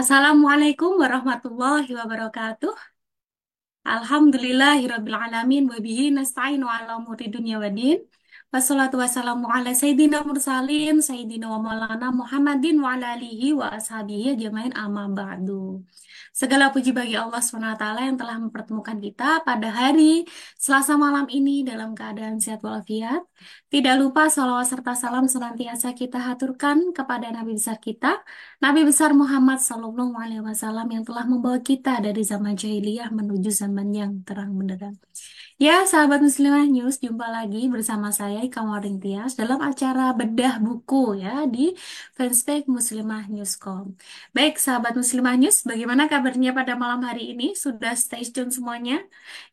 Assalamualaikum 0.00 0.96
warahmatullahi 0.96 1.92
wabarakatuh. 1.92 2.72
Alhamdulillahirabbil 3.84 5.12
alamin 5.12 5.68
wa 5.68 5.76
bihi 5.76 6.08
nasta'inu 6.08 6.64
ala 6.64 6.96
umuri 6.96 7.28
dunya 7.28 7.60
waddin. 7.60 8.00
Wassalatu 8.48 8.96
wassalamu 8.96 9.44
ala 9.52 9.76
sayyidina 9.76 10.24
mursalin 10.24 11.04
sayyidina 11.04 11.52
wa 11.52 11.60
maulana 11.60 12.16
Muhammadin 12.16 12.80
wa 12.80 12.96
ala 12.96 13.12
alihi 13.12 13.52
wa 13.52 13.76
ashabihi 13.76 14.40
ajmain 14.40 14.72
amma 14.72 15.04
ba'du. 15.12 15.84
Segala 16.30 16.70
puji 16.70 16.94
bagi 16.94 17.18
Allah 17.18 17.42
SWT 17.42 17.84
yang 18.06 18.14
telah 18.14 18.38
mempertemukan 18.38 18.96
kita 19.02 19.42
pada 19.42 19.68
hari 19.70 20.22
Selasa 20.54 20.94
malam 20.94 21.26
ini 21.26 21.66
dalam 21.66 21.90
keadaan 21.92 22.38
sehat 22.38 22.62
walafiat. 22.62 23.26
Tidak 23.66 23.94
lupa 23.98 24.30
salawat 24.30 24.66
serta 24.70 24.94
salam 24.94 25.26
senantiasa 25.26 25.90
kita 25.92 26.22
haturkan 26.22 26.94
kepada 26.94 27.28
Nabi 27.34 27.58
besar 27.58 27.82
kita, 27.82 28.22
Nabi 28.62 28.86
besar 28.86 29.10
Muhammad 29.10 29.58
Sallallahu 29.58 30.14
Alaihi 30.14 30.42
Wasallam 30.44 30.86
yang 30.94 31.02
telah 31.02 31.26
membawa 31.26 31.58
kita 31.58 31.98
dari 31.98 32.22
zaman 32.22 32.54
jahiliyah 32.54 33.10
menuju 33.10 33.50
zaman 33.50 33.88
yang 33.90 34.12
terang 34.22 34.54
benderang. 34.54 34.96
Ya, 35.66 35.72
sahabat 35.92 36.20
Muslimah 36.26 36.64
News, 36.72 36.94
jumpa 37.04 37.26
lagi 37.36 37.58
bersama 37.74 38.08
saya 38.18 38.38
Ika 38.48 38.60
Waring 38.70 38.96
Tias 39.02 39.32
dalam 39.40 39.60
acara 39.68 40.02
bedah 40.18 40.54
buku 40.64 41.20
ya 41.22 41.44
di 41.54 41.60
fanspage 42.16 42.64
Muslimah 42.76 43.22
Newscom. 43.34 43.86
Baik, 44.36 44.54
sahabat 44.64 44.92
Muslimah 45.00 45.36
News, 45.40 45.56
bagaimana 45.70 46.02
kabarnya 46.12 46.50
pada 46.58 46.72
malam 46.82 47.00
hari 47.08 47.22
ini? 47.36 47.44
Sudah 47.64 47.92
stay 47.92 48.24
tune 48.34 48.48
semuanya? 48.56 48.94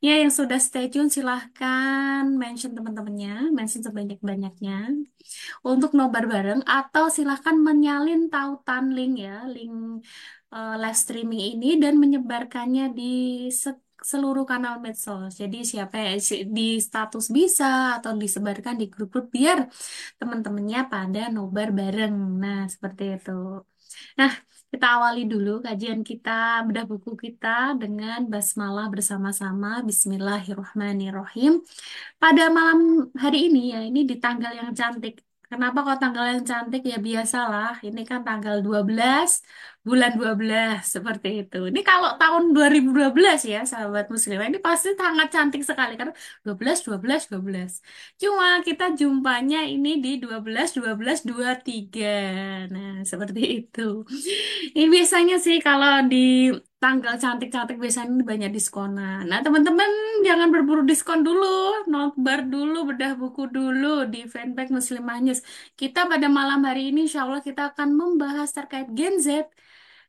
Ya, 0.05 0.11
yang 0.21 0.31
sudah 0.39 0.59
stay 0.67 0.85
tune 0.91 1.11
silahkan 1.15 2.23
mention 2.43 2.71
teman-temannya, 2.77 3.51
mention 3.57 3.81
sebanyak-banyaknya 3.87 4.75
untuk 5.71 5.91
nobar 5.99 6.23
bareng 6.33 6.61
atau 6.75 7.05
silahkan 7.15 7.55
menyalin 7.67 8.19
tautan 8.33 8.83
link 8.95 9.13
ya, 9.25 9.33
link 9.55 9.75
eh, 10.53 10.73
live 10.81 10.97
streaming 11.03 11.41
ini 11.51 11.67
dan 11.83 11.93
menyebarkannya 12.03 12.83
di 12.97 13.03
se- 13.61 13.86
seluruh 14.11 14.45
kanal 14.51 14.75
medsos. 14.85 15.31
Jadi 15.41 15.57
siapa 15.71 15.95
si- 16.27 16.45
di 16.55 16.61
status 16.87 17.25
bisa 17.37 17.65
atau 17.97 18.11
disebarkan 18.23 18.75
di 18.81 18.85
grup-grup 18.93 19.25
biar 19.37 19.59
teman-temannya 20.19 20.79
pada 20.93 21.19
nobar 21.35 21.67
bareng. 21.79 22.15
Nah, 22.43 22.59
seperti 22.73 23.03
itu. 23.15 23.31
Nah, 24.19 24.31
kita 24.71 24.85
awali 24.95 25.19
dulu 25.31 25.49
kajian 25.65 26.01
kita, 26.09 26.29
bedah 26.67 26.85
buku 26.91 27.11
kita 27.25 27.47
dengan 27.81 28.19
basmalah 28.33 28.85
bersama-sama. 28.93 29.67
Bismillahirrahmanirrahim. 29.89 31.51
Pada 32.21 32.43
malam 32.57 32.79
hari 33.23 33.37
ini 33.47 33.59
ya, 33.73 33.79
ini 33.89 33.99
di 34.09 34.15
tanggal 34.23 34.51
yang 34.59 34.71
cantik. 34.79 35.26
Kenapa 35.51 35.77
kok 35.87 35.97
tanggal 36.03 36.25
yang 36.31 36.43
cantik? 36.49 36.81
Ya 36.91 36.97
biasalah, 37.07 37.69
ini 37.87 38.01
kan 38.09 38.19
tanggal 38.27 38.55
12 38.65 39.29
bulan 39.87 40.11
12 40.19 40.79
seperti 40.95 41.27
itu. 41.39 41.57
Ini 41.71 41.79
kalau 41.89 42.09
tahun 42.19 42.43
2012 42.55 43.39
ya, 43.53 43.59
sahabat 43.71 44.05
muslimah, 44.13 44.45
ini 44.51 44.59
pasti 44.67 44.89
sangat 45.01 45.27
cantik 45.35 45.61
sekali 45.69 45.91
karena 45.99 46.13
12 46.43 46.77
12 46.87 47.21
12. 47.31 47.71
Cuma 48.21 48.45
kita 48.67 48.83
jumpanya 48.99 49.57
ini 49.73 49.89
di 50.03 50.09
12 50.23 50.67
12 50.77 51.19
23. 51.29 52.67
Nah, 52.73 52.89
seperti 53.11 53.41
itu. 53.63 53.81
Ini 54.75 54.85
biasanya 54.95 55.35
sih 55.45 55.55
kalau 55.65 55.91
di 56.11 56.17
tanggal 56.81 57.13
cantik-cantik 57.23 57.77
biasanya 57.83 58.21
banyak 58.31 58.49
diskonan. 58.57 59.21
Nah, 59.29 59.39
teman-teman 59.45 59.89
jangan 60.27 60.47
berburu 60.53 60.81
diskon 60.89 61.19
dulu, 61.27 61.45
nobar 61.91 62.39
dulu, 62.53 62.75
bedah 62.89 63.11
buku 63.21 63.41
dulu 63.55 63.87
di 64.13 64.17
fanpage 64.33 64.71
Muslimah 64.77 65.17
News. 65.23 65.41
Kita 65.79 65.99
pada 66.11 66.27
malam 66.37 66.59
hari 66.67 66.81
ini 66.89 66.99
insya 67.09 67.19
Allah 67.25 67.41
kita 67.47 67.61
akan 67.73 67.89
membahas 67.99 68.49
terkait 68.57 68.87
Gen 68.97 69.15
Z, 69.25 69.27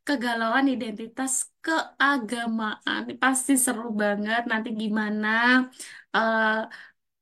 kegalauan 0.07 0.67
identitas 0.75 1.33
keagamaan. 1.65 3.01
Pasti 3.23 3.53
seru 3.65 3.85
banget. 4.03 4.41
Nanti 4.51 4.69
gimana 4.83 5.29
eh, 6.17 6.61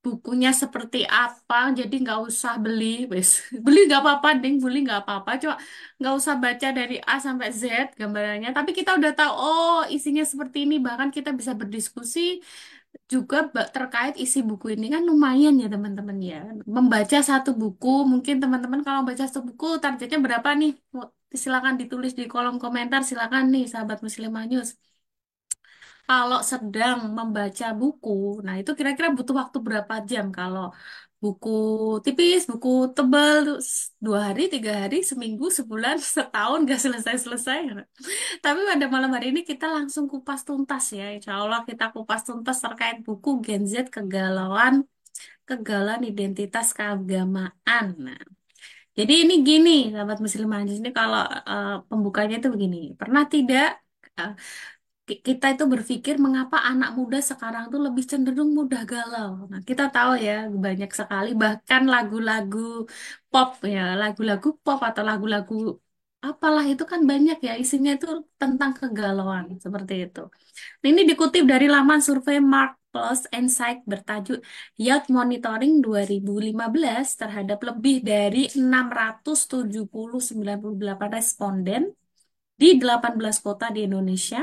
bukunya 0.06 0.50
seperti 0.62 0.98
apa 1.18 1.54
jadi 1.78 1.94
nggak 2.02 2.18
usah 2.28 2.52
beli. 2.64 2.84
Wes 3.12 3.30
beli 3.64 3.78
nggak 3.88 4.00
apa-apa 4.02 4.28
ding 4.42 4.54
beli 4.64 4.76
nggak 4.86 5.00
apa-apa. 5.02 5.30
Coba 5.42 5.54
nggak 5.98 6.14
usah 6.20 6.34
baca 6.44 6.66
dari 6.78 6.94
A 7.10 7.14
sampai 7.26 7.48
Z 7.60 7.62
gambarannya. 8.00 8.48
Tapi 8.56 8.70
kita 8.78 8.90
udah 8.98 9.10
tahu 9.18 9.32
oh 9.42 9.76
isinya 9.94 10.22
seperti 10.32 10.56
ini. 10.64 10.74
Bahkan 10.86 11.08
kita 11.16 11.30
bisa 11.38 11.52
berdiskusi 11.60 12.20
juga 13.12 13.36
terkait 13.74 14.14
isi 14.24 14.38
buku 14.48 14.66
ini. 14.74 14.84
Kan 14.94 15.02
lumayan 15.10 15.54
ya 15.62 15.66
teman-teman 15.74 16.18
ya. 16.30 16.36
Membaca 16.76 17.18
satu 17.30 17.50
buku 17.60 17.88
mungkin 18.12 18.34
teman-teman 18.42 18.80
kalau 18.86 19.00
baca 19.08 19.22
satu 19.28 19.40
buku 19.48 19.66
targetnya 19.82 20.18
berapa 20.26 20.48
nih? 20.60 20.70
Silakan 21.42 21.74
ditulis 21.80 22.12
di 22.18 22.24
kolom 22.32 22.56
komentar. 22.62 23.00
Silakan 23.08 23.44
nih 23.54 23.64
sahabat 23.72 23.98
Muslimah 24.06 24.44
News 24.50 24.70
kalau 26.06 26.38
sedang 26.50 26.98
membaca 27.18 27.66
buku, 27.80 28.10
nah 28.46 28.54
itu 28.60 28.70
kira-kira 28.78 29.08
butuh 29.16 29.34
waktu 29.42 29.58
berapa 29.66 29.94
jam? 30.10 30.24
Kalau 30.38 30.62
buku 31.22 31.50
tipis, 32.04 32.40
buku 32.50 32.68
tebal, 32.96 33.36
dua 34.04 34.18
hari, 34.26 34.40
tiga 34.52 34.72
hari, 34.82 34.96
seminggu, 35.10 35.44
sebulan, 35.58 35.96
setahun, 36.14 36.58
gak 36.70 36.80
selesai-selesai. 36.84 37.58
Tapi 38.44 38.60
pada 38.70 38.86
malam 38.94 39.10
hari 39.16 39.26
ini 39.32 39.40
kita 39.50 39.66
langsung 39.76 40.04
kupas 40.12 40.40
tuntas 40.48 40.84
ya. 40.98 41.04
Insya 41.16 41.32
Allah 41.42 41.60
kita 41.68 41.84
kupas 41.94 42.20
tuntas 42.28 42.56
terkait 42.64 42.96
buku 43.06 43.28
Gen 43.46 43.62
Z 43.72 43.74
Kegalauan, 43.94 44.74
Kegalauan 45.48 46.02
Identitas 46.10 46.66
Keagamaan. 46.76 47.86
Nah, 48.06 48.20
jadi 48.98 49.12
ini 49.22 49.34
gini, 49.48 49.70
sahabat 49.92 50.18
muslimah, 50.24 50.60
di 50.68 50.72
sini 50.78 50.90
kalau 50.98 51.20
eh, 51.50 51.66
pembukanya 51.90 52.34
itu 52.40 52.48
begini. 52.54 52.76
Pernah 53.00 53.22
tidak 53.34 53.66
eh, 54.20 54.32
ki- 55.06 55.20
kita 55.28 55.44
itu 55.54 55.64
berpikir 55.72 56.14
mengapa 56.24 56.56
anak 56.70 56.88
muda 56.98 57.18
sekarang 57.30 57.64
tuh 57.72 57.80
lebih 57.86 58.04
cenderung 58.10 58.50
mudah 58.58 58.80
galau. 58.92 59.30
Nah, 59.52 59.60
kita 59.68 59.82
tahu 59.94 60.10
ya 60.26 60.32
banyak 60.64 60.90
sekali 61.00 61.28
bahkan 61.42 61.82
lagu-lagu 61.94 62.58
pop 63.30 63.48
ya, 63.74 63.80
lagu-lagu 64.00 64.46
pop 64.64 64.78
atau 64.88 65.02
lagu-lagu 65.10 65.54
apalah 66.26 66.64
itu 66.72 66.82
kan 66.92 67.00
banyak 67.10 67.36
ya 67.46 67.52
isinya 67.62 67.90
itu 67.96 68.06
tentang 68.40 68.70
kegalauan 68.78 69.44
seperti 69.64 69.92
itu. 70.04 70.20
Nah, 70.80 70.88
ini 70.92 71.02
dikutip 71.10 71.44
dari 71.52 71.66
laman 71.74 72.00
survei 72.08 72.36
Mark 72.54 72.70
Plus 72.92 73.20
Insight 73.38 73.78
bertajuk 73.92 74.38
Youth 74.84 75.06
Monitoring 75.16 75.72
2015 75.86 77.06
terhadap 77.20 77.58
lebih 77.68 77.94
dari 78.10 78.38
670-98 78.70 81.08
responden 81.18 81.82
di 82.60 82.66
18 82.80 83.36
kota 83.46 83.66
di 83.76 83.80
Indonesia. 83.88 84.38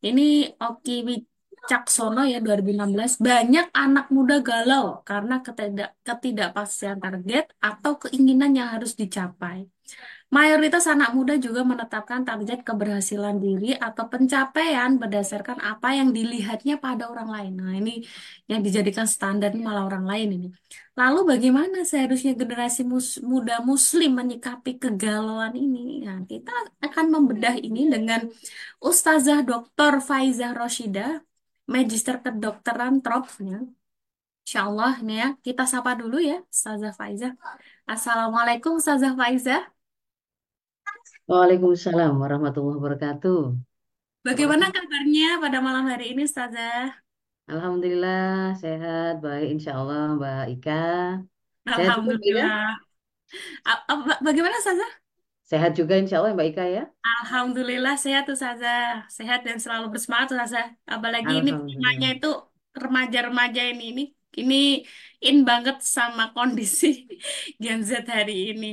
Ini 0.00 0.56
Oki 0.56 0.92
Wicaksono 1.06 2.24
ya 2.32 2.38
2016. 2.40 3.20
Banyak 3.20 3.66
anak 3.76 4.06
muda 4.14 4.40
galau 4.40 5.04
karena 5.08 5.34
ketidak 5.44 5.90
ketidakpastian 6.06 6.96
target 7.04 7.44
atau 7.60 7.92
keinginan 8.02 8.50
yang 8.58 8.68
harus 8.74 8.92
dicapai. 8.96 9.68
Mayoritas 10.36 10.84
anak 10.86 11.10
muda 11.16 11.34
juga 11.44 11.60
menetapkan 11.70 12.20
target 12.28 12.58
keberhasilan 12.68 13.36
diri 13.44 13.66
atau 13.86 14.04
pencapaian 14.12 14.90
berdasarkan 15.02 15.58
apa 15.70 15.88
yang 15.98 16.08
dilihatnya 16.16 16.74
pada 16.84 17.10
orang 17.12 17.28
lain. 17.34 17.52
Nah, 17.58 17.72
ini 17.80 17.90
yang 18.50 18.60
dijadikan 18.66 19.06
standar 19.14 19.50
malah 19.66 19.82
orang 19.90 20.06
lain 20.10 20.28
ini. 20.36 20.46
Lalu 20.94 21.18
bagaimana 21.34 21.76
seharusnya 21.90 22.32
generasi 22.38 22.80
mus- 22.86 23.18
muda 23.32 23.58
muslim 23.70 24.10
menyikapi 24.20 24.70
kegalauan 24.82 25.54
ini? 25.58 26.06
Nah, 26.06 26.22
kita 26.30 26.52
akan 26.86 27.06
membedah 27.14 27.54
ini 27.66 27.80
dengan 27.94 28.20
Ustazah 28.88 29.38
Dr. 29.48 29.92
Faizah 30.08 30.50
Roshidah, 30.60 31.10
Magister 31.74 32.16
Kedokteran 32.24 32.94
Trop 33.02 33.26
ya. 33.50 33.58
Insya 34.44 34.60
Allah 34.68 34.92
nih 35.06 35.16
ya, 35.22 35.26
kita 35.46 35.62
sapa 35.72 35.90
dulu 36.00 36.16
ya, 36.30 36.36
Ustazah 36.54 36.92
Faizah. 37.00 37.32
Assalamualaikum 37.92 38.72
Ustazah 38.80 39.12
Faizah. 39.20 39.79
Waalaikumsalam 41.30 42.12
warahmatullahi 42.22 42.76
wabarakatuh. 42.78 43.38
Bagaimana 44.26 44.66
kabarnya 44.76 45.26
pada 45.42 45.58
malam 45.66 45.84
hari 45.92 46.04
ini 46.12 46.22
Ustazah? 46.28 47.00
Alhamdulillah 47.52 48.20
sehat, 48.62 49.12
baik 49.24 49.46
insya 49.54 49.70
Allah 49.80 50.00
Mbak 50.16 50.38
Ika. 50.52 50.72
Sehat 51.76 51.92
juga 51.96 52.08
Mbak 52.14 52.26
Ika? 52.30 52.44
Alhamdulillah. 52.46 52.80
A- 53.66 53.82
a- 53.90 54.02
ba- 54.06 54.20
Bagaimana 54.26 54.56
Ustazah? 54.60 54.90
Sehat 55.50 55.72
juga 55.78 55.94
insya 56.00 56.16
Allah 56.20 56.32
Mbak 56.36 56.46
Ika 56.52 56.64
ya? 56.76 56.82
Alhamdulillah 57.12 57.94
sehat 58.04 58.24
Ustazah. 58.34 58.78
Sehat 59.16 59.38
dan 59.46 59.56
selalu 59.62 59.86
bersemangat 59.92 60.28
Ustazah. 60.34 60.66
Apalagi 60.94 61.32
ini 61.40 61.50
temanya 61.70 62.06
Alhamdulillah. 62.06 62.16
itu 62.16 62.28
remaja-remaja 62.82 63.60
ini. 63.70 63.84
Ini 63.90 64.04
ini 64.40 64.54
in 65.26 65.36
banget 65.48 65.76
sama 65.96 66.22
kondisi 66.36 66.86
Gen 67.62 67.80
Z 67.88 67.90
hari 68.16 68.32
ini. 68.50 68.66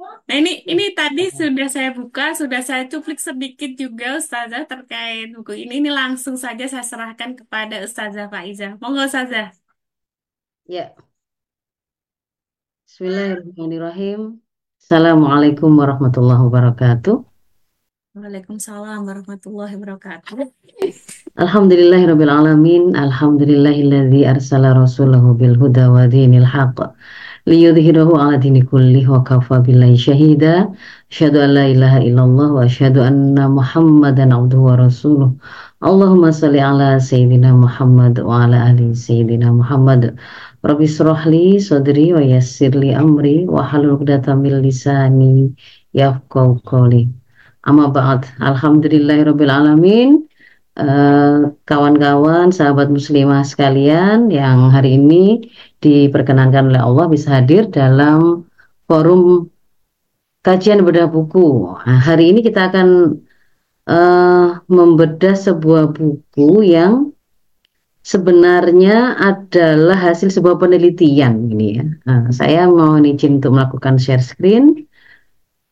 Nah 0.00 0.36
ini 0.40 0.64
ini 0.66 0.84
tadi 0.96 1.28
sudah 1.30 1.68
saya 1.68 1.90
buka, 1.92 2.32
sudah 2.34 2.60
saya 2.64 2.88
cuplik 2.90 3.18
sedikit 3.20 3.70
juga 3.76 4.18
Ustazah 4.18 4.64
terkait 4.64 5.30
buku 5.34 5.52
ini. 5.66 5.82
Ini 5.82 5.90
langsung 5.92 6.36
saja 6.40 6.64
saya 6.66 6.84
serahkan 6.84 7.38
kepada 7.38 7.82
Ustazah 7.86 8.26
Faizah. 8.32 8.78
Monggo 8.80 9.04
Ustazah. 9.04 9.52
Ya, 10.66 10.94
Bismillahirrahmanirrahim. 12.92 14.36
Assalamualaikum 14.76 15.72
warahmatullahi 15.80 16.44
wabarakatuh. 16.44 17.24
Waalaikumsalam 18.12 19.08
warahmatullahi 19.08 19.72
wabarakatuh. 19.80 20.52
Alhamdulillahirabbil 21.40 22.28
alamin. 22.28 22.92
Alhamdulillahilladzi 22.92 24.28
arsala 24.28 24.76
rasulahu 24.76 25.32
bil 25.32 25.56
huda 25.56 25.88
wa 25.88 26.04
dinil 26.04 26.44
haqq 26.44 26.92
liyudhhirahu 27.46 28.14
'ala 28.14 28.38
dini 28.38 28.62
kullih 28.62 29.02
wa 29.10 29.22
kafa 29.26 29.62
billahi 29.66 29.98
syahida. 29.98 30.70
Asyhadu 31.10 31.42
an 31.42 31.50
la 31.58 31.64
ilaha 31.66 31.98
illallah 31.98 32.48
wa 32.54 32.62
asyhadu 32.62 33.02
anna 33.02 33.50
Muhammadan 33.50 34.30
'abduhu 34.30 34.70
wa 34.70 34.78
rasuluh. 34.78 35.30
Allahumma 35.82 36.30
shalli 36.30 36.62
'ala 36.62 37.02
sayyidina 37.02 37.50
Muhammad 37.54 38.22
wa 38.22 38.46
'ala 38.46 38.70
ali 38.70 38.94
sayyidina 38.94 39.50
Muhammad. 39.50 40.14
Rabbi 40.62 40.86
shrah 40.86 41.26
li 41.26 41.58
sadri 41.58 42.14
wa 42.14 42.22
yassir 42.22 42.70
li 42.78 42.94
amri 42.94 43.50
wa 43.50 43.66
halul 43.66 43.98
'uqdatam 43.98 44.46
min 44.46 44.62
lisani 44.62 45.50
yafqahu 45.98 46.62
qawli. 46.62 47.10
Amma 47.66 47.90
ba'd. 47.90 48.30
Alhamdulillahirabbil 48.38 49.50
alamin. 49.50 50.30
Eh, 50.72 51.52
kawan-kawan, 51.68 52.48
sahabat 52.48 52.88
muslimah 52.88 53.44
sekalian 53.44 54.32
yang 54.32 54.72
hari 54.72 54.96
ini 54.96 55.44
diperkenankan 55.82 56.70
oleh 56.70 56.80
Allah 56.80 57.06
bisa 57.10 57.42
hadir 57.42 57.66
dalam 57.68 58.46
forum 58.86 59.50
kajian 60.46 60.86
bedah 60.86 61.10
buku. 61.10 61.74
Nah, 61.82 62.00
hari 62.02 62.30
ini 62.30 62.40
kita 62.42 62.70
akan 62.70 63.18
uh, 63.90 64.62
membedah 64.70 65.34
sebuah 65.34 65.94
buku 65.94 66.66
yang 66.66 67.10
sebenarnya 68.02 69.18
adalah 69.18 69.94
hasil 69.94 70.30
sebuah 70.34 70.58
penelitian 70.58 71.50
ini 71.50 71.68
ya. 71.78 71.86
Nah, 72.06 72.20
saya 72.34 72.66
mau 72.66 72.98
izin 72.98 73.38
untuk 73.42 73.54
melakukan 73.54 73.98
share 73.98 74.22
screen. 74.22 74.86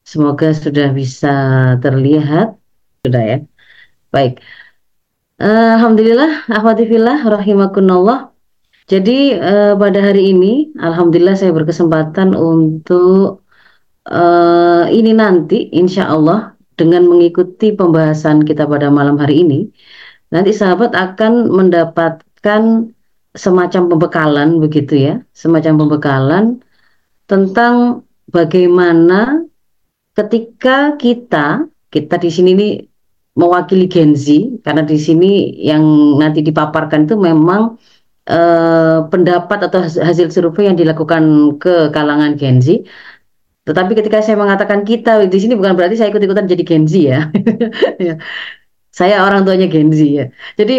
Semoga 0.07 0.51
sudah 0.55 0.91
bisa 0.91 1.35
terlihat. 1.83 2.59
Sudah 3.07 3.23
ya. 3.23 3.39
Baik. 4.11 4.43
Alhamdulillah, 5.41 6.51
Ahmadifillah, 6.51 7.25
rahimakunallah. 7.25 8.30
Jadi 8.91 9.39
uh, 9.39 9.79
pada 9.79 10.03
hari 10.03 10.35
ini, 10.35 10.75
Alhamdulillah 10.83 11.39
saya 11.39 11.55
berkesempatan 11.55 12.35
untuk 12.35 13.47
uh, 14.11 14.85
ini 14.91 15.15
nanti, 15.15 15.71
insya 15.71 16.11
Allah 16.11 16.59
dengan 16.75 17.07
mengikuti 17.07 17.71
pembahasan 17.71 18.43
kita 18.43 18.67
pada 18.67 18.91
malam 18.91 19.15
hari 19.15 19.47
ini, 19.47 19.71
nanti 20.35 20.51
sahabat 20.51 20.91
akan 20.99 21.55
mendapatkan 21.55 22.91
semacam 23.39 23.83
pembekalan 23.95 24.59
begitu 24.59 24.99
ya, 24.99 25.15
semacam 25.39 25.87
pembekalan 25.87 26.45
tentang 27.31 28.03
bagaimana 28.27 29.47
ketika 30.19 30.99
kita 30.99 31.63
kita 31.95 32.19
di 32.19 32.27
sini 32.27 32.51
nih 32.59 32.75
mewakili 33.39 33.87
Gen 33.87 34.19
Z 34.19 34.27
karena 34.67 34.83
di 34.83 34.99
sini 34.99 35.63
yang 35.63 35.83
nanti 36.19 36.43
dipaparkan 36.43 37.07
itu 37.07 37.15
memang 37.15 37.79
eh, 38.31 38.99
pendapat 39.13 39.59
atau 39.67 39.81
hasil 39.83 40.27
survei 40.35 40.71
yang 40.71 40.79
dilakukan 40.79 41.23
ke 41.63 41.75
kalangan 41.97 42.33
Gen 42.41 42.59
Z. 42.63 42.87
Tetapi 43.69 43.93
ketika 43.99 44.19
saya 44.25 44.37
mengatakan 44.41 44.81
kita 44.89 45.29
di 45.29 45.39
sini 45.43 45.55
bukan 45.55 45.77
berarti 45.77 45.95
saya 46.01 46.11
ikut-ikutan 46.11 46.47
jadi 46.49 46.63
Gen 46.65 46.85
Z 46.91 46.95
ya. 46.97 47.21
ya. 48.09 48.15
saya 48.91 49.23
orang 49.27 49.47
tuanya 49.47 49.67
Gen 49.71 49.91
Z 49.95 50.01
ya. 50.19 50.27
Jadi 50.59 50.75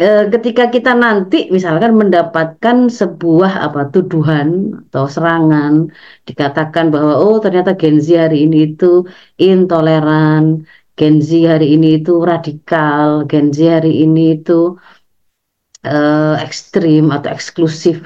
eh, 0.00 0.24
ketika 0.32 0.64
kita 0.74 0.92
nanti 0.96 1.50
misalkan 1.52 1.92
mendapatkan 2.00 2.76
sebuah 2.88 3.52
apa 3.66 3.90
tuduhan 3.92 4.48
atau 4.88 5.04
serangan 5.10 5.90
dikatakan 6.28 6.88
bahwa 6.94 7.14
oh 7.20 7.36
ternyata 7.44 7.76
Gen 7.80 7.98
Z 8.00 8.08
hari 8.16 8.48
ini 8.48 8.72
itu 8.72 9.04
intoleran 9.36 10.64
Gen 11.00 11.16
Z 11.24 11.32
hari 11.48 11.80
ini 11.80 11.88
itu 12.04 12.12
radikal, 12.20 13.24
Gen 13.24 13.48
Z 13.56 13.58
hari 13.80 14.04
ini 14.04 14.36
itu 14.36 14.76
uh, 15.86 16.36
ekstrim 16.42 17.08
atau 17.14 17.30
eksklusif. 17.32 18.04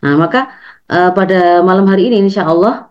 Nah, 0.00 0.16
maka 0.16 0.50
uh, 0.88 1.10
pada 1.12 1.60
malam 1.60 1.84
hari 1.86 2.08
ini 2.08 2.30
insya 2.30 2.48
Allah 2.48 2.88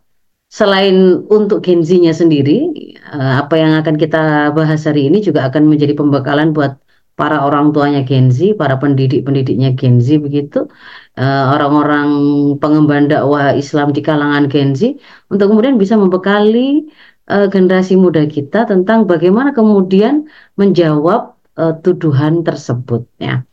selain 0.50 1.25
untuk 1.30 1.62
Gen 1.62 1.86
Z-nya 1.86 2.13
sendiri, 2.13 2.69
uh, 3.10 3.46
apa 3.46 3.56
yang 3.57 3.78
akan 3.81 3.96
kita 3.98 4.54
bahas 4.54 4.86
hari 4.86 5.10
ini 5.10 5.22
juga 5.22 5.46
akan 5.50 5.69
menjadi 5.69 5.94
pembekalan 5.98 6.54
buat 6.54 6.78
para 7.19 7.44
orang 7.44 7.75
tuanya 7.75 8.00
Gen 8.07 8.31
Z, 8.31 8.56
para 8.56 8.80
pendidik-pendidiknya 8.80 9.75
Gen 9.75 10.00
Z 10.00 10.24
begitu, 10.24 10.72
orang-orang 11.19 12.07
uh, 12.16 12.56
pengemban 12.63 13.12
dakwah 13.12 13.51
Islam 13.51 13.92
di 13.92 14.00
kalangan 14.00 14.48
Gen 14.48 14.72
Z 14.72 14.96
untuk 15.28 15.51
kemudian 15.51 15.75
bisa 15.75 16.00
membekali 16.00 16.88
uh, 17.28 17.51
generasi 17.51 18.00
muda 18.00 18.24
kita 18.24 18.63
tentang 18.72 19.04
bagaimana 19.04 19.51
kemudian 19.51 20.31
menjawab 20.56 21.36
uh, 21.60 21.75
tuduhan 21.84 22.48
tersebut 22.48 23.04
ya. 23.19 23.44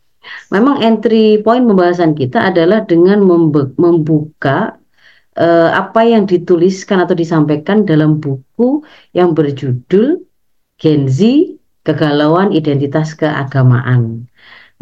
Memang 0.53 0.79
entry 0.83 1.39
point 1.43 1.63
pembahasan 1.63 2.15
kita 2.15 2.51
adalah 2.51 2.83
dengan 2.83 3.23
membuka 3.75 4.77
uh, 5.37 5.69
apa 5.71 6.01
yang 6.03 6.25
dituliskan 6.25 7.03
atau 7.03 7.13
disampaikan 7.13 7.85
dalam 7.85 8.17
buku 8.17 8.81
yang 9.13 9.37
berjudul 9.37 10.23
Gen 10.77 11.09
Z 11.09 11.21
Kegalauan 11.85 12.51
Identitas 12.51 13.15
Keagamaan. 13.15 14.27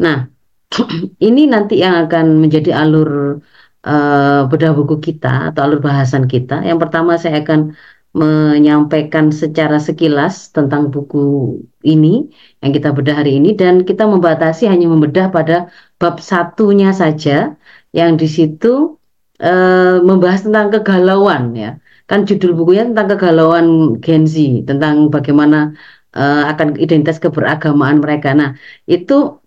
Nah, 0.02 0.26
ini 1.28 1.46
nanti 1.46 1.80
yang 1.80 2.08
akan 2.08 2.42
menjadi 2.42 2.74
alur 2.74 3.40
uh, 3.86 4.40
bedah 4.50 4.74
buku 4.74 4.98
kita 4.98 5.54
atau 5.54 5.60
alur 5.70 5.80
bahasan 5.80 6.26
kita. 6.26 6.66
Yang 6.66 6.78
pertama 6.82 7.14
saya 7.16 7.40
akan 7.46 7.78
menyampaikan 8.16 9.28
secara 9.28 9.76
sekilas 9.76 10.48
tentang 10.56 10.88
buku 10.88 11.60
ini 11.84 12.32
yang 12.64 12.72
kita 12.72 12.88
bedah 12.96 13.20
hari 13.20 13.36
ini. 13.36 13.52
Dan 13.52 13.84
kita 13.84 14.08
membatasi 14.08 14.64
hanya 14.72 14.88
membedah 14.88 15.28
pada 15.28 15.68
bab 16.00 16.16
satunya 16.24 16.96
saja 16.96 17.52
yang 17.92 18.16
di 18.16 18.24
situ 18.24 18.96
e, 19.36 19.52
membahas 20.00 20.48
tentang 20.48 20.72
kegalauan 20.72 21.52
ya. 21.52 21.76
Kan 22.08 22.24
judul 22.24 22.56
bukunya 22.56 22.88
tentang 22.88 23.06
kegalauan 23.12 23.66
Gen 24.00 24.24
Z 24.24 24.64
tentang 24.64 25.12
bagaimana 25.12 25.76
e, 26.16 26.24
akan 26.52 26.80
identitas 26.80 27.20
keberagamaan 27.20 28.00
mereka. 28.00 28.32
Nah 28.32 28.56
itu 28.88 29.44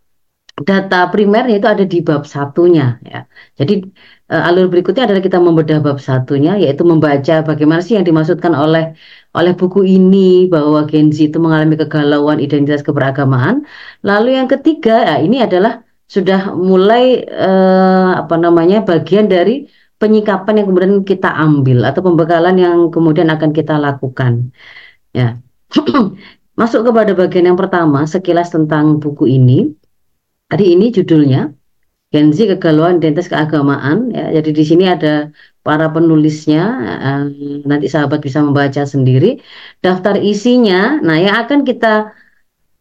data 0.65 1.07
primernya 1.13 1.55
itu 1.59 1.67
ada 1.69 1.85
di 1.87 1.99
bab 2.03 2.23
satunya 2.27 2.99
ya 3.05 3.23
jadi 3.59 3.73
uh, 4.31 4.47
alur 4.47 4.67
berikutnya 4.71 5.07
adalah 5.07 5.23
kita 5.23 5.37
membedah 5.39 5.79
bab 5.79 5.97
satunya 5.99 6.59
yaitu 6.59 6.83
membaca 6.83 7.41
bagaimana 7.43 7.81
sih 7.85 7.95
yang 7.97 8.05
dimaksudkan 8.05 8.53
oleh 8.53 8.95
oleh 9.37 9.53
buku 9.53 9.85
ini 9.85 10.49
bahwa 10.49 10.89
Gen 10.89 11.13
Z 11.13 11.29
itu 11.29 11.37
mengalami 11.37 11.77
kegalauan 11.77 12.41
identitas 12.41 12.81
keberagamaan. 12.81 13.61
Lalu 14.01 14.41
yang 14.41 14.49
ketiga, 14.49 15.05
ya, 15.05 15.15
ini 15.21 15.45
adalah 15.45 15.85
sudah 16.09 16.57
mulai 16.57 17.21
uh, 17.29 18.25
apa 18.25 18.35
namanya 18.41 18.81
bagian 18.81 19.29
dari 19.29 19.69
penyikapan 20.01 20.63
yang 20.63 20.67
kemudian 20.73 20.95
kita 21.05 21.29
ambil 21.29 21.85
atau 21.85 22.01
pembekalan 22.01 22.55
yang 22.57 22.77
kemudian 22.89 23.29
akan 23.29 23.53
kita 23.53 23.77
lakukan. 23.77 24.49
Ya. 25.13 25.37
Masuk 26.59 26.91
kepada 26.91 27.13
bagian 27.15 27.53
yang 27.53 27.59
pertama, 27.59 28.03
sekilas 28.09 28.49
tentang 28.51 28.97
buku 28.99 29.29
ini. 29.29 29.78
Tadi 30.49 30.65
ini 30.73 30.89
judulnya 30.89 31.53
Gen 32.09 32.33
Z 32.33 32.49
kegalauan 32.57 32.97
identitas 32.97 33.29
keagamaan 33.29 34.09
ya. 34.09 34.41
Jadi 34.41 34.49
di 34.49 34.63
sini 34.65 34.89
ada 34.89 35.29
para 35.61 35.85
penulisnya 35.93 36.63
uh, 37.05 37.23
nanti 37.69 37.85
sahabat 37.85 38.17
bisa 38.25 38.41
membaca 38.41 38.81
sendiri 38.81 39.37
daftar 39.85 40.17
isinya. 40.17 40.97
Nah, 41.05 41.21
yang 41.21 41.35
akan 41.45 41.61
kita 41.61 42.09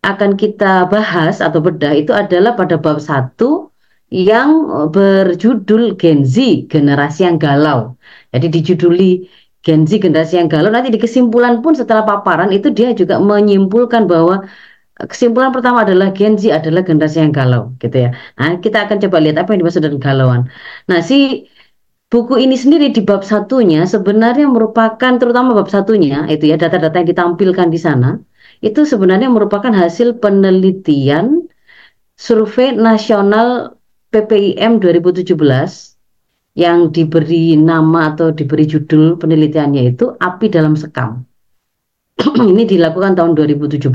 akan 0.01 0.41
kita 0.41 0.89
bahas 0.89 1.45
atau 1.45 1.61
bedah 1.61 1.93
itu 1.93 2.17
adalah 2.17 2.57
pada 2.57 2.81
bab 2.81 3.05
satu 3.05 3.69
yang 4.09 4.65
berjudul 4.89 6.01
Gen 6.01 6.25
Z 6.25 6.65
generasi 6.73 7.29
yang 7.29 7.37
galau. 7.37 8.01
Jadi 8.33 8.49
dijuduli 8.49 9.29
Gen 9.61 9.85
Z 9.85 10.01
generasi 10.01 10.41
yang 10.41 10.49
galau 10.49 10.73
nanti 10.73 10.89
di 10.89 10.97
kesimpulan 10.97 11.61
pun 11.61 11.77
setelah 11.77 12.09
paparan 12.09 12.49
itu 12.49 12.73
dia 12.73 12.97
juga 12.97 13.21
menyimpulkan 13.21 14.09
bahwa 14.09 14.49
kesimpulan 15.07 15.55
pertama 15.55 15.87
adalah 15.87 16.11
Gen 16.11 16.35
Z 16.35 16.51
adalah 16.51 16.83
generasi 16.83 17.23
yang 17.23 17.31
galau 17.31 17.71
gitu 17.79 18.09
ya. 18.09 18.11
Nah, 18.35 18.59
kita 18.59 18.91
akan 18.91 18.99
coba 19.07 19.17
lihat 19.23 19.37
apa 19.39 19.55
yang 19.55 19.63
dimaksud 19.63 19.87
dengan 19.87 20.03
galauan. 20.03 20.51
Nah, 20.91 20.99
si 20.99 21.47
buku 22.11 22.41
ini 22.43 22.59
sendiri 22.59 22.91
di 22.91 23.05
bab 23.05 23.23
satunya 23.23 23.87
sebenarnya 23.87 24.51
merupakan 24.51 25.13
terutama 25.21 25.55
bab 25.55 25.71
satunya 25.71 26.27
itu 26.27 26.51
ya 26.51 26.57
data-data 26.59 26.99
yang 26.99 27.09
ditampilkan 27.13 27.69
di 27.71 27.79
sana 27.79 28.19
itu 28.65 28.83
sebenarnya 28.83 29.31
merupakan 29.31 29.71
hasil 29.71 30.19
penelitian 30.19 31.47
survei 32.19 32.75
nasional 32.75 33.79
PPIM 34.11 34.81
2017 34.83 35.37
yang 36.59 36.91
diberi 36.91 37.55
nama 37.55 38.11
atau 38.11 38.35
diberi 38.35 38.67
judul 38.67 39.15
penelitiannya 39.21 39.95
itu 39.95 40.11
Api 40.19 40.51
dalam 40.51 40.75
Sekam. 40.75 41.23
ini 42.51 42.67
dilakukan 42.67 43.15
tahun 43.15 43.39
2017 43.39 43.95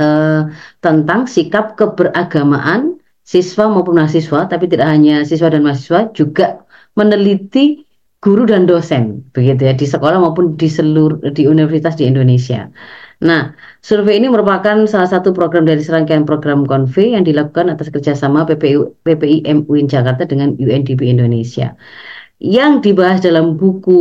eh, 0.00 0.42
tentang 0.80 1.20
sikap 1.26 1.74
keberagamaan 1.76 2.96
siswa 3.26 3.66
maupun 3.66 3.98
mahasiswa, 3.98 4.46
tapi 4.46 4.70
tidak 4.70 4.86
hanya 4.86 5.26
siswa 5.26 5.50
dan 5.50 5.66
mahasiswa, 5.66 6.14
juga 6.14 6.62
meneliti 6.94 7.82
guru 8.22 8.48
dan 8.48 8.64
dosen, 8.64 9.22
begitu 9.34 9.68
ya, 9.68 9.74
di 9.76 9.86
sekolah 9.86 10.18
maupun 10.22 10.54
di 10.56 10.66
seluruh 10.70 11.20
di 11.30 11.44
universitas 11.46 11.98
di 11.98 12.08
Indonesia. 12.08 12.70
Nah, 13.22 13.56
survei 13.80 14.20
ini 14.20 14.28
merupakan 14.28 14.84
salah 14.84 15.08
satu 15.08 15.32
program 15.32 15.64
dari 15.64 15.80
serangkaian 15.80 16.28
program 16.28 16.68
Konve 16.68 17.16
yang 17.16 17.24
dilakukan 17.24 17.72
atas 17.72 17.88
kerjasama 17.88 18.44
PPI, 18.44 18.76
PPI 19.08 19.36
MUIN 19.64 19.88
Jakarta 19.88 20.28
dengan 20.28 20.52
UNDP 20.60 21.08
Indonesia. 21.08 21.72
Yang 22.36 22.92
dibahas 22.92 23.24
dalam 23.24 23.56
buku 23.56 23.96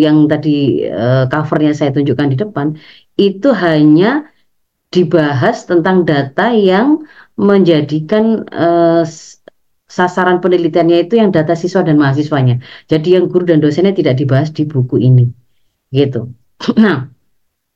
yang 0.00 0.24
tadi 0.24 0.88
uh, 0.88 1.28
covernya 1.28 1.76
saya 1.76 1.92
tunjukkan 1.92 2.32
di 2.32 2.36
depan, 2.40 2.72
itu 3.20 3.52
hanya 3.52 4.24
dibahas 4.94 5.66
tentang 5.66 6.06
data 6.06 6.54
yang 6.54 7.02
menjadikan 7.34 8.46
uh, 8.54 9.02
sasaran 9.90 10.38
penelitiannya 10.38 11.10
itu 11.10 11.18
yang 11.18 11.34
data 11.34 11.58
siswa 11.58 11.82
dan 11.82 11.98
mahasiswanya. 11.98 12.62
Jadi 12.86 13.18
yang 13.18 13.26
guru 13.26 13.50
dan 13.50 13.58
dosennya 13.58 13.94
tidak 13.94 14.22
dibahas 14.22 14.54
di 14.54 14.62
buku 14.66 15.02
ini. 15.02 15.26
Gitu. 15.90 16.30
Nah, 16.80 17.10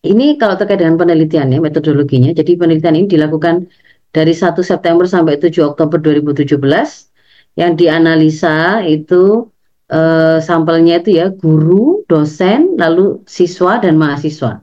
ini 0.07 0.39
kalau 0.39 0.55
terkait 0.55 0.79
dengan 0.79 0.95
penelitiannya, 0.97 1.59
metodologinya. 1.59 2.31
Jadi 2.31 2.55
penelitian 2.55 2.95
ini 2.95 3.07
dilakukan 3.11 3.67
dari 4.15 4.33
1 4.33 4.55
September 4.63 5.05
sampai 5.05 5.37
7 5.43 5.75
Oktober 5.75 5.99
2017. 5.99 6.55
Yang 7.59 7.73
dianalisa 7.83 8.87
itu 8.87 9.51
eh, 9.93 10.39
sampelnya 10.49 11.01
itu 11.01 11.11
ya 11.21 11.27
guru, 11.33 12.05
dosen, 12.11 12.77
lalu 12.83 13.25
siswa 13.29 13.81
dan 13.85 13.95
mahasiswa. 14.03 14.63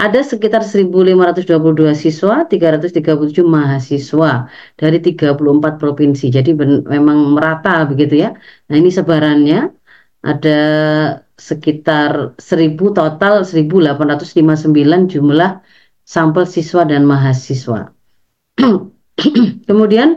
Ada 0.00 0.20
sekitar 0.24 0.62
1.522 0.64 1.92
siswa, 1.92 2.48
337 2.48 3.44
mahasiswa 3.44 4.48
dari 4.80 4.98
34 5.04 5.76
provinsi. 5.82 6.32
Jadi 6.32 6.50
memang 6.94 7.36
merata 7.36 7.84
begitu 7.90 8.14
ya. 8.24 8.30
Nah 8.70 8.76
ini 8.80 8.88
sebarannya 8.88 9.68
ada 10.24 10.60
sekitar 11.36 12.36
1000 12.36 12.76
total 12.92 13.44
1859 13.44 15.12
jumlah 15.12 15.50
sampel 16.04 16.44
siswa 16.48 16.82
dan 16.84 17.04
mahasiswa. 17.04 17.92
Kemudian 19.68 20.08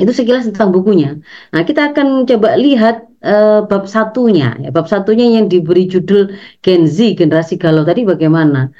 itu 0.00 0.12
sekilas 0.16 0.48
tentang 0.48 0.72
bukunya. 0.72 1.20
Nah, 1.52 1.62
kita 1.62 1.92
akan 1.92 2.24
coba 2.24 2.56
lihat 2.56 3.09
uh, 3.24 3.64
bab 3.64 3.84
satunya. 3.88 4.56
Ya, 4.60 4.70
bab 4.72 4.86
satunya 4.88 5.40
yang 5.40 5.46
diberi 5.48 5.88
judul 5.88 6.36
Gen 6.64 6.88
Z, 6.88 7.16
generasi 7.16 7.56
galau 7.56 7.84
tadi 7.84 8.04
bagaimana? 8.04 8.72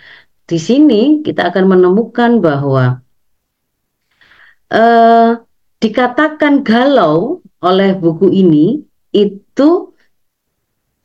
Di 0.45 0.59
sini 0.59 1.23
kita 1.23 1.55
akan 1.55 1.65
menemukan 1.71 2.43
bahwa 2.43 2.99
uh, 4.75 5.31
dikatakan 5.81 6.67
galau 6.67 7.41
oleh 7.61 7.95
buku 7.97 8.29
ini 8.29 8.83
itu 9.15 9.95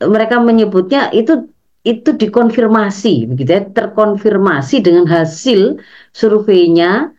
mereka 0.00 0.36
menyebutnya 0.42 1.08
itu 1.12 1.48
itu 1.86 2.10
dikonfirmasi 2.18 3.30
begitu 3.30 3.50
ya 3.56 3.62
terkonfirmasi 3.70 4.82
dengan 4.82 5.06
hasil 5.06 5.78
surveinya 6.10 7.15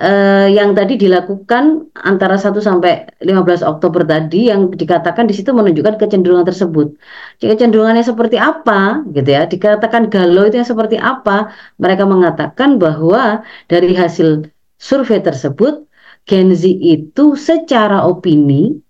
eh, 0.00 0.46
yang 0.56 0.70
tadi 0.78 0.94
dilakukan 1.00 1.64
antara 2.10 2.36
1 2.36 2.60
sampai 2.60 2.92
15 3.20 3.62
Oktober 3.64 4.02
tadi 4.04 4.48
yang 4.50 4.68
dikatakan 4.72 5.24
di 5.30 5.34
situ 5.36 5.50
menunjukkan 5.56 5.96
kecenderungan 6.00 6.46
tersebut. 6.50 6.96
Kecenderungannya 7.40 8.04
seperti 8.04 8.36
apa 8.36 9.04
gitu 9.16 9.28
ya, 9.36 9.42
dikatakan 9.48 10.12
galau 10.12 10.44
itu 10.48 10.56
yang 10.60 10.68
seperti 10.68 10.96
apa? 11.00 11.52
Mereka 11.82 12.04
mengatakan 12.04 12.76
bahwa 12.76 13.44
dari 13.72 13.92
hasil 13.96 14.48
survei 14.76 15.20
tersebut 15.24 15.88
Gen 16.26 16.52
Z 16.52 16.66
itu 16.66 17.38
secara 17.38 18.02
opini 18.04 18.82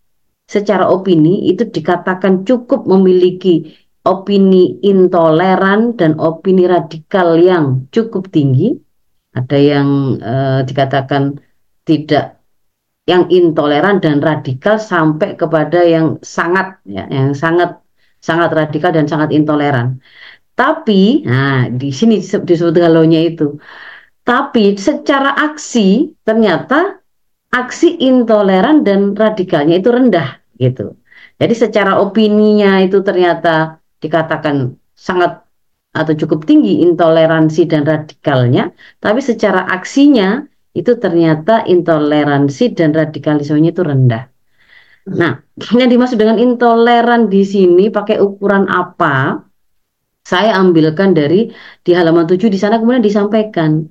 secara 0.46 0.86
opini 0.86 1.50
itu 1.50 1.66
dikatakan 1.66 2.46
cukup 2.46 2.86
memiliki 2.86 3.66
opini 4.06 4.78
intoleran 4.86 5.98
dan 5.98 6.14
opini 6.22 6.70
radikal 6.70 7.34
yang 7.34 7.90
cukup 7.90 8.30
tinggi. 8.30 8.86
Ada 9.37 9.59
yang 9.61 9.88
eh, 10.16 10.61
dikatakan 10.64 11.37
tidak 11.85 12.40
yang 13.07 13.31
intoleran 13.31 14.02
dan 14.02 14.19
radikal 14.19 14.83
sampai 14.83 15.38
kepada 15.38 15.87
yang 15.87 16.19
sangat 16.26 16.83
ya, 16.88 17.07
yang 17.07 17.37
sangat 17.37 17.78
sangat 18.19 18.50
radikal 18.50 18.90
dan 18.90 19.07
sangat 19.07 19.31
intoleran. 19.31 20.02
Tapi, 20.57 21.23
nah 21.23 21.69
di 21.71 21.93
sini 21.95 22.19
disebut 22.19 22.75
galonya 22.75 23.23
itu. 23.23 23.61
Tapi 24.26 24.75
secara 24.75 25.38
aksi 25.38 26.19
ternyata 26.26 26.99
aksi 27.55 28.02
intoleran 28.02 28.83
dan 28.83 29.14
radikalnya 29.14 29.78
itu 29.78 29.95
rendah 29.95 30.43
gitu. 30.59 30.99
Jadi 31.38 31.55
secara 31.55 32.02
opininya 32.02 32.83
itu 32.83 33.05
ternyata 33.07 33.78
dikatakan 34.02 34.75
sangat 34.99 35.46
atau 35.97 36.12
cukup 36.12 36.45
tinggi 36.45 36.85
intoleransi 36.85 37.65
dan 37.67 37.83
radikalnya, 37.88 38.71
tapi 39.00 39.21
secara 39.25 39.65
aksinya 39.73 40.45
itu 40.76 40.93
ternyata 41.00 41.65
intoleransi 41.65 42.76
dan 42.76 42.93
radikalismenya 42.93 43.71
itu 43.73 43.83
rendah. 43.83 44.25
Nah, 45.17 45.41
yang 45.81 45.88
dimaksud 45.88 46.21
dengan 46.21 46.37
intoleran 46.37 47.33
di 47.33 47.43
sini 47.43 47.88
pakai 47.88 48.21
ukuran 48.21 48.69
apa? 48.69 49.41
Saya 50.26 50.59
ambilkan 50.59 51.15
dari 51.15 51.55
di 51.87 51.95
halaman 51.95 52.26
7 52.26 52.50
di 52.50 52.59
sana 52.59 52.83
kemudian 52.83 53.05
disampaikan. 53.05 53.87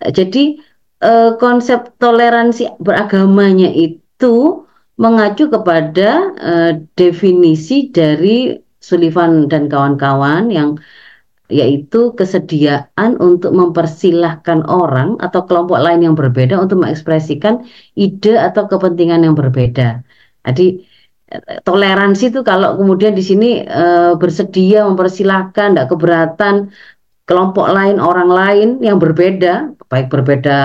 Jadi 0.00 0.56
eh, 1.04 1.30
konsep 1.36 2.00
toleransi 2.00 2.80
beragamanya 2.80 3.68
itu 3.68 4.66
mengacu 4.96 5.52
kepada 5.52 6.32
uh, 6.40 6.72
definisi 6.96 7.92
dari 7.92 8.56
Sullivan 8.80 9.48
dan 9.48 9.68
kawan-kawan 9.68 10.48
yang 10.48 10.80
yaitu 11.48 12.12
kesediaan 12.18 13.18
untuk 13.22 13.54
mempersilahkan 13.54 14.66
orang 14.66 15.14
atau 15.22 15.46
kelompok 15.46 15.78
lain 15.78 16.02
yang 16.02 16.14
berbeda 16.18 16.58
untuk 16.58 16.82
mengekspresikan 16.82 17.62
ide 17.94 18.34
atau 18.34 18.66
kepentingan 18.66 19.22
yang 19.22 19.34
berbeda. 19.38 20.02
Jadi 20.46 20.66
eh, 21.30 21.58
toleransi 21.62 22.24
itu 22.34 22.40
kalau 22.42 22.78
kemudian 22.78 23.14
di 23.18 23.22
sini 23.22 23.62
e, 23.66 24.14
bersedia 24.18 24.86
mempersilahkan, 24.86 25.74
tidak 25.74 25.90
keberatan 25.90 26.70
kelompok 27.26 27.66
lain, 27.74 27.98
orang 27.98 28.30
lain 28.30 28.68
yang 28.78 29.02
berbeda, 29.02 29.74
baik 29.90 30.06
berbeda 30.14 30.58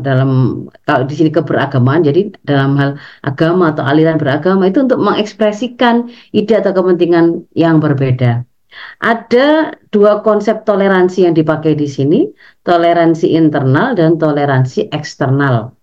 dalam 0.00 0.64
kalau 0.88 1.04
di 1.04 1.12
sini 1.12 1.28
keberagamaan, 1.28 2.00
jadi 2.08 2.32
dalam 2.48 2.72
hal 2.80 2.90
agama 3.20 3.76
atau 3.76 3.84
aliran 3.84 4.16
beragama 4.16 4.64
itu 4.72 4.80
untuk 4.80 4.96
mengekspresikan 4.96 6.08
ide 6.32 6.56
atau 6.56 6.72
kepentingan 6.72 7.44
yang 7.52 7.84
berbeda. 7.84 8.48
Ada 9.02 9.76
dua 9.92 10.24
konsep 10.24 10.64
toleransi 10.64 11.28
yang 11.28 11.34
dipakai 11.36 11.76
di 11.76 11.84
sini, 11.84 12.26
toleransi 12.64 13.36
internal 13.36 13.92
dan 13.92 14.16
toleransi 14.16 14.88
eksternal. 14.92 15.76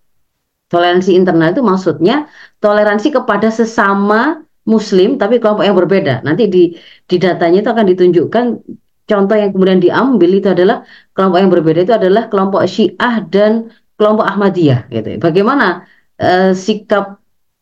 Toleransi 0.68 1.14
internal 1.14 1.54
itu 1.54 1.62
maksudnya 1.62 2.26
toleransi 2.58 3.14
kepada 3.14 3.52
sesama 3.52 4.42
muslim 4.66 5.20
tapi 5.20 5.38
kelompok 5.38 5.62
yang 5.62 5.76
berbeda. 5.76 6.24
Nanti 6.24 6.48
di 6.50 6.74
di 7.06 7.16
datanya 7.20 7.62
itu 7.62 7.70
akan 7.70 7.86
ditunjukkan 7.94 8.44
contoh 9.04 9.36
yang 9.36 9.52
kemudian 9.52 9.80
diambil 9.84 10.30
itu 10.32 10.48
adalah 10.50 10.82
kelompok 11.12 11.38
yang 11.38 11.52
berbeda 11.52 11.80
itu 11.84 11.94
adalah 11.94 12.26
kelompok 12.32 12.64
Syiah 12.64 13.20
dan 13.28 13.70
kelompok 14.00 14.24
Ahmadiyah 14.26 14.90
gitu. 14.90 15.20
Bagaimana 15.20 15.84
uh, 16.18 16.50
sikap 16.56 17.20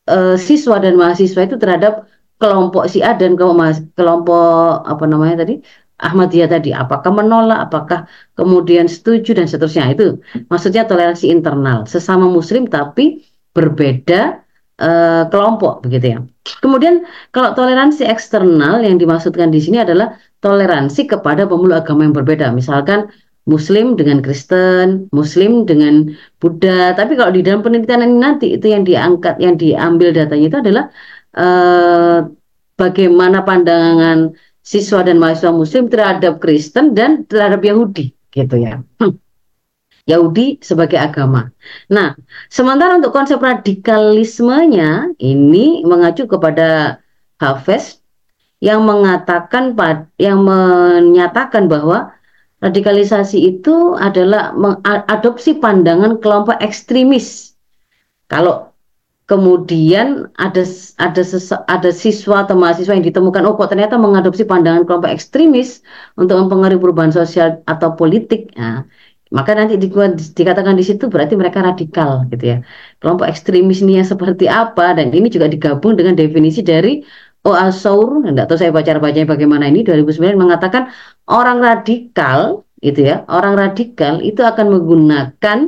uh, 0.09 0.39
siswa 0.39 0.79
dan 0.79 0.95
mahasiswa 0.97 1.43
itu 1.45 1.57
terhadap 1.59 2.07
kelompok 2.43 2.91
Syiah 2.91 3.15
dan 3.15 3.39
kelompok, 3.39 3.79
kelompok 3.95 4.83
apa 4.83 5.05
namanya 5.07 5.47
tadi 5.47 5.63
Ahmadiyah 6.03 6.51
tadi 6.51 6.75
apakah 6.75 7.15
menolak 7.15 7.71
apakah 7.71 8.11
kemudian 8.35 8.91
setuju 8.91 9.39
dan 9.39 9.47
seterusnya 9.47 9.95
itu 9.95 10.19
maksudnya 10.51 10.83
toleransi 10.83 11.31
internal 11.31 11.87
sesama 11.87 12.27
muslim 12.27 12.67
tapi 12.67 13.23
berbeda 13.55 14.43
uh, 14.83 15.25
kelompok 15.31 15.87
begitu 15.87 16.19
ya. 16.19 16.19
Kemudian 16.59 17.07
kalau 17.31 17.55
toleransi 17.55 18.03
eksternal 18.03 18.83
yang 18.83 18.99
dimaksudkan 18.99 19.55
di 19.55 19.63
sini 19.63 19.79
adalah 19.87 20.19
toleransi 20.43 21.07
kepada 21.07 21.47
pemeluk 21.47 21.87
agama 21.87 22.03
yang 22.03 22.17
berbeda. 22.17 22.51
Misalkan 22.51 23.07
Muslim 23.47 23.99
dengan 23.99 24.23
Kristen, 24.23 25.11
Muslim 25.11 25.67
dengan 25.67 26.15
Buddha. 26.39 26.95
Tapi 26.95 27.19
kalau 27.19 27.35
di 27.35 27.43
dalam 27.43 27.63
penelitian 27.67 28.07
ini 28.07 28.17
nanti 28.23 28.47
itu 28.55 28.71
yang 28.71 28.87
diangkat, 28.87 29.39
yang 29.43 29.59
diambil 29.59 30.15
datanya 30.15 30.47
itu 30.47 30.59
adalah 30.63 30.85
eh, 31.37 32.19
bagaimana 32.77 33.45
pandangan 33.45 34.33
siswa 34.62 35.03
dan 35.03 35.19
mahasiswa 35.19 35.53
Muslim 35.53 35.91
terhadap 35.91 36.39
Kristen 36.39 36.95
dan 36.95 37.27
terhadap 37.27 37.62
Yahudi, 37.67 38.15
gitu 38.31 38.57
ya. 38.59 38.81
Yahudi 40.03 40.59
sebagai 40.59 40.99
agama. 40.99 41.55
Nah, 41.87 42.19
sementara 42.51 42.99
untuk 42.99 43.15
konsep 43.15 43.39
radikalismenya 43.39 45.15
ini 45.23 45.87
mengacu 45.87 46.27
kepada 46.27 46.99
Hafez 47.39 48.03
yang 48.59 48.83
mengatakan 48.83 49.79
yang 50.19 50.43
menyatakan 50.43 51.71
bahwa 51.71 52.15
radikalisasi 52.62 53.59
itu 53.59 53.95
adalah 53.99 54.55
mengadopsi 54.55 55.59
pandangan 55.59 56.19
kelompok 56.19 56.59
ekstremis. 56.62 57.59
Kalau 58.27 58.72
kemudian 59.33 60.29
ada 60.37 60.61
ada 61.01 61.23
ada 61.75 61.91
siswa 62.05 62.45
atau 62.45 62.53
mahasiswa 62.53 62.93
yang 62.93 63.07
ditemukan 63.09 63.41
oh 63.49 63.57
kok 63.57 63.73
ternyata 63.73 63.97
mengadopsi 63.97 64.45
pandangan 64.45 64.85
kelompok 64.85 65.09
ekstremis 65.09 65.81
untuk 66.21 66.37
mempengaruhi 66.37 66.77
perubahan 66.77 67.17
sosial 67.17 67.65
atau 67.65 67.97
politik. 67.97 68.53
Nah, 68.61 68.85
maka 69.33 69.57
nanti 69.57 69.81
di, 69.81 69.89
dikatakan 70.37 70.77
di 70.77 70.85
situ 70.85 71.09
berarti 71.09 71.35
mereka 71.41 71.65
radikal 71.65 72.29
gitu 72.29 72.45
ya. 72.45 72.57
Kelompok 73.01 73.25
ekstremis 73.33 73.81
ini 73.81 74.05
yang 74.05 74.09
seperti 74.12 74.53
apa 74.53 74.93
dan 74.93 75.09
ini 75.17 75.33
juga 75.33 75.49
digabung 75.49 75.97
dengan 75.97 76.12
definisi 76.12 76.61
dari 76.61 77.01
Oasour, 77.43 78.23
tidak 78.23 78.47
tahu 78.47 78.59
saya 78.61 78.71
baca-bacanya 78.71 79.27
bagaimana 79.27 79.67
ini 79.67 79.83
2009 79.83 80.39
mengatakan 80.39 80.95
orang 81.27 81.59
radikal 81.59 82.62
itu 82.85 83.01
ya, 83.11 83.27
orang 83.27 83.59
radikal 83.59 84.23
itu 84.23 84.47
akan 84.47 84.79
menggunakan 84.79 85.59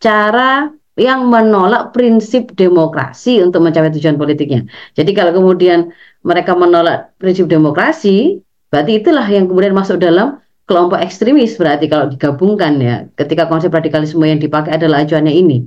cara 0.00 0.72
yang 0.98 1.30
menolak 1.30 1.94
prinsip 1.94 2.52
demokrasi 2.58 3.38
untuk 3.40 3.62
mencapai 3.62 3.94
tujuan 3.94 4.18
politiknya. 4.18 4.66
Jadi 4.98 5.14
kalau 5.14 5.32
kemudian 5.32 5.94
mereka 6.26 6.58
menolak 6.58 7.14
prinsip 7.22 7.46
demokrasi, 7.46 8.42
berarti 8.68 9.00
itulah 9.00 9.24
yang 9.30 9.46
kemudian 9.46 9.72
masuk 9.72 10.02
dalam 10.02 10.42
kelompok 10.68 11.00
ekstremis 11.00 11.56
berarti 11.56 11.88
kalau 11.88 12.12
digabungkan 12.12 12.76
ya 12.76 13.08
ketika 13.16 13.48
konsep 13.48 13.72
radikalisme 13.72 14.20
yang 14.28 14.36
dipakai 14.36 14.76
adalah 14.76 15.00
acuannya 15.00 15.32
ini 15.32 15.64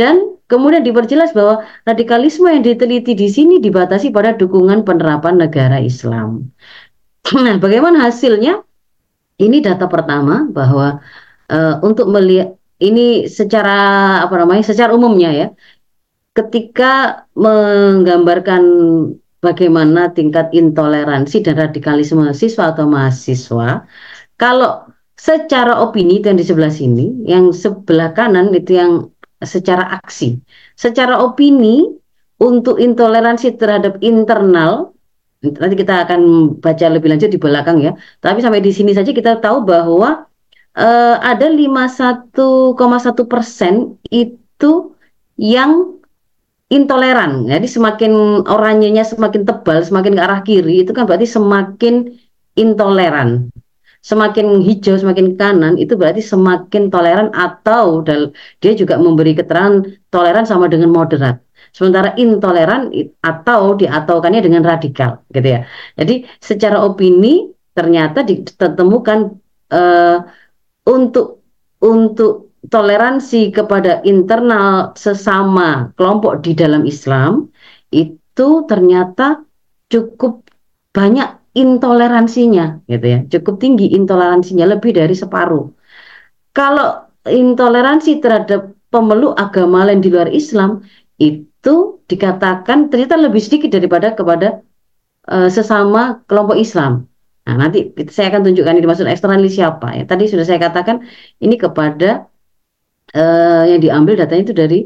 dan 0.00 0.40
kemudian 0.48 0.80
diperjelas 0.80 1.36
bahwa 1.36 1.62
radikalisme 1.84 2.48
yang 2.48 2.64
diteliti 2.64 3.12
di 3.12 3.28
sini 3.28 3.60
dibatasi 3.60 4.08
pada 4.10 4.32
dukungan 4.34 4.82
penerapan 4.82 5.36
negara 5.38 5.78
Islam. 5.78 6.50
Nah, 7.30 7.62
bagaimana 7.62 8.10
hasilnya? 8.10 8.64
Ini 9.38 9.62
data 9.62 9.86
pertama 9.86 10.50
bahwa 10.50 10.98
uh, 11.46 11.78
untuk 11.84 12.10
melihat 12.10 12.59
ini 12.80 13.28
secara 13.28 13.78
apa 14.24 14.34
namanya? 14.40 14.64
secara 14.64 14.90
umumnya 14.96 15.30
ya. 15.30 15.46
Ketika 16.32 17.26
menggambarkan 17.36 18.62
bagaimana 19.44 20.12
tingkat 20.14 20.52
intoleransi 20.54 21.44
dan 21.44 21.58
radikalisme 21.58 22.22
siswa 22.32 22.72
atau 22.72 22.86
mahasiswa, 22.86 23.84
kalau 24.40 24.88
secara 25.18 25.76
opini 25.84 26.20
itu 26.20 26.32
yang 26.32 26.38
di 26.40 26.46
sebelah 26.46 26.72
sini, 26.72 27.28
yang 27.28 27.52
sebelah 27.52 28.16
kanan 28.16 28.54
itu 28.56 28.72
yang 28.78 28.92
secara 29.44 30.00
aksi. 30.00 30.40
Secara 30.76 31.20
opini 31.20 31.84
untuk 32.40 32.80
intoleransi 32.80 33.60
terhadap 33.60 34.00
internal 34.00 34.96
nanti 35.40 35.72
kita 35.72 36.04
akan 36.04 36.20
baca 36.60 36.86
lebih 36.92 37.08
lanjut 37.16 37.32
di 37.32 37.40
belakang 37.40 37.80
ya. 37.80 37.96
Tapi 38.20 38.44
sampai 38.44 38.60
di 38.60 38.72
sini 38.72 38.92
saja 38.92 39.08
kita 39.12 39.40
tahu 39.40 39.64
bahwa 39.64 40.28
uh, 40.80 41.16
ada 41.20 41.46
51,1 41.52 42.32
persen 43.28 44.00
itu 44.08 44.72
yang 45.36 46.00
intoleran. 46.72 47.44
Jadi 47.44 47.66
semakin 47.68 48.42
oranyenya 48.48 49.04
semakin 49.04 49.44
tebal, 49.44 49.84
semakin 49.84 50.16
ke 50.16 50.22
arah 50.22 50.40
kiri 50.40 50.88
itu 50.88 50.96
kan 50.96 51.04
berarti 51.04 51.28
semakin 51.28 52.16
intoleran 52.56 53.52
semakin 54.00 54.64
hijau 54.64 54.96
semakin 54.96 55.36
kanan 55.36 55.76
itu 55.76 55.92
berarti 55.92 56.24
semakin 56.24 56.88
toleran 56.88 57.28
atau 57.36 58.00
dia 58.60 58.72
juga 58.72 58.96
memberi 58.96 59.36
keterangan 59.36 59.84
toleran 60.08 60.48
sama 60.48 60.72
dengan 60.72 60.88
moderat. 60.88 61.40
Sementara 61.70 62.16
intoleran 62.18 62.90
atau 63.22 63.78
diataukannya 63.78 64.40
dengan 64.42 64.66
radikal 64.66 65.22
gitu 65.30 65.48
ya. 65.54 65.60
Jadi 65.94 66.26
secara 66.42 66.82
opini 66.82 67.46
ternyata 67.76 68.26
ditemukan 68.26 69.18
uh, 69.70 70.16
untuk 70.86 71.44
untuk 71.80 72.52
toleransi 72.68 73.50
kepada 73.56 74.04
internal 74.04 74.92
sesama 74.94 75.90
kelompok 75.96 76.44
di 76.44 76.52
dalam 76.52 76.84
Islam 76.84 77.48
itu 77.88 78.48
ternyata 78.68 79.42
cukup 79.88 80.44
banyak 80.92 81.40
intoleransinya 81.56 82.84
gitu 82.86 83.06
ya. 83.06 83.18
Cukup 83.26 83.58
tinggi 83.58 83.90
intoleransinya 83.96 84.70
lebih 84.76 84.94
dari 84.94 85.16
separuh. 85.16 85.66
Kalau 86.54 87.10
intoleransi 87.26 88.22
terhadap 88.22 88.76
pemeluk 88.90 89.34
agama 89.38 89.86
lain 89.86 90.02
di 90.02 90.10
luar 90.10 90.30
Islam 90.30 90.82
itu 91.20 92.00
dikatakan 92.06 92.90
ternyata 92.90 93.14
lebih 93.18 93.38
sedikit 93.42 93.70
daripada 93.70 94.14
kepada 94.14 94.62
uh, 95.30 95.46
sesama 95.46 96.22
kelompok 96.26 96.58
Islam 96.58 97.09
nah 97.50 97.56
nanti 97.66 97.90
saya 98.14 98.30
akan 98.30 98.46
tunjukkan 98.46 98.74
ini 98.78 98.86
maksud 98.86 99.10
eksternal 99.10 99.42
siapa 99.50 99.86
ya 99.98 100.04
tadi 100.06 100.30
sudah 100.30 100.46
saya 100.46 100.62
katakan 100.62 101.02
ini 101.42 101.58
kepada 101.58 102.30
uh, 103.18 103.64
yang 103.66 103.80
diambil 103.82 104.14
datanya 104.22 104.42
itu 104.46 104.54
dari 104.54 104.78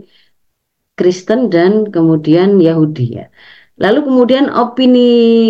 Kristen 0.97 1.53
dan 1.53 1.93
kemudian 1.93 2.57
Yahudi 2.57 3.07
ya 3.21 3.29
Lalu 3.75 3.99
kemudian 4.07 4.45
opini 4.55 5.01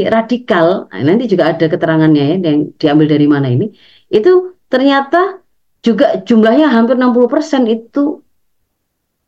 radikal, 0.09 0.88
nah 0.88 1.03
nanti 1.05 1.29
juga 1.29 1.53
ada 1.53 1.66
keterangannya 1.68 2.22
ya 2.24 2.37
yang 2.40 2.72
diambil 2.81 3.07
dari 3.12 3.27
mana 3.29 3.53
ini. 3.53 3.68
Itu 4.09 4.57
ternyata 4.72 5.44
juga 5.85 6.24
jumlahnya 6.24 6.72
hampir 6.72 6.96
60% 6.96 7.68
itu 7.68 8.24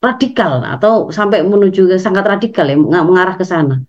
radikal 0.01 0.65
atau 0.65 1.13
sampai 1.13 1.45
menuju 1.45 1.81
ke 1.93 1.97
sangat 2.01 2.25
radikal 2.25 2.65
ya 2.73 2.77
mengarah 2.81 3.37
ke 3.37 3.45
sana. 3.45 3.85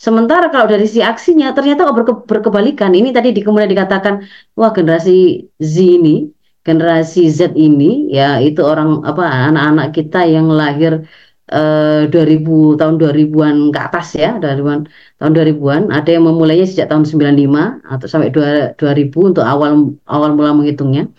Sementara 0.00 0.48
kalau 0.48 0.66
dari 0.72 0.86
si 0.88 1.00
aksinya 1.04 1.52
ternyata 1.56 1.84
berke, 1.92 2.24
berkebalikan. 2.30 2.90
Ini 2.96 3.12
tadi 3.16 3.28
di, 3.36 3.40
kemudian 3.44 3.68
dikatakan 3.68 4.14
wah 4.56 4.72
generasi 4.72 5.44
Z 5.60 5.74
ini, 5.76 6.24
generasi 6.64 7.28
Z 7.28 7.52
ini 7.52 8.08
ya 8.08 8.40
itu 8.40 8.60
orang 8.64 9.04
apa 9.04 9.22
anak-anak 9.52 9.86
kita 9.96 10.24
yang 10.24 10.48
lahir 10.48 11.04
eh, 11.52 12.08
2000 12.08 12.80
tahun 12.80 12.94
2000-an 12.96 13.56
ke 13.74 13.78
atas 13.86 14.06
ya, 14.16 14.40
2000-an 14.40 14.80
tahun 15.20 15.32
2000-an, 15.36 15.82
ada 15.92 16.08
yang 16.16 16.24
memulainya 16.28 16.64
sejak 16.64 16.86
tahun 16.88 17.04
95 17.04 17.84
atau 17.92 18.06
sampai 18.08 18.28
2000 18.32 19.28
untuk 19.28 19.44
awal 19.44 19.92
awal 20.08 20.30
mula 20.32 20.56
menghitungnya. 20.56 21.12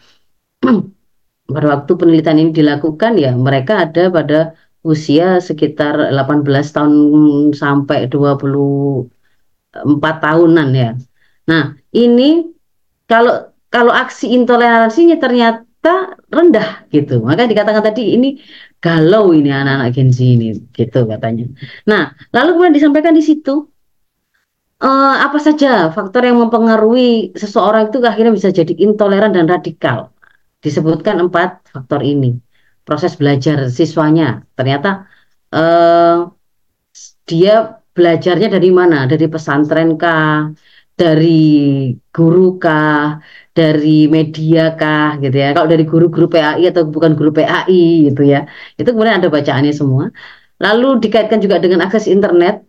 Pada 1.54 1.67
waktu 1.74 1.91
penelitian 2.00 2.38
ini 2.41 2.52
dilakukan 2.56 3.12
ya 3.20 3.36
mereka 3.36 3.84
ada 3.86 4.08
pada 4.08 4.56
usia 4.82 5.38
sekitar 5.38 6.10
18 6.10 6.46
tahun 6.74 7.54
sampai 7.54 8.10
24 8.10 9.10
tahunan 10.02 10.70
ya. 10.74 10.98
Nah, 11.46 11.78
ini 11.94 12.50
kalau 13.06 13.52
kalau 13.72 13.94
aksi 13.94 14.34
intoleransinya 14.36 15.17
ternyata 15.22 16.17
rendah 16.28 16.86
gitu. 16.89 17.22
Maka 17.24 17.46
dikatakan 17.48 17.84
tadi 17.86 18.17
ini 18.17 18.41
galau 18.82 19.32
ini 19.32 19.50
anak-anak 19.54 19.94
Gen 19.94 20.10
Z 20.10 20.20
ini 20.22 20.58
gitu 20.74 21.06
katanya. 21.06 21.46
Nah, 21.86 22.12
lalu 22.34 22.50
kemudian 22.58 22.76
disampaikan 22.76 23.13
di 23.13 23.24
situ 23.24 23.72
uh, 24.82 25.15
apa 25.22 25.38
saja 25.38 25.94
faktor 25.94 26.26
yang 26.26 26.41
mempengaruhi 26.41 27.32
seseorang 27.38 27.94
itu 27.94 28.02
akhirnya 28.02 28.34
bisa 28.34 28.50
jadi 28.50 28.74
intoleran 28.82 29.32
dan 29.38 29.46
radikal. 29.46 30.10
Disebutkan 30.62 31.22
empat 31.26 31.70
faktor 31.74 32.06
ini. 32.06 32.38
Proses 32.88 33.13
belajar 33.20 33.58
siswanya 33.70 34.44
ternyata 34.58 35.06
uh, 35.54 36.28
dia 37.30 37.80
belajarnya 37.96 38.48
dari 38.56 38.70
mana? 38.80 38.98
Dari 39.12 39.26
pesantren 39.34 39.89
kah? 40.02 40.52
Dari 40.98 41.39
guru 42.13 42.60
kah? 42.62 43.22
dari 43.52 44.08
media 44.15 44.60
kah 44.80 45.20
gitu 45.24 45.36
ya. 45.44 45.48
Kalau 45.56 45.67
dari 45.74 45.84
guru-guru 45.91 46.26
PAI 46.32 46.63
atau 46.72 46.84
bukan 46.88 47.12
guru 47.20 47.32
PAI 47.38 48.08
gitu 48.08 48.22
ya. 48.24 48.48
Itu 48.80 48.89
kemudian 48.96 49.20
ada 49.20 49.30
bacaannya 49.36 49.74
semua. 49.76 50.06
Lalu 50.63 50.88
dikaitkan 51.04 51.39
juga 51.44 51.60
dengan 51.63 51.80
akses 51.86 52.06
internet 52.08 52.63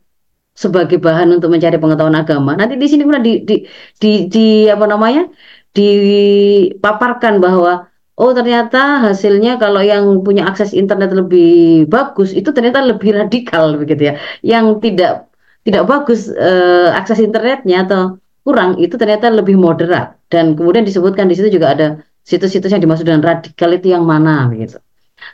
sebagai 0.53 0.99
bahan 1.01 1.29
untuk 1.39 1.49
mencari 1.55 1.77
pengetahuan 1.83 2.19
agama. 2.19 2.53
Nanti 2.59 2.75
di 2.83 2.87
sini 2.91 3.01
kemudian 3.05 3.25
di, 3.25 3.33
di, 3.49 3.57
di, 4.03 4.11
di 4.33 4.47
apa 4.75 4.85
namanya? 4.91 5.23
dipaparkan 5.73 7.41
bahwa 7.41 7.89
oh 8.21 8.31
ternyata 8.37 9.07
hasilnya 9.09 9.57
kalau 9.63 9.81
yang 9.81 10.05
punya 10.27 10.45
akses 10.51 10.77
internet 10.77 11.11
lebih 11.13 11.87
bagus 11.89 12.33
itu 12.33 12.53
ternyata 12.53 12.85
lebih 12.85 13.15
radikal 13.21 13.77
begitu 13.81 14.13
ya. 14.13 14.15
Yang 14.45 14.65
tidak 14.85 15.33
tidak 15.63 15.83
bagus 15.87 16.27
eh, 16.33 16.91
akses 16.91 17.23
internetnya 17.23 17.87
atau 17.87 18.03
kurang 18.43 18.75
itu 18.83 18.99
ternyata 18.99 19.31
lebih 19.31 19.55
moderat 19.55 20.19
dan 20.27 20.59
kemudian 20.59 20.83
disebutkan 20.83 21.31
di 21.31 21.39
situ 21.39 21.55
juga 21.55 21.79
ada 21.79 21.87
situs-situs 22.27 22.75
yang 22.75 22.83
dimaksud 22.83 23.07
dengan 23.07 23.23
radikal 23.23 23.71
itu 23.71 23.95
yang 23.95 24.03
mana 24.03 24.51
gitu. 24.55 24.83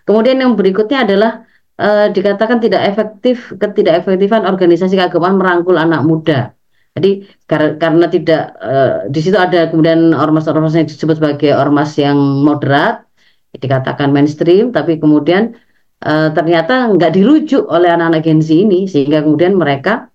Kemudian 0.04 0.36
yang 0.36 0.52
berikutnya 0.52 1.08
adalah 1.08 1.48
uh, 1.80 2.12
dikatakan 2.12 2.60
tidak 2.60 2.84
efektif 2.84 3.52
ketidak 3.56 4.04
efektifan 4.04 4.44
organisasi 4.44 5.00
keagamaan 5.00 5.40
merangkul 5.40 5.80
anak 5.80 6.04
muda. 6.04 6.52
Jadi 6.98 7.10
kar 7.46 7.78
karena 7.78 8.10
tidak 8.10 8.42
uh, 8.58 9.06
di 9.06 9.20
situ 9.22 9.38
ada 9.38 9.70
kemudian 9.70 10.10
ormas-ormas 10.10 10.74
yang 10.74 10.90
disebut 10.90 11.22
sebagai 11.22 11.54
ormas 11.54 11.94
yang 11.94 12.18
moderat 12.18 13.06
dikatakan 13.54 14.10
mainstream 14.10 14.74
tapi 14.74 14.98
kemudian 14.98 15.54
uh, 16.02 16.34
ternyata 16.34 16.90
nggak 16.90 17.14
dirujuk 17.14 17.70
oleh 17.70 17.94
anak-anak 17.94 18.26
Gen 18.26 18.42
Z 18.42 18.50
ini 18.50 18.90
sehingga 18.90 19.22
kemudian 19.22 19.54
mereka 19.54 20.10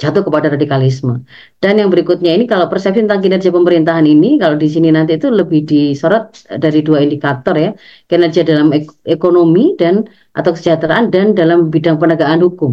jatuh 0.00 0.24
kepada 0.24 0.48
radikalisme. 0.48 1.20
Dan 1.60 1.76
yang 1.76 1.92
berikutnya 1.92 2.32
ini 2.32 2.48
kalau 2.48 2.72
persepsi 2.72 3.04
tentang 3.04 3.20
kinerja 3.20 3.52
pemerintahan 3.52 4.08
ini 4.08 4.40
kalau 4.40 4.56
di 4.56 4.66
sini 4.72 4.88
nanti 4.88 5.20
itu 5.20 5.28
lebih 5.28 5.68
disorot 5.68 6.48
dari 6.56 6.80
dua 6.80 7.04
indikator 7.04 7.52
ya, 7.52 7.70
kinerja 8.08 8.40
dalam 8.48 8.72
ek 8.72 8.88
ekonomi 9.04 9.76
dan 9.76 10.08
atau 10.32 10.56
kesejahteraan 10.56 11.12
dan 11.12 11.36
dalam 11.36 11.68
bidang 11.68 12.00
penegakan 12.00 12.40
hukum. 12.40 12.72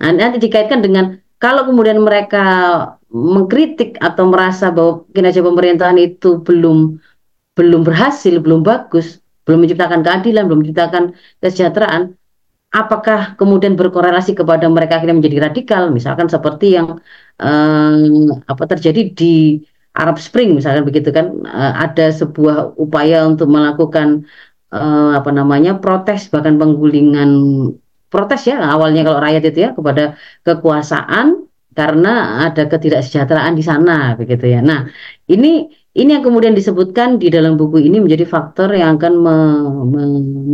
Nah, 0.00 0.10
nanti 0.16 0.40
dikaitkan 0.40 0.80
dengan 0.80 1.20
kalau 1.42 1.66
kemudian 1.66 1.98
mereka 1.98 2.46
mengkritik 3.10 3.98
atau 3.98 4.30
merasa 4.30 4.70
bahwa 4.70 5.02
kinerja 5.10 5.42
pemerintahan 5.42 5.98
itu 5.98 6.38
belum 6.38 7.02
belum 7.58 7.82
berhasil, 7.82 8.38
belum 8.38 8.62
bagus, 8.62 9.18
belum 9.44 9.66
menciptakan 9.66 10.00
keadilan, 10.06 10.48
belum 10.48 10.64
menciptakan 10.64 11.12
kesejahteraan, 11.42 12.16
apakah 12.72 13.36
kemudian 13.36 13.76
berkorelasi 13.76 14.32
kepada 14.32 14.64
mereka 14.70 14.96
akhirnya 14.96 15.20
menjadi 15.20 15.50
radikal, 15.50 15.92
misalkan 15.92 16.30
seperti 16.30 16.78
yang 16.78 16.96
eh, 17.42 18.32
apa 18.48 18.64
terjadi 18.64 19.12
di 19.12 19.60
Arab 19.92 20.16
Spring, 20.16 20.56
misalkan 20.56 20.88
begitu 20.88 21.12
kan, 21.12 21.42
eh, 21.44 21.72
ada 21.84 22.08
sebuah 22.08 22.80
upaya 22.80 23.28
untuk 23.28 23.52
melakukan 23.52 24.24
eh, 24.72 25.10
apa 25.18 25.30
namanya 25.34 25.76
protes 25.76 26.32
bahkan 26.32 26.56
penggulingan 26.56 27.28
protes 28.12 28.44
ya 28.44 28.60
awalnya 28.60 29.00
kalau 29.08 29.18
rakyat 29.24 29.42
itu 29.48 29.58
ya 29.66 29.70
kepada 29.72 30.20
kekuasaan 30.44 31.48
karena 31.72 32.44
ada 32.46 32.68
ketidaksejahteraan 32.68 33.56
di 33.56 33.64
sana 33.64 34.12
begitu 34.20 34.44
ya. 34.52 34.60
Nah, 34.60 34.84
ini 35.32 35.72
ini 35.92 36.10
yang 36.12 36.24
kemudian 36.24 36.56
disebutkan 36.56 37.20
di 37.20 37.28
dalam 37.32 37.56
buku 37.60 37.80
ini 37.80 38.00
menjadi 38.00 38.24
faktor 38.28 38.72
yang 38.72 38.96
akan 38.96 39.12
me, 39.24 39.36
me, 39.92 40.02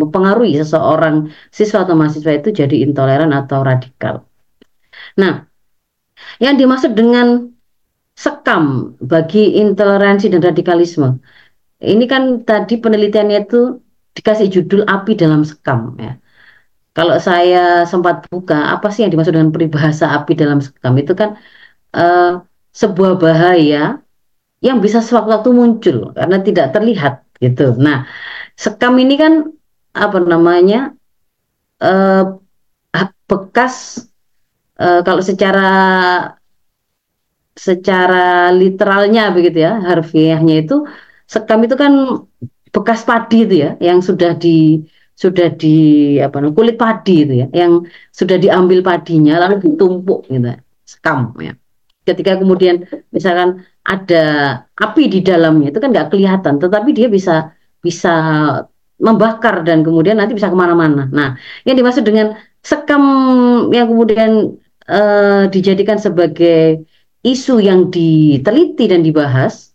mempengaruhi 0.02 0.54
seseorang 0.58 1.30
siswa 1.50 1.86
atau 1.86 1.94
mahasiswa 1.98 2.32
itu 2.38 2.50
jadi 2.54 2.86
intoleran 2.86 3.30
atau 3.34 3.62
radikal. 3.62 4.26
Nah, 5.18 5.46
yang 6.42 6.58
dimaksud 6.58 6.94
dengan 6.94 7.50
sekam 8.18 8.94
bagi 8.98 9.58
intoleransi 9.62 10.26
dan 10.34 10.42
radikalisme, 10.42 11.22
ini 11.82 12.04
kan 12.10 12.42
tadi 12.42 12.82
penelitiannya 12.82 13.38
itu 13.46 13.78
dikasih 14.18 14.50
judul 14.50 14.82
api 14.86 15.14
dalam 15.14 15.46
sekam 15.46 15.94
ya. 16.02 16.18
Kalau 16.98 17.14
saya 17.22 17.86
sempat 17.86 18.26
buka, 18.26 18.74
apa 18.74 18.90
sih 18.90 19.06
yang 19.06 19.14
dimaksud 19.14 19.30
dengan 19.30 19.54
peribahasa 19.54 20.10
api 20.18 20.34
dalam 20.34 20.58
sekam 20.58 20.98
itu 20.98 21.14
kan 21.14 21.38
uh, 21.94 22.42
sebuah 22.74 23.22
bahaya 23.22 24.02
yang 24.58 24.82
bisa 24.82 24.98
sewaktu-waktu 24.98 25.50
muncul 25.54 26.10
karena 26.18 26.42
tidak 26.42 26.74
terlihat 26.74 27.22
gitu. 27.38 27.78
Nah, 27.78 28.02
sekam 28.58 28.98
ini 28.98 29.14
kan 29.14 29.46
apa 29.94 30.18
namanya 30.26 30.90
uh, 31.78 32.34
bekas 33.28 34.02
uh, 34.80 35.04
kalau 35.06 35.22
secara 35.22 35.70
secara 37.54 38.50
literalnya 38.50 39.30
begitu 39.30 39.62
ya 39.66 39.78
harfiahnya 39.84 40.64
itu 40.64 40.82
sekam 41.28 41.60
itu 41.62 41.76
kan 41.76 41.92
bekas 42.72 43.04
padi 43.04 43.44
itu 43.44 43.54
ya 43.66 43.70
yang 43.82 44.00
sudah 44.00 44.34
di 44.34 44.80
sudah 45.18 45.50
di 45.50 45.76
apa 46.22 46.38
namanya 46.38 46.54
kulit 46.54 46.76
padi 46.78 47.26
itu 47.26 47.34
ya 47.42 47.46
yang 47.50 47.82
sudah 48.14 48.38
diambil 48.38 48.86
padinya 48.86 49.42
lalu 49.42 49.58
ditumpuk 49.66 50.30
gitu 50.30 50.54
sekam 50.86 51.34
ya. 51.42 51.58
Ketika 52.06 52.38
kemudian 52.38 52.86
misalkan 53.10 53.66
ada 53.82 54.24
api 54.78 55.10
di 55.10 55.20
dalamnya 55.26 55.74
itu 55.74 55.82
kan 55.82 55.90
nggak 55.90 56.14
kelihatan 56.14 56.62
tetapi 56.62 56.90
dia 56.94 57.10
bisa 57.10 57.50
bisa 57.82 58.14
membakar 59.02 59.66
dan 59.66 59.82
kemudian 59.82 60.22
nanti 60.22 60.38
bisa 60.38 60.48
ke 60.48 60.56
mana-mana. 60.56 61.10
Nah 61.10 61.34
yang 61.66 61.74
dimaksud 61.74 62.06
dengan 62.06 62.38
sekam 62.62 63.02
yang 63.74 63.90
kemudian 63.90 64.54
uh, 64.86 65.50
dijadikan 65.50 65.98
sebagai 65.98 66.86
isu 67.26 67.58
yang 67.58 67.90
diteliti 67.90 68.86
dan 68.86 69.02
dibahas 69.02 69.74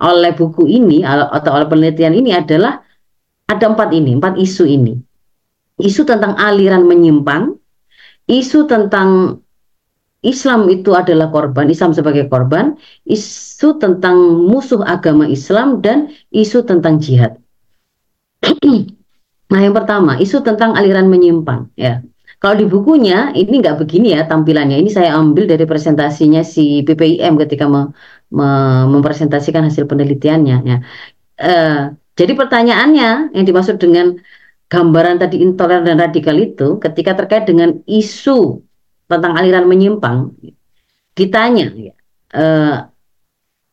oleh 0.00 0.32
buku 0.32 0.64
ini 0.70 1.04
atau 1.04 1.50
oleh 1.52 1.68
penelitian 1.68 2.16
ini 2.16 2.32
adalah 2.32 2.80
ada 3.48 3.64
empat 3.64 3.88
ini, 3.96 4.14
empat 4.20 4.36
isu 4.36 4.64
ini. 4.68 4.94
Isu 5.80 6.04
tentang 6.04 6.36
aliran 6.36 6.84
menyimpang, 6.84 7.56
isu 8.28 8.68
tentang 8.68 9.40
Islam 10.20 10.66
itu 10.68 10.92
adalah 10.92 11.30
korban, 11.30 11.70
Islam 11.70 11.94
sebagai 11.94 12.26
korban, 12.26 12.74
isu 13.06 13.78
tentang 13.78 14.18
musuh 14.44 14.82
agama 14.82 15.30
Islam 15.30 15.78
dan 15.80 16.10
isu 16.34 16.66
tentang 16.66 16.98
jihad. 16.98 17.38
nah, 19.50 19.60
yang 19.62 19.74
pertama, 19.74 20.18
isu 20.18 20.42
tentang 20.42 20.74
aliran 20.74 21.06
menyimpang, 21.06 21.70
ya. 21.78 22.02
Kalau 22.38 22.54
di 22.54 22.70
bukunya 22.70 23.34
ini 23.34 23.58
nggak 23.58 23.82
begini 23.82 24.14
ya 24.14 24.22
tampilannya. 24.30 24.78
Ini 24.78 24.90
saya 24.94 25.18
ambil 25.18 25.50
dari 25.50 25.66
presentasinya 25.66 26.46
si 26.46 26.86
PPIM 26.86 27.34
ketika 27.34 27.66
me, 27.66 27.90
me, 28.30 28.46
mempresentasikan 28.94 29.66
hasil 29.66 29.90
penelitiannya. 29.90 30.56
Ya. 30.62 30.78
Uh, 31.34 31.98
jadi 32.18 32.34
pertanyaannya 32.34 33.30
yang 33.30 33.44
dimaksud 33.46 33.78
dengan 33.78 34.18
gambaran 34.66 35.22
tadi 35.22 35.38
intoleran 35.38 35.86
dan 35.86 36.02
radikal 36.02 36.34
itu 36.34 36.82
ketika 36.82 37.14
terkait 37.14 37.46
dengan 37.46 37.78
isu 37.86 38.58
tentang 39.06 39.38
aliran 39.38 39.70
menyimpang 39.70 40.34
ditanya 41.14 41.70
ya, 41.78 41.94
eh, 42.34 42.76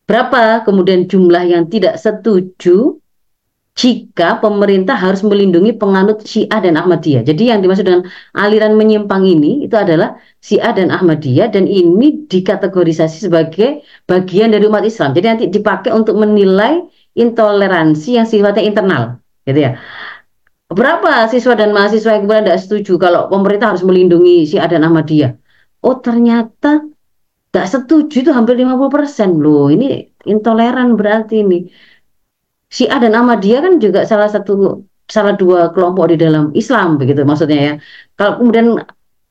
berapa 0.05 0.61
kemudian 0.61 1.09
jumlah 1.09 1.43
yang 1.49 1.65
tidak 1.73 1.97
setuju 1.97 3.01
jika 3.75 4.39
pemerintah 4.39 4.95
harus 4.95 5.19
melindungi 5.19 5.75
penganut 5.75 6.23
Syiah 6.23 6.63
dan 6.63 6.79
Ahmadiyah. 6.79 7.27
Jadi 7.27 7.51
yang 7.51 7.59
dimaksud 7.59 7.83
dengan 7.83 8.07
aliran 8.31 8.79
menyimpang 8.79 9.27
ini 9.27 9.67
itu 9.67 9.75
adalah 9.75 10.15
Syiah 10.39 10.71
dan 10.71 10.95
Ahmadiyah 10.95 11.51
dan 11.51 11.67
ini 11.67 12.23
dikategorisasi 12.31 13.27
sebagai 13.27 13.83
bagian 14.07 14.55
dari 14.55 14.63
umat 14.71 14.87
Islam. 14.87 15.11
Jadi 15.11 15.25
nanti 15.27 15.45
dipakai 15.51 15.91
untuk 15.91 16.15
menilai 16.15 16.87
intoleransi 17.15 18.19
yang 18.19 18.27
sifatnya 18.27 18.63
internal, 18.67 19.03
gitu 19.47 19.59
ya. 19.59 19.71
Berapa 20.65 21.29
siswa 21.29 21.53
dan 21.53 21.71
mahasiswa 21.71 22.17
yang 22.17 22.25
kemudian 22.25 22.45
tidak 22.49 22.61
setuju 22.65 22.93
kalau 22.97 23.21
pemerintah 23.29 23.71
harus 23.71 23.85
melindungi 23.85 24.49
si 24.49 24.57
dan 24.57 24.81
Ahmadiyah? 24.81 25.31
Oh 25.85 26.01
ternyata 26.01 26.83
tidak 27.53 27.67
setuju 27.71 28.25
itu 28.25 28.31
hampir 28.33 28.57
50% 28.57 29.39
loh. 29.39 29.69
Ini 29.69 30.09
intoleran 30.25 30.97
berarti 30.97 31.45
ini. 31.45 31.69
Si 32.67 32.89
dan 32.89 33.13
Ahmadiyah 33.13 33.61
kan 33.61 33.73
juga 33.77 34.03
salah 34.09 34.27
satu 34.27 34.83
salah 35.05 35.37
dua 35.37 35.69
kelompok 35.69 36.09
di 36.11 36.17
dalam 36.17 36.49
Islam 36.57 36.97
begitu 36.97 37.21
maksudnya 37.23 37.59
ya. 37.61 37.73
Kalau 38.17 38.41
kemudian 38.41 38.81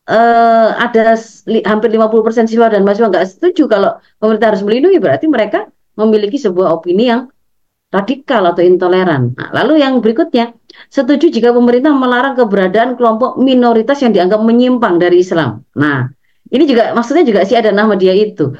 uh, 0.07 0.69
ada 0.79 1.19
li, 1.51 1.61
hampir 1.67 1.91
50% 1.91 2.47
siswa 2.47 2.71
dan 2.71 2.87
mahasiswa 2.87 3.11
nggak 3.11 3.27
setuju 3.27 3.67
kalau 3.67 3.91
pemerintah 4.23 4.55
harus 4.55 4.63
melindungi 4.63 5.03
berarti 5.03 5.27
mereka 5.27 5.67
memiliki 5.99 6.39
sebuah 6.39 6.79
opini 6.79 7.11
yang 7.11 7.27
radikal 7.95 8.43
atau 8.51 8.63
intoleran. 8.67 9.39
Nah, 9.39 9.49
lalu 9.55 9.79
yang 9.87 10.03
berikutnya, 10.03 10.51
setuju 10.91 11.31
jika 11.31 11.55
pemerintah 11.55 11.95
melarang 11.95 12.35
keberadaan 12.35 12.99
kelompok 12.99 13.39
minoritas 13.39 14.03
yang 14.03 14.11
dianggap 14.11 14.43
menyimpang 14.43 14.99
dari 14.99 15.23
Islam. 15.23 15.63
Nah, 15.79 16.11
ini 16.51 16.65
juga 16.67 16.91
maksudnya 16.91 17.23
juga 17.23 17.47
si 17.47 17.55
ada 17.55 17.71
nama 17.71 17.95
dia 17.95 18.11
itu. 18.11 18.51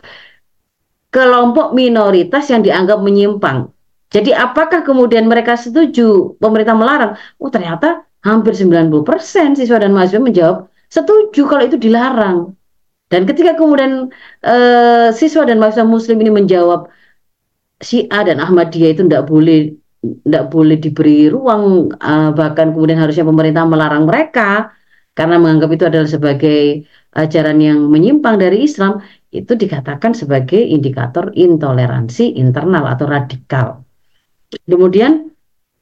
Kelompok 1.11 1.75
minoritas 1.75 2.47
yang 2.51 2.63
dianggap 2.63 3.03
menyimpang. 3.03 3.75
Jadi 4.15 4.31
apakah 4.31 4.87
kemudian 4.87 5.27
mereka 5.27 5.59
setuju 5.59 6.39
pemerintah 6.39 6.79
melarang? 6.79 7.19
Oh 7.43 7.51
ternyata 7.51 8.07
hampir 8.23 8.55
90% 8.55 9.59
siswa 9.59 9.77
dan 9.83 9.91
mahasiswa 9.91 10.23
menjawab 10.23 10.57
setuju 10.87 11.43
kalau 11.51 11.63
itu 11.67 11.75
dilarang. 11.79 12.55
Dan 13.11 13.27
ketika 13.27 13.59
kemudian 13.59 14.11
uh, 14.47 15.09
siswa 15.11 15.43
dan 15.47 15.59
mahasiswa 15.59 15.87
muslim 15.87 16.19
ini 16.23 16.31
menjawab 16.31 16.91
Syiah 17.85 18.25
dan 18.25 18.41
Ahmadiyah 18.41 18.97
itu 18.97 19.05
tidak 19.05 19.29
boleh 19.29 19.77
tidak 20.05 20.53
boleh 20.53 20.77
diberi 20.77 21.33
ruang 21.33 21.89
uh, 21.97 22.31
bahkan 22.37 22.73
kemudian 22.73 23.01
harusnya 23.01 23.25
pemerintah 23.25 23.65
melarang 23.65 24.05
mereka 24.05 24.73
karena 25.17 25.41
menganggap 25.41 25.71
itu 25.73 25.85
adalah 25.89 26.09
sebagai 26.11 26.85
ajaran 27.15 27.59
yang 27.63 27.79
menyimpang 27.89 28.37
dari 28.37 28.67
Islam 28.67 29.01
itu 29.31 29.55
dikatakan 29.55 30.15
sebagai 30.15 30.59
indikator 30.59 31.31
intoleransi 31.35 32.39
internal 32.39 32.87
atau 32.91 33.07
radikal. 33.07 33.83
Kemudian 34.67 35.31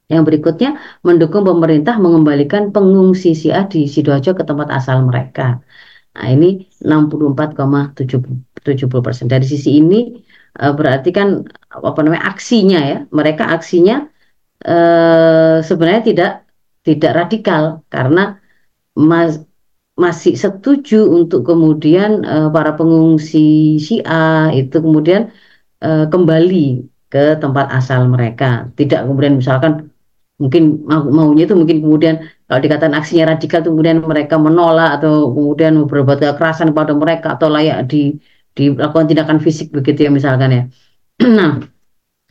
yang 0.09 0.23
berikutnya 0.25 0.77
mendukung 1.01 1.45
pemerintah 1.45 1.97
mengembalikan 1.97 2.69
pengungsi 2.69 3.33
Syiah 3.33 3.65
di 3.65 3.89
Sidoarjo 3.89 4.37
ke 4.37 4.45
tempat 4.45 4.69
asal 4.69 5.01
mereka. 5.05 5.61
Nah, 6.13 6.29
ini 6.29 6.69
64,70 6.85 9.01
persen. 9.01 9.25
Dari 9.25 9.45
sisi 9.45 9.81
ini 9.81 10.13
uh, 10.59 10.73
berarti 10.73 11.09
kan 11.13 11.47
apa 11.69 11.99
namanya 12.03 12.29
aksinya 12.33 12.79
ya. 12.81 12.97
Mereka 13.09 13.43
aksinya 13.55 14.05
uh, 14.65 15.63
sebenarnya 15.63 16.03
tidak 16.09 16.31
tidak 16.85 17.11
radikal. 17.13 17.63
Karena 17.89 18.37
mas, 18.93 19.41
masih 19.93 20.33
setuju 20.33 21.05
untuk 21.05 21.45
kemudian 21.45 22.25
uh, 22.25 22.49
para 22.49 22.73
pengungsi 22.73 23.77
Syiah 23.77 24.49
itu 24.53 24.81
kemudian 24.81 25.29
uh, 25.85 26.05
kembali 26.09 26.89
ke 27.13 27.37
tempat 27.37 27.69
asal 27.69 28.09
mereka. 28.09 28.73
Tidak 28.73 29.05
kemudian 29.05 29.37
misalkan 29.37 29.93
mungkin 30.41 30.81
mau, 30.89 31.05
maunya 31.05 31.45
itu 31.45 31.53
mungkin 31.53 31.85
kemudian 31.85 32.15
kalau 32.49 32.59
dikatakan 32.65 32.97
aksinya 32.97 33.37
radikal 33.37 33.61
kemudian 33.61 34.01
mereka 34.01 34.35
menolak 34.41 34.97
atau 34.97 35.29
kemudian 35.29 35.85
berbuat 35.85 36.19
kekerasan 36.19 36.73
pada 36.73 36.97
mereka 36.97 37.37
atau 37.37 37.53
layak 37.53 37.85
di 37.85 38.17
dilakukan 38.57 39.05
tindakan 39.09 39.37
fisik 39.41 39.73
begitu 39.73 40.05
ya 40.05 40.11
misalkan 40.13 40.49
ya 40.51 40.63
Nah, 41.37 41.61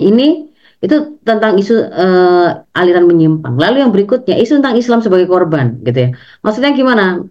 ini 0.03 0.51
itu 0.83 1.23
tentang 1.23 1.55
isu 1.63 1.79
uh, 1.79 2.67
aliran 2.75 3.07
menyimpang. 3.07 3.55
Lalu 3.55 3.87
yang 3.87 3.95
berikutnya 3.95 4.35
isu 4.35 4.59
tentang 4.59 4.75
Islam 4.75 4.99
sebagai 4.99 5.31
korban, 5.31 5.79
gitu 5.87 5.95
ya. 5.95 6.09
Maksudnya 6.43 6.75
gimana? 6.75 7.23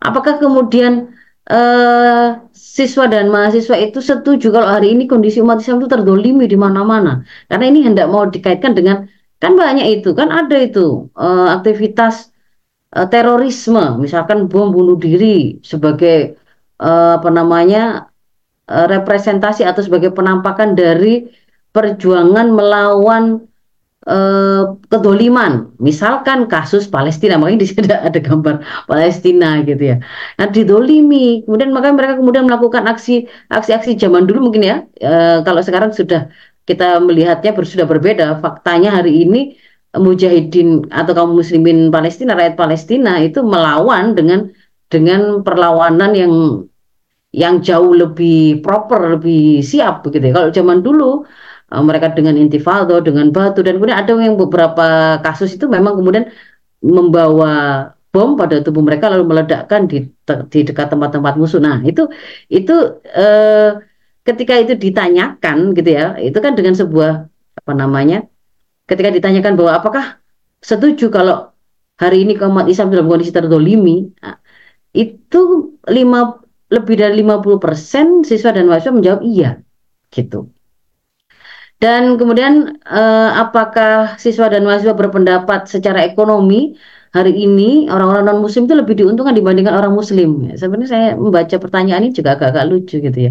Apakah 0.00 0.40
kemudian 0.40 1.12
uh, 1.52 2.40
siswa 2.56 3.04
dan 3.04 3.28
mahasiswa 3.28 3.76
itu 3.76 4.00
setuju 4.00 4.48
kalau 4.48 4.64
hari 4.64 4.96
ini 4.96 5.04
kondisi 5.04 5.44
umat 5.44 5.60
Islam 5.60 5.84
itu 5.84 5.92
terdolimi 5.92 6.48
di 6.48 6.56
mana-mana? 6.56 7.20
Karena 7.52 7.64
ini 7.68 7.84
hendak 7.84 8.08
mau 8.08 8.24
dikaitkan 8.24 8.72
dengan 8.72 9.04
Kan 9.42 9.52
banyak 9.60 9.86
itu, 10.00 10.08
kan 10.18 10.28
ada 10.32 10.56
itu 10.66 11.12
eh, 11.12 11.46
aktivitas 11.56 12.14
eh, 12.96 13.06
terorisme, 13.12 14.00
misalkan 14.04 14.38
bom 14.50 14.72
bunuh 14.74 14.96
diri 15.04 15.60
sebagai 15.70 16.16
eh, 16.80 17.10
apa 17.18 17.28
namanya 17.38 18.08
eh, 18.70 18.86
representasi 18.86 19.62
atau 19.66 19.82
sebagai 19.82 20.10
penampakan 20.14 20.74
dari 20.78 21.26
perjuangan 21.74 22.46
melawan 22.50 23.44
eh, 24.08 24.62
kedoliman. 24.88 25.72
Misalkan 25.82 26.46
kasus 26.46 26.86
Palestina, 26.88 27.36
makanya 27.36 27.60
di 27.64 27.68
sini 27.68 27.86
ada, 27.90 28.20
gambar 28.20 28.54
Palestina 28.90 29.60
gitu 29.66 29.82
ya. 29.94 29.96
Nah, 30.38 30.46
didolimi, 30.50 31.44
kemudian 31.44 31.70
makanya 31.74 31.94
mereka 31.98 32.14
kemudian 32.20 32.44
melakukan 32.48 32.84
aksi 32.88 33.26
aksi-aksi 33.50 33.98
zaman 33.98 34.24
dulu 34.28 34.50
mungkin 34.50 34.62
ya. 34.64 34.76
Eh, 35.00 35.38
kalau 35.46 35.60
sekarang 35.60 35.90
sudah 35.92 36.30
kita 36.66 36.98
melihatnya 36.98 37.54
sudah 37.54 37.86
berbeda. 37.86 38.42
Faktanya 38.42 38.90
hari 38.98 39.22
ini 39.26 39.40
Mujahidin 39.96 40.92
atau 40.92 41.12
kaum 41.16 41.32
muslimin 41.40 41.88
Palestina, 41.88 42.36
rakyat 42.36 42.56
Palestina 42.60 43.16
itu 43.16 43.40
melawan 43.40 44.12
dengan 44.12 44.52
dengan 44.92 45.40
perlawanan 45.40 46.12
yang 46.12 46.32
yang 47.36 47.60
jauh 47.60 47.92
lebih 47.92 48.64
proper, 48.64 49.20
lebih 49.20 49.60
siap 49.60 50.00
begitu 50.04 50.32
ya. 50.32 50.32
Kalau 50.36 50.48
zaman 50.56 50.78
dulu 50.80 51.28
eh, 51.72 51.82
mereka 51.84 52.16
dengan 52.16 52.34
intifado, 52.40 52.96
dengan 53.04 53.28
batu 53.28 53.60
dan 53.60 53.76
kemudian 53.76 53.98
ada 54.00 54.12
yang 54.16 54.40
beberapa 54.40 55.20
kasus 55.20 55.52
itu 55.56 55.68
memang 55.68 56.00
kemudian 56.00 56.32
membawa 56.80 57.52
bom 58.08 58.32
pada 58.40 58.64
tubuh 58.64 58.80
mereka 58.80 59.12
lalu 59.12 59.28
meledakkan 59.28 59.84
di 59.84 60.08
di 60.48 60.60
dekat 60.64 60.88
tempat-tempat 60.88 61.36
musuh. 61.36 61.60
Nah, 61.60 61.84
itu 61.84 62.08
itu 62.48 62.72
eh, 63.12 63.76
ketika 64.24 64.56
itu 64.56 64.72
ditanyakan 64.72 65.76
gitu 65.76 65.90
ya, 65.92 66.16
itu 66.16 66.38
kan 66.40 66.56
dengan 66.56 66.72
sebuah 66.72 67.28
apa 67.60 67.72
namanya? 67.76 68.24
Ketika 68.88 69.12
ditanyakan 69.12 69.52
bahwa 69.60 69.72
apakah 69.76 70.04
setuju 70.64 71.12
kalau 71.12 71.52
hari 72.00 72.24
ini 72.24 72.32
umat 72.40 72.66
Islam 72.72 72.88
dalam 72.88 73.12
kondisi 73.12 73.34
terdolimi, 73.34 74.08
nah, 74.24 74.40
itu 74.96 75.76
lima 75.92 76.45
lebih 76.74 76.94
dari 76.98 77.14
50% 77.22 78.26
siswa 78.26 78.50
dan 78.50 78.66
mahasiswa 78.66 78.94
menjawab 78.94 79.22
iya 79.22 79.62
gitu. 80.10 80.50
Dan 81.76 82.16
kemudian 82.16 82.80
eh, 82.88 83.30
apakah 83.36 84.16
siswa 84.16 84.48
dan 84.48 84.64
mahasiswa 84.64 84.96
berpendapat 84.96 85.68
secara 85.68 86.02
ekonomi 86.08 86.74
hari 87.12 87.32
ini 87.36 87.86
orang-orang 87.92 88.24
non 88.28 88.40
muslim 88.44 88.64
itu 88.64 88.74
lebih 88.76 88.94
diuntungkan 88.96 89.36
dibandingkan 89.36 89.76
orang 89.76 89.92
muslim? 89.92 90.48
Ya, 90.48 90.56
sebenarnya 90.56 90.90
saya 90.90 91.06
membaca 91.20 91.56
pertanyaan 91.60 92.02
ini 92.08 92.12
juga 92.16 92.34
agak-agak 92.34 92.64
lucu 92.70 92.96
gitu 93.04 93.18
ya. 93.20 93.30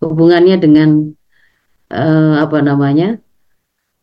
Hubungannya 0.00 0.56
dengan 0.64 1.12
eh, 1.92 2.34
apa 2.44 2.58
namanya? 2.64 3.20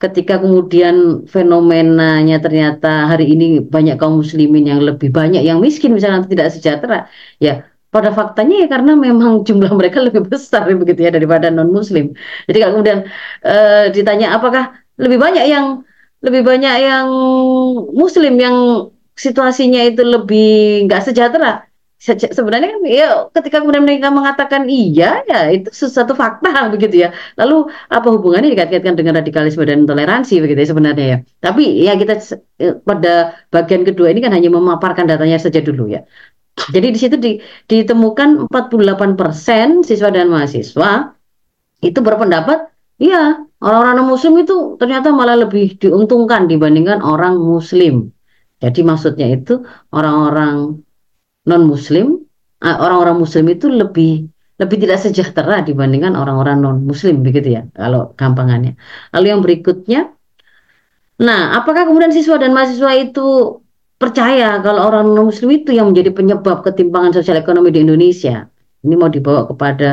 ketika 0.01 0.41
kemudian 0.41 1.29
fenomenanya 1.29 2.41
ternyata 2.41 3.05
hari 3.05 3.38
ini 3.38 3.62
banyak 3.62 4.01
kaum 4.01 4.17
muslimin 4.17 4.65
yang 4.65 4.81
lebih 4.81 5.13
banyak 5.13 5.45
yang 5.45 5.62
miskin 5.62 5.93
misalnya 5.93 6.25
tidak 6.25 6.49
sejahtera 6.49 7.05
ya 7.38 7.69
pada 7.95 8.10
faktanya 8.17 8.56
ya 8.63 8.67
karena 8.73 8.91
memang 9.06 9.32
jumlah 9.47 9.71
mereka 9.80 9.97
lebih 10.08 10.21
besar 10.32 10.63
begitu 10.82 10.99
ya 11.06 11.12
daripada 11.17 11.47
non 11.56 11.69
muslim 11.77 12.06
jadi 12.47 12.58
kalau 12.62 12.73
kemudian 12.80 12.99
eh, 13.47 13.84
ditanya 13.95 14.27
apakah 14.38 14.63
lebih 15.04 15.17
banyak 15.25 15.45
yang 15.54 15.65
lebih 16.25 16.41
banyak 16.49 16.73
yang 16.88 17.08
muslim 18.01 18.34
yang 18.45 18.58
situasinya 19.17 19.82
itu 19.89 20.01
lebih 20.13 20.45
nggak 20.88 21.01
sejahtera 21.08 21.67
Se- 22.01 22.17
sebenarnya 22.17 22.69
kan 22.73 22.82
ya 22.89 23.06
ketika 23.30 23.62
kemudian 23.62 23.86
mereka 23.86 24.10
mengatakan 24.10 24.65
iya 24.65 25.21
ya 25.30 25.54
itu 25.54 25.69
sesuatu 25.69 26.17
fakta 26.17 26.49
begitu 26.73 26.95
ya 27.06 27.10
lalu 27.38 27.69
apa 27.93 28.08
hubungannya 28.10 28.49
dikait-kaitkan 28.58 28.97
dengan 28.97 29.13
radikalisme 29.21 29.62
dan 29.69 29.86
intoleransi 29.86 30.34
begitu 30.41 30.60
ya 30.65 30.69
sebenarnya 30.73 31.06
ya. 31.13 31.17
Tapi 31.45 31.62
ya 31.86 31.93
kita 32.01 32.13
eh, 32.58 32.73
pada 32.89 33.38
bagian 33.54 33.86
kedua 33.86 34.10
ini 34.10 34.17
kan 34.25 34.34
hanya 34.34 34.49
memaparkan 34.49 35.06
datanya 35.06 35.38
saja 35.38 35.62
dulu 35.62 35.93
ya. 35.93 36.01
Jadi 36.52 36.88
di 36.94 37.00
situ 37.00 37.16
di- 37.18 37.40
ditemukan 37.68 38.52
48% 38.52 39.82
siswa 39.82 40.10
dan 40.14 40.30
mahasiswa 40.30 41.16
itu 41.82 42.00
berpendapat 42.00 42.70
iya 43.02 43.42
orang-orang 43.62 44.06
non-muslim 44.06 44.34
itu 44.46 44.78
ternyata 44.78 45.10
malah 45.10 45.38
lebih 45.48 45.80
diuntungkan 45.82 46.46
dibandingkan 46.46 47.02
orang 47.02 47.38
muslim. 47.42 48.14
Jadi 48.62 48.86
maksudnya 48.86 49.26
itu 49.34 49.66
orang-orang 49.90 50.78
non-muslim, 51.50 52.22
eh, 52.62 52.78
orang-orang 52.78 53.18
muslim 53.18 53.46
itu 53.50 53.66
lebih 53.70 54.30
lebih 54.62 54.78
tidak 54.78 55.02
sejahtera 55.02 55.66
dibandingkan 55.66 56.14
orang-orang 56.14 56.62
non-muslim 56.62 57.26
begitu 57.26 57.58
ya 57.58 57.62
kalau 57.74 58.14
gampangannya. 58.14 58.78
Lalu 59.10 59.26
yang 59.34 59.42
berikutnya, 59.42 60.14
nah 61.18 61.58
apakah 61.58 61.90
kemudian 61.90 62.14
siswa 62.14 62.38
dan 62.38 62.54
mahasiswa 62.54 62.94
itu 62.94 63.61
percaya 64.02 64.48
kalau 64.66 64.82
orang 64.90 65.06
non-muslim 65.16 65.50
itu 65.62 65.70
yang 65.78 65.86
menjadi 65.94 66.10
penyebab 66.18 66.58
ketimpangan 66.66 67.12
sosial 67.18 67.38
ekonomi 67.44 67.70
di 67.76 67.80
Indonesia? 67.86 68.50
Ini 68.82 68.96
mau 68.98 69.10
dibawa 69.14 69.42
kepada 69.50 69.90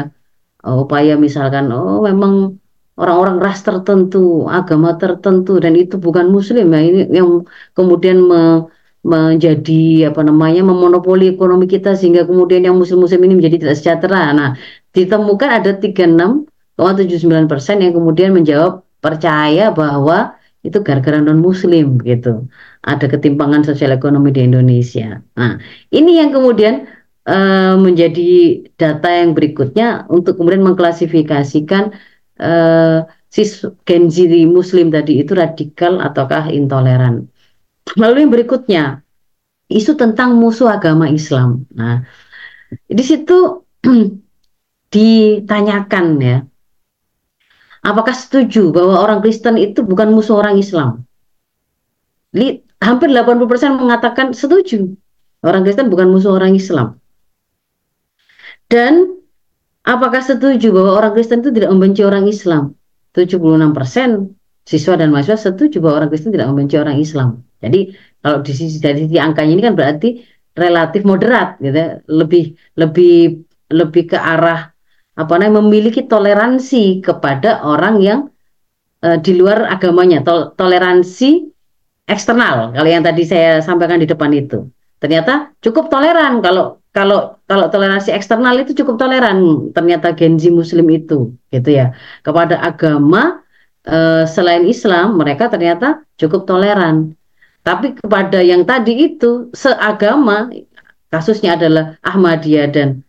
eh, 0.66 0.77
upaya 0.85 1.12
misalkan 1.21 1.68
oh 1.77 2.01
memang 2.09 2.57
orang-orang 2.99 3.37
ras 3.38 3.62
tertentu, 3.62 4.49
agama 4.51 4.99
tertentu 5.03 5.53
dan 5.62 5.73
itu 5.79 5.94
bukan 6.01 6.27
muslim 6.37 6.66
ya 6.75 6.81
ini 6.83 7.01
yang 7.18 7.47
kemudian 7.79 8.18
me- 8.31 8.66
menjadi 9.07 10.11
apa 10.11 10.21
namanya 10.27 10.61
memonopoli 10.66 11.31
ekonomi 11.33 11.71
kita 11.71 11.94
sehingga 11.94 12.27
kemudian 12.27 12.66
yang 12.66 12.75
muslim-muslim 12.77 13.23
ini 13.31 13.35
menjadi 13.38 13.57
tidak 13.62 13.77
sejahtera. 13.79 14.35
Nah, 14.35 14.51
ditemukan 14.90 15.49
ada 15.62 15.71
36,79% 15.79 17.79
yang 17.85 17.94
kemudian 17.94 18.35
menjawab 18.35 18.83
percaya 18.99 19.71
bahwa 19.71 20.35
itu 20.68 20.78
gara-gara 20.85 21.18
non-muslim 21.18 21.98
gitu. 22.04 22.46
Ada 22.85 23.09
ketimpangan 23.09 23.64
sosial 23.64 23.96
ekonomi 23.96 24.31
di 24.31 24.44
Indonesia. 24.44 25.18
Nah, 25.40 25.57
ini 25.90 26.20
yang 26.20 26.31
kemudian 26.31 26.85
eh, 27.24 27.74
menjadi 27.81 28.31
data 28.76 29.09
yang 29.09 29.33
berikutnya 29.33 30.07
untuk 30.12 30.37
kemudian 30.38 30.62
mengklasifikasikan 30.64 31.96
eh, 32.38 32.98
sis 33.28 33.64
Gen 33.88 34.09
Z 34.09 34.28
Muslim 34.48 34.92
tadi 34.92 35.20
itu 35.20 35.33
radikal 35.33 36.00
ataukah 36.00 36.52
intoleran. 36.52 37.28
Lalu 37.96 38.28
yang 38.28 38.33
berikutnya, 38.33 38.85
isu 39.68 39.96
tentang 39.96 40.37
musuh 40.37 40.68
agama 40.68 41.09
Islam. 41.09 41.64
Nah, 41.72 42.04
di 42.88 43.04
situ 43.04 43.64
ditanyakan 44.94 46.07
ya, 46.20 46.37
apakah 47.88 48.12
setuju 48.12 48.68
bahwa 48.70 49.01
orang 49.01 49.24
Kristen 49.24 49.57
itu 49.57 49.81
bukan 49.81 50.12
musuh 50.12 50.37
orang 50.37 50.61
Islam? 50.61 51.09
Li- 52.37 52.61
hampir 52.85 53.09
80% 53.09 53.81
mengatakan 53.81 54.37
setuju. 54.37 54.92
Orang 55.40 55.64
Kristen 55.64 55.88
bukan 55.88 56.12
musuh 56.12 56.37
orang 56.37 56.53
Islam. 56.53 57.01
Dan 58.68 59.16
apakah 59.87 60.20
setuju 60.20 60.68
bahwa 60.74 61.01
orang 61.01 61.12
Kristen 61.16 61.40
itu 61.40 61.51
tidak 61.55 61.72
membenci 61.72 62.05
orang 62.05 62.29
Islam? 62.29 62.77
76% 63.16 64.37
siswa 64.68 64.94
dan 65.01 65.09
mahasiswa 65.09 65.48
setuju 65.48 65.81
bahwa 65.81 66.05
orang 66.05 66.11
Kristen 66.12 66.31
tidak 66.35 66.53
membenci 66.53 66.77
orang 66.77 67.01
Islam. 67.01 67.48
Jadi 67.64 67.96
kalau 68.20 68.44
di 68.44 68.53
sisi 68.53 68.79
dari 68.79 69.09
sisi 69.09 69.16
angkanya 69.16 69.53
ini 69.57 69.62
kan 69.64 69.74
berarti 69.74 70.20
relatif 70.53 71.03
moderat 71.09 71.57
gitu 71.64 71.72
ya. 71.72 71.88
Lebih 72.05 72.44
lebih 72.77 73.14
lebih 73.72 74.03
ke 74.12 74.18
arah 74.20 74.68
apa 75.18 75.35
namanya 75.35 75.66
memiliki 75.66 76.07
toleransi 76.07 77.02
kepada 77.02 77.66
orang 77.66 77.98
yang 77.98 78.20
eh, 79.02 79.18
di 79.18 79.35
luar 79.35 79.66
agamanya, 79.66 80.22
Tol- 80.22 80.54
toleransi 80.54 81.50
eksternal. 82.07 82.72
Kalau 82.72 82.88
yang 82.88 83.02
tadi 83.02 83.22
saya 83.26 83.59
sampaikan 83.59 83.98
di 83.98 84.07
depan 84.07 84.31
itu. 84.33 84.70
Ternyata 84.98 85.54
cukup 85.62 85.90
toleran 85.90 86.42
kalau 86.42 86.83
kalau 86.90 87.38
kalau 87.46 87.70
toleransi 87.70 88.11
eksternal 88.11 88.59
itu 88.59 88.74
cukup 88.83 88.98
toleran 88.98 89.70
ternyata 89.70 90.11
Gen 90.18 90.38
Z 90.40 90.50
Muslim 90.50 90.87
itu 90.90 91.35
gitu 91.54 91.70
ya. 91.70 91.94
Kepada 92.22 92.59
agama 92.62 93.42
eh, 93.87 94.24
selain 94.26 94.66
Islam 94.66 95.18
mereka 95.18 95.50
ternyata 95.50 96.02
cukup 96.18 96.46
toleran. 96.46 97.14
Tapi 97.62 97.98
kepada 98.00 98.40
yang 98.40 98.64
tadi 98.64 99.12
itu 99.12 99.52
seagama 99.52 100.48
kasusnya 101.12 101.54
adalah 101.59 102.00
Ahmadiyah 102.00 102.66
dan 102.72 103.04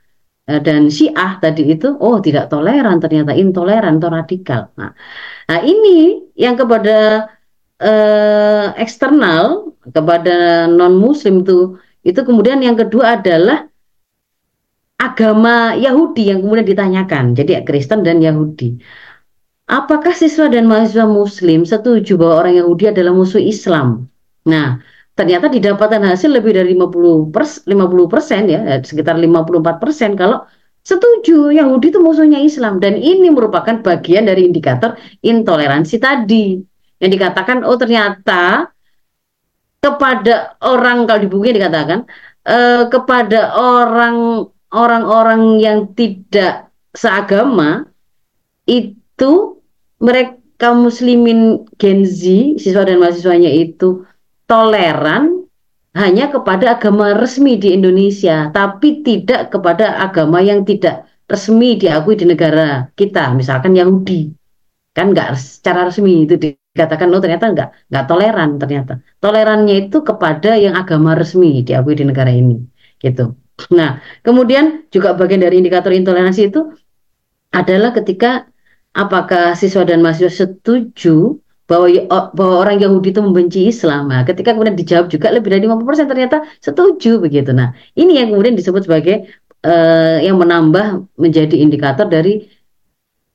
dan 0.57 0.89
Syiah 0.89 1.37
tadi 1.37 1.69
itu 1.69 1.93
oh 2.01 2.17
tidak 2.17 2.49
toleran 2.49 2.97
ternyata 2.97 3.37
intoleran 3.37 4.01
atau 4.01 4.09
radikal. 4.09 4.73
Nah, 4.73 4.89
nah 5.45 5.59
ini 5.61 6.25
yang 6.33 6.57
kepada 6.57 7.29
eh, 7.77 8.67
eksternal 8.81 9.77
kepada 9.93 10.65
non 10.65 10.97
muslim 10.97 11.45
itu 11.45 11.77
itu 12.01 12.19
kemudian 12.25 12.57
yang 12.65 12.73
kedua 12.73 13.21
adalah 13.21 13.69
agama 14.99 15.77
Yahudi 15.77 16.33
yang 16.33 16.41
kemudian 16.41 16.65
ditanyakan. 16.65 17.37
Jadi 17.37 17.61
Kristen 17.63 18.01
dan 18.01 18.19
Yahudi. 18.19 18.81
Apakah 19.69 20.17
siswa 20.17 20.49
dan 20.49 20.65
mahasiswa 20.65 21.05
muslim 21.05 21.61
setuju 21.61 22.17
bahwa 22.17 22.41
orang 22.41 22.57
Yahudi 22.57 22.89
adalah 22.89 23.13
musuh 23.13 23.37
Islam? 23.37 24.09
Nah, 24.49 24.81
ternyata 25.19 25.51
didapatkan 25.51 25.99
hasil 25.99 26.31
lebih 26.31 26.55
dari 26.55 26.71
50 26.79 27.35
pers 27.35 27.67
50 27.67 28.07
persen 28.07 28.47
ya, 28.47 28.63
eh, 28.63 28.79
sekitar 28.79 29.19
54 29.19 29.83
persen 29.83 30.15
kalau 30.15 30.47
setuju 30.79 31.51
Yahudi 31.51 31.91
itu 31.91 31.99
musuhnya 31.99 32.39
Islam 32.39 32.79
dan 32.79 32.95
ini 32.95 33.27
merupakan 33.27 33.83
bagian 33.83 34.23
dari 34.23 34.47
indikator 34.47 34.95
intoleransi 35.19 35.99
tadi. 35.99 36.63
yang 36.99 37.15
dikatakan 37.15 37.63
oh 37.63 37.79
ternyata 37.79 38.75
kepada 39.79 40.59
orang 40.59 41.07
kalau 41.07 41.19
di 41.23 41.31
bukunya 41.31 41.55
dikatakan 41.55 42.03
eh, 42.43 42.83
kepada 42.91 43.55
orang 43.55 44.43
orang-orang 44.75 45.63
yang 45.63 45.79
tidak 45.95 46.67
seagama 46.91 47.87
itu 48.67 49.31
mereka 50.03 50.75
muslimin 50.75 51.63
Gen 51.79 52.03
Z 52.03 52.19
siswa 52.59 52.83
dan 52.83 52.99
mahasiswanya 52.99 53.47
itu 53.47 54.03
toleran 54.49 55.45
hanya 55.93 56.33
kepada 56.33 56.77
agama 56.77 57.13
resmi 57.13 57.61
di 57.61 57.77
Indonesia 57.77 58.49
tapi 58.49 59.05
tidak 59.05 59.53
kepada 59.53 60.01
agama 60.01 60.41
yang 60.41 60.65
tidak 60.65 61.05
resmi 61.29 61.77
diakui 61.77 62.17
di 62.17 62.25
negara 62.25 62.89
kita 62.97 63.31
misalkan 63.37 63.77
Yahudi. 63.77 64.33
Kan 64.97 65.13
nggak 65.13 65.37
secara 65.37 65.85
resmi 65.85 66.25
itu 66.25 66.35
dikatakan 66.35 67.13
oh 67.13 67.21
ternyata 67.21 67.45
nggak 67.53 67.69
nggak 67.93 68.05
toleran 68.09 68.57
ternyata. 68.57 68.93
Tolerannya 69.21 69.75
itu 69.85 70.01
kepada 70.01 70.57
yang 70.57 70.73
agama 70.73 71.13
resmi 71.13 71.61
diakui 71.61 71.93
di 71.93 72.09
negara 72.09 72.33
ini 72.33 72.57
gitu. 72.97 73.37
Nah 73.77 74.01
kemudian 74.25 74.89
juga 74.89 75.13
bagian 75.13 75.45
dari 75.45 75.61
indikator 75.61 75.93
intoleransi 75.93 76.41
itu 76.49 76.73
adalah 77.53 77.93
ketika 77.93 78.49
apakah 78.97 79.53
siswa 79.53 79.85
dan 79.85 80.01
mahasiswa 80.01 80.45
setuju 80.45 81.37
bahwa 81.69 81.85
bahwa 82.33 82.55
orang 82.65 82.81
Yahudi 82.81 83.13
itu 83.13 83.21
membenci 83.21 83.69
Islam. 83.69 84.09
Nah, 84.09 84.25
ketika 84.25 84.57
kemudian 84.57 84.73
dijawab 84.73 85.05
juga 85.13 85.29
lebih 85.29 85.53
dari 85.53 85.69
50% 85.69 86.09
ternyata 86.09 86.41
setuju 86.65 87.21
begitu. 87.21 87.53
Nah, 87.53 87.77
ini 87.93 88.17
yang 88.17 88.33
kemudian 88.33 88.57
disebut 88.57 88.89
sebagai 88.89 89.29
uh, 89.61 90.17
yang 90.17 90.41
menambah 90.41 91.05
menjadi 91.21 91.53
indikator 91.61 92.09
dari 92.09 92.49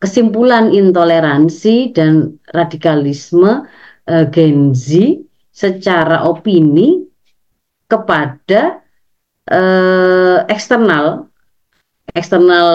kesimpulan 0.02 0.74
intoleransi 0.74 1.94
dan 1.94 2.34
radikalisme 2.50 3.70
uh, 4.10 4.24
Gen 4.34 4.74
Z 4.74 5.22
secara 5.54 6.26
opini 6.26 7.06
kepada 7.86 8.82
uh, 9.46 10.42
eksternal 10.50 11.30
eksternal 12.10 12.68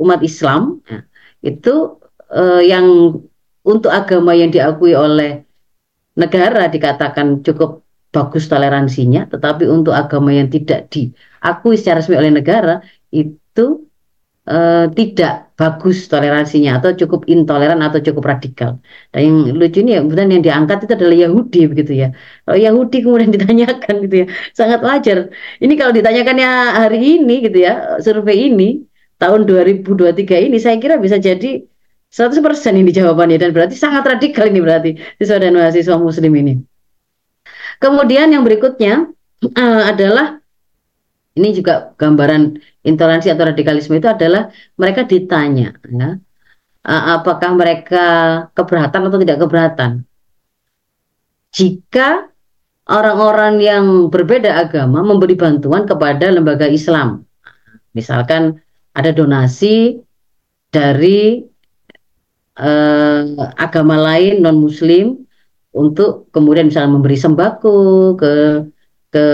umat 0.00 0.24
Islam 0.24 0.80
ya, 0.88 1.04
itu 1.44 2.00
uh, 2.32 2.64
yang 2.64 3.20
untuk 3.62 3.90
agama 3.94 4.34
yang 4.34 4.50
diakui 4.50 4.92
oleh 4.94 5.46
negara 6.18 6.68
dikatakan 6.68 7.40
cukup 7.46 7.82
bagus 8.12 8.44
toleransinya, 8.50 9.30
tetapi 9.32 9.64
untuk 9.64 9.96
agama 9.96 10.34
yang 10.34 10.52
tidak 10.52 10.92
diakui 10.92 11.80
secara 11.80 12.04
resmi 12.04 12.20
oleh 12.20 12.32
negara 12.34 12.84
itu 13.08 13.88
uh, 14.44 14.86
tidak 14.92 15.54
bagus 15.56 16.10
toleransinya 16.12 16.82
atau 16.82 16.92
cukup 16.92 17.24
intoleran 17.30 17.80
atau 17.80 18.04
cukup 18.04 18.36
radikal. 18.36 18.76
Dan 19.14 19.20
yang 19.48 19.56
lucu 19.56 19.80
ini 19.80 19.96
ya 19.96 20.00
kemudian 20.04 20.28
yang 20.28 20.44
diangkat 20.44 20.84
itu 20.84 20.92
adalah 20.92 21.16
Yahudi 21.16 21.60
begitu 21.72 21.92
ya. 22.04 22.08
Kalau 22.44 22.58
Yahudi 22.60 22.98
kemudian 23.00 23.30
ditanyakan 23.36 23.94
gitu 24.04 24.16
ya, 24.22 24.26
sangat 24.52 24.80
wajar. 24.84 25.32
Ini 25.62 25.72
kalau 25.80 25.92
ditanyakan 25.96 26.36
ya 26.36 26.50
hari 26.84 26.98
ini 27.16 27.34
gitu 27.48 27.58
ya, 27.64 27.96
survei 28.04 28.52
ini 28.52 28.84
tahun 29.22 29.46
2023 29.46 30.50
ini 30.50 30.58
saya 30.58 30.76
kira 30.82 30.98
bisa 30.98 31.16
jadi 31.16 31.62
100% 32.12 32.44
ini 32.76 32.92
jawabannya 32.92 33.40
dan 33.40 33.56
berarti 33.56 33.72
sangat 33.72 34.04
radikal 34.04 34.44
ini 34.44 34.60
berarti 34.60 34.90
siswa 35.16 35.40
dan 35.40 35.56
mahasiswa 35.56 35.96
muslim 35.96 36.32
ini. 36.36 36.60
Kemudian 37.80 38.28
yang 38.28 38.44
berikutnya 38.44 39.08
uh, 39.48 39.82
adalah 39.88 40.38
ini 41.32 41.56
juga 41.56 41.96
gambaran 41.96 42.60
intoleransi 42.84 43.32
atau 43.32 43.48
radikalisme 43.48 43.96
itu 43.96 44.04
adalah 44.04 44.52
mereka 44.76 45.08
ditanya 45.08 45.72
ya, 45.88 46.20
apakah 46.84 47.56
mereka 47.56 48.06
keberatan 48.52 49.08
atau 49.08 49.18
tidak 49.24 49.38
keberatan. 49.40 50.04
Jika 51.52 52.28
orang-orang 52.92 53.60
yang 53.64 53.84
berbeda 54.12 54.52
agama 54.60 55.00
memberi 55.00 55.32
bantuan 55.32 55.88
kepada 55.88 56.28
lembaga 56.28 56.68
Islam, 56.68 57.24
misalkan 57.96 58.60
ada 58.92 59.12
donasi 59.12 60.00
dari 60.68 61.51
eh, 62.58 63.20
agama 63.56 63.96
lain 63.96 64.42
non 64.44 64.58
Muslim 64.60 65.24
untuk 65.72 66.28
kemudian 66.34 66.68
misalnya 66.68 66.92
memberi 67.00 67.16
sembako 67.16 67.76
ke 68.20 68.32
ke 69.12 69.26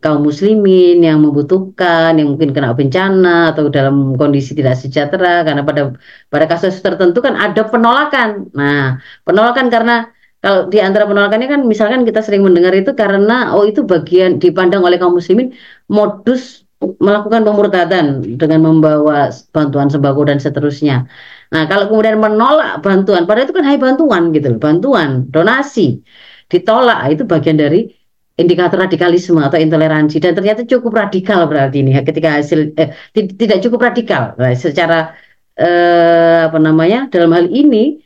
kaum 0.00 0.24
muslimin 0.24 1.04
yang 1.04 1.20
membutuhkan, 1.20 2.16
yang 2.16 2.32
mungkin 2.32 2.56
kena 2.56 2.72
bencana 2.72 3.52
atau 3.52 3.68
dalam 3.68 4.16
kondisi 4.16 4.56
tidak 4.56 4.80
sejahtera 4.80 5.44
karena 5.44 5.60
pada 5.68 5.92
pada 6.32 6.48
kasus 6.48 6.80
tertentu 6.80 7.20
kan 7.20 7.36
ada 7.36 7.68
penolakan. 7.68 8.48
Nah, 8.56 8.96
penolakan 9.28 9.68
karena 9.68 10.08
kalau 10.40 10.72
di 10.72 10.80
antara 10.80 11.04
penolakannya 11.04 11.44
kan 11.44 11.60
misalkan 11.68 12.08
kita 12.08 12.24
sering 12.24 12.40
mendengar 12.40 12.72
itu 12.72 12.96
karena 12.96 13.52
oh 13.52 13.68
itu 13.68 13.84
bagian 13.84 14.40
dipandang 14.40 14.80
oleh 14.80 14.96
kaum 14.96 15.12
muslimin 15.12 15.52
modus 15.92 16.64
melakukan 16.80 17.44
pemurtadan 17.44 18.24
dengan 18.40 18.64
membawa 18.64 19.28
bantuan 19.52 19.92
sembako 19.92 20.24
dan 20.24 20.40
seterusnya. 20.40 21.04
Nah, 21.52 21.68
kalau 21.68 21.84
kemudian 21.92 22.16
menolak 22.16 22.80
bantuan, 22.80 23.28
padahal 23.28 23.44
itu 23.44 23.54
kan 23.54 23.64
hai 23.68 23.76
bantuan 23.76 24.32
gitu 24.32 24.56
bantuan, 24.56 25.28
donasi 25.28 26.00
ditolak 26.48 27.12
itu 27.12 27.22
bagian 27.28 27.60
dari 27.60 27.92
indikator 28.40 28.80
radikalisme 28.80 29.36
atau 29.36 29.60
intoleransi. 29.60 30.16
Dan 30.16 30.32
ternyata 30.32 30.64
cukup 30.64 30.96
radikal 30.96 31.44
berarti 31.44 31.84
ini 31.84 31.92
ya 31.92 32.02
ketika 32.08 32.40
hasil 32.40 32.72
eh, 32.80 32.96
tidak 33.12 33.60
cukup 33.68 33.92
radikal. 33.92 34.32
Nah, 34.40 34.56
secara 34.56 35.12
eh, 35.56 36.48
apa 36.48 36.56
namanya 36.56 37.12
dalam 37.12 37.36
hal 37.36 37.52
ini 37.52 38.00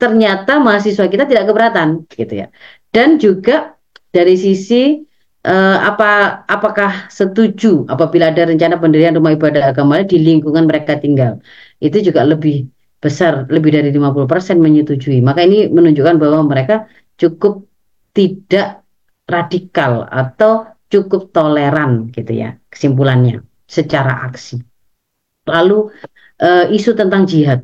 ternyata 0.00 0.60
mahasiswa 0.60 1.08
kita 1.08 1.24
tidak 1.24 1.44
keberatan 1.48 2.04
gitu 2.08 2.44
ya. 2.44 2.46
Dan 2.92 3.16
juga 3.16 3.80
dari 4.12 4.36
sisi 4.36 5.09
eh, 5.46 5.78
apa 5.80 6.42
apakah 6.44 7.08
setuju 7.08 7.86
apabila 7.88 8.32
ada 8.32 8.48
rencana 8.48 8.76
pendirian 8.76 9.16
rumah 9.16 9.32
ibadah 9.36 9.72
agama 9.72 10.02
di 10.04 10.20
lingkungan 10.20 10.66
mereka 10.66 10.98
tinggal 11.00 11.40
itu 11.80 12.00
juga 12.00 12.24
lebih 12.26 12.68
besar 13.00 13.48
lebih 13.48 13.72
dari 13.72 13.88
50% 13.96 14.60
menyetujui 14.60 15.24
maka 15.24 15.40
ini 15.44 15.72
menunjukkan 15.72 16.20
bahwa 16.20 16.44
mereka 16.44 16.84
cukup 17.16 17.64
tidak 18.12 18.84
radikal 19.30 20.04
atau 20.10 20.66
cukup 20.90 21.30
toleran 21.30 22.10
gitu 22.10 22.34
ya 22.34 22.58
kesimpulannya 22.68 23.46
secara 23.70 24.26
aksi. 24.26 24.58
Lalu 25.46 25.94
uh, 26.42 26.66
isu 26.66 26.98
tentang 26.98 27.30
jihad. 27.30 27.62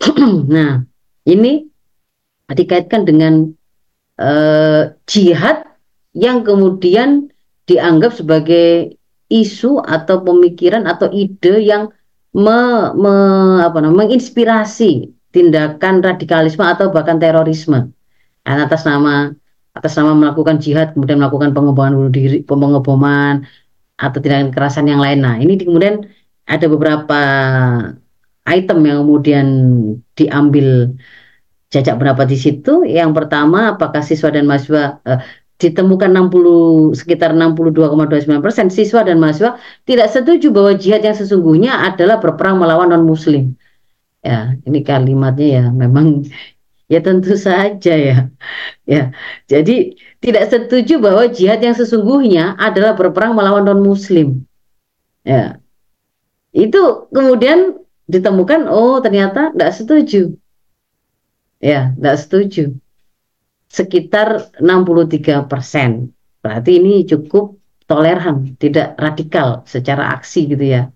nah, 0.56 0.80
ini 1.28 1.68
dikaitkan 2.48 3.04
dengan 3.04 3.52
uh, 4.16 4.96
jihad 5.04 5.75
yang 6.16 6.40
kemudian 6.42 7.28
dianggap 7.68 8.16
sebagai 8.16 8.96
isu 9.28 9.84
atau 9.84 10.24
pemikiran 10.24 10.88
atau 10.88 11.12
ide 11.12 11.60
yang 11.60 11.92
me, 12.32 12.58
me, 12.96 13.14
apa 13.60 13.84
namanya, 13.84 14.08
menginspirasi 14.08 15.12
tindakan 15.34 16.00
radikalisme 16.00 16.64
atau 16.64 16.88
bahkan 16.88 17.20
terorisme 17.20 17.92
atas 18.46 18.88
nama 18.88 19.34
atas 19.76 19.92
nama 20.00 20.16
melakukan 20.16 20.56
jihad 20.56 20.96
kemudian 20.96 21.20
melakukan 21.20 21.52
pengoboman 21.52 21.92
bunuh 21.92 22.12
diri, 22.14 22.40
pengeboman 22.40 23.44
atau 24.00 24.18
tindakan 24.22 24.48
kekerasan 24.48 24.88
yang 24.88 25.04
lain. 25.04 25.20
Nah, 25.20 25.36
ini 25.36 25.60
kemudian 25.60 26.08
ada 26.48 26.66
beberapa 26.70 27.20
item 28.48 28.78
yang 28.86 28.98
kemudian 29.04 29.46
diambil 30.16 30.96
jajak 31.68 31.98
pendapat 32.00 32.26
di 32.32 32.38
situ. 32.40 32.86
Yang 32.88 33.10
pertama, 33.12 33.76
apakah 33.76 34.00
siswa 34.00 34.32
dan 34.32 34.48
mahasiswa 34.48 35.02
eh, 35.04 35.20
ditemukan 35.56 36.12
60 36.12 36.92
sekitar 36.92 37.32
62,29 37.32 38.44
persen 38.44 38.68
siswa 38.68 39.00
dan 39.00 39.16
mahasiswa 39.16 39.56
tidak 39.88 40.12
setuju 40.12 40.52
bahwa 40.52 40.76
jihad 40.76 41.00
yang 41.00 41.16
sesungguhnya 41.16 41.72
adalah 41.88 42.20
berperang 42.20 42.60
melawan 42.60 42.92
non 42.92 43.08
Muslim. 43.08 43.56
Ya, 44.20 44.58
ini 44.66 44.82
kalimatnya 44.82 45.46
ya 45.46 45.64
memang 45.70 46.26
Ya 46.86 47.02
tentu 47.02 47.34
saja 47.34 47.94
ya. 47.98 48.30
Ya. 48.86 49.10
Jadi 49.50 49.98
tidak 50.22 50.46
setuju 50.46 51.02
bahwa 51.02 51.26
jihad 51.26 51.58
yang 51.58 51.74
sesungguhnya 51.74 52.54
adalah 52.54 52.94
berperang 52.94 53.34
melawan 53.34 53.66
non 53.66 53.82
muslim. 53.82 54.46
Ya. 55.26 55.58
Itu 56.54 57.10
kemudian 57.10 57.82
ditemukan 58.06 58.70
oh 58.70 59.02
ternyata 59.02 59.50
tidak 59.50 59.72
setuju. 59.74 60.22
Ya, 61.58 61.90
tidak 61.98 62.16
setuju. 62.22 62.62
Sekitar 63.66 64.56
63 64.62 65.50
persen. 65.50 66.10
Berarti 66.40 66.78
ini 66.78 67.02
cukup 67.02 67.58
toleran, 67.86 68.54
tidak 68.58 68.94
radikal 68.98 69.66
secara 69.66 70.14
aksi 70.14 70.50
gitu 70.50 70.64
ya. 70.64 70.90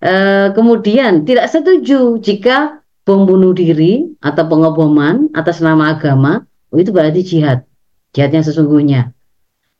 E, 0.00 0.12
kemudian 0.52 1.24
tidak 1.24 1.48
setuju 1.48 2.20
jika 2.20 2.84
bom 3.06 3.22
bunuh 3.22 3.54
diri 3.54 4.18
atau 4.18 4.44
pengeboman 4.50 5.30
atas 5.30 5.62
nama 5.62 5.94
agama 5.94 6.42
oh, 6.74 6.76
itu 6.76 6.90
berarti 6.90 7.22
jihad 7.22 7.62
jihad 8.10 8.34
yang 8.34 8.42
sesungguhnya 8.42 9.14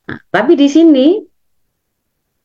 nah, 0.07 0.18
tapi 0.30 0.55
di 0.55 0.70
sini 0.70 1.20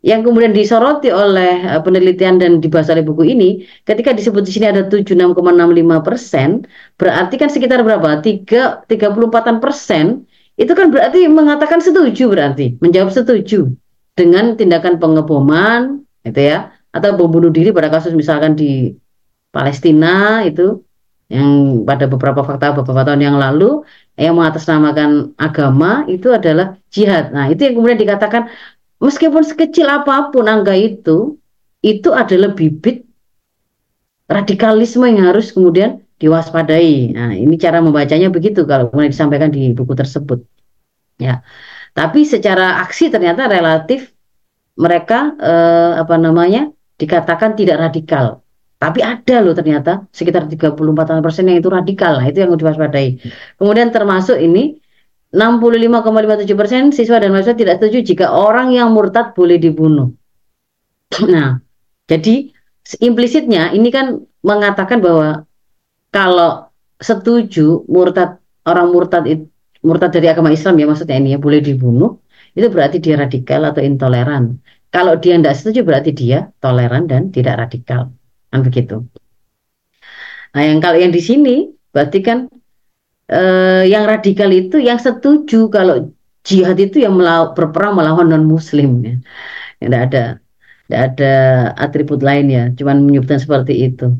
yang 0.01 0.25
kemudian 0.25 0.49
disoroti 0.49 1.13
oleh 1.13 1.61
uh, 1.65 1.81
penelitian 1.85 2.41
dan 2.41 2.57
dibahas 2.57 2.89
oleh 2.89 3.05
buku 3.05 3.37
ini, 3.37 3.69
ketika 3.85 4.17
disebut 4.17 4.41
di 4.41 4.51
sini 4.57 4.65
ada 4.73 4.89
76,65 4.89 5.37
persen, 6.01 6.65
berarti 6.97 7.35
kan 7.37 7.49
sekitar 7.53 7.85
berapa? 7.85 8.17
3, 8.21 8.89
34 8.89 9.61
persen, 9.61 10.25
itu 10.57 10.73
kan 10.73 10.89
berarti 10.89 11.29
mengatakan 11.29 11.79
setuju 11.85 12.33
berarti, 12.33 12.81
menjawab 12.81 13.13
setuju 13.13 13.69
dengan 14.17 14.57
tindakan 14.57 14.97
pengeboman, 14.97 16.01
itu 16.25 16.41
ya, 16.49 16.73
atau 16.91 17.15
bom 17.15 17.29
bunuh 17.29 17.53
diri 17.53 17.69
pada 17.71 17.87
kasus 17.87 18.11
misalkan 18.11 18.57
di 18.57 18.97
Palestina 19.53 20.43
itu 20.43 20.83
yang 21.31 21.83
pada 21.87 22.11
beberapa 22.11 22.43
fakta 22.43 22.75
beberapa 22.75 23.07
tahun 23.07 23.23
yang 23.23 23.37
lalu 23.39 23.87
yang 24.19 24.35
mengatasnamakan 24.35 25.31
agama 25.39 26.03
itu 26.11 26.27
adalah 26.35 26.75
jihad. 26.91 27.31
Nah, 27.31 27.47
itu 27.47 27.63
yang 27.63 27.79
kemudian 27.79 27.99
dikatakan 27.99 28.51
meskipun 29.01 29.43
sekecil 29.43 29.89
apa 29.89 30.29
pun 30.29 30.45
angka 30.45 30.77
itu, 30.77 31.41
itu 31.81 32.09
adalah 32.13 32.53
bibit 32.53 33.03
radikalisme 34.31 35.03
yang 35.09 35.33
harus 35.33 35.51
kemudian 35.51 36.05
diwaspadai. 36.21 37.17
Nah, 37.17 37.33
ini 37.33 37.57
cara 37.57 37.81
membacanya 37.81 38.29
begitu 38.29 38.63
kalau 38.63 38.87
kemudian 38.93 39.11
disampaikan 39.11 39.49
di 39.49 39.73
buku 39.73 39.97
tersebut. 39.97 40.45
Ya. 41.17 41.41
Tapi 41.91 42.23
secara 42.23 42.79
aksi 42.85 43.11
ternyata 43.11 43.51
relatif 43.51 44.13
mereka 44.79 45.35
eh, 45.35 45.91
apa 45.99 46.15
namanya 46.15 46.71
dikatakan 46.95 47.57
tidak 47.57 47.81
radikal. 47.81 48.45
Tapi 48.81 49.01
ada 49.05 49.45
loh 49.45 49.53
ternyata 49.53 50.09
sekitar 50.09 50.49
34 50.49 50.73
persen 51.21 51.49
yang 51.49 51.61
itu 51.61 51.69
radikal. 51.69 52.17
Nah, 52.21 52.25
itu 52.29 52.41
yang 52.41 52.53
diwaspadai. 52.55 53.19
Kemudian 53.57 53.89
termasuk 53.89 54.37
ini 54.37 54.77
65,57 55.31 56.59
persen 56.59 56.91
siswa 56.91 57.23
dan 57.23 57.31
mahasiswa 57.31 57.55
tidak 57.55 57.79
setuju 57.79 57.97
jika 58.03 58.25
orang 58.35 58.75
yang 58.75 58.91
murtad 58.91 59.31
boleh 59.31 59.57
dibunuh. 59.57 60.11
Nah, 61.31 61.59
jadi 62.07 62.51
implisitnya 62.99 63.71
ini 63.71 63.87
kan 63.91 64.19
mengatakan 64.43 64.99
bahwa 64.99 65.47
kalau 66.11 66.67
setuju 66.99 67.87
murtad 67.87 68.43
orang 68.67 68.91
murtad 68.91 69.23
murtad 69.83 70.11
dari 70.11 70.27
agama 70.27 70.51
Islam 70.51 70.75
ya 70.77 70.85
maksudnya 70.87 71.17
ini 71.17 71.35
ya 71.35 71.39
boleh 71.39 71.63
dibunuh 71.63 72.19
itu 72.51 72.67
berarti 72.67 72.99
dia 72.99 73.15
radikal 73.15 73.63
atau 73.63 73.79
intoleran. 73.79 74.59
Kalau 74.91 75.15
dia 75.15 75.39
tidak 75.39 75.55
setuju 75.55 75.87
berarti 75.87 76.11
dia 76.11 76.51
toleran 76.59 77.07
dan 77.07 77.31
tidak 77.31 77.63
radikal. 77.63 78.11
Kan 78.51 78.59
begitu. 78.67 79.07
Nah, 80.51 80.63
yang 80.67 80.83
kalau 80.83 80.99
yang 80.99 81.15
di 81.15 81.23
sini 81.23 81.71
berarti 81.95 82.19
kan 82.19 82.51
eh, 83.31 83.83
yang 83.87 84.03
radikal 84.05 84.49
itu 84.51 84.77
yang 84.77 84.99
setuju 84.99 85.71
kalau 85.71 86.11
jihad 86.43 86.77
itu 86.77 87.01
yang 87.05 87.15
melaw, 87.17 87.53
berperang 87.55 87.97
melawan 87.97 88.27
non 88.29 88.45
muslim 88.45 89.01
ya. 89.01 89.15
Tidak 89.81 90.01
ada 90.11 90.23
tidak 90.85 91.01
ada 91.15 91.33
atribut 91.79 92.19
lain 92.19 92.51
ya, 92.51 92.63
cuman 92.75 93.07
menyebutkan 93.07 93.39
seperti 93.39 93.87
itu. 93.87 94.11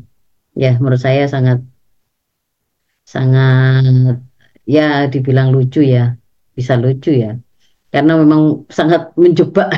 Ya, 0.56 0.76
menurut 0.80 1.00
saya 1.00 1.28
sangat 1.28 1.60
sangat 3.04 4.16
ya 4.64 5.06
dibilang 5.12 5.52
lucu 5.52 5.84
ya, 5.84 6.16
bisa 6.56 6.80
lucu 6.80 7.12
ya. 7.12 7.36
Karena 7.92 8.16
memang 8.16 8.64
sangat 8.72 9.12
menjebak 9.20 9.68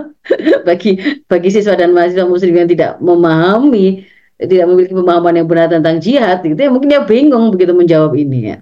bagi 0.68 1.22
bagi 1.30 1.48
siswa 1.54 1.78
dan 1.78 1.94
mahasiswa 1.94 2.26
muslim 2.26 2.58
yang 2.58 2.66
tidak 2.66 2.98
memahami 2.98 4.02
tidak 4.38 4.66
memiliki 4.66 4.94
pemahaman 4.94 5.34
yang 5.38 5.46
benar 5.46 5.68
tentang 5.70 5.96
jihad 6.02 6.42
gitu 6.42 6.58
ya. 6.58 6.70
Mungkin 6.70 6.88
dia 6.90 7.02
bingung 7.06 7.54
begitu 7.54 7.72
menjawab 7.74 8.12
ini 8.18 8.54
ya. 8.54 8.56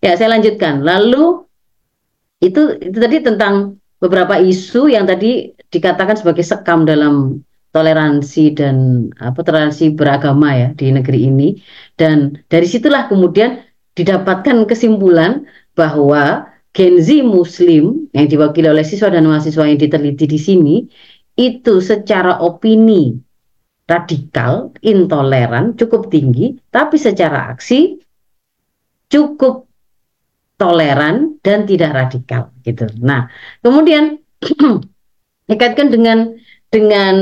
Ya 0.00 0.16
saya 0.16 0.36
lanjutkan. 0.36 0.80
Lalu 0.80 1.44
itu 2.40 2.80
itu 2.80 2.96
tadi 2.96 3.20
tentang 3.20 3.76
beberapa 4.00 4.40
isu 4.40 4.88
yang 4.88 5.04
tadi 5.04 5.52
dikatakan 5.68 6.16
sebagai 6.16 6.42
sekam 6.42 6.88
dalam 6.88 7.44
toleransi 7.70 8.44
dan 8.56 9.06
apa 9.20 9.44
toleransi 9.44 9.94
beragama 9.94 10.56
ya 10.56 10.68
di 10.72 10.90
negeri 10.90 11.28
ini. 11.28 11.48
Dan 11.94 12.40
dari 12.48 12.66
situlah 12.66 13.06
kemudian 13.06 13.60
didapatkan 13.94 14.64
kesimpulan 14.64 15.44
bahwa 15.76 16.48
Gen 16.70 17.02
Z 17.02 17.26
Muslim 17.26 18.08
yang 18.14 18.26
diwakili 18.30 18.70
oleh 18.70 18.86
siswa 18.86 19.10
dan 19.10 19.26
mahasiswa 19.26 19.66
yang 19.66 19.78
diteliti 19.78 20.24
di 20.30 20.38
sini 20.38 20.76
itu 21.34 21.82
secara 21.82 22.38
opini 22.38 23.18
radikal, 23.90 24.70
intoleran, 24.86 25.74
cukup 25.74 26.06
tinggi, 26.14 26.54
tapi 26.70 26.94
secara 26.94 27.50
aksi 27.50 27.98
cukup 29.10 29.66
toleran 30.54 31.42
dan 31.42 31.66
tidak 31.66 31.90
radikal 31.90 32.54
gitu. 32.62 32.86
Nah, 33.02 33.26
kemudian 33.66 34.22
dikaitkan 35.50 35.90
dengan 35.90 36.38
dengan 36.70 37.16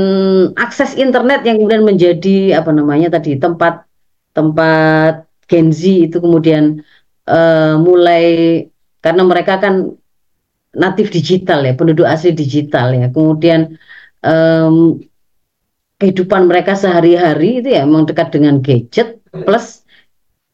akses 0.53 0.93
internet 0.93 1.41
yang 1.41 1.57
kemudian 1.57 1.81
menjadi 1.81 2.61
apa 2.61 2.69
namanya 2.69 3.17
tadi 3.17 3.41
tempat 3.41 3.89
tempat 4.37 5.25
Gen 5.49 5.73
Z 5.73 6.13
itu 6.13 6.21
kemudian 6.21 6.85
uh, 7.25 7.81
mulai 7.81 8.61
karena 9.01 9.25
mereka 9.25 9.57
kan 9.57 9.97
natif 10.77 11.09
digital 11.09 11.65
ya, 11.65 11.73
penduduk 11.73 12.05
asli 12.05 12.29
digital 12.35 12.93
ya. 12.93 13.09
Kemudian 13.09 13.73
um, 14.21 15.01
kehidupan 15.99 16.47
mereka 16.47 16.73
sehari-hari 16.79 17.59
itu 17.59 17.75
ya 17.75 17.83
memang 17.83 18.07
dekat 18.07 18.31
dengan 18.31 18.63
gadget 18.63 19.19
plus 19.29 19.83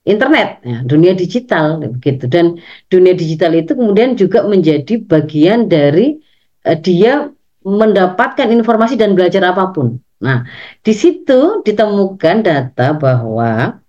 internet 0.06 0.62
ya, 0.66 0.82
dunia 0.86 1.14
digital 1.14 1.82
begitu 1.82 2.26
dan 2.26 2.58
dunia 2.90 3.14
digital 3.14 3.54
itu 3.54 3.78
kemudian 3.78 4.18
juga 4.18 4.46
menjadi 4.46 5.02
bagian 5.06 5.70
dari 5.70 6.18
uh, 6.66 6.78
dia 6.78 7.30
mendapatkan 7.66 8.46
informasi 8.46 8.94
dan 8.94 9.18
belajar 9.18 9.42
apa 9.42 9.74
pun. 9.74 9.98
Nah, 10.22 10.46
di 10.86 10.94
situ 10.94 11.66
ditemukan 11.66 12.46
data 12.46 12.94
bahwa 12.94 13.82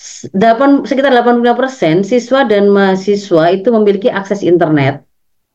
8, 0.00 0.88
sekitar 0.88 1.12
85% 1.12 2.06
siswa 2.06 2.46
dan 2.46 2.72
mahasiswa 2.72 3.52
itu 3.52 3.68
memiliki 3.68 4.08
akses 4.08 4.40
internet. 4.40 5.04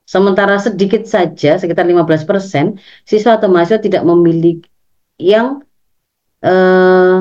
Sementara 0.06 0.62
sedikit 0.62 1.10
saja, 1.10 1.58
sekitar 1.58 1.88
15% 1.90 2.78
siswa 3.10 3.42
atau 3.42 3.50
mahasiswa 3.50 3.82
tidak 3.82 4.06
memiliki 4.06 4.70
yang 5.20 5.64
eh, 6.44 7.20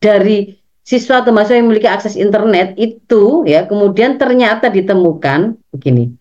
dari 0.00 0.56
siswa 0.86 1.24
atau 1.24 1.34
mahasiswa 1.34 1.58
yang 1.58 1.66
memiliki 1.66 1.90
akses 1.90 2.14
internet 2.14 2.78
itu 2.78 3.42
ya 3.42 3.66
kemudian 3.66 4.16
ternyata 4.22 4.70
ditemukan 4.70 5.58
begini. 5.74 6.14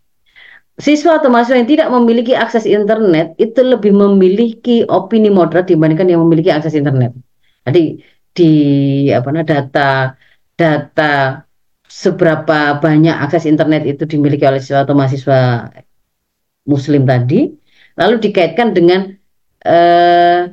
Siswa 0.76 1.24
atau 1.24 1.32
mahasiswa 1.32 1.56
yang 1.56 1.72
tidak 1.72 1.88
memiliki 1.88 2.36
akses 2.36 2.68
internet 2.68 3.32
itu 3.40 3.64
lebih 3.64 3.96
memiliki 3.96 4.84
opini 4.92 5.32
moderat 5.32 5.72
dibandingkan 5.72 6.12
yang 6.12 6.20
memiliki 6.28 6.52
akses 6.52 6.76
internet. 6.76 7.16
Jadi 7.64 7.96
di 8.36 8.52
apa 9.16 9.32
namanya 9.32 9.64
data 9.64 9.92
data 10.60 11.46
seberapa 11.88 12.76
banyak 12.84 13.16
akses 13.24 13.48
internet 13.48 13.88
itu 13.88 14.04
dimiliki 14.04 14.44
oleh 14.44 14.60
siswa 14.60 14.84
atau 14.84 14.98
mahasiswa 14.98 15.72
muslim 16.68 17.08
tadi 17.08 17.56
lalu 17.96 18.16
dikaitkan 18.20 18.76
dengan 18.76 19.16
eh, 19.64 20.52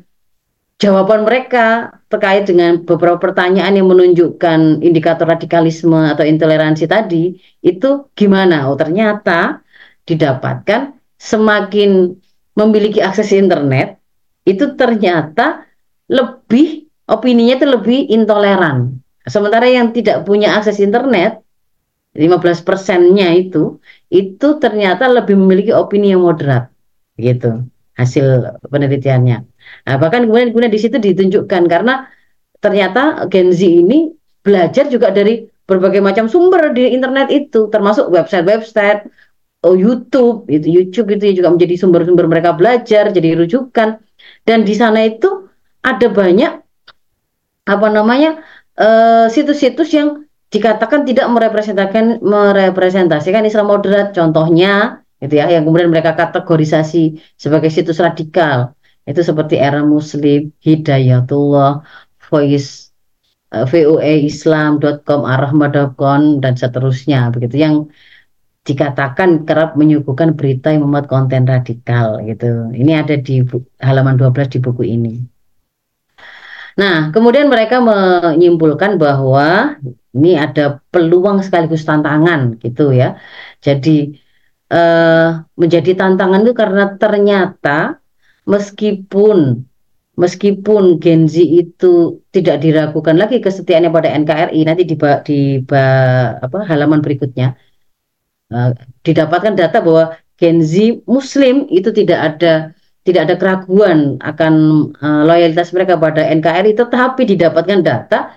jawaban 0.83 1.23
mereka 1.23 1.95
terkait 2.11 2.49
dengan 2.51 2.83
beberapa 2.83 3.19
pertanyaan 3.23 3.79
yang 3.79 3.87
menunjukkan 3.87 4.83
indikator 4.83 5.31
radikalisme 5.31 5.95
atau 5.95 6.27
intoleransi 6.27 6.91
tadi 6.91 7.39
itu 7.63 8.11
gimana 8.19 8.67
oh 8.67 8.75
ternyata 8.75 9.63
didapatkan 10.03 10.99
semakin 11.15 12.19
memiliki 12.59 12.99
akses 12.99 13.31
internet 13.31 14.03
itu 14.43 14.75
ternyata 14.75 15.63
lebih 16.11 16.91
opininya 17.07 17.55
itu 17.61 17.67
lebih 17.69 17.99
intoleran. 18.11 18.99
Sementara 19.23 19.71
yang 19.71 19.95
tidak 19.95 20.27
punya 20.27 20.59
akses 20.59 20.83
internet, 20.83 21.39
15 22.17 22.67
persennya 22.67 23.31
itu, 23.33 23.79
itu 24.11 24.49
ternyata 24.59 25.07
lebih 25.07 25.39
memiliki 25.39 25.71
opini 25.71 26.11
yang 26.11 26.27
moderat. 26.27 26.72
Gitu, 27.23 27.71
hasil 27.95 28.59
penelitiannya. 28.67 29.39
Nah, 29.87 29.97
bahkan 30.03 30.27
kemudian, 30.27 30.51
kemudian 30.51 30.73
di 30.75 30.81
situ 30.83 30.99
ditunjukkan, 30.99 31.63
karena 31.71 32.11
ternyata 32.59 33.31
Gen 33.31 33.55
Z 33.55 33.63
ini 33.63 34.11
belajar 34.43 34.91
juga 34.91 35.15
dari 35.15 35.47
berbagai 35.71 36.03
macam 36.03 36.27
sumber 36.27 36.75
di 36.75 36.91
internet 36.91 37.31
itu, 37.31 37.71
termasuk 37.71 38.11
website-website, 38.11 39.07
oh, 39.63 39.79
YouTube, 39.79 40.51
itu 40.51 40.67
YouTube 40.67 41.15
itu 41.15 41.39
juga 41.39 41.55
menjadi 41.55 41.79
sumber-sumber 41.79 42.27
mereka 42.27 42.51
belajar, 42.59 43.15
jadi 43.15 43.39
rujukan. 43.39 44.03
Dan 44.43 44.67
di 44.67 44.75
sana 44.75 45.07
itu 45.07 45.47
ada 45.83 46.07
banyak 46.11 46.53
apa 47.63 47.89
namanya 47.91 48.43
eh, 48.75 49.27
situs-situs 49.31 49.91
uh, 49.91 49.95
yang 49.95 50.09
dikatakan 50.51 51.07
tidak 51.07 51.27
merepresentasikan 51.31 52.19
merepresentasikan 52.21 53.47
Islam 53.47 53.71
moderat 53.71 54.13
contohnya 54.13 55.02
itu 55.23 55.39
ya 55.39 55.47
yang 55.47 55.63
kemudian 55.63 55.95
mereka 55.95 56.19
kategorisasi 56.19 57.23
sebagai 57.39 57.71
situs 57.71 58.03
radikal 58.03 58.75
itu 59.07 59.23
seperti 59.23 59.55
era 59.59 59.83
muslim 59.87 60.51
hidayatullah 60.59 61.87
voice 62.27 62.91
uh, 63.55 63.63
voaislam.com 63.63 65.21
arahmah.com 65.23 66.43
dan 66.43 66.55
seterusnya 66.59 67.31
begitu 67.31 67.57
yang 67.63 67.75
dikatakan 68.63 69.43
kerap 69.43 69.75
menyuguhkan 69.75 70.39
berita 70.39 70.71
yang 70.71 70.87
memuat 70.87 71.11
konten 71.11 71.51
radikal 71.51 72.23
gitu. 72.23 72.71
Ini 72.71 73.03
ada 73.03 73.19
di 73.19 73.43
halaman 73.83 74.15
12 74.15 74.55
di 74.55 74.59
buku 74.63 74.83
ini. 74.87 75.15
Nah, 76.79 77.11
kemudian 77.13 77.51
mereka 77.53 77.83
menyimpulkan 77.83 78.97
bahwa 78.97 79.77
ini 80.15 80.39
ada 80.39 80.81
peluang 80.95 81.43
sekaligus 81.43 81.85
tantangan 81.85 82.57
gitu 82.63 82.95
ya. 82.95 83.19
Jadi 83.61 84.22
eh, 84.73 85.29
menjadi 85.61 85.93
tantangan 86.01 86.41
itu 86.43 86.55
karena 86.57 86.85
ternyata 86.97 88.01
meskipun 88.49 89.69
meskipun 90.17 91.01
Gen 91.01 91.25
Z 91.25 91.41
itu 91.41 92.21
tidak 92.35 92.61
diragukan 92.61 93.17
lagi 93.17 93.41
kesetiaannya 93.41 93.91
pada 93.93 94.13
NKRI 94.13 94.61
nanti 94.69 94.85
di 94.85 94.97
di 95.25 95.39
apa 96.45 96.59
halaman 96.69 97.01
berikutnya 97.01 97.57
uh, 98.53 98.77
didapatkan 99.01 99.57
data 99.57 99.81
bahwa 99.81 100.13
Gen 100.37 100.61
Z 100.61 101.01
Muslim 101.09 101.65
itu 101.73 101.89
tidak 101.97 102.37
ada 102.37 102.77
tidak 103.03 103.21
ada 103.31 103.35
keraguan 103.41 104.21
akan 104.21 104.55
uh, 105.01 105.23
loyalitas 105.25 105.73
mereka 105.73 105.97
pada 105.97 106.29
NKRI 106.29 106.77
tetapi 106.77 107.23
didapatkan 107.25 107.81
data 107.81 108.37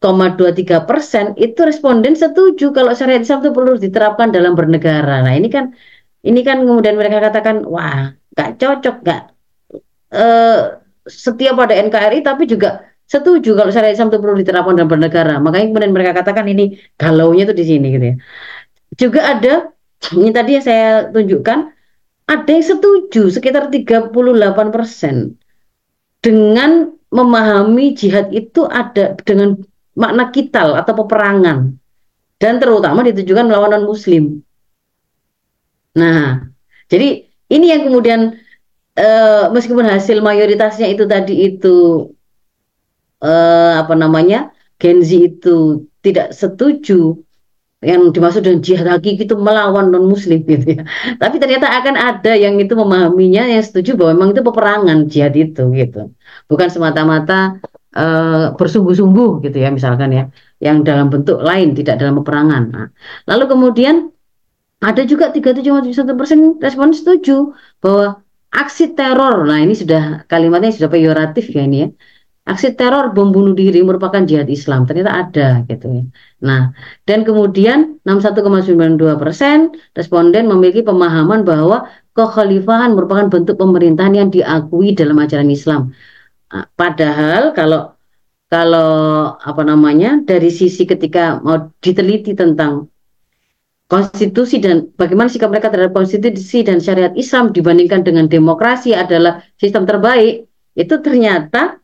91,23 0.00 0.88
persen 0.88 1.36
itu 1.36 1.60
responden 1.60 2.16
setuju 2.16 2.72
kalau 2.72 2.96
syariat 2.96 3.20
Islam 3.20 3.44
itu 3.44 3.52
perlu 3.52 3.76
diterapkan 3.76 4.32
dalam 4.32 4.56
bernegara. 4.56 5.20
Nah 5.20 5.36
ini 5.36 5.52
kan 5.52 5.76
ini 6.24 6.40
kan 6.40 6.64
kemudian 6.64 6.96
mereka 6.96 7.20
katakan 7.28 7.68
wah 7.68 8.08
nggak 8.32 8.50
cocok 8.56 8.96
nggak 9.04 9.22
uh, 10.16 10.80
setia 11.04 11.52
pada 11.52 11.76
NKRI 11.76 12.24
tapi 12.24 12.48
juga 12.48 12.88
setuju 13.04 13.52
kalau 13.52 13.68
syariat 13.68 13.92
Islam 13.92 14.08
itu 14.08 14.18
perlu 14.24 14.36
diterapkan 14.40 14.72
dalam 14.80 14.88
bernegara. 14.88 15.36
Makanya 15.36 15.66
kemudian 15.68 15.92
mereka 15.92 16.12
katakan 16.24 16.48
ini 16.48 16.80
galaunya 16.96 17.44
itu 17.44 17.52
di 17.52 17.64
sini 17.68 17.86
gitu 17.92 18.06
ya. 18.08 18.16
Juga 18.96 19.20
ada 19.36 19.54
ini 20.16 20.32
tadi 20.32 20.50
yang 20.56 20.64
saya 20.64 21.12
tunjukkan 21.12 21.58
ada 22.24 22.48
yang 22.48 22.64
setuju 22.64 23.28
sekitar 23.28 23.68
38 23.68 24.16
persen 24.72 25.36
dengan 26.24 26.94
memahami 27.10 27.92
jihad 27.98 28.30
itu 28.30 28.64
ada 28.70 29.18
dengan 29.26 29.58
makna 30.00 30.32
kital 30.32 30.72
atau 30.80 30.96
peperangan 30.96 31.76
dan 32.40 32.56
terutama 32.56 33.04
ditujukan 33.04 33.44
melawan 33.44 33.76
non 33.76 33.84
muslim. 33.84 34.40
Nah, 35.92 36.48
jadi 36.88 37.28
ini 37.52 37.66
yang 37.68 37.84
kemudian 37.84 38.40
uh, 38.96 39.52
meskipun 39.52 39.84
hasil 39.84 40.24
mayoritasnya 40.24 40.88
itu 40.88 41.04
tadi 41.04 41.52
itu 41.52 42.08
uh, 43.20 43.84
apa 43.84 43.92
namanya 43.92 44.56
Gen 44.80 45.04
Z 45.04 45.12
itu 45.12 45.84
tidak 46.00 46.32
setuju 46.32 47.20
yang 47.80 48.12
dimaksud 48.12 48.44
dengan 48.44 48.60
jihad 48.60 48.84
hakiki 48.88 49.24
itu 49.24 49.36
melawan 49.36 49.92
non 49.92 50.08
muslim 50.08 50.40
gitu 50.44 50.80
ya. 50.80 50.82
Tapi 51.22 51.36
ternyata 51.40 51.68
akan 51.68 51.96
ada 51.96 52.32
yang 52.36 52.56
itu 52.56 52.72
memahaminya 52.76 53.48
yang 53.48 53.64
setuju 53.64 53.96
bahwa 54.00 54.16
memang 54.16 54.30
itu 54.32 54.42
peperangan 54.44 54.98
jihad 55.08 55.34
itu 55.36 55.62
gitu. 55.76 56.12
Bukan 56.48 56.68
semata-mata 56.72 57.60
uh, 57.96 58.54
bersungguh-sungguh 58.58 59.44
gitu 59.46 59.56
ya 59.58 59.68
misalkan 59.70 60.10
ya, 60.12 60.22
yang 60.60 60.82
dalam 60.84 61.08
bentuk 61.08 61.38
lain 61.40 61.74
tidak 61.78 62.00
dalam 62.00 62.18
peperangan. 62.20 62.62
Nah, 62.70 62.86
lalu 63.30 63.44
kemudian 63.50 63.94
ada 64.80 65.02
juga 65.04 65.28
37,1 65.32 66.18
persen 66.18 66.56
respon 66.60 66.92
setuju 66.96 67.52
bahwa 67.84 68.24
aksi 68.50 68.96
teror, 68.96 69.46
nah 69.46 69.60
ini 69.60 69.76
sudah 69.76 70.24
kalimatnya 70.26 70.72
sudah 70.72 70.90
peyoratif 70.90 71.52
ya 71.52 71.62
ini 71.68 71.76
ya 71.84 71.88
aksi 72.50 72.74
teror 72.74 73.12
bom 73.14 73.30
bunuh 73.30 73.54
diri 73.54 73.84
merupakan 73.84 74.22
jihad 74.26 74.48
Islam 74.50 74.88
ternyata 74.88 75.12
ada 75.12 75.48
gitu 75.70 75.86
ya. 75.86 76.02
Nah 76.42 76.74
dan 77.06 77.22
kemudian 77.22 78.00
61,92 78.02 79.20
persen 79.22 79.70
responden 79.94 80.50
memiliki 80.50 80.82
pemahaman 80.82 81.46
bahwa 81.46 81.86
kekhalifahan 82.16 82.96
merupakan 82.96 83.30
bentuk 83.30 83.54
pemerintahan 83.60 84.14
yang 84.18 84.28
diakui 84.34 84.96
dalam 84.98 85.16
ajaran 85.22 85.50
Islam. 85.52 85.94
Nah, 86.50 86.66
padahal 86.74 87.54
kalau 87.54 87.94
kalau 88.50 88.90
apa 89.38 89.62
namanya 89.62 90.18
dari 90.26 90.50
sisi 90.50 90.82
ketika 90.82 91.38
mau 91.38 91.70
diteliti 91.78 92.34
tentang 92.34 92.90
konstitusi 93.86 94.58
dan 94.58 94.90
bagaimana 94.98 95.30
sikap 95.30 95.54
mereka 95.54 95.70
terhadap 95.70 95.94
konstitusi 95.94 96.66
dan 96.66 96.82
syariat 96.82 97.14
Islam 97.14 97.54
dibandingkan 97.54 98.02
dengan 98.02 98.26
demokrasi 98.26 98.90
adalah 98.94 99.46
sistem 99.54 99.86
terbaik 99.86 100.50
itu 100.74 100.94
ternyata 100.98 101.78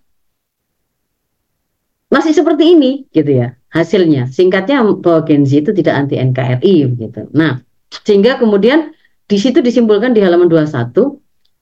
masih 2.10 2.34
seperti 2.34 2.74
ini 2.74 3.06
gitu 3.14 3.46
ya 3.46 3.54
hasilnya. 3.70 4.26
Singkatnya 4.26 4.82
bahwa 4.82 5.22
Gen 5.22 5.46
Z 5.46 5.62
itu 5.66 5.70
tidak 5.70 5.94
anti 5.94 6.18
NKRI 6.18 6.74
gitu. 6.98 7.30
Nah 7.30 7.62
sehingga 8.02 8.42
kemudian 8.42 8.90
di 9.30 9.38
situ 9.38 9.62
disimpulkan 9.62 10.10
di 10.10 10.22
halaman 10.22 10.50
21 10.50 10.90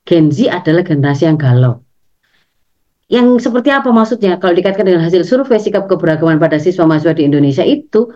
Gen 0.09 0.33
Z 0.33 0.49
adalah 0.49 0.81
generasi 0.81 1.29
yang 1.29 1.37
galau 1.37 1.84
yang 3.05 3.37
seperti 3.37 3.69
apa 3.69 3.93
maksudnya? 3.93 4.41
Kalau 4.41 4.57
dikaitkan 4.57 4.85
dengan 4.85 5.05
hasil 5.05 5.21
survei 5.21 5.61
sikap 5.61 5.85
keberagaman 5.85 6.41
pada 6.41 6.57
siswa 6.57 6.89
mahasiswa 6.89 7.13
di 7.13 7.23
Indonesia 7.29 7.61
itu 7.61 8.09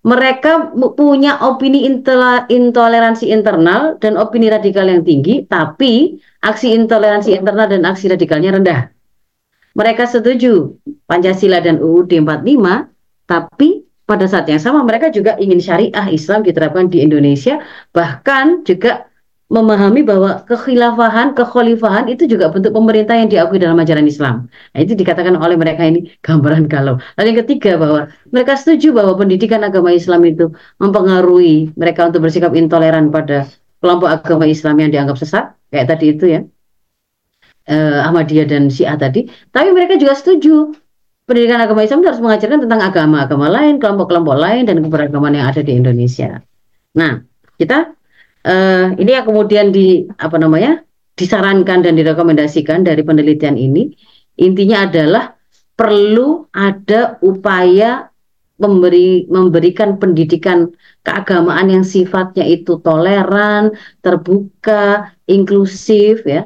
mereka 0.00 0.72
punya 0.96 1.36
opini 1.44 1.84
intoleransi 2.48 3.28
internal 3.28 4.00
dan 4.00 4.16
opini 4.16 4.48
radikal 4.48 4.88
yang 4.88 5.04
tinggi 5.04 5.44
tapi 5.44 6.16
aksi 6.40 6.72
intoleransi 6.72 7.36
internal 7.36 7.68
dan 7.68 7.82
aksi 7.84 8.08
radikalnya 8.08 8.56
rendah. 8.56 8.80
Mereka 9.76 10.08
setuju 10.08 10.78
Pancasila 11.06 11.62
dan 11.62 11.78
UUD 11.78 12.10
45, 12.10 12.90
tapi 13.28 13.86
pada 14.08 14.26
saat 14.26 14.50
yang 14.50 14.58
sama 14.58 14.82
mereka 14.82 15.12
juga 15.14 15.38
ingin 15.38 15.62
syariah 15.62 16.10
Islam 16.10 16.42
diterapkan 16.42 16.90
di 16.90 17.02
Indonesia, 17.06 17.62
bahkan 17.94 18.66
juga 18.66 19.09
memahami 19.50 20.06
bahwa 20.06 20.46
kekhilafahan, 20.46 21.34
kekhalifahan 21.34 22.06
itu 22.06 22.30
juga 22.30 22.54
bentuk 22.54 22.70
pemerintah 22.70 23.18
yang 23.18 23.26
diakui 23.26 23.58
dalam 23.58 23.74
ajaran 23.82 24.06
Islam. 24.06 24.46
Nah, 24.46 24.78
itu 24.78 24.94
dikatakan 24.94 25.34
oleh 25.34 25.58
mereka 25.58 25.82
ini 25.82 26.06
gambaran 26.22 26.70
galau. 26.70 27.02
Lalu 27.18 27.26
yang 27.34 27.40
ketiga 27.42 27.74
bahwa 27.74 28.00
mereka 28.30 28.54
setuju 28.54 28.94
bahwa 28.94 29.18
pendidikan 29.18 29.66
agama 29.66 29.90
Islam 29.90 30.22
itu 30.22 30.54
mempengaruhi 30.78 31.74
mereka 31.74 32.06
untuk 32.06 32.22
bersikap 32.22 32.54
intoleran 32.54 33.10
pada 33.10 33.50
kelompok 33.82 34.08
agama 34.08 34.46
Islam 34.46 34.78
yang 34.78 34.94
dianggap 34.94 35.18
sesat, 35.18 35.50
kayak 35.74 35.98
tadi 35.98 36.14
itu 36.14 36.24
ya 36.30 36.40
eh, 37.66 38.06
Ahmadiyah 38.06 38.46
dan 38.46 38.70
Syiah 38.70 38.94
tadi, 38.94 39.26
tapi 39.50 39.74
mereka 39.74 39.98
juga 39.98 40.14
setuju 40.14 40.78
pendidikan 41.26 41.58
agama 41.58 41.82
Islam 41.82 42.06
harus 42.06 42.22
mengajarkan 42.22 42.66
tentang 42.66 42.80
agama-agama 42.86 43.46
lain, 43.50 43.82
kelompok-kelompok 43.82 44.36
lain 44.38 44.62
dan 44.70 44.78
keberagaman 44.78 45.34
yang 45.34 45.46
ada 45.50 45.62
di 45.62 45.74
Indonesia. 45.74 46.38
Nah, 46.94 47.22
kita 47.58 47.98
eh, 48.46 48.86
ini 48.96 49.10
yang 49.10 49.26
kemudian 49.26 49.72
di 49.72 50.06
apa 50.20 50.36
namanya 50.36 50.80
disarankan 51.16 51.84
dan 51.84 51.96
direkomendasikan 51.98 52.86
dari 52.86 53.04
penelitian 53.04 53.56
ini 53.58 53.92
intinya 54.40 54.88
adalah 54.88 55.36
perlu 55.76 56.48
ada 56.52 57.20
upaya 57.24 58.08
memberi 58.60 59.24
memberikan 59.28 59.96
pendidikan 59.96 60.68
keagamaan 61.00 61.72
yang 61.72 61.84
sifatnya 61.84 62.44
itu 62.44 62.76
toleran, 62.84 63.72
terbuka, 64.04 65.16
inklusif 65.24 66.28
ya 66.28 66.44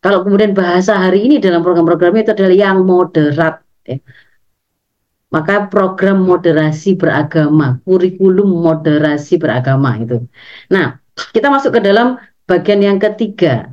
kalau 0.00 0.24
kemudian 0.24 0.56
bahasa 0.56 0.96
hari 0.96 1.28
ini 1.28 1.36
dalam 1.44 1.60
program-programnya 1.60 2.24
itu 2.24 2.32
adalah 2.32 2.56
yang 2.56 2.88
moderat, 2.88 3.60
ya. 3.84 4.00
maka 5.28 5.68
program 5.68 6.24
moderasi 6.24 6.96
beragama, 6.96 7.84
kurikulum 7.84 8.48
moderasi 8.64 9.36
beragama 9.36 10.00
itu. 10.00 10.24
Nah, 10.72 10.96
kita 11.34 11.52
masuk 11.52 11.76
ke 11.76 11.80
dalam 11.84 12.16
bagian 12.48 12.80
yang 12.82 12.98
ketiga. 12.98 13.70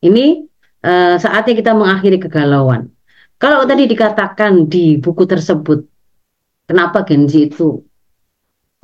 Ini 0.00 0.44
uh, 0.84 1.16
saatnya 1.20 1.54
kita 1.56 1.72
mengakhiri 1.72 2.20
kegalauan. 2.22 2.92
Kalau 3.40 3.66
tadi 3.66 3.84
dikatakan 3.90 4.70
di 4.70 4.96
buku 5.00 5.28
tersebut, 5.28 5.84
kenapa 6.64 7.04
Gen 7.04 7.28
Z 7.28 7.52
itu 7.52 7.82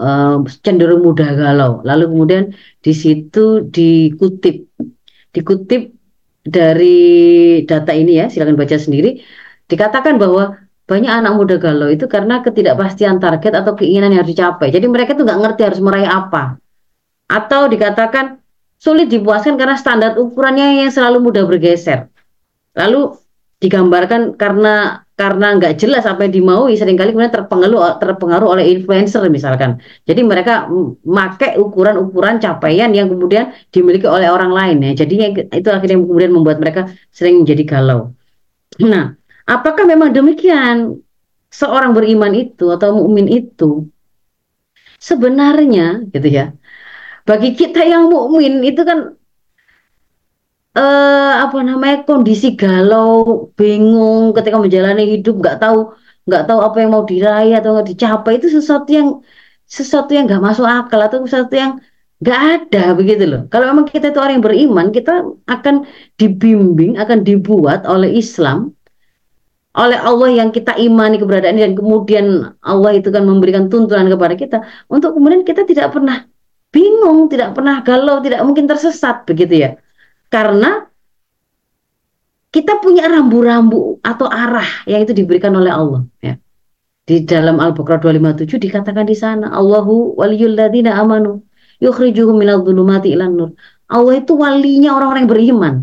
uh, 0.00 0.42
cenderung 0.64 1.06
mudah 1.06 1.30
galau. 1.32 1.80
Lalu 1.86 2.04
kemudian 2.10 2.44
di 2.80 2.92
situ 2.92 3.64
dikutip, 3.68 4.68
dikutip 5.32 5.82
dari 6.40 6.98
data 7.68 7.92
ini 7.92 8.20
ya, 8.20 8.26
silakan 8.32 8.56
baca 8.56 8.76
sendiri, 8.76 9.20
dikatakan 9.68 10.16
bahwa 10.16 10.56
banyak 10.88 11.12
anak 11.12 11.32
muda 11.38 11.56
galau 11.62 11.86
itu 11.86 12.10
karena 12.10 12.42
ketidakpastian 12.42 13.22
target 13.22 13.54
atau 13.54 13.78
keinginan 13.78 14.10
yang 14.10 14.26
harus 14.26 14.34
dicapai. 14.34 14.74
Jadi 14.74 14.90
mereka 14.90 15.14
tuh 15.14 15.22
nggak 15.22 15.38
ngerti 15.38 15.62
harus 15.62 15.80
meraih 15.80 16.10
apa. 16.10 16.58
Atau 17.30 17.70
dikatakan 17.70 18.42
sulit 18.74 19.06
dipuaskan 19.06 19.54
karena 19.54 19.78
standar 19.78 20.18
ukurannya 20.18 20.82
yang 20.82 20.90
selalu 20.90 21.22
mudah 21.30 21.46
bergeser. 21.46 22.10
Lalu 22.74 23.14
digambarkan 23.62 24.34
karena 24.34 25.04
karena 25.14 25.52
nggak 25.60 25.76
jelas 25.76 26.08
apa 26.08 26.24
yang 26.24 26.32
dimaui 26.32 26.80
sering 26.80 26.96
kali 26.96 27.12
kemudian 27.12 27.28
terpengaruh 27.28 28.00
terpengaruh 28.00 28.56
oleh 28.56 28.64
influencer 28.72 29.20
misalkan. 29.28 29.78
Jadi 30.08 30.24
mereka 30.24 30.66
memakai 30.66 31.60
ukuran-ukuran 31.60 32.40
capaian 32.40 32.90
yang 32.90 33.12
kemudian 33.12 33.52
dimiliki 33.68 34.08
oleh 34.08 34.32
orang 34.32 34.50
lain 34.50 34.76
ya. 34.90 35.04
Jadi 35.04 35.44
itu 35.54 35.68
akhirnya 35.68 36.00
kemudian 36.00 36.32
membuat 36.32 36.58
mereka 36.58 36.88
sering 37.12 37.44
menjadi 37.44 37.62
galau. 37.68 38.16
Nah, 38.80 39.12
apakah 39.44 39.84
memang 39.84 40.16
demikian? 40.16 41.04
seorang 41.50 41.92
beriman 41.92 42.32
itu 42.32 42.70
atau 42.70 42.94
mukmin 42.94 43.26
itu 43.26 43.90
sebenarnya 45.02 46.06
gitu 46.14 46.28
ya. 46.30 46.54
Bagi 47.30 47.50
kita 47.54 47.86
yang 47.86 48.10
mukmin 48.10 48.58
itu 48.66 48.82
kan 48.82 49.14
eh, 50.74 51.32
apa 51.46 51.58
namanya 51.62 52.02
kondisi 52.02 52.58
galau, 52.58 53.46
bingung 53.54 54.34
ketika 54.34 54.58
menjalani 54.58 55.04
hidup, 55.14 55.38
nggak 55.38 55.56
tahu 55.62 55.94
nggak 56.26 56.44
tahu 56.50 56.60
apa 56.66 56.76
yang 56.82 56.90
mau 56.94 57.04
diraih 57.06 57.54
atau 57.58 57.70
nggak 57.74 57.88
dicapai 57.94 58.32
itu 58.38 58.46
sesuatu 58.50 58.90
yang 58.90 59.08
sesuatu 59.76 60.10
yang 60.10 60.26
nggak 60.26 60.42
masuk 60.42 60.66
akal 60.66 61.00
atau 61.06 61.22
sesuatu 61.22 61.54
yang 61.54 61.72
nggak 62.22 62.40
ada 62.54 62.84
begitu 62.98 63.24
loh. 63.30 63.42
Kalau 63.52 63.64
memang 63.70 63.86
kita 63.88 64.12
itu 64.12 64.18
orang 64.20 64.34
yang 64.38 64.46
beriman, 64.46 64.86
kita 64.90 65.14
akan 65.48 65.74
dibimbing, 66.20 67.00
akan 67.00 67.18
dibuat 67.24 67.86
oleh 67.88 68.10
Islam, 68.12 68.74
oleh 69.78 69.96
Allah 69.96 70.28
yang 70.34 70.50
kita 70.50 70.76
imani 70.76 71.16
keberadaan 71.22 71.56
dan 71.62 71.72
kemudian 71.78 72.26
Allah 72.60 72.90
itu 72.98 73.08
kan 73.14 73.22
memberikan 73.22 73.70
tuntunan 73.72 74.10
kepada 74.10 74.34
kita 74.34 74.56
untuk 74.90 75.16
kemudian 75.16 75.46
kita 75.48 75.62
tidak 75.64 75.94
pernah 75.94 76.26
bingung, 76.70 77.09
tidak 77.30 77.54
pernah 77.54 77.80
galau, 77.86 78.18
tidak 78.18 78.42
mungkin 78.42 78.66
tersesat 78.66 79.24
begitu 79.24 79.54
ya. 79.64 79.70
Karena 80.26 80.90
kita 82.50 82.82
punya 82.82 83.06
rambu-rambu 83.06 84.02
atau 84.02 84.26
arah 84.26 84.66
yang 84.90 85.06
itu 85.06 85.14
diberikan 85.14 85.54
oleh 85.54 85.70
Allah 85.70 86.02
ya. 86.18 86.34
Di 87.06 87.22
dalam 87.22 87.62
Al-Baqarah 87.62 88.02
257 88.02 88.58
dikatakan 88.58 89.06
di 89.06 89.14
sana 89.14 89.50
Allahu 89.54 90.18
waliyul 90.18 90.58
ladzina 90.58 90.98
amanu 90.98 91.42
yukhrijuhum 91.78 92.38
minadh 92.38 92.66
dhulumati 92.66 93.14
ilan 93.14 93.32
nur. 93.34 93.50
Allah 93.90 94.22
itu 94.22 94.34
walinya 94.34 94.94
orang-orang 94.94 95.26
yang 95.26 95.32
beriman. 95.32 95.74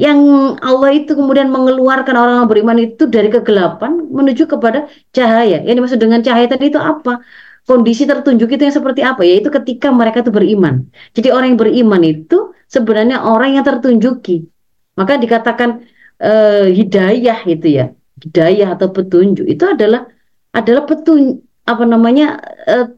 Yang 0.00 0.18
Allah 0.64 0.90
itu 0.96 1.12
kemudian 1.12 1.52
mengeluarkan 1.52 2.14
orang-orang 2.16 2.48
beriman 2.48 2.78
itu 2.80 3.04
dari 3.04 3.28
kegelapan 3.28 4.08
menuju 4.08 4.48
kepada 4.48 4.88
cahaya. 5.12 5.60
Yang 5.60 5.74
dimaksud 5.76 6.00
dengan 6.00 6.20
cahaya 6.24 6.46
tadi 6.48 6.72
itu 6.72 6.80
apa? 6.80 7.20
Kondisi 7.68 8.08
tertunjuk 8.08 8.50
itu 8.50 8.62
yang 8.66 8.74
seperti 8.74 9.00
apa? 9.04 9.22
Yaitu 9.22 9.52
ketika 9.52 9.92
mereka 9.94 10.24
itu 10.24 10.32
beriman. 10.32 10.88
Jadi 11.14 11.28
orang 11.30 11.54
yang 11.54 11.60
beriman 11.60 12.02
itu 12.02 12.50
sebenarnya 12.66 13.22
orang 13.22 13.60
yang 13.60 13.64
tertunjuki. 13.66 14.48
Maka 14.98 15.20
dikatakan 15.20 15.86
eh, 16.18 16.66
hidayah 16.74 17.38
itu 17.46 17.68
ya. 17.68 17.86
Hidayah 18.20 18.76
atau 18.76 18.92
petunjuk 18.92 19.46
itu 19.48 19.64
adalah 19.64 20.08
adalah 20.50 20.84
petun 20.84 21.40
apa 21.64 21.84
namanya 21.86 22.42
eh, 22.66 22.90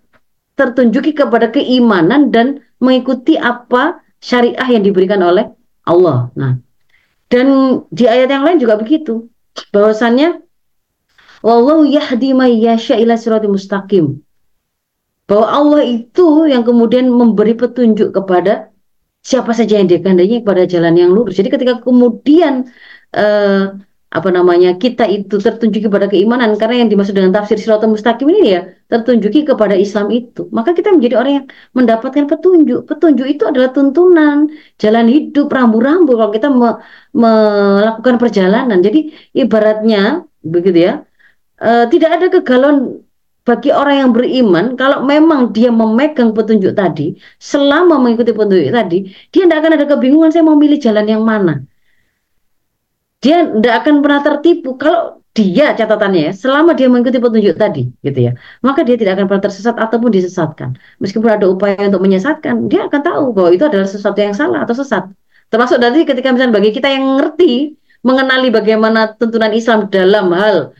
tertunjuki 0.56 1.12
kepada 1.12 1.52
keimanan 1.52 2.32
dan 2.32 2.64
mengikuti 2.80 3.36
apa 3.36 4.00
syariah 4.22 4.78
yang 4.78 4.82
diberikan 4.86 5.20
oleh 5.20 5.50
Allah. 5.84 6.30
Nah, 6.38 6.58
dan 7.28 7.46
di 7.90 8.04
ayat 8.06 8.28
yang 8.30 8.44
lain 8.46 8.58
juga 8.62 8.78
begitu. 8.78 9.26
Bahwasannya 9.72 10.40
wallahu 11.44 11.84
yahdi 11.88 12.32
may 12.32 12.56
yasha 12.60 12.96
ila 12.96 13.18
mustaqim. 13.48 14.22
Bahwa 15.32 15.46
Allah 15.48 15.82
itu 15.88 16.44
yang 16.44 16.60
kemudian 16.68 17.08
memberi 17.08 17.56
petunjuk 17.56 18.12
kepada 18.12 18.68
siapa 19.24 19.56
saja 19.56 19.80
yang 19.80 19.88
dikehendaki 19.88 20.44
kepada 20.44 20.68
jalan 20.68 20.92
yang 21.00 21.10
lurus. 21.16 21.40
Jadi 21.40 21.48
ketika 21.48 21.80
kemudian 21.80 22.68
eh, 23.16 23.72
apa 24.12 24.28
namanya 24.28 24.76
kita 24.76 25.08
itu 25.08 25.40
tertunjuki 25.40 25.88
pada 25.88 26.04
keimanan 26.04 26.52
karena 26.60 26.84
yang 26.84 26.92
dimaksud 26.92 27.16
dengan 27.16 27.32
tafsir 27.32 27.56
siratal 27.56 27.88
mustaqim 27.88 28.28
ini 28.28 28.60
ya 28.60 28.60
tertunjuki 28.92 29.48
kepada 29.48 29.72
Islam 29.72 30.12
itu 30.12 30.52
maka 30.52 30.76
kita 30.76 30.92
menjadi 30.92 31.16
orang 31.16 31.32
yang 31.40 31.46
mendapatkan 31.72 32.28
petunjuk 32.28 32.84
petunjuk 32.84 33.24
itu 33.24 33.48
adalah 33.48 33.72
tuntunan 33.72 34.52
jalan 34.76 35.06
hidup 35.08 35.48
rambu-rambu 35.48 36.12
kalau 36.12 36.28
kita 36.36 36.48
me 36.52 36.76
melakukan 37.16 38.20
perjalanan 38.20 38.84
jadi 38.84 39.00
ibaratnya 39.32 40.28
begitu 40.44 40.78
ya 40.92 40.92
e, 41.56 41.88
tidak 41.88 42.10
ada 42.20 42.26
kegalauan 42.28 43.00
bagi 43.42 43.70
orang 43.74 43.96
yang 44.06 44.10
beriman 44.14 44.64
kalau 44.78 45.02
memang 45.02 45.50
dia 45.50 45.70
memegang 45.74 46.30
petunjuk 46.30 46.72
tadi 46.78 47.18
selama 47.42 47.98
mengikuti 47.98 48.30
petunjuk 48.30 48.70
tadi 48.70 48.98
dia 49.34 49.42
tidak 49.46 49.58
akan 49.66 49.72
ada 49.76 49.86
kebingungan 49.90 50.30
saya 50.30 50.44
mau 50.46 50.54
milih 50.54 50.78
jalan 50.78 51.06
yang 51.10 51.22
mana? 51.26 51.66
Dia 53.22 53.46
tidak 53.54 53.74
akan 53.86 53.94
pernah 54.02 54.20
tertipu. 54.26 54.74
Kalau 54.78 55.22
dia 55.32 55.72
catatannya 55.78 56.20
ya, 56.28 56.32
selama 56.36 56.70
dia 56.76 56.86
mengikuti 56.92 57.18
petunjuk 57.22 57.56
tadi 57.56 57.88
gitu 58.04 58.20
ya 58.20 58.32
maka 58.60 58.84
dia 58.84 59.00
tidak 59.00 59.16
akan 59.16 59.26
pernah 59.30 59.42
tersesat 59.46 59.74
ataupun 59.74 60.10
disesatkan. 60.12 60.70
Meskipun 61.02 61.30
ada 61.30 61.46
upaya 61.50 61.78
untuk 61.88 62.02
menyesatkan 62.06 62.70
dia 62.70 62.86
akan 62.86 63.00
tahu 63.02 63.24
bahwa 63.34 63.50
itu 63.50 63.64
adalah 63.66 63.88
sesuatu 63.90 64.18
yang 64.22 64.34
salah 64.36 64.62
atau 64.62 64.74
sesat. 64.76 65.10
Termasuk 65.50 65.82
dari 65.82 66.06
ketika 66.06 66.30
misalnya 66.30 66.54
bagi 66.62 66.70
kita 66.70 66.88
yang 66.88 67.18
ngerti 67.18 67.74
mengenali 68.02 68.50
bagaimana 68.50 69.14
tuntunan 69.18 69.54
Islam 69.54 69.86
dalam 69.90 70.34
hal 70.34 70.74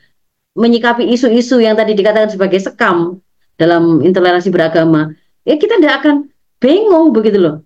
menyikapi 0.59 1.09
isu-isu 1.13 1.61
yang 1.61 1.75
tadi 1.79 1.97
dikatakan 1.97 2.33
sebagai 2.33 2.61
sekam 2.61 3.21
dalam 3.57 4.05
intoleransi 4.05 4.53
beragama 4.53 5.13
ya 5.49 5.57
kita 5.57 5.81
tidak 5.81 6.05
akan 6.05 6.15
bingung 6.61 7.11
begitu 7.13 7.41
loh 7.41 7.57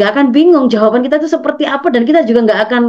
Gak 0.00 0.16
akan 0.16 0.32
bingung 0.32 0.72
jawaban 0.72 1.04
kita 1.04 1.20
itu 1.20 1.28
seperti 1.28 1.68
apa 1.68 1.92
dan 1.92 2.08
kita 2.08 2.24
juga 2.24 2.48
nggak 2.48 2.60
akan 2.72 2.82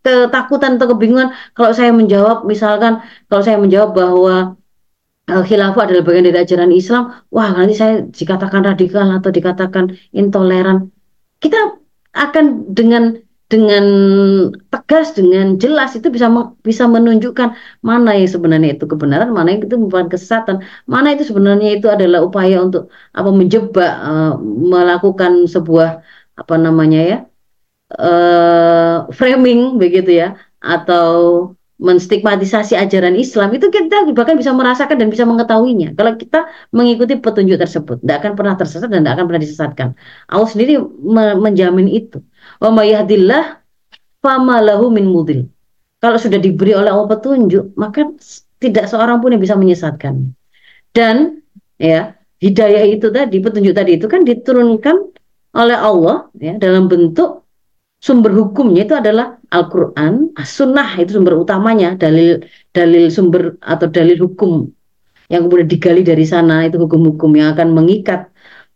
ketakutan 0.00 0.80
atau 0.80 0.96
kebingungan 0.96 1.36
kalau 1.52 1.76
saya 1.76 1.92
menjawab 1.92 2.48
misalkan 2.48 3.04
kalau 3.28 3.44
saya 3.44 3.60
menjawab 3.60 3.92
bahwa 3.92 4.56
uh, 5.28 5.42
khilafah 5.44 5.88
adalah 5.88 6.04
bagian 6.04 6.24
dari 6.28 6.38
ajaran 6.40 6.72
Islam, 6.72 7.12
wah 7.32 7.48
nanti 7.52 7.74
saya 7.76 8.04
dikatakan 8.04 8.64
radikal 8.64 9.08
atau 9.08 9.30
dikatakan 9.32 9.96
intoleran. 10.12 10.92
Kita 11.40 11.80
akan 12.14 12.72
dengan 12.72 13.16
dengan 13.54 13.84
tegas 14.72 15.06
dengan 15.18 15.46
jelas 15.62 15.90
itu 15.98 16.08
bisa 16.14 16.26
bisa 16.68 16.84
menunjukkan 16.94 17.48
mana 17.88 18.10
yang 18.18 18.30
sebenarnya 18.34 18.70
itu 18.74 18.84
kebenaran, 18.92 19.30
mana 19.36 19.48
yang 19.54 19.60
itu 19.66 19.76
merupakan 19.80 20.10
kesesatan, 20.14 20.56
mana 20.90 21.08
itu 21.14 21.22
sebenarnya 21.30 21.68
itu 21.78 21.86
adalah 21.96 22.20
upaya 22.28 22.56
untuk 22.66 22.82
apa 23.18 23.30
menjebak 23.40 23.92
uh, 24.10 24.34
melakukan 24.42 25.32
sebuah 25.54 25.88
apa 26.40 26.54
namanya 26.58 27.00
ya 27.10 27.18
uh, 27.94 29.06
framing 29.18 29.78
begitu 29.82 30.10
ya 30.22 30.28
atau 30.58 31.06
menstigmatisasi 31.74 32.78
ajaran 32.78 33.18
Islam 33.18 33.50
itu 33.56 33.66
kita 33.76 33.96
bahkan 34.14 34.38
bisa 34.38 34.54
merasakan 34.54 34.96
dan 35.00 35.08
bisa 35.10 35.24
mengetahuinya. 35.26 35.88
Kalau 35.98 36.12
kita 36.22 36.46
mengikuti 36.70 37.18
petunjuk 37.18 37.58
tersebut 37.58 37.96
tidak 38.02 38.16
akan 38.22 38.32
pernah 38.38 38.54
tersesat 38.54 38.88
dan 38.90 39.02
tidak 39.02 39.14
akan 39.18 39.26
pernah 39.28 39.42
disesatkan. 39.42 39.88
Allah 40.30 40.48
sendiri 40.48 40.78
menjamin 41.44 41.88
itu 41.90 42.22
wa 42.62 42.70
mayahdillah 42.70 43.64
famalahu 44.20 44.90
min 44.92 45.06
mudil 45.08 45.48
kalau 45.98 46.18
sudah 46.20 46.38
diberi 46.38 46.76
oleh 46.76 46.92
Allah 46.92 47.08
petunjuk 47.10 47.74
maka 47.74 48.06
tidak 48.60 48.88
seorang 48.88 49.20
pun 49.20 49.34
yang 49.34 49.42
bisa 49.42 49.56
menyesatkan 49.56 50.36
dan 50.94 51.42
ya 51.80 52.14
hidayah 52.38 52.84
itu 52.86 53.08
tadi 53.08 53.36
petunjuk 53.40 53.74
tadi 53.74 53.96
itu 53.98 54.06
kan 54.06 54.22
diturunkan 54.22 54.96
oleh 55.54 55.78
Allah 55.78 56.28
ya 56.36 56.58
dalam 56.58 56.90
bentuk 56.90 57.44
sumber 58.04 58.36
hukumnya 58.36 58.84
itu 58.84 58.92
adalah 58.92 59.40
Al-Qur'an, 59.48 60.36
As-Sunnah 60.36 61.00
itu 61.00 61.16
sumber 61.16 61.40
utamanya, 61.40 61.96
dalil 61.96 62.44
dalil 62.76 63.08
sumber 63.08 63.56
atau 63.64 63.88
dalil 63.88 64.20
hukum 64.28 64.68
yang 65.32 65.48
kemudian 65.48 65.68
digali 65.72 66.04
dari 66.04 66.28
sana 66.28 66.68
itu 66.68 66.76
hukum-hukum 66.76 67.32
yang 67.32 67.56
akan 67.56 67.72
mengikat 67.72 68.28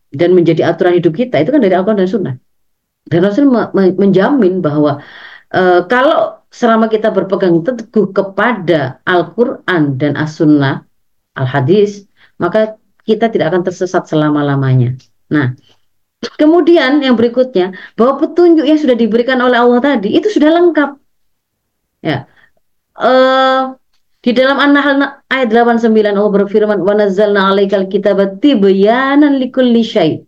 dan 0.09 0.33
menjadi 0.33 0.73
aturan 0.73 0.97
hidup 0.97 1.13
kita 1.13 1.37
itu 1.37 1.53
kan 1.53 1.61
dari 1.61 1.77
Al-Qur'an 1.77 2.01
dan 2.01 2.09
Sunnah. 2.09 2.35
Dan 3.09 3.25
Rasul 3.25 3.49
menjamin 3.73 4.61
bahwa 4.61 5.01
e, 5.49 5.83
kalau 5.89 6.39
selama 6.53 6.85
kita 6.87 7.09
berpegang 7.09 7.65
teguh 7.65 8.13
kepada 8.13 9.01
Al-Qur'an 9.09 9.97
dan 9.97 10.13
As-Sunnah, 10.13 10.85
Al-Hadis, 11.37 12.05
maka 12.37 12.77
kita 13.03 13.33
tidak 13.33 13.53
akan 13.53 13.65
tersesat 13.65 14.05
selama-lamanya. 14.05 14.93
Nah, 15.33 15.57
Kemudian 16.19 16.99
yang 16.99 17.15
berikutnya 17.15 17.71
bahwa 17.95 18.19
petunjuk 18.19 18.67
yang 18.67 18.75
sudah 18.75 18.91
diberikan 18.91 19.39
oleh 19.39 19.55
Allah 19.55 19.79
tadi 19.79 20.19
itu 20.19 20.27
sudah 20.27 20.51
lengkap. 20.51 20.99
Ya. 22.03 22.27
Uh, 22.99 23.79
di 24.19 24.35
dalam 24.35 24.59
An-Nahl 24.59 25.23
ayat 25.31 25.47
89 25.47 25.95
Allah 25.95 26.33
berfirman 26.43 26.83
wa 26.83 26.91
nazzalna 26.91 27.55
'alaikal 27.55 27.87
kitaba 27.87 28.35
tibyanan 28.35 29.39
likulli 29.39 29.79
syai. 29.79 30.19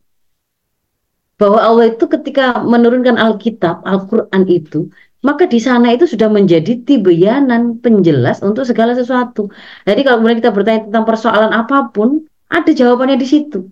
Bahwa 1.42 1.58
Allah 1.58 1.90
itu 1.90 2.06
ketika 2.06 2.62
menurunkan 2.62 3.18
Alkitab, 3.18 3.82
Al-Qur'an 3.82 4.46
itu, 4.46 4.94
maka 5.26 5.46
di 5.46 5.58
sana 5.62 5.94
itu 5.94 6.10
sudah 6.10 6.30
menjadi 6.30 6.82
tibyanan 6.82 7.82
penjelas 7.82 8.42
untuk 8.46 8.66
segala 8.66 8.94
sesuatu. 8.94 9.50
Jadi 9.86 10.06
kalau 10.06 10.22
kemudian 10.22 10.38
kita 10.42 10.54
bertanya 10.54 10.82
tentang 10.90 11.06
persoalan 11.06 11.50
apa 11.54 11.90
pun, 11.94 12.26
ada 12.50 12.70
jawabannya 12.74 13.18
di 13.22 13.28
situ. 13.30 13.70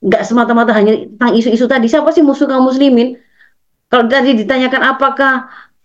Nggak 0.00 0.22
semata-mata 0.28 0.72
hanya 0.76 1.08
tentang 1.08 1.32
isu-isu 1.36 1.64
tadi 1.68 1.88
siapa 1.88 2.12
sih 2.12 2.20
musuh 2.20 2.48
kaum 2.48 2.68
muslimin? 2.68 3.16
Kalau 3.88 4.08
tadi 4.08 4.36
ditanyakan 4.36 4.82
apakah 4.82 5.32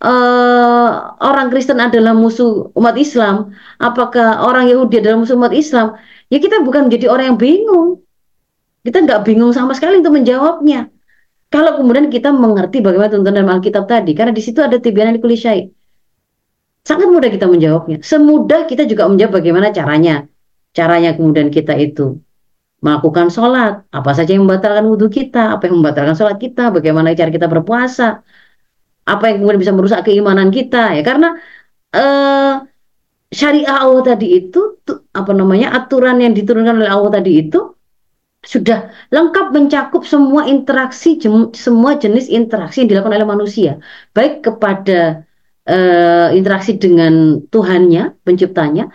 uh, 0.04 0.90
orang 1.22 1.48
Kristen 1.54 1.80
adalah 1.80 2.12
musuh 2.12 2.74
umat 2.76 2.98
Islam 2.98 3.54
apakah 3.78 4.42
orang 4.42 4.68
Yahudi 4.68 5.00
adalah 5.00 5.22
musuh 5.22 5.38
umat 5.38 5.54
Islam 5.54 5.96
ya 6.34 6.42
kita 6.42 6.66
bukan 6.66 6.90
menjadi 6.90 7.08
orang 7.12 7.36
yang 7.36 7.40
bingung. 7.40 8.04
Kita 8.82 8.98
nggak 9.06 9.22
bingung 9.28 9.54
sama 9.54 9.78
sekali 9.78 10.02
untuk 10.02 10.18
menjawabnya 10.18 10.90
kalau 11.52 11.72
kemudian 11.78 12.08
kita 12.08 12.32
mengerti 12.32 12.80
bagaimana 12.80 13.12
tuntunan 13.12 13.44
dalam 13.44 13.52
Alkitab 13.60 13.86
tadi 13.86 14.12
karena 14.18 14.32
di 14.32 14.42
situ 14.42 14.60
ada 14.64 14.80
tibianan 14.80 15.20
kulisyai 15.20 15.68
Sangat 16.82 17.08
mudah 17.14 17.30
kita 17.30 17.46
menjawabnya. 17.46 18.02
Semudah 18.02 18.66
kita 18.66 18.90
juga 18.90 19.06
menjawab 19.06 19.38
bagaimana 19.38 19.70
caranya. 19.70 20.26
Caranya 20.74 21.14
kemudian 21.14 21.54
kita 21.54 21.78
itu 21.78 22.18
melakukan 22.82 23.30
sholat. 23.30 23.86
Apa 23.94 24.18
saja 24.18 24.34
yang 24.34 24.50
membatalkan 24.50 24.90
wudhu 24.90 25.08
kita, 25.14 25.58
apa 25.58 25.70
yang 25.70 25.78
membatalkan 25.82 26.18
sholat 26.18 26.42
kita, 26.42 26.74
bagaimana 26.74 27.14
cara 27.14 27.30
kita 27.30 27.46
berpuasa, 27.46 28.26
apa 29.06 29.24
yang 29.30 29.46
kemudian 29.46 29.62
bisa 29.62 29.74
merusak 29.78 30.02
keimanan 30.10 30.50
kita. 30.50 30.98
Ya 30.98 31.06
karena 31.06 31.38
eh, 31.94 32.54
syariah 33.30 33.78
Allah 33.86 34.02
tadi 34.02 34.28
itu 34.42 34.82
apa 35.14 35.32
namanya 35.38 35.78
aturan 35.78 36.18
yang 36.18 36.34
diturunkan 36.34 36.82
oleh 36.82 36.90
Allah 36.90 37.22
tadi 37.22 37.46
itu 37.46 37.78
sudah 38.42 38.90
lengkap 39.14 39.54
mencakup 39.54 40.02
semua 40.02 40.50
interaksi 40.50 41.22
semua 41.54 41.94
jenis 42.02 42.26
interaksi 42.26 42.82
yang 42.82 42.90
dilakukan 42.98 43.22
oleh 43.22 43.30
manusia 43.30 43.72
baik 44.18 44.42
kepada 44.42 45.30
uh, 45.68 46.30
interaksi 46.34 46.78
dengan 46.78 47.44
Tuhannya, 47.48 48.18
penciptanya, 48.26 48.90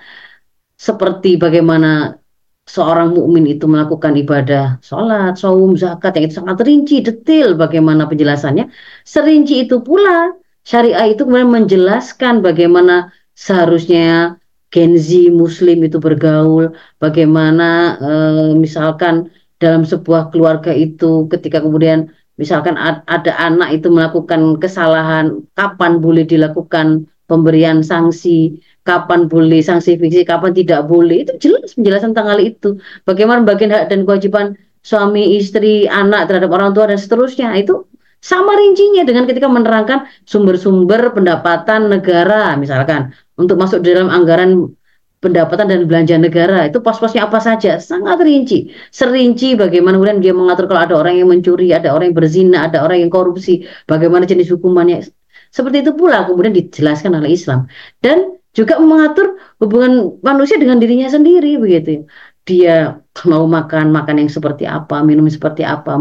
seperti 0.76 1.38
bagaimana 1.38 2.18
seorang 2.66 3.14
mukmin 3.14 3.46
itu 3.46 3.70
melakukan 3.70 4.18
ibadah 4.18 4.82
sholat, 4.82 5.38
saum, 5.38 5.78
zakat 5.78 6.18
yang 6.18 6.24
itu 6.26 6.36
sangat 6.42 6.58
rinci, 6.66 6.96
detail 7.04 7.54
bagaimana 7.54 8.10
penjelasannya. 8.10 8.66
Serinci 9.06 9.62
itu 9.66 9.78
pula 9.86 10.34
syariah 10.66 11.14
itu 11.14 11.22
kemudian 11.22 11.52
menjelaskan 11.52 12.42
bagaimana 12.42 13.14
seharusnya 13.38 14.34
Genzi 14.74 15.30
Muslim 15.30 15.86
itu 15.86 15.96
bergaul, 16.02 16.74
bagaimana 16.98 17.96
e, 17.96 18.10
misalkan 18.58 19.30
dalam 19.62 19.86
sebuah 19.86 20.34
keluarga 20.34 20.74
itu 20.74 21.30
ketika 21.32 21.62
kemudian 21.64 22.12
misalkan 22.36 22.76
ada 22.76 23.32
anak 23.40 23.80
itu 23.80 23.88
melakukan 23.88 24.60
kesalahan, 24.60 25.40
kapan 25.56 26.02
boleh 26.02 26.28
dilakukan 26.28 27.08
pemberian 27.30 27.80
sanksi, 27.80 28.60
kapan 28.84 29.26
boleh 29.26 29.64
sanksi 29.64 29.96
fiksi, 29.96 30.22
kapan 30.28 30.52
tidak 30.52 30.86
boleh, 30.86 31.24
itu 31.26 31.32
jelas 31.40 31.74
penjelasan 31.74 32.12
tentang 32.12 32.36
hal 32.36 32.40
itu. 32.42 32.76
Bagaimana 33.08 33.42
bagian 33.42 33.72
hak 33.72 33.90
dan 33.90 34.06
kewajiban 34.06 34.54
suami, 34.86 35.40
istri, 35.40 35.90
anak 35.90 36.30
terhadap 36.30 36.52
orang 36.54 36.70
tua 36.70 36.86
dan 36.86 37.00
seterusnya 37.00 37.50
itu 37.58 37.82
sama 38.22 38.54
rincinya 38.58 39.02
dengan 39.06 39.26
ketika 39.28 39.46
menerangkan 39.46 40.08
sumber-sumber 40.24 41.12
pendapatan 41.12 41.92
negara 41.92 42.56
misalkan 42.56 43.12
untuk 43.36 43.56
masuk 43.60 43.84
dalam 43.84 44.08
anggaran 44.08 44.72
pendapatan 45.20 45.66
dan 45.66 45.80
belanja 45.88 46.16
negara 46.20 46.68
itu 46.68 46.78
pos-posnya 46.84 47.26
apa 47.26 47.40
saja? 47.40 47.80
Sangat 47.80 48.20
rinci. 48.20 48.70
Serinci 48.92 49.56
bagaimana 49.56 49.96
kemudian 49.96 50.20
dia 50.20 50.34
mengatur 50.36 50.68
kalau 50.68 50.82
ada 50.84 50.94
orang 51.00 51.14
yang 51.20 51.28
mencuri 51.32 51.72
ada 51.72 51.92
orang 51.92 52.12
yang 52.12 52.16
berzina 52.16 52.58
ada 52.68 52.84
orang 52.84 53.02
yang 53.02 53.10
korupsi 53.10 53.64
bagaimana 53.88 54.28
jenis 54.28 54.52
hukumannya. 54.52 55.08
Seperti 55.50 55.82
itu 55.82 55.92
pula 55.96 56.28
kemudian 56.28 56.52
dijelaskan 56.52 57.16
oleh 57.16 57.32
Islam. 57.32 57.64
Dan 58.04 58.36
juga 58.56 58.80
mengatur 58.80 59.36
hubungan 59.60 60.16
manusia 60.24 60.56
dengan 60.56 60.80
dirinya 60.80 61.08
sendiri 61.12 61.60
begitu. 61.60 62.08
Dia 62.46 62.96
mau 63.26 63.44
makan 63.44 63.90
makan 63.90 64.22
yang 64.22 64.30
seperti 64.30 64.64
apa 64.64 65.02
minum 65.02 65.26
seperti 65.28 65.66
apa 65.66 65.98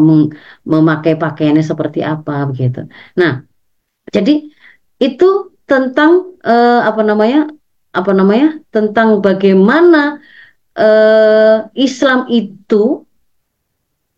memakai 0.63 1.19
pakaiannya 1.19 1.63
seperti 1.65 1.99
apa 2.03 2.47
begitu. 2.47 2.87
Nah 3.19 3.43
jadi 4.11 4.47
itu 5.01 5.54
tentang 5.65 6.37
uh, 6.45 6.81
apa 6.85 7.01
namanya 7.01 7.49
apa 7.95 8.11
namanya 8.11 8.61
tentang 8.69 9.19
bagaimana 9.19 10.21
uh, 10.77 11.65
Islam 11.73 12.29
itu 12.29 13.05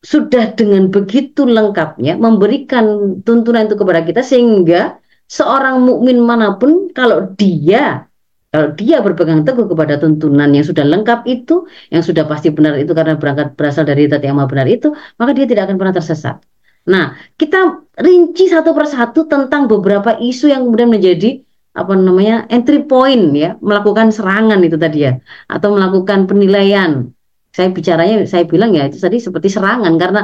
sudah 0.04 0.54
dengan 0.54 0.88
begitu 0.94 1.44
lengkapnya 1.44 2.16
memberikan 2.16 3.18
tuntunan 3.26 3.66
itu 3.68 3.76
kepada 3.76 4.02
kita 4.06 4.22
sehingga 4.22 5.02
seorang 5.28 5.84
mukmin 5.84 6.22
mana 6.24 6.56
pun 6.56 6.92
kalau 6.96 7.32
dia 7.36 8.08
kalau 8.48 8.74
dia 8.80 9.04
berpegang 9.04 9.44
teguh 9.44 9.68
kepada 9.68 10.00
tuntunan 10.00 10.48
yang 10.56 10.64
sudah 10.64 10.88
lengkap 10.88 11.28
itu, 11.28 11.68
yang 11.92 12.00
sudah 12.00 12.24
pasti 12.26 12.48
benar 12.48 12.80
itu 12.80 12.96
karena 12.96 13.20
berangkat 13.20 13.60
berasal 13.60 13.84
dari 13.84 14.08
zat 14.08 14.24
yang 14.24 14.40
maha 14.40 14.48
benar 14.48 14.66
itu, 14.72 14.96
maka 15.20 15.36
dia 15.36 15.46
tidak 15.46 15.68
akan 15.68 15.76
pernah 15.76 15.94
tersesat. 15.94 16.40
Nah, 16.88 17.20
kita 17.36 17.84
rinci 18.00 18.48
satu 18.48 18.72
persatu 18.72 19.28
tentang 19.28 19.68
beberapa 19.68 20.16
isu 20.16 20.48
yang 20.48 20.68
kemudian 20.68 20.92
menjadi 20.92 21.44
apa 21.76 21.94
namanya 21.94 22.48
entry 22.48 22.84
point 22.88 23.36
ya. 23.36 23.60
Melakukan 23.60 24.10
serangan 24.16 24.60
itu 24.64 24.80
tadi 24.80 25.06
ya. 25.06 25.20
Atau 25.52 25.76
melakukan 25.76 26.26
penilaian. 26.26 27.12
Saya 27.52 27.70
bicaranya 27.74 28.24
saya 28.24 28.48
bilang 28.48 28.72
ya 28.72 28.88
itu 28.88 28.98
tadi 28.98 29.20
seperti 29.20 29.52
serangan. 29.52 29.94
Karena 30.00 30.22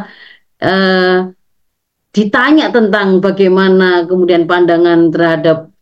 eh, 0.64 1.18
ditanya 2.14 2.70
tentang 2.70 3.20
bagaimana 3.20 4.06
kemudian 4.06 4.46
pandangan 4.46 5.10
terhadap 5.10 5.74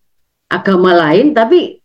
agama 0.47 0.95
lain 0.95 1.36
tapi 1.36 1.84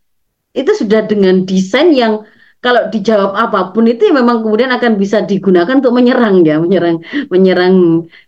itu 0.54 0.72
sudah 0.72 1.04
dengan 1.04 1.42
desain 1.42 1.90
yang 1.90 2.22
kalau 2.66 2.90
dijawab 2.90 3.38
apa 3.38 3.70
pun 3.70 3.86
itu 3.86 4.10
ya 4.10 4.12
memang 4.18 4.42
kemudian 4.42 4.74
akan 4.74 4.98
bisa 4.98 5.22
digunakan 5.22 5.78
untuk 5.78 5.94
menyerang 5.94 6.42
ya 6.42 6.58
menyerang 6.58 6.98
menyerang 7.30 7.74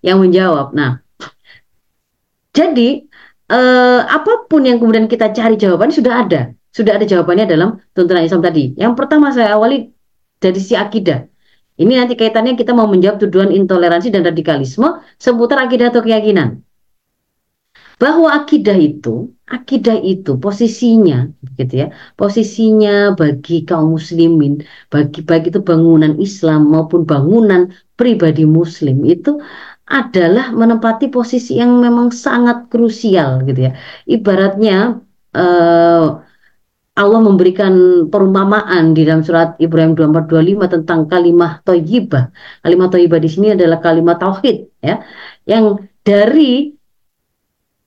yang 0.07 0.22
menjawab 0.22 0.70
nah 0.78 1.03
jadi 2.59 2.89
eh, 3.49 4.01
apa 4.03 4.32
pun 4.51 4.61
yang 4.68 4.78
kemudian 4.80 5.07
kita 5.07 5.30
cari 5.30 5.55
jawabannya 5.55 5.95
sudah 5.95 6.14
ada. 6.26 6.41
Sudah 6.68 6.93
ada 7.01 7.07
jawabannya 7.09 7.47
dalam 7.49 7.68
tuntunan 7.97 8.22
Islam 8.26 8.43
tadi. 8.45 8.76
Yang 8.76 8.93
pertama 8.99 9.32
saya 9.32 9.57
awali 9.57 9.95
dari 10.43 10.61
si 10.61 10.74
akidah. 10.76 11.26
Ini 11.78 11.93
nanti 11.95 12.18
kaitannya 12.18 12.59
kita 12.59 12.74
mau 12.74 12.91
menjawab 12.91 13.22
tuduhan 13.22 13.55
intoleransi 13.55 14.11
dan 14.11 14.26
radikalisme 14.26 14.99
seputar 15.16 15.62
akidah 15.62 15.95
atau 15.95 16.03
keyakinan. 16.03 16.66
Bahwa 17.99 18.31
akidah 18.31 18.79
itu, 18.79 19.35
akidah 19.51 19.99
itu 19.99 20.39
posisinya, 20.39 21.27
gitu 21.59 21.75
ya, 21.83 21.87
posisinya 22.15 23.19
bagi 23.19 23.67
kaum 23.67 23.99
muslimin, 23.99 24.63
bagi 24.87 25.21
baik 25.27 25.51
itu 25.51 25.59
bangunan 25.67 26.15
Islam 26.23 26.71
maupun 26.71 27.03
bangunan 27.03 27.75
pribadi 27.99 28.47
Muslim 28.47 29.03
itu 29.03 29.43
adalah 29.89 30.55
menempati 30.55 31.11
posisi 31.11 31.59
yang 31.59 31.83
memang 31.83 32.15
sangat 32.15 32.71
krusial 32.71 33.43
gitu 33.49 33.67
ya. 33.67 33.73
Ibaratnya 34.07 35.03
uh, 35.35 36.07
Allah 36.99 37.21
memberikan 37.23 38.07
perumpamaan 38.11 38.91
di 38.95 39.07
dalam 39.07 39.23
surat 39.23 39.55
Ibrahim 39.63 39.95
2425 39.95 40.75
tentang 40.75 41.01
kalimat 41.07 41.63
thayyibah. 41.63 42.35
Kalimat 42.63 42.89
thayyibah 42.91 43.19
di 43.23 43.29
sini 43.31 43.47
adalah 43.55 43.79
kalimat 43.79 44.19
tauhid 44.19 44.83
ya. 44.83 45.03
Yang 45.47 45.89
dari 46.03 46.78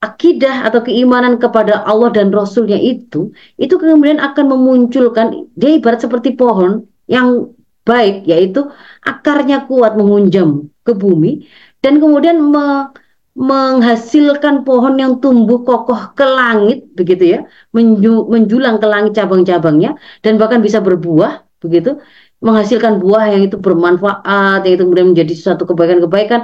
akidah 0.02 0.66
atau 0.66 0.82
keimanan 0.82 1.38
kepada 1.38 1.86
Allah 1.86 2.10
dan 2.10 2.34
Rasulnya 2.34 2.78
itu, 2.78 3.30
itu 3.62 3.76
kemudian 3.78 4.18
akan 4.18 4.46
memunculkan 4.50 5.46
dia 5.54 5.78
ibarat 5.78 6.02
seperti 6.02 6.34
pohon 6.34 6.90
yang 7.06 7.54
baik, 7.86 8.26
yaitu 8.26 8.66
akarnya 9.06 9.70
kuat 9.70 9.94
mengunjam 9.94 10.70
ke 10.82 10.98
bumi 10.98 11.46
dan 11.86 12.02
kemudian 12.02 12.42
me, 12.42 12.90
menghasilkan 13.38 14.68
pohon 14.68 15.00
yang 15.00 15.24
tumbuh 15.24 15.64
kokoh 15.64 16.12
ke 16.18 16.26
langit 16.26 16.84
begitu 17.00 17.38
ya 17.38 17.40
menju, 17.72 18.28
menjulang 18.28 18.76
ke 18.82 18.88
langit 18.90 19.16
cabang-cabangnya 19.16 19.96
dan 20.20 20.36
bahkan 20.36 20.60
bisa 20.60 20.84
berbuah 20.84 21.48
begitu 21.64 22.02
menghasilkan 22.44 23.00
buah 23.00 23.38
yang 23.38 23.48
itu 23.48 23.56
bermanfaat 23.56 24.68
yang 24.68 24.74
itu 24.76 24.84
kemudian 24.84 25.08
menjadi 25.16 25.34
suatu 25.38 25.64
kebaikan-kebaikan 25.64 26.44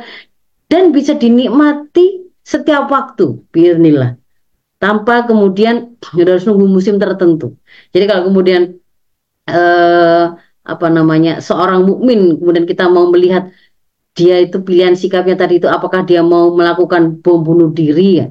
dan 0.71 0.95
bisa 0.95 1.17
dinikmati 1.17 2.26
setiap 2.47 2.87
waktu 2.87 3.43
biarnilah 3.51 4.15
tanpa 4.79 5.27
kemudian 5.27 5.99
harus 6.15 6.47
nunggu 6.47 6.67
musim 6.69 6.95
tertentu. 6.95 7.59
Jadi 7.91 8.05
kalau 8.07 8.31
kemudian 8.31 8.77
eh, 9.49 10.25
apa 10.67 10.87
namanya 10.91 11.39
seorang 11.39 11.87
mukmin 11.87 12.35
kemudian 12.39 12.67
kita 12.67 12.91
mau 12.91 13.07
melihat 13.07 13.51
dia 14.17 14.41
itu 14.43 14.59
pilihan 14.65 14.97
sikapnya 14.97 15.37
tadi 15.39 15.61
itu 15.61 15.69
apakah 15.69 16.03
dia 16.03 16.25
mau 16.25 16.51
melakukan 16.51 17.21
bom 17.23 17.39
bunuh 17.45 17.69
diri 17.71 18.25
ya? 18.25 18.27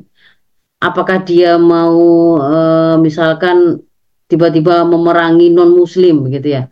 Apakah 0.83 1.25
dia 1.25 1.57
mau 1.57 1.97
e, 2.43 2.55
misalkan 3.01 3.81
tiba-tiba 4.27 4.85
memerangi 4.85 5.55
non 5.55 5.73
muslim 5.73 6.27
gitu 6.29 6.59
ya? 6.59 6.63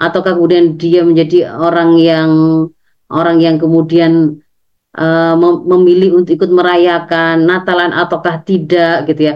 Ataukah 0.00 0.34
kemudian 0.34 0.80
dia 0.80 1.04
menjadi 1.04 1.52
orang 1.52 2.00
yang 2.00 2.30
orang 3.12 3.38
yang 3.44 3.60
kemudian 3.60 4.41
e, 4.96 5.06
memilih 5.66 6.20
untuk 6.20 6.36
ikut 6.36 6.50
merayakan 6.52 7.48
Natalan 7.48 7.92
ataukah 7.92 8.44
tidak 8.44 9.08
gitu 9.08 9.32
ya 9.32 9.34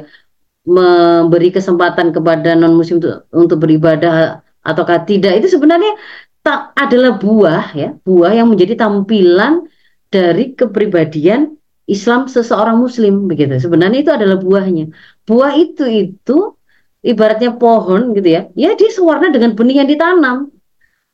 memberi 0.66 1.54
kesempatan 1.54 2.11
kepada 2.11 2.59
non 2.59 2.74
muslim 2.74 2.98
untuk, 2.98 3.30
untuk 3.30 3.59
beribadah 3.62 4.42
ataukah 4.66 5.07
tidak 5.07 5.38
itu 5.38 5.54
sebenarnya 5.54 5.94
tak 6.42 6.74
adalah 6.78 7.18
buah 7.18 7.74
ya, 7.74 7.88
buah 8.07 8.32
yang 8.34 8.50
menjadi 8.50 8.78
tampilan 8.78 9.66
dari 10.11 10.54
kepribadian 10.54 11.59
Islam 11.86 12.26
seseorang 12.26 12.78
muslim 12.78 13.30
begitu. 13.30 13.59
Sebenarnya 13.62 13.98
itu 14.02 14.12
adalah 14.14 14.38
buahnya. 14.38 14.90
Buah 15.26 15.54
itu 15.54 15.86
itu 15.86 16.54
ibaratnya 17.02 17.54
pohon 17.54 18.14
gitu 18.14 18.26
ya. 18.26 18.50
Ya 18.59 18.74
dia 18.74 18.90
sewarna 18.90 19.30
dengan 19.30 19.54
benih 19.54 19.82
yang 19.82 19.88
ditanam. 19.90 20.50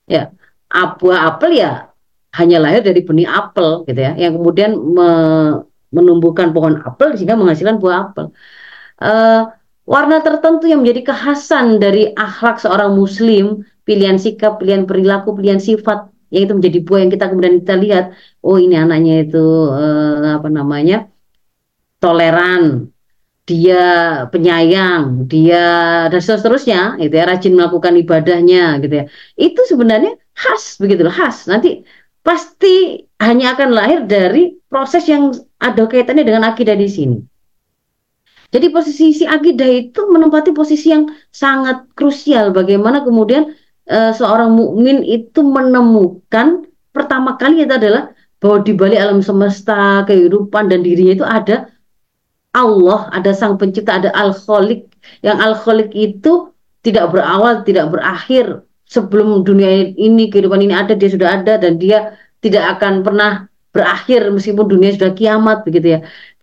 Ya. 0.08 0.32
Buah 0.72 1.36
apel 1.36 1.60
ya 1.60 1.91
hanya 2.32 2.56
lahir 2.64 2.80
dari 2.80 3.00
benih 3.04 3.28
apel 3.28 3.84
gitu 3.88 4.00
ya, 4.00 4.12
yang 4.16 4.32
kemudian 4.36 4.72
me 4.76 5.08
menumbuhkan 5.92 6.56
pohon 6.56 6.80
apel 6.80 7.12
sehingga 7.12 7.36
menghasilkan 7.36 7.76
buah 7.76 7.96
apel. 8.08 8.32
Uh, 8.96 9.52
warna 9.84 10.24
tertentu 10.24 10.64
yang 10.64 10.80
menjadi 10.80 11.12
kekhasan 11.12 11.76
dari 11.76 12.16
akhlak 12.16 12.56
seorang 12.64 12.96
muslim, 12.96 13.60
pilihan 13.84 14.16
sikap, 14.16 14.56
pilihan 14.56 14.88
perilaku, 14.88 15.36
pilihan 15.36 15.60
sifat 15.60 16.08
yang 16.32 16.48
itu 16.48 16.52
menjadi 16.56 16.78
buah 16.80 17.00
yang 17.04 17.12
kita 17.12 17.24
kemudian 17.28 17.54
kita 17.60 17.76
lihat, 17.76 18.04
oh 18.40 18.56
ini 18.56 18.72
anaknya 18.80 19.28
itu 19.28 19.44
eh, 19.76 20.32
apa 20.40 20.48
namanya? 20.48 21.12
toleran, 22.02 22.90
dia 23.46 23.82
penyayang, 24.32 25.28
dia 25.30 25.62
dan 26.10 26.18
seterusnya, 26.18 26.98
itu 26.98 27.14
ya 27.14 27.24
rajin 27.30 27.54
melakukan 27.54 27.94
ibadahnya 27.94 28.82
gitu 28.82 28.94
ya. 29.00 29.04
Itu 29.38 29.60
sebenarnya 29.70 30.18
khas 30.34 30.82
begitu 30.82 31.06
loh, 31.06 31.14
khas. 31.14 31.46
Nanti 31.46 31.86
pasti 32.22 33.06
hanya 33.18 33.54
akan 33.54 33.70
lahir 33.74 34.00
dari 34.06 34.56
proses 34.66 35.06
yang 35.10 35.34
ada 35.58 35.86
kaitannya 35.86 36.26
dengan 36.26 36.46
akidah 36.48 36.74
di 36.74 36.88
sini. 36.88 37.18
Jadi 38.52 38.68
posisi 38.68 39.16
si 39.16 39.24
akidah 39.24 39.66
itu 39.66 40.06
menempati 40.12 40.52
posisi 40.52 40.92
yang 40.92 41.08
sangat 41.32 41.88
krusial 41.96 42.52
bagaimana 42.52 43.00
kemudian 43.00 43.56
uh, 43.88 44.12
seorang 44.12 44.52
mukmin 44.52 45.00
itu 45.02 45.40
menemukan 45.40 46.68
pertama 46.92 47.40
kali 47.40 47.64
itu 47.64 47.72
adalah 47.72 48.12
bahwa 48.42 48.58
di 48.60 48.72
balik 48.74 48.98
alam 49.00 49.24
semesta, 49.24 50.04
kehidupan 50.04 50.68
dan 50.68 50.82
dirinya 50.84 51.14
itu 51.14 51.26
ada 51.26 51.70
Allah, 52.52 53.08
ada 53.14 53.32
Sang 53.32 53.56
Pencipta, 53.56 53.96
ada 54.02 54.10
Al-Khaliq. 54.12 54.84
Yang 55.24 55.38
Al-Khaliq 55.40 55.90
itu 55.96 56.52
tidak 56.84 57.14
berawal, 57.14 57.64
tidak 57.64 57.88
berakhir. 57.88 58.66
Sebelum 58.94 59.28
dunia 59.48 59.70
ini, 59.96 60.28
kehidupan 60.28 60.60
ini 60.60 60.74
ada, 60.76 60.92
dia 60.92 61.08
sudah 61.08 61.28
ada 61.40 61.56
dan 61.56 61.80
dia 61.80 61.98
tidak 62.44 62.76
akan 62.76 63.00
pernah 63.06 63.48
berakhir 63.72 64.28
meskipun 64.28 64.66
dunia 64.68 64.92
sudah 64.92 65.16
kiamat 65.16 65.64
begitu 65.64 65.96
ya. 65.96 66.00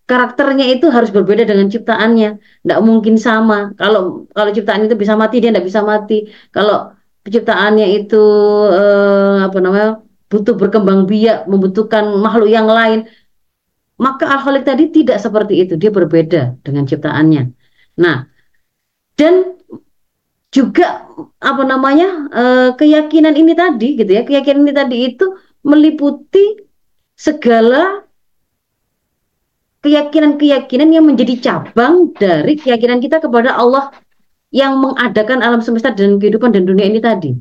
Karakternya 0.10 0.66
itu 0.74 0.90
harus 0.90 1.14
berbeda 1.14 1.46
dengan 1.46 1.70
ciptaannya, 1.70 2.30
tidak 2.42 2.80
mungkin 2.82 3.22
sama. 3.22 3.78
Kalau 3.78 4.26
kalau 4.34 4.50
ciptaan 4.50 4.90
itu 4.90 4.98
bisa 4.98 5.14
mati, 5.14 5.38
dia 5.38 5.54
tidak 5.54 5.70
bisa 5.70 5.86
mati. 5.86 6.26
Kalau 6.50 6.98
penciptaannya 7.22 7.88
itu 7.94 8.24
eh, 8.74 9.38
apa 9.46 9.58
namanya 9.62 10.02
butuh 10.34 10.58
berkembang 10.58 11.06
biak, 11.06 11.46
membutuhkan 11.46 12.10
makhluk 12.18 12.50
yang 12.50 12.66
lain, 12.66 13.06
maka 14.02 14.26
al 14.26 14.42
tadi 14.66 14.90
tidak 14.90 15.22
seperti 15.22 15.62
itu, 15.62 15.78
dia 15.78 15.92
berbeda 15.94 16.58
dengan 16.66 16.90
ciptaannya. 16.90 17.44
Nah, 18.02 18.26
dan 19.20 19.59
juga 20.50 21.06
apa 21.38 21.64
namanya 21.64 22.10
eh, 22.34 22.70
keyakinan 22.74 23.38
ini 23.38 23.54
tadi 23.54 23.98
gitu 23.98 24.12
ya, 24.12 24.26
keyakinan 24.26 24.66
ini 24.66 24.74
tadi 24.74 24.98
itu 25.14 25.26
meliputi 25.62 26.58
segala 27.14 28.02
keyakinan-keyakinan 29.86 30.90
yang 30.92 31.06
menjadi 31.08 31.40
cabang 31.40 32.12
dari 32.18 32.60
keyakinan 32.60 33.00
kita 33.00 33.24
kepada 33.24 33.56
Allah 33.56 33.94
yang 34.50 34.82
mengadakan 34.82 35.46
alam 35.46 35.62
semesta 35.62 35.94
dan 35.94 36.18
kehidupan 36.18 36.52
dan 36.52 36.66
dunia 36.66 36.90
ini 36.90 37.00
tadi. 37.00 37.38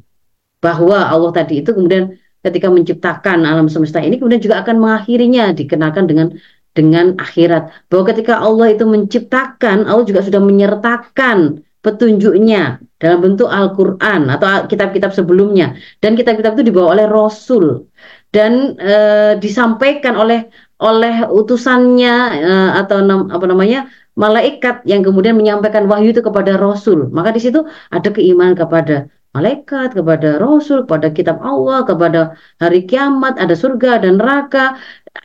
Bahwa 0.58 1.06
Allah 1.06 1.30
tadi 1.32 1.62
itu 1.62 1.70
kemudian 1.72 2.18
ketika 2.44 2.68
menciptakan 2.68 3.46
alam 3.46 3.70
semesta 3.70 3.98
ini 4.02 4.18
kemudian 4.20 4.42
juga 4.42 4.60
akan 4.62 4.76
mengakhirinya 4.78 5.54
dikenakan 5.56 6.04
dengan 6.04 6.28
dengan 6.76 7.16
akhirat. 7.16 7.88
Bahwa 7.88 8.04
ketika 8.12 8.38
Allah 8.38 8.76
itu 8.76 8.84
menciptakan 8.84 9.88
Allah 9.88 10.04
juga 10.04 10.20
sudah 10.20 10.42
menyertakan 10.42 11.64
petunjuknya 11.80 12.82
dalam 12.98 13.18
bentuk 13.22 13.46
Al-Qur'an 13.46 14.26
atau 14.30 14.66
kitab-kitab 14.66 15.14
sebelumnya. 15.14 15.74
Dan 16.02 16.18
kitab-kitab 16.18 16.58
itu 16.58 16.74
dibawa 16.74 16.98
oleh 16.98 17.06
rasul. 17.06 17.86
Dan 18.34 18.76
e, 18.76 18.94
disampaikan 19.40 20.18
oleh 20.18 20.50
oleh 20.78 21.26
utusannya 21.26 22.14
e, 22.42 22.52
atau 22.84 22.98
nam, 23.00 23.32
apa 23.32 23.46
namanya 23.48 23.88
malaikat 24.18 24.82
yang 24.84 25.06
kemudian 25.06 25.38
menyampaikan 25.38 25.86
wahyu 25.86 26.10
itu 26.10 26.20
kepada 26.20 26.58
rasul. 26.58 27.06
Maka 27.14 27.30
di 27.32 27.40
situ 27.40 27.62
ada 27.94 28.08
keimanan 28.10 28.58
kepada 28.58 29.06
malaikat, 29.30 29.94
kepada 29.94 30.42
rasul, 30.42 30.82
kepada 30.84 31.14
kitab 31.14 31.38
Allah, 31.38 31.86
kepada 31.86 32.20
hari 32.58 32.82
kiamat, 32.82 33.38
ada 33.38 33.54
surga 33.54 34.02
dan 34.02 34.18
neraka. 34.18 34.74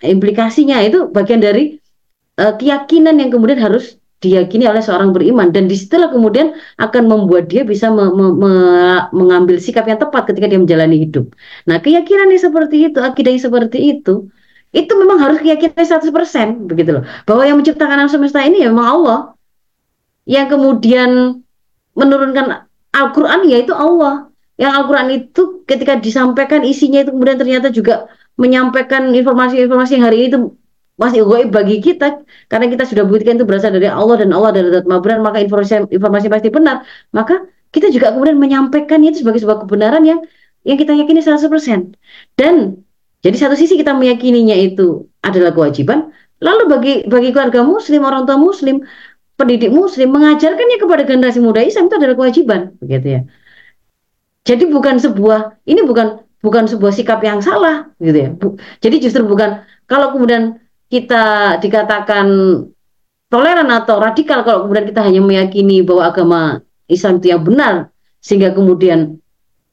Implikasinya 0.06 0.78
itu 0.86 1.10
bagian 1.10 1.42
dari 1.42 1.82
uh, 2.38 2.54
keyakinan 2.54 3.18
yang 3.18 3.34
kemudian 3.34 3.58
harus 3.58 3.98
diyakini 4.24 4.64
oleh 4.72 4.80
seorang 4.80 5.12
beriman 5.12 5.52
dan 5.52 5.68
di 5.68 5.76
situlah 5.76 6.08
kemudian 6.08 6.56
akan 6.80 7.04
membuat 7.12 7.52
dia 7.52 7.68
bisa 7.68 7.92
me 7.92 8.08
me 8.16 8.32
me 8.32 8.52
mengambil 9.12 9.60
sikap 9.60 9.84
yang 9.84 10.00
tepat 10.00 10.32
ketika 10.32 10.48
dia 10.48 10.60
menjalani 10.64 11.04
hidup. 11.04 11.36
Nah, 11.68 11.84
keyakinan 11.84 12.32
yang 12.32 12.40
seperti 12.40 12.88
itu, 12.88 13.04
akidah 13.04 13.36
yang 13.36 13.44
seperti 13.44 14.00
itu, 14.00 14.32
itu 14.72 14.94
memang 14.96 15.20
harus 15.20 15.44
keyakinan 15.44 15.84
100% 15.84 16.72
begitu 16.72 16.96
loh. 16.96 17.04
Bahwa 17.28 17.44
yang 17.44 17.60
menciptakan 17.60 18.00
alam 18.00 18.10
semesta 18.10 18.40
ini 18.42 18.64
ya 18.64 18.72
memang 18.72 18.88
Allah. 18.88 19.20
Yang 20.24 20.56
kemudian 20.56 21.10
menurunkan 22.00 22.64
Al-Quran 22.96 23.40
yaitu 23.52 23.76
Allah. 23.76 24.32
Yang 24.56 24.72
Al-Quran 24.72 25.10
itu 25.12 25.42
ketika 25.68 26.00
disampaikan 26.00 26.64
isinya 26.64 27.04
itu 27.04 27.12
kemudian 27.12 27.36
ternyata 27.36 27.68
juga 27.70 28.08
menyampaikan 28.40 29.14
informasi-informasi 29.14 29.92
yang 30.00 30.06
hari 30.10 30.18
ini 30.24 30.28
itu 30.32 30.40
masih 30.94 31.26
goib 31.26 31.50
bagi 31.50 31.82
kita 31.82 32.22
karena 32.46 32.70
kita 32.70 32.86
sudah 32.86 33.04
buktikan 33.10 33.36
itu 33.42 33.46
berasal 33.50 33.74
dari 33.74 33.90
Allah 33.90 34.22
dan 34.22 34.30
Allah 34.30 34.54
dari 34.54 34.70
zat 34.70 34.86
benar 34.86 35.20
maka 35.26 35.42
informasi 35.42 35.90
informasi 35.90 36.28
pasti 36.30 36.50
benar. 36.54 36.86
Maka 37.10 37.50
kita 37.74 37.90
juga 37.90 38.14
kemudian 38.14 38.38
menyampaikannya 38.38 39.10
itu 39.10 39.26
sebagai 39.26 39.42
sebuah 39.42 39.66
kebenaran 39.66 40.06
yang 40.06 40.22
yang 40.64 40.78
kita 40.80 40.96
yakini 40.96 41.20
100% 41.20 41.98
dan 42.40 42.80
jadi 43.26 43.36
satu 43.36 43.56
sisi 43.58 43.76
kita 43.76 43.92
meyakininya 43.92 44.56
itu 44.56 45.10
adalah 45.26 45.52
kewajiban 45.52 46.14
lalu 46.40 46.64
bagi 46.72 46.94
bagi 47.10 47.30
keluarga 47.36 47.66
muslim 47.66 48.06
orang 48.08 48.24
tua 48.24 48.40
muslim 48.40 48.86
pendidik 49.36 49.74
muslim 49.74 50.14
mengajarkannya 50.14 50.78
kepada 50.80 51.04
generasi 51.04 51.42
muda 51.42 51.66
Islam 51.66 51.90
itu 51.90 51.96
adalah 52.00 52.16
kewajiban 52.16 52.62
begitu 52.80 53.08
ya. 53.20 53.22
Jadi 54.44 54.70
bukan 54.70 55.00
sebuah 55.00 55.64
ini 55.68 55.82
bukan 55.84 56.22
bukan 56.44 56.64
sebuah 56.68 56.92
sikap 56.92 57.20
yang 57.24 57.40
salah 57.40 57.92
gitu 57.98 58.18
ya. 58.18 58.30
Bu, 58.36 58.60
jadi 58.84 59.00
justru 59.04 59.24
bukan 59.24 59.64
kalau 59.88 60.16
kemudian 60.16 60.63
kita 60.94 61.58
dikatakan 61.58 62.28
toleran 63.34 63.70
atau 63.74 63.98
radikal 63.98 64.46
kalau 64.46 64.70
kemudian 64.70 64.86
kita 64.94 65.02
hanya 65.02 65.22
meyakini 65.26 65.82
bahwa 65.82 66.04
agama 66.06 66.42
Islam 66.86 67.18
itu 67.18 67.34
yang 67.34 67.42
benar 67.42 67.90
sehingga 68.22 68.54
kemudian 68.54 69.18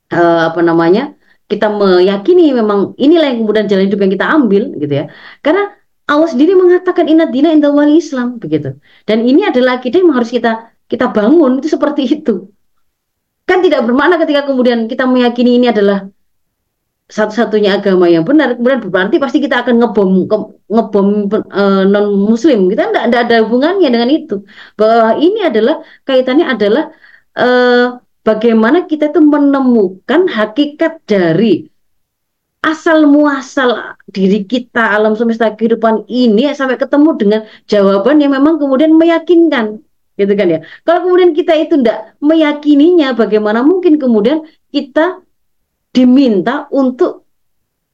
uh, 0.08 0.48
apa 0.48 0.64
namanya 0.64 1.12
kita 1.44 1.68
meyakini 1.68 2.56
memang 2.56 2.96
inilah 2.96 3.28
yang 3.28 3.44
kemudian 3.44 3.68
jalan 3.68 3.84
hidup 3.92 4.00
yang 4.00 4.12
kita 4.16 4.26
ambil 4.32 4.62
gitu 4.80 4.94
ya 4.96 5.04
karena 5.44 5.76
Allah 6.10 6.26
sendiri 6.26 6.58
mengatakan 6.58 7.06
inat 7.06 7.30
dina 7.30 7.54
wali 7.70 8.02
Islam 8.02 8.42
begitu. 8.42 8.74
Dan 9.06 9.22
ini 9.22 9.46
adalah 9.46 9.78
akidah 9.78 10.02
yang 10.02 10.10
harus 10.10 10.34
kita 10.34 10.74
kita 10.90 11.14
bangun 11.14 11.62
itu 11.62 11.70
seperti 11.70 12.02
itu. 12.18 12.50
Kan 13.46 13.62
tidak 13.62 13.86
bermakna 13.86 14.18
ketika 14.18 14.50
kemudian 14.50 14.90
kita 14.90 15.06
meyakini 15.06 15.62
ini 15.62 15.70
adalah 15.70 16.10
satu-satunya 17.10 17.82
agama 17.82 18.06
yang 18.06 18.22
benar, 18.22 18.54
kemudian 18.54 18.86
berarti 18.86 19.18
pasti 19.18 19.38
kita 19.42 19.66
akan 19.66 19.82
ngebom 19.82 20.10
ngebom 20.70 21.06
e, 21.50 21.62
non 21.90 22.06
muslim. 22.30 22.70
Kita 22.70 22.94
tidak 22.94 23.20
ada 23.26 23.36
hubungannya 23.42 23.88
dengan 23.90 24.10
itu. 24.10 24.46
Bahwa 24.78 25.18
ini 25.18 25.42
adalah 25.42 25.82
kaitannya 26.06 26.46
adalah 26.46 26.94
e, 27.34 27.46
bagaimana 28.22 28.86
kita 28.86 29.10
itu 29.10 29.20
menemukan 29.20 30.30
hakikat 30.30 31.02
dari 31.04 31.66
asal 32.60 33.08
muasal 33.08 33.96
diri 34.12 34.44
kita 34.44 34.94
alam 34.94 35.16
semesta 35.16 35.48
kehidupan 35.56 36.04
ini 36.06 36.44
sampai 36.52 36.76
ketemu 36.76 37.10
dengan 37.16 37.40
jawaban 37.64 38.20
yang 38.20 38.36
memang 38.36 38.60
kemudian 38.60 38.92
meyakinkan 39.00 39.80
gitu 40.20 40.32
kan 40.36 40.46
ya 40.52 40.58
kalau 40.84 41.08
kemudian 41.08 41.32
kita 41.32 41.56
itu 41.56 41.80
tidak 41.80 42.12
meyakininya 42.20 43.16
bagaimana 43.16 43.64
mungkin 43.64 43.96
kemudian 43.96 44.44
kita 44.68 45.24
diminta 45.90 46.70
untuk 46.70 47.26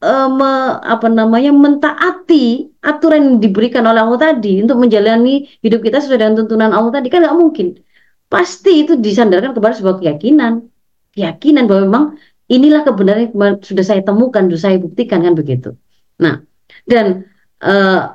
uh, 0.04 0.28
me, 0.28 0.50
apa 0.84 1.08
namanya 1.08 1.50
mentaati 1.50 2.68
aturan 2.84 3.20
yang 3.24 3.38
diberikan 3.40 3.88
oleh 3.88 4.04
Allah 4.04 4.32
tadi 4.32 4.60
untuk 4.60 4.76
menjalani 4.80 5.48
hidup 5.64 5.80
kita 5.80 6.04
sesuai 6.04 6.20
dengan 6.20 6.34
tuntunan 6.44 6.70
Allah 6.76 6.92
tadi 7.00 7.08
kan 7.08 7.24
nggak 7.24 7.36
mungkin 7.36 7.80
pasti 8.28 8.84
itu 8.84 8.98
disandarkan 9.00 9.56
kepada 9.56 9.74
sebuah 9.80 10.02
keyakinan 10.02 10.66
keyakinan 11.16 11.64
bahwa 11.64 11.80
memang 11.88 12.04
inilah 12.52 12.84
kebenaran 12.86 13.32
yang 13.32 13.58
sudah 13.64 13.82
saya 13.82 14.02
temukan, 14.04 14.46
sudah 14.52 14.62
saya 14.70 14.76
buktikan 14.78 15.24
kan 15.24 15.34
begitu. 15.34 15.74
Nah, 16.20 16.44
dan 16.86 17.26
uh, 17.64 18.14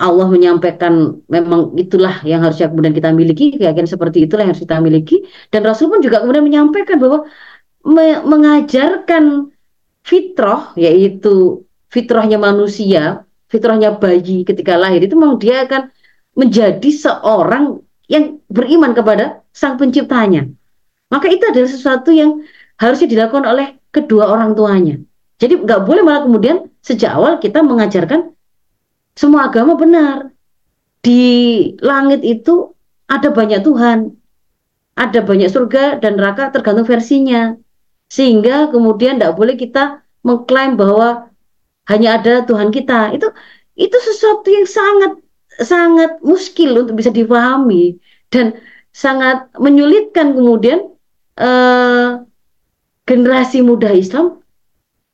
Allah 0.00 0.26
menyampaikan 0.32 1.20
memang 1.28 1.76
itulah 1.76 2.24
yang 2.24 2.40
harusnya 2.40 2.72
kemudian 2.72 2.92
kita 2.96 3.12
miliki, 3.12 3.56
keyakinan 3.56 3.88
seperti 3.88 4.24
itulah 4.24 4.44
yang 4.44 4.52
harus 4.52 4.64
kita 4.64 4.80
miliki. 4.80 5.24
Dan 5.52 5.64
Rasul 5.64 5.92
pun 5.92 6.00
juga 6.00 6.24
kemudian 6.24 6.44
menyampaikan 6.44 6.96
bahwa 6.96 7.28
me 7.84 8.20
mengajarkan 8.24 9.50
fitrah, 10.04 10.72
yaitu 10.76 11.64
fitrahnya 11.88 12.36
manusia, 12.36 13.24
fitrahnya 13.48 13.96
bayi 13.96 14.44
ketika 14.44 14.76
lahir 14.76 15.02
itu 15.04 15.16
memang 15.16 15.40
dia 15.40 15.64
akan 15.66 15.90
menjadi 16.36 16.90
seorang 16.92 17.80
yang 18.06 18.38
beriman 18.50 18.94
kepada 18.94 19.42
sang 19.54 19.78
penciptanya. 19.78 20.46
Maka 21.10 21.26
itu 21.26 21.42
adalah 21.46 21.70
sesuatu 21.70 22.14
yang 22.14 22.46
harusnya 22.78 23.10
dilakukan 23.10 23.46
oleh 23.46 23.76
kedua 23.90 24.30
orang 24.30 24.54
tuanya. 24.54 25.02
Jadi 25.40 25.58
nggak 25.66 25.82
boleh 25.88 26.02
malah 26.04 26.22
kemudian 26.22 26.68
sejak 26.84 27.16
awal 27.16 27.40
kita 27.42 27.64
mengajarkan 27.64 28.30
semua 29.16 29.50
agama 29.50 29.74
benar. 29.74 30.30
Di 31.00 31.24
langit 31.80 32.20
itu 32.22 32.76
ada 33.08 33.32
banyak 33.32 33.64
Tuhan. 33.64 34.20
ada 35.00 35.24
banyak 35.24 35.48
surga 35.48 35.96
dan 36.04 36.20
neraka 36.20 36.52
tergantung 36.52 36.84
versinya. 36.84 37.56
Sehingga 38.10 38.68
kemudian 38.74 39.16
tidak 39.16 39.38
boleh 39.38 39.54
kita 39.54 40.02
mengklaim 40.26 40.74
bahwa 40.74 41.30
hanya 41.86 42.18
ada 42.18 42.42
Tuhan 42.44 42.74
kita. 42.74 43.14
Itu 43.14 43.30
itu 43.78 43.96
sesuatu 43.96 44.50
yang 44.50 44.66
sangat 44.66 45.12
sangat 45.62 46.20
muskil 46.20 46.74
untuk 46.74 46.98
bisa 46.98 47.14
dipahami 47.14 47.96
dan 48.28 48.58
sangat 48.90 49.46
menyulitkan 49.56 50.34
kemudian 50.34 50.90
eh, 51.38 52.10
generasi 53.06 53.62
muda 53.62 53.90
Islam 53.94 54.42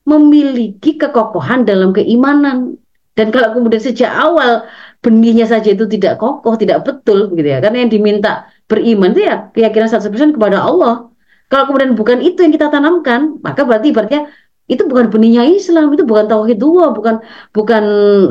memiliki 0.06 0.96
kekokohan 0.96 1.66
dalam 1.66 1.92
keimanan. 1.92 2.78
Dan 3.16 3.32
kalau 3.32 3.56
kemudian 3.56 3.80
sejak 3.80 4.12
awal 4.12 4.68
benihnya 5.00 5.48
saja 5.48 5.72
itu 5.72 5.88
tidak 5.88 6.20
kokoh, 6.20 6.54
tidak 6.60 6.84
betul 6.84 7.32
gitu 7.32 7.48
ya. 7.48 7.64
Karena 7.64 7.84
yang 7.84 7.90
diminta 7.90 8.52
beriman 8.68 9.16
itu 9.16 9.24
ya 9.24 9.48
keyakinan 9.56 9.88
100% 9.88 10.36
kepada 10.36 10.60
Allah. 10.60 11.08
Kalau 11.46 11.64
kemudian 11.70 11.94
bukan 11.94 12.18
itu 12.22 12.42
yang 12.42 12.52
kita 12.54 12.68
tanamkan, 12.74 13.38
maka 13.40 13.62
berarti 13.62 13.94
ibaratnya 13.94 14.26
itu 14.66 14.82
bukan 14.90 15.06
benihnya 15.14 15.46
Islam, 15.46 15.94
itu 15.94 16.02
bukan 16.02 16.26
tauhid 16.26 16.58
dua, 16.58 16.90
bukan 16.90 17.22
bukan 17.54 17.84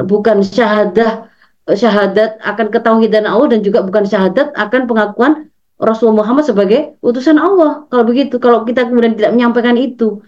bukan 0.03 0.37
syahadah 0.43 1.31
syahadat 1.65 2.37
akan 2.43 2.67
ketauhidan 2.69 3.25
Allah 3.25 3.57
dan 3.57 3.65
juga 3.65 3.81
bukan 3.81 4.03
syahadat 4.05 4.53
akan 4.53 4.81
pengakuan 4.85 5.49
Rasulullah 5.79 6.27
Muhammad 6.27 6.45
sebagai 6.45 6.99
utusan 6.99 7.39
Allah. 7.39 7.87
Kalau 7.87 8.03
begitu, 8.03 8.35
kalau 8.37 8.67
kita 8.67 8.85
kemudian 8.87 9.15
tidak 9.15 9.31
menyampaikan 9.33 9.79
itu, 9.79 10.21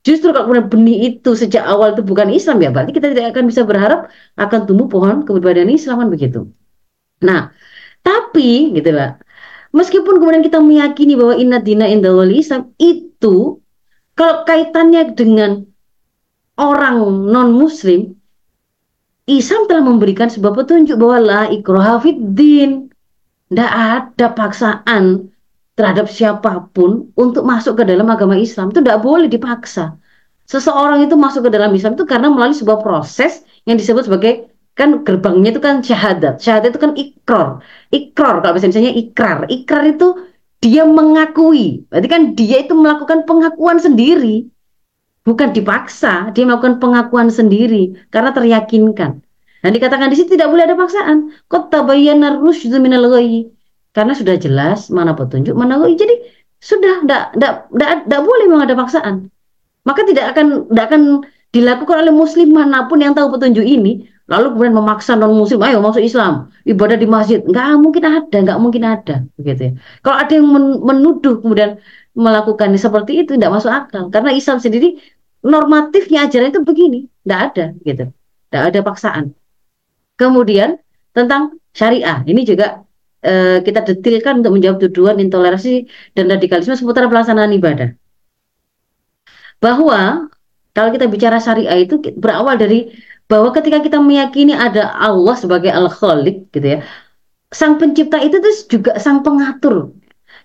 Justru 0.00 0.32
kalau 0.32 0.48
kemudian 0.48 0.68
benih 0.72 0.98
itu 1.12 1.30
sejak 1.36 1.60
awal 1.60 1.92
itu 1.92 2.00
bukan 2.00 2.32
Islam 2.32 2.56
ya, 2.64 2.72
berarti 2.72 2.92
kita 2.96 3.12
tidak 3.12 3.36
akan 3.36 3.44
bisa 3.52 3.62
berharap 3.68 4.08
akan 4.40 4.60
tumbuh 4.64 4.88
pohon 4.88 5.28
kepribadian 5.28 5.68
Islam 5.68 6.00
kan 6.00 6.08
begitu. 6.08 6.48
Nah, 7.20 7.52
tapi 8.00 8.72
gitu 8.72 8.96
lah. 8.96 9.20
Meskipun 9.70 10.18
kemudian 10.18 10.42
kita 10.42 10.58
meyakini 10.58 11.14
bahwa 11.14 11.34
inna 11.38 11.62
dina 11.62 11.86
indawal 11.86 12.30
Islam 12.30 12.74
itu 12.82 13.62
kalau 14.18 14.42
kaitannya 14.42 15.14
dengan 15.14 15.62
orang 16.58 17.30
non 17.30 17.54
muslim 17.54 18.18
Islam 19.30 19.70
telah 19.70 19.86
memberikan 19.86 20.26
sebuah 20.26 20.58
petunjuk 20.58 20.98
bahwa 20.98 21.18
la 21.22 21.42
ikroha 21.54 22.02
din. 22.34 22.90
Tidak 23.50 23.66
ada 23.66 24.30
paksaan 24.30 25.26
terhadap 25.74 26.06
siapa 26.06 26.70
pun 26.70 27.10
untuk 27.18 27.42
masuk 27.42 27.82
ke 27.82 27.84
dalam 27.86 28.06
agama 28.06 28.38
Islam 28.38 28.70
itu 28.70 28.78
tidak 28.78 29.02
boleh 29.02 29.26
dipaksa. 29.26 29.98
Seseorang 30.46 31.02
itu 31.06 31.14
masuk 31.18 31.46
ke 31.46 31.50
dalam 31.50 31.70
Islam 31.74 31.98
itu 31.98 32.06
karena 32.06 32.30
melalui 32.30 32.54
sebuah 32.54 32.82
proses 32.82 33.42
yang 33.66 33.74
disebut 33.74 34.06
sebagai 34.06 34.49
kan 34.80 34.90
gerbangnya 35.04 35.52
itu 35.52 35.60
kan 35.60 35.84
syahadat. 35.84 36.40
Syahadat 36.40 36.72
itu 36.72 36.80
kan 36.80 36.92
ikrar. 36.96 37.48
Ikrar 37.92 38.34
kalau 38.40 38.54
misalnya 38.56 38.92
ikrar. 38.96 39.38
Ikrar 39.52 39.84
itu 39.92 40.08
dia 40.64 40.88
mengakui. 40.88 41.84
Berarti 41.92 42.08
kan 42.08 42.22
dia 42.32 42.64
itu 42.64 42.72
melakukan 42.72 43.28
pengakuan 43.28 43.76
sendiri. 43.76 44.48
Bukan 45.28 45.52
dipaksa, 45.52 46.32
dia 46.32 46.48
melakukan 46.48 46.80
pengakuan 46.80 47.28
sendiri 47.28 47.92
karena 48.08 48.32
teryakinkan. 48.32 49.20
Dan 49.60 49.70
dikatakan 49.76 50.08
di 50.08 50.16
sini 50.16 50.40
tidak 50.40 50.48
boleh 50.48 50.64
ada 50.64 50.76
paksaan. 50.80 51.36
Kota 51.44 51.84
minal 51.84 53.04
karena 53.90 54.12
sudah 54.14 54.36
jelas 54.38 54.86
mana 54.90 55.18
petunjuk 55.18 55.54
mana 55.54 55.82
oh, 55.82 55.90
jadi 55.90 56.14
sudah 56.62 57.02
tidak 57.02 58.20
boleh 58.22 58.46
memang 58.46 58.70
ada 58.70 58.76
paksaan 58.78 59.30
maka 59.82 60.06
tidak 60.06 60.36
akan 60.36 60.70
tidak 60.70 60.84
akan 60.92 61.02
dilakukan 61.50 61.96
oleh 62.06 62.14
muslim 62.14 62.54
mana 62.54 62.86
pun 62.86 63.02
yang 63.02 63.16
tahu 63.16 63.34
petunjuk 63.34 63.66
ini 63.66 64.06
lalu 64.30 64.46
kemudian 64.54 64.74
memaksa 64.78 65.18
non 65.18 65.34
muslim 65.34 65.58
ayo 65.66 65.82
masuk 65.82 66.02
Islam 66.06 66.54
ibadah 66.62 66.96
di 66.96 67.06
masjid. 67.10 67.42
Nggak 67.42 67.66
mungkin 67.82 68.04
ada 68.06 68.36
nggak 68.46 68.58
mungkin 68.62 68.82
ada 68.86 69.16
begitu 69.34 69.60
ya. 69.68 69.72
Kalau 70.06 70.16
ada 70.22 70.32
yang 70.32 70.46
menuduh 70.86 71.42
kemudian 71.42 71.82
melakukan 72.14 72.70
seperti 72.78 73.26
itu 73.26 73.34
tidak 73.34 73.50
masuk 73.58 73.74
akal. 73.74 74.06
Karena 74.14 74.30
Islam 74.30 74.62
sendiri 74.62 75.02
normatifnya 75.42 76.30
ajaran 76.30 76.54
itu 76.54 76.62
begini 76.62 77.10
tidak 77.26 77.40
ada 77.50 77.64
gitu. 77.82 78.04
Tidak 78.14 78.62
ada 78.70 78.80
paksaan. 78.86 79.24
Kemudian 80.14 80.78
tentang 81.10 81.58
syariah 81.74 82.22
ini 82.30 82.46
juga 82.46 82.86
eh, 83.26 83.58
kita 83.66 83.82
detilkan 83.82 84.46
untuk 84.46 84.54
menjawab 84.54 84.78
tuduhan 84.78 85.18
intoleransi 85.18 85.90
dan 86.14 86.30
radikalisme 86.30 86.78
seputar 86.78 87.10
pelaksanaan 87.10 87.50
ibadah. 87.58 87.98
Bahwa 89.58 90.30
kalau 90.70 90.90
kita 90.94 91.10
bicara 91.10 91.42
syariah 91.42 91.82
itu 91.82 91.98
berawal 92.14 92.54
dari 92.54 92.94
bahwa 93.30 93.54
ketika 93.54 93.78
kita 93.78 93.98
meyakini 94.02 94.52
ada 94.52 94.90
Allah 94.98 95.38
sebagai 95.38 95.70
Al-Khaliq 95.70 96.50
gitu 96.50 96.66
ya. 96.66 96.78
Sang 97.54 97.78
pencipta 97.78 98.18
itu 98.18 98.42
tuh 98.42 98.54
juga 98.66 98.98
sang 98.98 99.22
pengatur. 99.22 99.94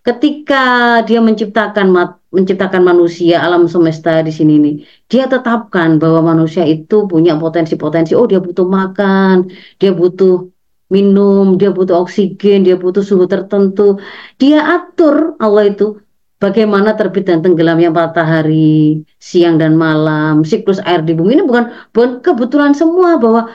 Ketika 0.06 1.02
dia 1.10 1.18
menciptakan 1.18 1.90
menciptakan 2.30 2.86
manusia 2.86 3.42
alam 3.42 3.66
semesta 3.66 4.22
di 4.22 4.30
sini 4.30 4.54
nih, 4.62 4.76
dia 5.10 5.26
tetapkan 5.26 5.98
bahwa 5.98 6.38
manusia 6.38 6.62
itu 6.62 7.10
punya 7.10 7.34
potensi-potensi. 7.42 8.14
Oh, 8.14 8.30
dia 8.30 8.38
butuh 8.38 8.70
makan, 8.70 9.50
dia 9.82 9.90
butuh 9.90 10.46
minum, 10.94 11.58
dia 11.58 11.74
butuh 11.74 12.06
oksigen, 12.06 12.62
dia 12.70 12.78
butuh 12.78 13.02
suhu 13.02 13.26
tertentu. 13.26 13.98
Dia 14.38 14.62
atur 14.78 15.34
Allah 15.42 15.74
itu 15.74 16.05
bagaimana 16.40 16.94
terbit 17.00 17.26
dan 17.28 17.40
tenggelamnya 17.44 17.90
matahari, 17.92 19.04
siang 19.20 19.56
dan 19.62 19.76
malam, 19.76 20.44
siklus 20.44 20.80
air 20.84 21.02
di 21.02 21.16
bumi 21.16 21.40
ini 21.40 21.44
bukan 21.48 21.72
bukan 21.96 22.10
kebetulan 22.22 22.72
semua 22.76 23.18
bahwa 23.18 23.48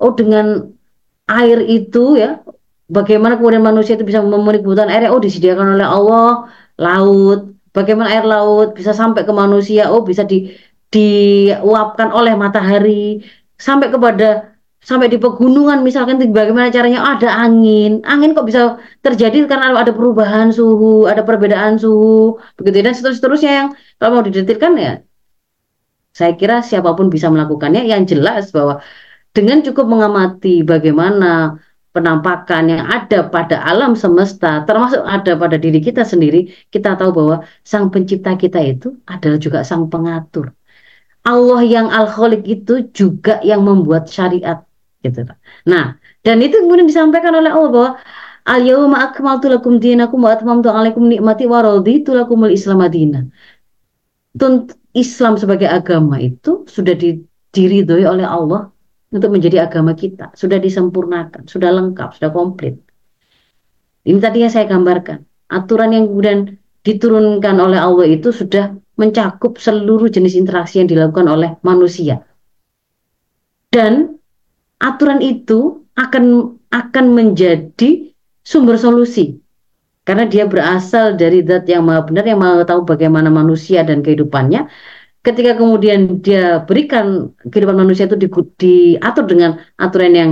oh 0.00 0.12
dengan 0.16 0.66
air 1.28 1.62
itu 1.64 2.18
ya 2.18 2.40
bagaimana 2.92 3.40
kemudian 3.40 3.64
manusia 3.64 3.96
itu 3.96 4.04
bisa 4.04 4.20
memenuhi 4.20 4.60
kebutuhan 4.60 4.92
air 4.92 5.08
oh 5.08 5.20
disediakan 5.22 5.80
oleh 5.80 5.86
Allah 5.86 6.48
laut. 6.76 7.52
Bagaimana 7.72 8.12
air 8.12 8.24
laut 8.28 8.76
bisa 8.76 8.92
sampai 8.92 9.24
ke 9.24 9.32
manusia? 9.32 9.88
Oh 9.88 10.04
bisa 10.04 10.28
di 10.28 10.52
diuapkan 10.92 12.12
oleh 12.12 12.36
matahari. 12.36 13.24
Sampai 13.56 13.88
kepada 13.88 14.51
sampai 14.88 15.06
di 15.12 15.18
pegunungan 15.24 15.78
misalkan 15.86 16.16
bagaimana 16.38 16.68
caranya? 16.74 17.00
Ada 17.14 17.28
angin. 17.44 18.02
Angin 18.12 18.34
kok 18.36 18.46
bisa 18.50 18.82
terjadi 19.06 19.46
karena 19.50 19.66
ada 19.82 19.92
perubahan 19.94 20.50
suhu 20.50 21.06
ada 21.10 21.22
perbedaan 21.28 21.78
suhu 21.78 22.38
begitu 22.58 22.76
dan 22.86 22.94
seterusnya 22.98 23.52
yang 23.58 23.68
kalau 23.98 24.10
mau 24.18 24.24
didetilkan 24.26 24.72
ya 24.86 24.92
saya 26.18 26.32
kira 26.36 26.60
siapa 26.60 26.92
pun 26.98 27.08
bisa 27.14 27.26
melakukannya. 27.32 27.82
Yang 27.88 28.02
jelas 28.16 28.42
bahwa 28.56 28.74
dengan 29.36 29.64
cukup 29.66 29.86
mengamati 29.88 30.60
bagaimana 30.66 31.56
penampakan 31.92 32.62
yang 32.72 32.82
ada 32.88 33.28
pada 33.28 33.60
alam 33.68 33.92
semesta 33.92 34.64
termasuk 34.64 35.04
ada 35.04 35.36
pada 35.36 35.56
diri 35.60 35.76
kita 35.84 36.02
sendiri 36.08 36.48
kita 36.72 36.96
tahu 36.96 37.10
bahwa 37.12 37.36
sang 37.70 37.92
pencipta 37.92 38.32
kita 38.36 38.60
itu 38.64 38.96
adalah 39.04 39.38
juga 39.40 39.60
sang 39.64 39.88
pengatur. 39.92 40.52
Allah 41.22 41.62
yang 41.62 41.86
al-Khaliq 41.86 42.42
itu 42.50 42.74
juga 42.90 43.38
yang 43.46 43.62
membuat 43.62 44.10
syariat 44.10 44.66
gitu. 45.02 45.26
Nah, 45.66 45.98
dan 46.22 46.38
itu 46.40 46.62
kemudian 46.62 46.86
disampaikan 46.86 47.34
oleh 47.34 47.50
Allah 47.50 47.70
bahwa 47.70 47.90
al-yauma 48.46 48.96
akmaltu 49.10 49.50
lakum 49.50 49.78
dinakum 49.82 50.22
wa 50.22 50.34
atmamtu 50.34 50.70
alaikum 50.70 51.06
nikmati 51.06 51.44
wa 51.46 51.62
raditu 51.62 52.14
lakumul 52.14 52.50
Islam 52.50 52.82
madinah. 52.82 53.26
Islam 54.92 55.40
sebagai 55.40 55.68
agama 55.68 56.20
itu 56.20 56.68
sudah 56.68 56.92
di, 56.92 57.24
diridhoi 57.52 58.04
oleh 58.04 58.28
Allah 58.28 58.68
untuk 59.12 59.32
menjadi 59.32 59.68
agama 59.68 59.92
kita, 59.96 60.32
sudah 60.36 60.56
disempurnakan, 60.60 61.48
sudah 61.48 61.70
lengkap, 61.72 62.16
sudah 62.16 62.30
komplit. 62.32 62.80
Ini 64.04 64.18
tadi 64.20 64.44
yang 64.44 64.52
saya 64.52 64.68
gambarkan. 64.68 65.24
Aturan 65.52 65.92
yang 65.92 66.08
kemudian 66.08 66.38
diturunkan 66.82 67.56
oleh 67.60 67.78
Allah 67.78 68.08
itu 68.08 68.32
sudah 68.32 68.72
mencakup 68.96 69.60
seluruh 69.60 70.08
jenis 70.08 70.36
interaksi 70.36 70.80
yang 70.80 70.88
dilakukan 70.88 71.28
oleh 71.28 71.56
manusia. 71.64 72.24
Dan 73.72 74.20
aturan 74.82 75.22
itu 75.22 75.86
akan 75.94 76.58
akan 76.74 77.06
menjadi 77.14 78.10
sumber 78.42 78.74
solusi 78.74 79.38
karena 80.02 80.26
dia 80.26 80.50
berasal 80.50 81.14
dari 81.14 81.46
zat 81.46 81.70
yang 81.70 81.86
maha 81.86 82.02
benar 82.02 82.26
yang 82.26 82.42
maha 82.42 82.66
tahu 82.66 82.82
bagaimana 82.82 83.30
manusia 83.30 83.86
dan 83.86 84.02
kehidupannya 84.02 84.66
ketika 85.22 85.54
kemudian 85.54 86.18
dia 86.18 86.66
berikan 86.66 87.30
kehidupan 87.46 87.78
manusia 87.78 88.10
itu 88.10 88.18
di, 88.18 88.26
diatur 88.58 89.24
dengan 89.30 89.62
aturan 89.78 90.12
yang 90.12 90.30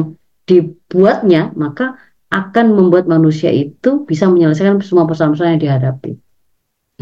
dibuatnya 0.51 1.55
maka 1.55 1.95
akan 2.31 2.67
membuat 2.75 3.07
manusia 3.07 3.51
itu 3.51 4.07
bisa 4.07 4.27
menyelesaikan 4.31 4.79
semua 4.83 5.07
persoalan-persoalan 5.07 5.59
yang 5.59 5.65
dihadapi. 5.67 6.15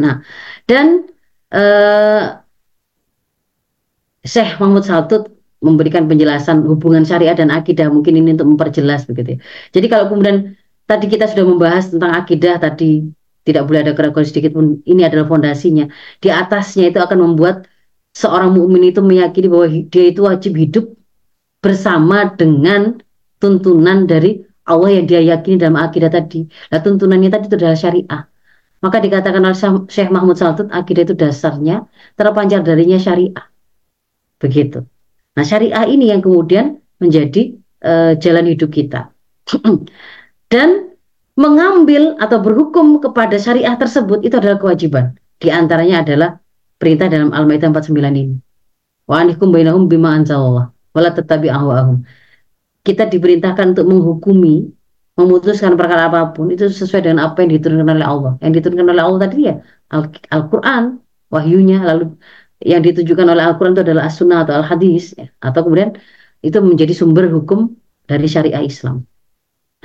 Nah, 0.00 0.24
dan 0.64 1.04
uh, 1.52 2.40
Syekh 4.24 4.56
Mahmud 4.56 4.88
Saltut 4.88 5.28
memberikan 5.58 6.06
penjelasan 6.06 6.62
hubungan 6.66 7.02
syariah 7.02 7.34
dan 7.34 7.50
akidah 7.50 7.90
mungkin 7.90 8.14
ini 8.14 8.38
untuk 8.38 8.54
memperjelas 8.54 9.06
begitu 9.10 9.36
ya. 9.36 9.38
Jadi 9.74 9.86
kalau 9.90 10.04
kemudian 10.10 10.54
tadi 10.86 11.06
kita 11.10 11.26
sudah 11.26 11.44
membahas 11.44 11.90
tentang 11.90 12.14
akidah 12.14 12.62
tadi 12.62 13.10
tidak 13.42 13.64
boleh 13.64 13.80
ada 13.82 13.92
keraguan 13.96 14.28
sedikit 14.28 14.54
pun 14.54 14.78
ini 14.86 15.02
adalah 15.02 15.26
fondasinya. 15.26 15.88
Di 16.22 16.28
atasnya 16.30 16.92
itu 16.92 17.00
akan 17.00 17.18
membuat 17.32 17.66
seorang 18.14 18.54
mukmin 18.54 18.92
itu 18.92 19.00
meyakini 19.02 19.46
bahwa 19.50 19.66
dia 19.88 20.04
itu 20.10 20.20
wajib 20.22 20.52
hidup 20.54 20.84
bersama 21.58 22.30
dengan 22.38 23.02
tuntunan 23.42 24.06
dari 24.06 24.42
Allah 24.68 25.00
yang 25.00 25.06
dia 25.08 25.20
yakini 25.24 25.56
dalam 25.58 25.80
akidah 25.80 26.12
tadi. 26.12 26.44
Nah 26.70 26.78
tuntunannya 26.84 27.28
tadi 27.32 27.44
itu 27.48 27.56
adalah 27.56 27.78
syariah. 27.78 28.22
Maka 28.78 28.96
dikatakan 29.02 29.42
oleh 29.42 29.58
Syekh 29.90 30.10
Mahmud 30.14 30.38
Saltut, 30.38 30.70
akidah 30.70 31.02
itu 31.02 31.14
dasarnya 31.18 31.88
terpancar 32.14 32.62
darinya 32.62 32.94
syariah. 32.94 33.42
Begitu. 34.38 34.86
Nah, 35.38 35.46
syariah 35.46 35.86
ini 35.86 36.10
yang 36.10 36.18
kemudian 36.18 36.82
menjadi 36.98 37.54
uh, 37.86 38.18
jalan 38.18 38.50
hidup 38.50 38.74
kita. 38.74 39.14
Dan 40.52 40.98
mengambil 41.38 42.18
atau 42.18 42.42
berhukum 42.42 42.98
kepada 42.98 43.38
syariah 43.38 43.78
tersebut 43.78 44.26
itu 44.26 44.34
adalah 44.34 44.58
kewajiban. 44.58 45.14
Di 45.38 45.54
antaranya 45.54 46.02
adalah 46.02 46.42
perintah 46.82 47.06
dalam 47.06 47.30
Al-Maidah 47.30 47.70
49 47.70 47.94
ini. 48.18 48.34
Wa 49.06 49.22
anikum 49.22 49.54
bainahum 49.54 49.86
bima 49.86 50.18
anzalallah 50.18 50.74
wala 50.90 51.10
tetabi 51.14 51.46
ahwa'ahum. 51.54 52.02
Kita 52.82 53.06
diperintahkan 53.06 53.78
untuk 53.78 53.86
menghukumi, 53.86 54.74
memutuskan 55.14 55.78
perkara 55.78 56.10
apa 56.10 56.34
pun 56.34 56.50
itu 56.50 56.66
sesuai 56.66 57.06
dengan 57.06 57.30
apa 57.30 57.46
yang 57.46 57.54
diturunkan 57.54 57.86
oleh 57.94 58.06
Allah. 58.06 58.32
Yang 58.42 58.52
diturunkan 58.58 58.86
oleh 58.90 59.02
Allah 59.06 59.20
tadi 59.22 59.38
ya 59.46 59.54
Al-Qur'an, 60.34 60.98
wahyunya 61.30 61.78
lalu 61.86 62.18
yang 62.62 62.82
ditujukan 62.82 63.26
oleh 63.26 63.44
Al-Quran 63.46 63.78
itu 63.78 63.82
adalah 63.86 64.10
as-sunnah 64.10 64.42
atau 64.42 64.54
al-hadis 64.58 65.14
ya. 65.14 65.30
atau 65.38 65.60
kemudian 65.62 65.94
itu 66.42 66.58
menjadi 66.58 66.92
sumber 66.94 67.30
hukum 67.30 67.74
dari 68.06 68.26
syariah 68.26 68.62
Islam. 68.62 69.06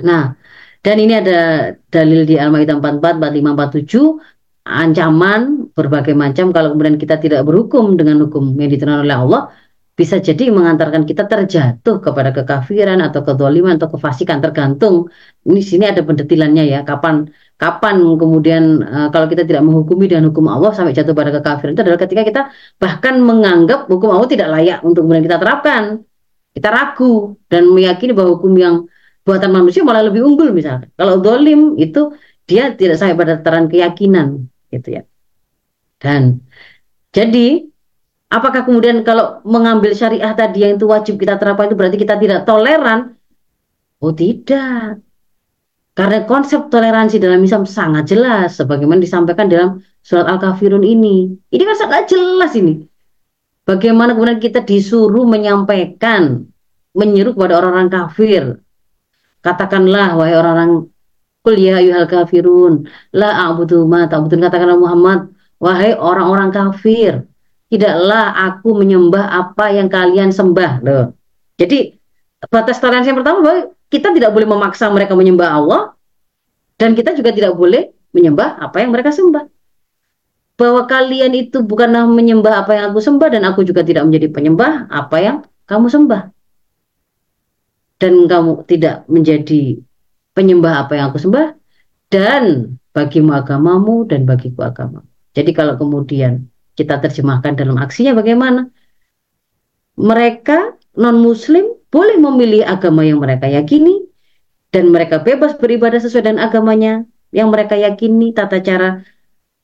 Nah, 0.02 0.34
dan 0.82 0.96
ini 0.98 1.14
ada 1.14 1.72
dalil 1.88 2.26
di 2.26 2.34
Al-Maidah 2.34 2.76
44, 2.82 3.22
45, 3.22 3.86
47 3.86 4.64
ancaman 4.64 5.70
berbagai 5.76 6.16
macam 6.16 6.48
kalau 6.50 6.72
kemudian 6.72 6.96
kita 6.96 7.20
tidak 7.20 7.44
berhukum 7.44 8.00
dengan 8.00 8.24
hukum 8.24 8.56
yang 8.56 8.72
diterima 8.72 9.04
oleh 9.04 9.16
Allah 9.16 9.42
bisa 9.94 10.18
jadi 10.18 10.50
mengantarkan 10.50 11.06
kita 11.06 11.30
terjatuh 11.30 12.02
kepada 12.02 12.34
kekafiran 12.34 12.98
atau 12.98 13.22
kedoliman 13.22 13.78
atau 13.78 13.92
kefasikan 13.94 14.42
tergantung 14.42 15.06
ini 15.46 15.62
sini 15.62 15.86
ada 15.86 16.02
pendetilannya 16.02 16.66
ya 16.66 16.80
kapan 16.82 17.30
kapan 17.54 18.02
kemudian 18.18 18.82
uh, 18.82 19.08
kalau 19.14 19.30
kita 19.30 19.46
tidak 19.46 19.62
menghukumi 19.62 20.10
dengan 20.10 20.30
hukum 20.30 20.50
Allah 20.50 20.74
sampai 20.74 20.90
jatuh 20.90 21.14
pada 21.14 21.30
kekafiran 21.30 21.72
itu 21.78 21.82
adalah 21.86 22.00
ketika 22.02 22.22
kita 22.26 22.42
bahkan 22.82 23.22
menganggap 23.22 23.86
hukum 23.86 24.10
Allah 24.10 24.28
tidak 24.28 24.48
layak 24.50 24.78
untuk 24.82 25.06
kemudian 25.06 25.24
kita 25.24 25.38
terapkan. 25.38 26.02
Kita 26.54 26.70
ragu 26.70 27.34
dan 27.50 27.66
meyakini 27.66 28.14
bahwa 28.14 28.38
hukum 28.38 28.54
yang 28.54 28.86
buatan 29.26 29.50
manusia 29.50 29.82
malah 29.82 30.06
lebih 30.06 30.22
unggul 30.22 30.54
misalnya 30.54 30.86
kalau 30.94 31.18
dolim 31.18 31.74
itu 31.80 32.14
dia 32.46 32.70
tidak 32.76 33.00
sampai 33.00 33.18
pada 33.18 33.42
tataran 33.42 33.66
keyakinan 33.66 34.46
gitu 34.70 35.00
ya. 35.00 35.02
Dan 35.98 36.44
jadi 37.10 37.64
apakah 38.28 38.62
kemudian 38.66 39.02
kalau 39.02 39.42
mengambil 39.42 39.94
syariah 39.96 40.30
tadi 40.36 40.62
yang 40.62 40.76
itu 40.78 40.86
wajib 40.86 41.18
kita 41.18 41.40
terapkan 41.40 41.70
itu 41.70 41.76
berarti 41.78 41.98
kita 41.98 42.14
tidak 42.20 42.46
toleran? 42.46 43.18
Oh 43.98 44.12
tidak 44.12 45.00
karena 45.94 46.26
konsep 46.26 46.74
toleransi 46.74 47.22
dalam 47.22 47.38
Islam 47.46 47.62
sangat 47.62 48.10
jelas, 48.10 48.58
sebagaimana 48.58 48.98
disampaikan 48.98 49.46
dalam 49.46 49.78
surat 50.02 50.26
Al-Kafirun 50.26 50.82
ini. 50.82 51.30
Ini 51.54 51.62
kan 51.62 51.78
sangat 51.78 52.10
jelas 52.10 52.52
ini. 52.58 52.82
Bagaimana 53.62 54.12
kemudian 54.12 54.42
kita 54.42 54.60
disuruh 54.66 55.22
menyampaikan, 55.22 56.50
menyeru 56.92 57.32
kepada 57.32 57.62
orang-orang 57.62 57.88
kafir. 57.88 58.42
Katakanlah, 59.40 60.18
wahai 60.18 60.34
orang-orang 60.34 60.70
kuliah 61.46 61.78
ya 61.78 62.00
ayuhal 62.02 62.08
kafirun, 62.10 62.72
la 63.14 63.48
a'budu 63.48 63.86
ma 63.88 64.04
ta'budun. 64.10 64.40
Katakanlah 64.44 64.76
Muhammad, 64.76 65.30
wahai 65.62 65.94
orang-orang 65.94 66.50
kafir, 66.50 67.24
tidaklah 67.70 68.34
aku 68.34 68.76
menyembah 68.76 69.30
apa 69.30 69.72
yang 69.72 69.88
kalian 69.88 70.34
sembah. 70.34 70.72
Loh. 70.84 71.14
Jadi 71.56 71.94
batas 72.50 72.82
toleransi 72.82 73.14
yang 73.14 73.18
pertama 73.22 73.72
kita 73.88 74.14
tidak 74.14 74.30
boleh 74.32 74.48
memaksa 74.48 74.88
mereka 74.90 75.12
menyembah 75.16 75.48
Allah 75.48 75.82
dan 76.78 76.92
kita 76.98 77.14
juga 77.14 77.30
tidak 77.30 77.54
boleh 77.54 77.94
menyembah 78.14 78.62
apa 78.62 78.82
yang 78.82 78.90
mereka 78.94 79.10
sembah. 79.10 79.46
Bahwa 80.54 80.86
kalian 80.86 81.34
itu 81.34 81.66
bukanlah 81.66 82.06
menyembah 82.06 82.62
apa 82.62 82.78
yang 82.78 82.84
aku 82.94 83.02
sembah 83.02 83.28
dan 83.34 83.42
aku 83.42 83.66
juga 83.66 83.82
tidak 83.82 84.06
menjadi 84.06 84.30
penyembah 84.30 84.86
apa 84.86 85.16
yang 85.18 85.36
kamu 85.66 85.90
sembah. 85.90 86.22
Dan 87.98 88.26
kamu 88.30 88.62
tidak 88.70 89.06
menjadi 89.10 89.78
penyembah 90.34 90.86
apa 90.86 90.92
yang 90.98 91.10
aku 91.10 91.18
sembah 91.18 91.54
dan 92.10 92.76
bagimu 92.94 93.34
agamamu 93.34 94.06
dan 94.06 94.22
bagiku 94.22 94.62
agama. 94.62 95.02
Jadi 95.34 95.50
kalau 95.50 95.74
kemudian 95.74 96.46
kita 96.78 97.02
terjemahkan 97.02 97.58
dalam 97.58 97.74
aksinya 97.78 98.14
bagaimana? 98.14 98.70
Mereka 99.98 100.78
non 100.98 101.18
muslim 101.22 101.73
boleh 101.94 102.18
memilih 102.18 102.66
agama 102.66 103.06
yang 103.06 103.22
mereka 103.22 103.46
yakini 103.46 104.02
dan 104.74 104.90
mereka 104.90 105.22
bebas 105.22 105.54
beribadah 105.54 106.02
sesuai 106.02 106.26
dengan 106.26 106.42
agamanya 106.42 107.06
yang 107.30 107.54
mereka 107.54 107.78
yakini 107.78 108.34
tata 108.34 108.58
cara 108.58 109.06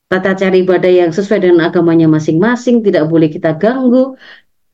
tata 0.06 0.38
cara 0.38 0.54
ibadah 0.54 0.90
yang 0.90 1.10
sesuai 1.10 1.42
dengan 1.42 1.66
agamanya 1.66 2.06
masing-masing 2.06 2.86
tidak 2.86 3.10
boleh 3.10 3.26
kita 3.26 3.58
ganggu 3.58 4.14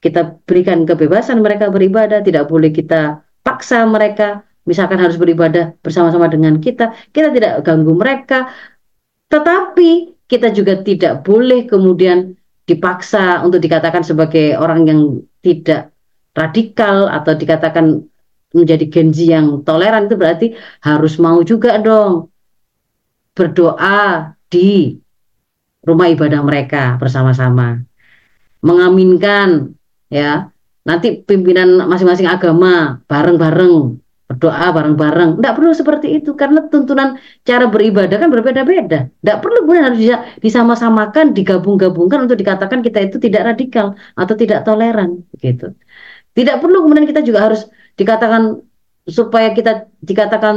kita 0.05 0.37
berikan 0.45 0.85
kebebasan 0.85 1.41
mereka 1.41 1.73
beribadah 1.73 2.21
tidak 2.21 2.45
boleh 2.53 2.69
kita 2.69 3.25
paksa 3.41 3.89
mereka 3.89 4.45
misalkan 4.67 4.99
harus 4.99 5.17
beribadah 5.17 5.73
bersama-sama 5.81 6.27
dengan 6.29 6.59
kita 6.59 6.93
kita 7.15 7.33
tidak 7.33 7.63
ganggu 7.65 7.95
mereka. 7.95 8.51
Tetapi 9.31 10.23
kita 10.27 10.51
juga 10.51 10.83
tidak 10.83 11.23
boleh 11.23 11.65
kemudian 11.67 12.35
dipaksa 12.67 13.47
untuk 13.47 13.63
dikatakan 13.63 14.03
sebagai 14.03 14.59
orang 14.59 14.87
yang 14.87 15.01
tidak 15.43 15.95
radikal 16.37 17.09
atau 17.09 17.32
dikatakan 17.32 18.05
menjadi 18.53 18.84
genzi 18.93 19.32
yang 19.32 19.64
toleran 19.64 20.07
itu 20.07 20.16
berarti 20.20 20.47
harus 20.84 21.16
mau 21.16 21.41
juga 21.43 21.80
dong 21.80 22.28
berdoa 23.37 24.32
di 24.49 24.97
rumah 25.84 26.09
ibadah 26.12 26.41
mereka 26.45 26.97
bersama-sama. 27.01 27.80
Mengaminkan 28.61 29.76
ya. 30.12 30.53
Nanti 30.87 31.18
pimpinan 31.18 31.82
masing-masing 31.91 32.30
agama 32.30 33.03
bareng-bareng 33.11 33.99
berdoa 34.30 34.70
bareng-bareng. 34.70 35.39
Tidak 35.39 35.55
perlu 35.59 35.74
seperti 35.74 36.22
itu 36.22 36.39
karena 36.39 36.62
tuntunan 36.70 37.18
cara 37.43 37.66
beribadah 37.66 38.14
kan 38.14 38.30
berbeda-beda. 38.30 39.11
Tidak 39.11 39.37
perlu 39.43 39.66
kemudian 39.66 39.91
harus 39.91 39.99
disama-samakan 40.39 41.34
digabung-gabungkan 41.34 42.30
untuk 42.30 42.39
dikatakan 42.39 42.87
kita 42.87 43.03
itu 43.03 43.18
tidak 43.18 43.55
radikal 43.55 43.99
atau 44.14 44.34
tidak 44.39 44.62
toleran 44.62 45.26
gitu 45.43 45.74
tidak 46.37 46.61
perlu 46.61 46.84
kemudian 46.84 47.09
kita 47.09 47.24
juga 47.24 47.49
harus 47.49 47.64
dikatakan 47.97 48.61
supaya 49.07 49.55
kita 49.55 49.87
dikatakan 50.03 50.57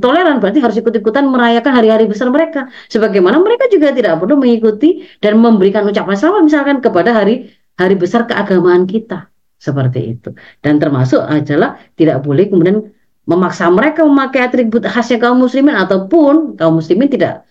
toleran 0.00 0.40
berarti 0.40 0.64
harus 0.64 0.80
ikut-ikutan 0.80 1.28
merayakan 1.28 1.76
hari-hari 1.76 2.08
besar 2.08 2.32
mereka. 2.32 2.66
Sebagaimana 2.88 3.38
mereka 3.38 3.68
juga 3.68 3.92
tidak 3.92 4.18
perlu 4.18 4.40
mengikuti 4.40 5.04
dan 5.20 5.36
memberikan 5.38 5.84
ucapan 5.84 6.16
selamat 6.16 6.42
misalkan 6.42 6.76
kepada 6.80 7.12
hari 7.12 7.52
hari 7.76 7.94
besar 7.94 8.24
keagamaan 8.24 8.88
kita 8.88 9.28
seperti 9.60 10.18
itu. 10.18 10.32
Dan 10.64 10.80
termasuk 10.80 11.20
adalah 11.20 11.78
tidak 11.94 12.24
boleh 12.24 12.48
kemudian 12.48 12.90
memaksa 13.28 13.70
mereka 13.70 14.02
memakai 14.02 14.50
atribut 14.50 14.82
khasnya 14.82 15.22
kaum 15.22 15.38
muslimin 15.38 15.76
ataupun 15.78 16.58
kaum 16.58 16.80
muslimin 16.80 17.06
tidak 17.06 17.46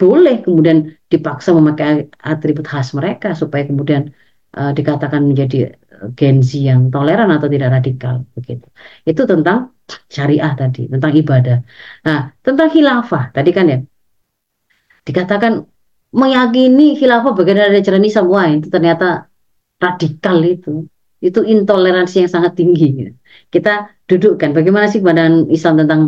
boleh 0.00 0.42
kemudian 0.42 0.98
dipaksa 1.06 1.54
memakai 1.54 2.10
atribut 2.18 2.66
khas 2.66 2.90
mereka 2.90 3.36
supaya 3.38 3.62
kemudian 3.62 4.10
uh, 4.56 4.72
dikatakan 4.72 5.22
menjadi 5.24 5.76
Gen 6.18 6.42
Z 6.42 6.58
yang 6.58 6.90
toleran 6.90 7.30
atau 7.30 7.46
tidak 7.46 7.78
radikal 7.78 8.26
begitu. 8.34 8.66
Itu 9.06 9.22
tentang 9.24 9.72
syariah 10.10 10.52
tadi, 10.58 10.90
tentang 10.90 11.12
ibadah. 11.14 11.58
Nah, 12.06 12.34
tentang 12.42 12.68
khilafah 12.74 13.30
tadi 13.30 13.50
kan 13.54 13.66
ya 13.70 13.78
dikatakan 15.02 15.66
meyakini 16.14 16.94
khilafah 16.98 17.32
bagian 17.34 17.82
dari 17.82 18.06
Islam 18.06 18.26
wah 18.30 18.46
itu 18.50 18.68
ternyata 18.70 19.30
radikal 19.78 20.38
itu. 20.42 20.86
Itu 21.22 21.46
intoleransi 21.46 22.26
yang 22.26 22.32
sangat 22.34 22.58
tinggi. 22.58 23.06
Kita 23.46 23.94
dudukkan 24.10 24.50
bagaimana 24.58 24.90
sih 24.90 24.98
pandangan 24.98 25.46
Islam 25.54 25.74
tentang 25.86 26.00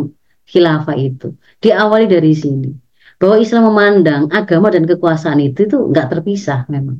khilafah 0.43 0.95
itu. 0.99 1.39
Diawali 1.63 2.05
dari 2.11 2.35
sini 2.35 2.67
bahwa 3.15 3.39
Islam 3.39 3.71
memandang 3.71 4.27
agama 4.27 4.67
dan 4.75 4.83
kekuasaan 4.83 5.39
itu 5.39 5.71
itu 5.71 5.77
nggak 5.87 6.11
terpisah 6.11 6.67
memang. 6.67 6.99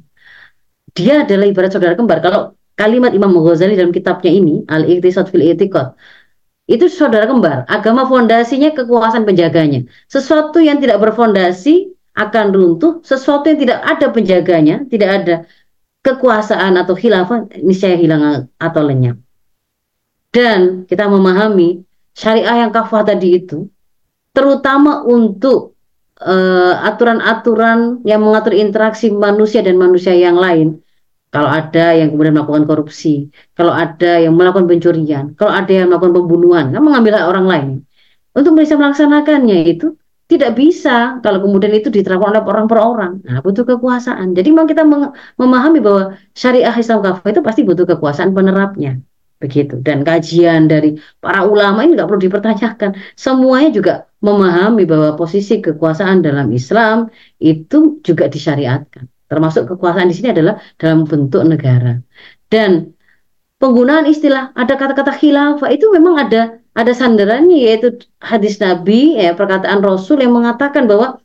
Dia 0.95 1.27
adalah 1.27 1.45
ibarat 1.45 1.75
saudara 1.75 1.93
kembar. 1.99 2.23
Kalau 2.23 2.55
kalimat 2.79 3.11
Imam 3.11 3.35
Ghazali 3.43 3.75
dalam 3.75 3.91
kitabnya 3.91 4.31
ini 4.31 4.63
Al-Iqtisad 4.67 5.27
fil 5.27 5.43
I'tiqad 5.43 5.95
itu 6.65 6.89
saudara 6.89 7.29
kembar. 7.29 7.67
Agama 7.69 8.07
fondasinya 8.09 8.73
kekuasaan 8.73 9.27
penjaganya. 9.27 9.85
Sesuatu 10.09 10.57
yang 10.63 10.81
tidak 10.81 10.97
berfondasi 11.03 11.93
akan 12.15 12.45
runtuh. 12.55 13.03
Sesuatu 13.05 13.51
yang 13.51 13.59
tidak 13.59 13.79
ada 13.85 14.07
penjaganya 14.09 14.75
tidak 14.89 15.09
ada 15.21 15.35
kekuasaan 16.01 16.79
atau 16.79 16.95
khilafah 16.95 17.51
niscaya 17.59 17.99
hilang 17.99 18.49
atau 18.57 18.81
lenyap. 18.81 19.19
Dan 20.31 20.87
kita 20.87 21.11
memahami 21.11 21.85
syariah 22.15 22.65
yang 22.65 22.71
kafah 22.71 23.03
tadi 23.03 23.43
itu 23.43 23.67
terutama 24.35 25.03
untuk 25.07 25.75
eh, 26.19 26.73
aturan-aturan 26.91 28.03
uh, 28.03 28.07
yang 28.07 28.19
mengatur 28.19 28.51
interaksi 28.51 29.11
manusia 29.11 29.63
dan 29.63 29.79
manusia 29.79 30.11
yang 30.11 30.35
lain 30.35 30.83
kalau 31.35 31.51
ada 31.51 31.91
yang 31.99 32.15
kemudian 32.15 32.31
melakukan 32.31 32.63
korupsi, 32.63 33.27
kalau 33.59 33.75
ada 33.75 34.23
yang 34.23 34.39
melakukan 34.39 34.71
pencurian, 34.71 35.35
kalau 35.35 35.51
ada 35.51 35.67
yang 35.67 35.91
melakukan 35.91 36.15
pembunuhan, 36.15 36.71
kan 36.71 36.79
mengambil 36.79 37.19
orang 37.27 37.45
lain. 37.51 37.69
Untuk 38.31 38.55
bisa 38.55 38.79
melaksanakannya 38.79 39.67
itu 39.67 39.99
tidak 40.31 40.55
bisa 40.55 41.19
kalau 41.19 41.43
kemudian 41.43 41.75
itu 41.75 41.91
diterapkan 41.91 42.31
oleh 42.31 42.41
orang 42.47 42.67
per 42.71 42.79
orang. 42.79 43.13
Nah, 43.27 43.43
butuh 43.43 43.67
kekuasaan. 43.67 44.31
Jadi 44.31 44.47
memang 44.47 44.71
kita 44.71 44.87
memahami 45.35 45.83
bahwa 45.83 46.15
syariah 46.31 46.71
Islam 46.71 47.03
kafah 47.03 47.27
itu 47.27 47.41
pasti 47.43 47.61
butuh 47.67 47.83
kekuasaan 47.83 48.31
penerapnya. 48.31 49.03
Begitu. 49.43 49.83
Dan 49.83 50.07
kajian 50.07 50.71
dari 50.71 50.95
para 51.19 51.43
ulama 51.43 51.83
ini 51.83 51.99
nggak 51.99 52.07
perlu 52.07 52.21
dipertanyakan. 52.31 52.95
Semuanya 53.19 53.69
juga 53.75 53.93
memahami 54.23 54.87
bahwa 54.87 55.19
posisi 55.19 55.59
kekuasaan 55.59 56.23
dalam 56.23 56.47
Islam 56.55 57.11
itu 57.37 57.99
juga 58.01 58.31
disyariatkan. 58.31 59.14
Termasuk 59.25 59.65
kekuasaan 59.69 60.09
di 60.09 60.15
sini 60.15 60.29
adalah 60.31 60.61
dalam 60.77 61.03
bentuk 61.09 61.41
negara. 61.45 61.97
Dan 62.49 62.95
penggunaan 63.57 64.05
istilah 64.05 64.53
ada 64.53 64.77
kata-kata 64.77 65.15
khilafah 65.15 65.69
itu 65.73 65.89
memang 65.89 66.21
ada 66.21 66.61
ada 66.75 66.91
sandarannya 66.91 67.55
yaitu 67.55 68.03
hadis 68.19 68.59
Nabi 68.59 69.15
ya 69.15 69.31
perkataan 69.31 69.79
Rasul 69.79 70.19
yang 70.19 70.35
mengatakan 70.35 70.85
bahwa 70.91 71.23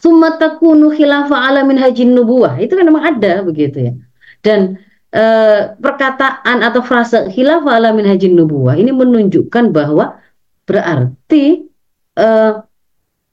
summa 0.00 0.40
takunu 0.40 0.88
khilafah 0.88 1.52
ala 1.52 1.62
hajin 1.68 2.16
nubuwah 2.16 2.56
itu 2.56 2.72
kan 2.72 2.84
memang 2.88 3.04
ada 3.04 3.44
begitu 3.44 3.92
ya 3.92 3.92
dan 4.40 4.80
e, 5.12 5.24
perkataan 5.76 6.64
atau 6.64 6.80
frase 6.80 7.28
khilafah 7.28 7.76
ala 7.76 7.92
hajin 7.92 8.32
nubuwah 8.32 8.72
ini 8.78 8.88
menunjukkan 8.88 9.68
bahwa 9.68 10.16
berarti 10.64 11.68
e, 12.16 12.28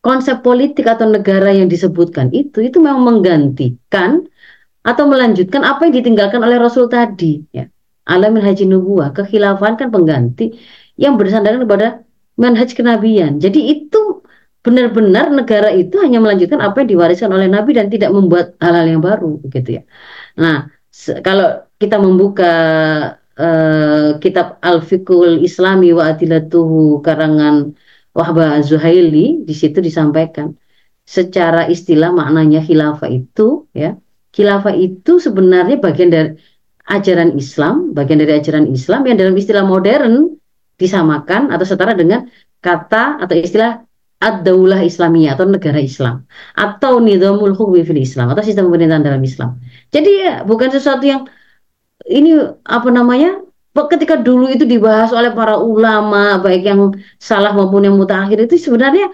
konsep 0.05 0.45
politik 0.45 0.85
atau 0.85 1.09
negara 1.09 1.49
yang 1.49 1.65
disebutkan 1.65 2.29
itu 2.29 2.61
itu 2.61 2.77
memang 2.77 3.01
menggantikan 3.01 4.21
atau 4.85 5.09
melanjutkan 5.09 5.65
apa 5.65 5.89
yang 5.89 5.97
ditinggalkan 5.97 6.45
oleh 6.45 6.61
Rasul 6.61 6.85
tadi 6.85 7.41
ya 7.49 7.65
alamin 8.05 8.45
haji 8.45 8.69
nubuah 8.69 9.17
kekhilafan 9.17 9.81
kan 9.81 9.89
pengganti 9.89 10.53
yang 10.95 11.17
bersandarkan 11.17 11.65
kepada 11.65 11.87
manhaj 12.39 12.71
kenabian. 12.75 13.39
Jadi 13.41 13.59
itu 13.73 14.23
benar-benar 14.65 15.29
negara 15.29 15.69
itu 15.71 16.01
hanya 16.01 16.17
melanjutkan 16.21 16.57
apa 16.61 16.83
yang 16.83 16.97
diwariskan 16.97 17.29
oleh 17.29 17.47
Nabi 17.49 17.77
dan 17.77 17.87
tidak 17.87 18.09
membuat 18.11 18.57
hal-hal 18.57 18.85
yang 18.89 19.01
baru, 19.03 19.37
gitu 19.53 19.81
ya. 19.81 19.83
Nah, 20.41 20.67
kalau 21.21 21.63
kita 21.77 22.01
membuka 22.01 22.53
uh, 23.37 24.17
kitab 24.17 24.57
Al-Fiqhul 24.63 25.43
Islami 25.45 25.93
wa 25.93 26.09
Adilatuhu 26.09 27.03
karangan 27.05 27.77
Wahbah 28.15 28.63
Zuhaili, 28.63 29.43
di 29.43 29.51
situ 29.51 29.83
disampaikan 29.83 30.55
secara 31.05 31.67
istilah 31.67 32.15
maknanya 32.15 32.63
khilafah 32.63 33.11
itu, 33.11 33.67
ya, 33.75 33.99
khilafah 34.31 34.73
itu 34.73 35.19
sebenarnya 35.19 35.77
bagian 35.77 36.09
dari 36.09 36.29
ajaran 36.87 37.35
Islam, 37.35 37.91
bagian 37.91 38.23
dari 38.23 38.39
ajaran 38.39 38.71
Islam 38.71 39.03
yang 39.05 39.17
dalam 39.19 39.35
istilah 39.35 39.67
modern 39.67 40.39
disamakan 40.79 41.51
atau 41.51 41.65
setara 41.67 41.93
dengan 41.95 42.27
kata 42.63 43.21
atau 43.21 43.35
istilah 43.35 43.85
ad-daulah 44.19 44.81
Islamiyah 44.81 45.37
atau 45.37 45.45
negara 45.45 45.77
Islam 45.77 46.25
atau 46.55 46.97
nizamul 47.03 47.53
hukmi 47.53 47.85
fil 47.85 47.99
Islam 48.01 48.33
atau 48.33 48.41
sistem 48.41 48.71
pemerintahan 48.71 49.03
dalam 49.05 49.21
Islam. 49.21 49.61
Jadi 49.93 50.11
ya 50.23 50.33
bukan 50.41 50.73
sesuatu 50.73 51.05
yang 51.05 51.29
ini 52.09 52.33
apa 52.65 52.89
namanya 52.89 53.44
ketika 53.75 54.15
dulu 54.15 54.47
itu 54.47 54.63
dibahas 54.63 55.11
oleh 55.11 55.35
para 55.35 55.59
ulama 55.59 56.39
baik 56.39 56.63
yang 56.63 56.79
salah 57.19 57.51
maupun 57.51 57.83
yang 57.83 57.95
mutakhir 57.99 58.47
itu 58.47 58.55
sebenarnya 58.55 59.11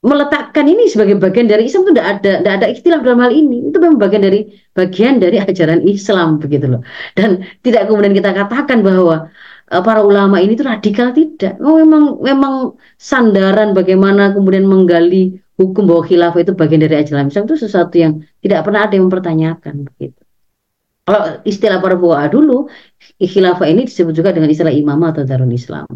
meletakkan 0.00 0.64
ini 0.64 0.86
sebagai 0.86 1.18
bagian 1.18 1.50
dari 1.50 1.66
Islam 1.66 1.82
itu 1.84 1.92
tidak 1.92 2.08
ada 2.16 2.32
tidak 2.40 2.54
ada 2.62 2.66
istilah 2.70 2.98
dalam 3.04 3.20
hal 3.20 3.32
ini 3.34 3.68
itu 3.68 3.76
memang 3.82 3.98
bagian 3.98 4.22
dari 4.22 4.40
bagian 4.72 5.14
dari 5.18 5.36
ajaran 5.42 5.80
Islam 5.84 6.38
begitu 6.38 6.66
loh 6.70 6.80
dan 7.18 7.42
tidak 7.66 7.90
kemudian 7.90 8.14
kita 8.14 8.30
katakan 8.30 8.80
bahwa 8.86 9.28
Eh, 9.68 9.82
para 9.84 10.00
ulama 10.00 10.40
ini 10.40 10.56
tuh 10.56 10.64
radikal 10.72 11.12
tidak. 11.12 11.60
Oh, 11.60 11.76
memang 11.76 12.16
memang 12.24 12.54
sandaran 12.96 13.76
bagaimana 13.76 14.32
kemudian 14.32 14.64
menggali 14.64 15.36
hukum 15.60 15.84
bahwa 15.84 16.02
khilafah 16.08 16.40
itu 16.40 16.52
bagian 16.56 16.80
dari 16.84 16.96
ajaran 17.04 17.28
Islam 17.28 17.44
itu 17.44 17.58
sesuatu 17.64 17.94
yang 18.00 18.12
tidak 18.40 18.64
pernah 18.64 18.80
ada 18.88 18.96
yang 18.96 19.04
mempertanyakan 19.12 19.74
begitu. 19.92 20.20
Kalau 21.04 21.20
istilah 21.44 21.78
para 21.84 21.96
buah 22.00 22.28
dulu, 22.32 22.68
khilafah 23.26 23.66
ini 23.66 23.90
disebut 23.90 24.14
juga 24.14 24.30
dengan 24.30 24.46
istilah 24.46 24.70
imam 24.70 25.02
atau 25.02 25.26
darul 25.26 25.50
Islam. 25.50 25.88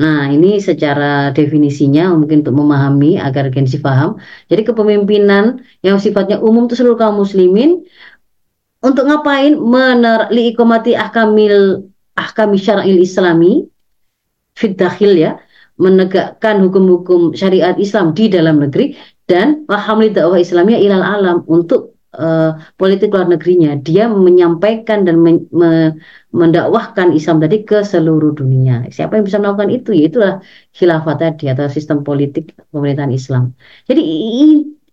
Nah, 0.00 0.32
ini 0.32 0.56
secara 0.62 1.28
definisinya 1.36 2.16
mungkin 2.16 2.40
untuk 2.40 2.56
memahami 2.56 3.20
agar 3.20 3.52
gensi 3.52 3.76
paham. 3.84 4.16
Jadi 4.48 4.72
kepemimpinan 4.72 5.60
yang 5.84 6.00
sifatnya 6.00 6.40
umum 6.40 6.64
itu 6.64 6.80
seluruh 6.80 6.96
kaum 6.96 7.20
muslimin 7.20 7.84
untuk 8.80 9.04
ngapain 9.08 9.56
mener 9.60 10.32
ikomati 10.32 10.96
ahkamil 10.96 11.84
ahkam 12.16 12.56
syara'il 12.56 13.00
islami 13.00 13.68
fit 14.54 14.78
ya 15.16 15.40
menegakkan 15.74 16.62
hukum-hukum 16.62 17.34
syariat 17.34 17.74
Islam 17.74 18.14
di 18.14 18.30
dalam 18.30 18.62
negeri 18.62 18.94
dan 19.26 19.66
wahamli 19.66 20.14
dakwah 20.14 20.38
Islamiyah 20.38 20.78
ilal 20.78 21.02
alam 21.02 21.42
untuk 21.50 21.93
uh, 22.16 22.58
politik 22.80 23.10
luar 23.14 23.26
negerinya. 23.30 23.76
Dia 23.78 24.06
menyampaikan 24.10 25.06
dan 25.06 25.20
men 25.20 25.44
me 25.50 25.94
mendakwahkan 26.34 27.14
Islam 27.14 27.38
tadi 27.38 27.62
ke 27.62 27.82
seluruh 27.86 28.34
dunia. 28.34 28.86
Siapa 28.90 29.18
yang 29.18 29.24
bisa 29.26 29.38
melakukan 29.38 29.70
itu? 29.70 29.90
Yaitulah 29.94 30.42
khilafah 30.74 31.14
tadi 31.18 31.50
atau 31.50 31.66
sistem 31.70 32.02
politik 32.02 32.54
pemerintahan 32.74 33.14
Islam. 33.14 33.54
Jadi 33.86 34.02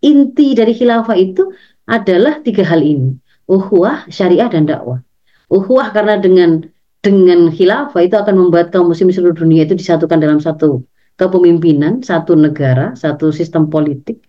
inti 0.01 0.47
dari 0.53 0.73
khilafah 0.77 1.17
itu 1.17 1.49
adalah 1.89 2.41
tiga 2.45 2.61
hal 2.65 2.81
ini. 2.81 3.17
Uhuah 3.49 4.05
syariah 4.09 4.49
dan 4.49 4.69
dakwah. 4.69 5.01
Uhuah 5.49 5.91
karena 5.91 6.21
dengan 6.21 6.63
dengan 7.01 7.49
khilafah 7.49 8.01
itu 8.05 8.15
akan 8.15 8.35
membuat 8.37 8.69
kaum 8.69 8.93
muslim 8.93 9.09
seluruh 9.09 9.33
dunia 9.33 9.65
itu 9.65 9.73
disatukan 9.73 10.21
dalam 10.21 10.37
satu 10.37 10.85
kepemimpinan, 11.17 12.01
satu 12.01 12.33
negara, 12.37 12.93
satu 12.97 13.29
sistem 13.29 13.69
politik. 13.69 14.21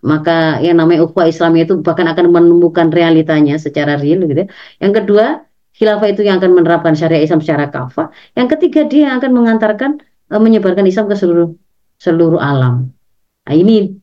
Maka 0.00 0.60
yang 0.64 0.80
namanya 0.80 1.04
ukhuwah 1.04 1.28
Islam 1.28 1.56
itu 1.60 1.80
bahkan 1.84 2.08
akan 2.08 2.32
menemukan 2.32 2.88
realitanya 2.88 3.60
secara 3.60 4.00
real 4.00 4.24
gitu 4.24 4.44
ya. 4.44 4.48
Yang 4.80 4.92
kedua, 5.04 5.24
khilafah 5.76 6.08
itu 6.12 6.22
yang 6.24 6.40
akan 6.40 6.50
menerapkan 6.56 6.94
syariat 6.96 7.22
Islam 7.24 7.40
secara 7.44 7.68
kafah. 7.68 8.12
Yang 8.36 8.48
ketiga, 8.56 8.80
dia 8.88 9.00
yang 9.08 9.14
akan 9.20 9.30
mengantarkan 9.32 9.90
e, 10.28 10.34
menyebarkan 10.36 10.84
Islam 10.88 11.08
ke 11.08 11.16
seluruh 11.16 11.48
seluruh 12.00 12.40
alam. 12.40 12.92
Nah, 13.44 13.54
ini 13.56 13.96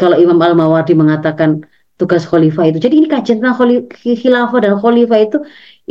kalau 0.00 0.16
Imam 0.16 0.40
Al-Mawardi 0.40 0.96
mengatakan 0.96 1.64
tugas 1.98 2.24
khalifah 2.24 2.70
itu. 2.70 2.78
Jadi 2.78 2.94
ini 3.04 3.08
kajian 3.10 3.42
tentang 3.42 3.58
khilafah 3.92 4.58
dan 4.62 4.78
khalifah 4.78 5.18
itu 5.18 5.38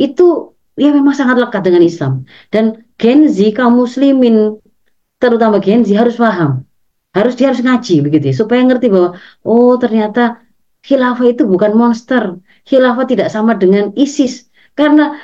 itu 0.00 0.56
ya 0.78 0.90
memang 0.94 1.12
sangat 1.12 1.36
lekat 1.38 1.62
dengan 1.66 1.82
Islam. 1.84 2.24
Dan 2.48 2.86
Gen 2.96 3.28
Z 3.28 3.54
kaum 3.54 3.76
muslimin 3.76 4.58
terutama 5.18 5.58
Gen 5.60 5.84
Z 5.84 5.94
harus 5.94 6.16
paham. 6.16 6.67
Harus 7.16 7.34
dia 7.38 7.50
harus 7.50 7.62
ngaji 7.64 7.94
begitu 8.04 8.24
ya, 8.30 8.34
supaya 8.36 8.60
ngerti 8.68 8.86
bahwa 8.92 9.16
oh 9.44 9.74
ternyata 9.80 10.44
khilafah 10.84 11.26
itu 11.28 11.42
bukan 11.48 11.72
monster. 11.74 12.38
Khilafah 12.68 13.04
tidak 13.08 13.28
sama 13.32 13.56
dengan 13.56 13.90
ISIS. 13.96 14.48
Karena 14.76 15.18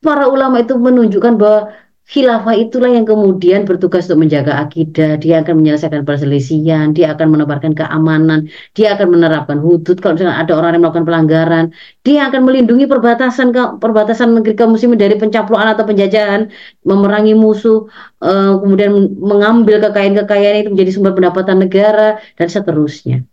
para 0.00 0.30
ulama 0.30 0.62
itu 0.64 0.74
menunjukkan 0.78 1.34
bahwa 1.36 1.60
khilafah 2.04 2.52
itulah 2.52 2.92
yang 2.92 3.08
kemudian 3.08 3.64
bertugas 3.64 4.04
untuk 4.12 4.28
menjaga 4.28 4.60
akidah, 4.60 5.16
dia 5.16 5.40
akan 5.40 5.64
menyelesaikan 5.64 6.04
perselisihan, 6.04 6.92
dia 6.92 7.16
akan 7.16 7.32
menebarkan 7.32 7.72
keamanan, 7.72 8.52
dia 8.76 8.92
akan 8.92 9.08
menerapkan 9.16 9.56
hudud 9.56 9.96
kalau 10.04 10.20
misalnya 10.20 10.36
ada 10.36 10.52
orang 10.52 10.76
yang 10.76 10.82
melakukan 10.84 11.06
pelanggaran, 11.08 11.64
dia 12.04 12.28
akan 12.28 12.44
melindungi 12.44 12.84
perbatasan 12.84 13.56
ke, 13.56 13.80
perbatasan 13.80 14.36
negeri 14.36 14.52
kaum 14.52 14.76
muslimin 14.76 15.00
dari 15.00 15.16
pencaplokan 15.16 15.72
atau 15.72 15.84
penjajahan, 15.88 16.52
memerangi 16.84 17.32
musuh, 17.32 17.88
uh, 18.20 18.52
kemudian 18.60 19.16
mengambil 19.16 19.80
kekayaan-kekayaan 19.88 20.68
itu 20.68 20.70
menjadi 20.76 20.90
sumber 20.92 21.16
pendapatan 21.16 21.64
negara 21.64 22.20
dan 22.36 22.48
seterusnya. 22.52 23.24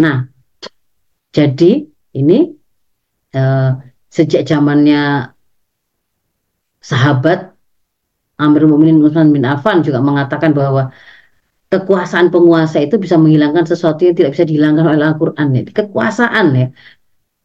Nah, 0.00 0.24
jadi 1.36 1.84
ini 2.16 2.38
uh, 3.36 3.70
sejak 4.08 4.48
zamannya 4.48 5.28
sahabat 6.80 7.47
Amir 8.38 8.64
Mukminin 8.70 9.02
Utsman 9.02 9.34
bin 9.34 9.42
Affan 9.42 9.82
juga 9.82 9.98
mengatakan 9.98 10.54
bahwa 10.54 10.94
kekuasaan 11.68 12.32
penguasa 12.32 12.80
itu 12.80 12.96
bisa 12.96 13.18
menghilangkan 13.20 13.66
sesuatu 13.68 14.06
yang 14.06 14.16
tidak 14.16 14.38
bisa 14.38 14.44
dihilangkan 14.48 14.84
oleh 14.88 15.04
Al-Qur'an 15.10 15.52
ya. 15.52 15.62
Kekuasaan 15.68 16.46
ya. 16.54 16.66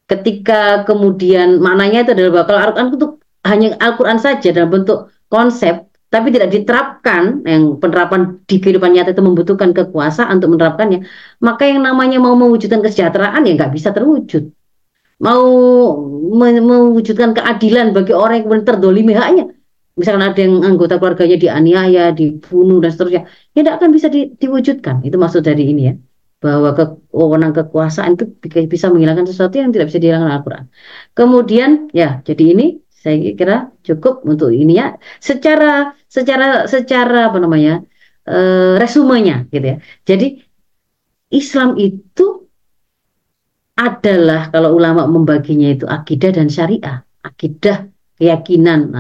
Ketika 0.08 0.86
kemudian 0.88 1.60
maknanya 1.60 2.08
itu 2.08 2.12
adalah 2.16 2.32
bahwa 2.40 2.46
kalau 2.48 2.60
Al-Qur'an 2.62 2.88
itu 2.94 3.08
hanya 3.44 3.68
Al-Qur'an 3.82 4.20
saja 4.22 4.50
dalam 4.56 4.70
bentuk 4.72 5.12
konsep 5.28 5.90
tapi 6.14 6.30
tidak 6.30 6.54
diterapkan 6.54 7.42
yang 7.42 7.82
penerapan 7.82 8.38
di 8.46 8.62
kehidupan 8.62 8.94
nyata 8.94 9.18
itu 9.18 9.24
membutuhkan 9.26 9.74
kekuasaan 9.74 10.38
untuk 10.38 10.54
menerapkannya 10.54 11.10
maka 11.42 11.66
yang 11.66 11.82
namanya 11.82 12.22
mau 12.22 12.38
mewujudkan 12.38 12.86
kesejahteraan 12.86 13.42
ya 13.50 13.58
nggak 13.58 13.74
bisa 13.74 13.90
terwujud 13.90 14.54
mau 15.18 15.42
mewujudkan 16.38 17.34
keadilan 17.34 17.98
bagi 17.98 18.14
orang 18.14 18.34
yang 18.38 18.46
kemudian 18.46 18.68
terdolimi 18.70 19.14
haknya 19.18 19.58
misalkan 20.00 20.24
ada 20.26 20.40
yang 20.40 20.66
anggota 20.66 20.98
keluarganya 20.98 21.38
dianiaya, 21.38 22.04
dibunuh 22.18 22.82
dan 22.82 22.92
seterusnya, 22.94 23.22
ya 23.54 23.60
tidak 23.62 23.74
akan 23.82 23.90
bisa 23.94 24.08
di, 24.10 24.34
diwujudkan. 24.42 25.06
Itu 25.06 25.22
maksud 25.22 25.46
dari 25.46 25.70
ini 25.70 25.82
ya, 25.90 25.94
bahwa 26.42 26.74
ke, 26.74 26.84
wewenang 27.14 27.54
kekuasaan 27.54 28.18
itu 28.18 28.26
bisa 28.66 28.90
menghilangkan 28.90 29.30
sesuatu 29.30 29.56
yang 29.62 29.70
tidak 29.70 29.94
bisa 29.94 30.00
dihilangkan 30.02 30.32
Al-Quran. 30.34 30.66
Kemudian 31.14 31.70
ya, 31.94 32.20
jadi 32.26 32.44
ini 32.58 32.66
saya 32.90 33.16
kira 33.36 33.70
cukup 33.86 34.24
untuk 34.26 34.50
ini 34.50 34.80
ya, 34.82 34.98
secara 35.22 35.94
secara 36.08 36.66
secara 36.66 37.30
apa 37.30 37.38
namanya 37.38 37.84
e, 38.26 38.38
resumenya 38.80 39.46
gitu 39.52 39.66
ya. 39.66 39.78
Jadi 40.08 40.28
Islam 41.34 41.76
itu 41.78 42.44
adalah 43.74 44.54
kalau 44.54 44.78
ulama 44.78 45.10
membaginya 45.10 45.70
itu 45.74 45.86
akidah 45.90 46.32
dan 46.34 46.48
syariah. 46.48 47.02
Akidah 47.24 47.90
keyakinan 48.20 48.94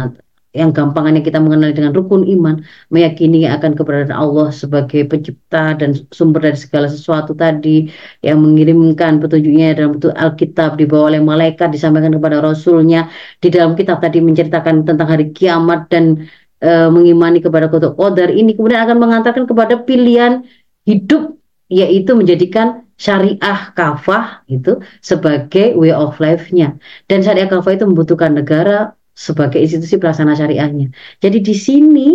yang 0.53 0.69
gampangannya 0.69 1.25
kita 1.25 1.41
mengenal 1.41 1.73
dengan 1.73 1.97
rukun 1.97 2.30
iman, 2.30 2.61
meyakini 2.93 3.49
akan 3.49 3.73
keberadaan 3.73 4.13
Allah 4.13 4.53
sebagai 4.53 5.01
pencipta 5.09 5.73
dan 5.73 5.97
sumber 6.13 6.45
dari 6.45 6.57
segala 6.61 6.85
sesuatu 6.85 7.34
tadi, 7.34 7.89
yang 8.21 8.38
mengirimkan 8.38 9.17
petunjuknya 9.17 9.73
dalam 9.73 9.97
bentuk 9.97 10.13
Alkitab 10.13 10.77
dibawa 10.77 11.09
oleh 11.09 11.21
malaikat, 11.25 11.73
disampaikan 11.73 12.13
kepada 12.13 12.38
Rasulnya, 12.38 13.09
di 13.41 13.49
dalam 13.49 13.73
kitab 13.73 13.97
tadi 13.97 14.21
menceritakan 14.21 14.85
tentang 14.85 15.09
hari 15.09 15.34
kiamat 15.34 15.89
dan 15.89 16.30
e, 16.61 16.71
mengimani 16.93 17.41
kepada 17.41 17.65
kota 17.65 17.89
qadar. 17.97 18.30
Ini 18.30 18.53
kemudian 18.53 18.85
akan 18.85 18.97
mengantarkan 19.01 19.49
kepada 19.49 19.81
pilihan 19.81 20.45
hidup 20.85 21.34
yaitu 21.73 22.13
menjadikan 22.13 22.85
syariah 22.93 23.73
kafah 23.73 24.45
itu 24.45 24.77
sebagai 25.01 25.73
way 25.73 25.89
of 25.89 26.13
life-nya. 26.21 26.77
Dan 27.09 27.25
syariah 27.25 27.49
kafah 27.49 27.73
itu 27.73 27.89
membutuhkan 27.89 28.38
negara 28.38 28.93
sebagai 29.14 29.61
institusi 29.61 30.02
pelaksana 30.02 30.34
syariahnya. 30.34 30.90
Jadi 31.22 31.38
di 31.40 31.56
sini 31.56 32.07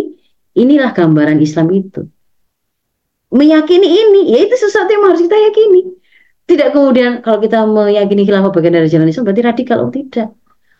inilah 0.55 0.91
gambaran 0.91 1.39
Islam 1.39 1.71
itu. 1.71 2.03
Meyakini 3.29 3.87
ini, 3.87 4.21
ya 4.35 4.39
itu 4.43 4.55
sesuatu 4.57 4.89
yang 4.89 5.03
harus 5.07 5.21
kita 5.23 5.37
yakini. 5.37 5.81
Tidak 6.49 6.73
kemudian 6.73 7.21
kalau 7.21 7.37
kita 7.37 7.61
meyakini 7.63 8.25
khilafah 8.25 8.49
bagian 8.49 8.73
dari 8.73 8.89
jalan 8.89 9.07
Islam 9.07 9.23
berarti 9.29 9.43
radikal, 9.45 9.77
oh 9.85 9.93
tidak. 9.93 10.33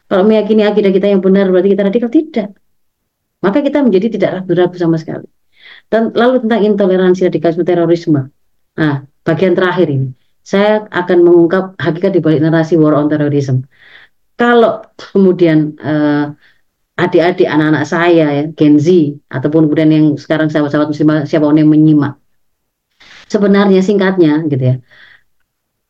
Kalau 0.09 0.23
meyakini 0.25 0.65
akidah 0.65 0.89
kita 0.89 1.07
yang 1.13 1.21
benar 1.21 1.45
berarti 1.53 1.69
kita 1.77 1.83
radikal, 1.85 2.09
tidak. 2.09 2.49
Maka 3.39 3.61
kita 3.61 3.85
menjadi 3.85 4.07
tidak 4.17 4.29
ragu-ragu 4.41 4.75
sama 4.81 4.97
sekali. 4.97 5.29
Dan 5.87 6.09
lalu 6.17 6.41
tentang 6.41 6.65
intoleransi 6.65 7.29
radikalisme 7.29 7.63
terorisme. 7.63 8.21
Nah, 8.81 9.05
bagian 9.21 9.53
terakhir 9.53 9.87
ini, 9.93 10.09
saya 10.41 10.89
akan 10.89 11.17
mengungkap 11.21 11.77
hakikat 11.77 12.17
di 12.17 12.19
balik 12.25 12.41
narasi 12.41 12.73
war 12.73 12.97
on 12.97 13.05
terrorism 13.05 13.69
kalau 14.39 14.79
kemudian 14.95 15.75
uh, 15.83 16.31
adik-adik 16.95 17.47
anak-anak 17.47 17.83
saya 17.83 18.25
ya 18.39 18.43
Gen 18.55 18.79
Z 18.79 18.87
ataupun 19.27 19.67
kemudian 19.67 19.91
yang 19.91 20.05
sekarang 20.15 20.47
sahabat-sahabat 20.47 20.95
muslimah 20.95 21.27
siapa 21.27 21.51
yang 21.51 21.67
menyimak. 21.67 22.15
Sebenarnya 23.27 23.83
singkatnya 23.83 24.41
gitu 24.47 24.63
ya 24.63 24.75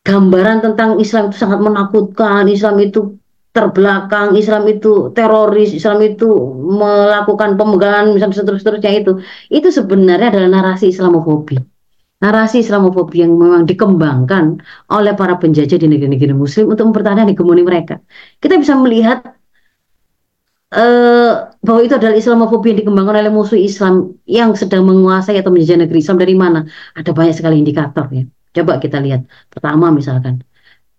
gambaran 0.04 0.58
tentang 0.64 0.90
Islam 0.98 1.28
itu 1.30 1.36
sangat 1.38 1.60
menakutkan. 1.60 2.48
Islam 2.48 2.80
itu 2.80 3.20
terbelakang 3.50 4.38
Islam 4.38 4.62
itu 4.70 5.10
teroris 5.10 5.74
Islam 5.74 5.98
itu 6.06 6.28
melakukan 6.62 7.58
pemegangan 7.58 8.14
misalnya 8.14 8.36
seterusnya 8.38 8.90
itu. 8.90 9.12
Itu 9.50 9.68
sebenarnya 9.70 10.34
adalah 10.34 10.48
narasi 10.50 10.90
Islamofobi 10.94 11.79
narasi 12.20 12.60
Islamofobi 12.60 13.24
yang 13.24 13.32
memang 13.34 13.64
dikembangkan 13.64 14.60
oleh 14.92 15.12
para 15.16 15.40
penjajah 15.40 15.80
di 15.80 15.88
negeri-negeri 15.88 16.36
Muslim 16.36 16.68
untuk 16.68 16.92
mempertahankan 16.92 17.32
hegemoni 17.32 17.64
mereka. 17.64 17.98
Kita 18.36 18.60
bisa 18.60 18.76
melihat 18.76 19.24
uh, 20.76 21.48
bahwa 21.64 21.80
itu 21.80 21.96
adalah 21.96 22.16
Islamofobi 22.16 22.76
yang 22.76 22.78
dikembangkan 22.84 23.14
oleh 23.24 23.32
musuh 23.32 23.56
Islam 23.56 24.20
yang 24.28 24.52
sedang 24.52 24.84
menguasai 24.84 25.40
atau 25.40 25.50
menjajah 25.50 25.80
negeri 25.80 25.98
Islam 26.04 26.18
dari 26.20 26.34
mana? 26.36 26.60
Ada 26.94 27.10
banyak 27.16 27.34
sekali 27.34 27.56
indikator 27.56 28.06
ya. 28.12 28.24
Coba 28.52 28.76
kita 28.82 29.00
lihat. 29.00 29.24
Pertama 29.48 29.88
misalkan 29.88 30.44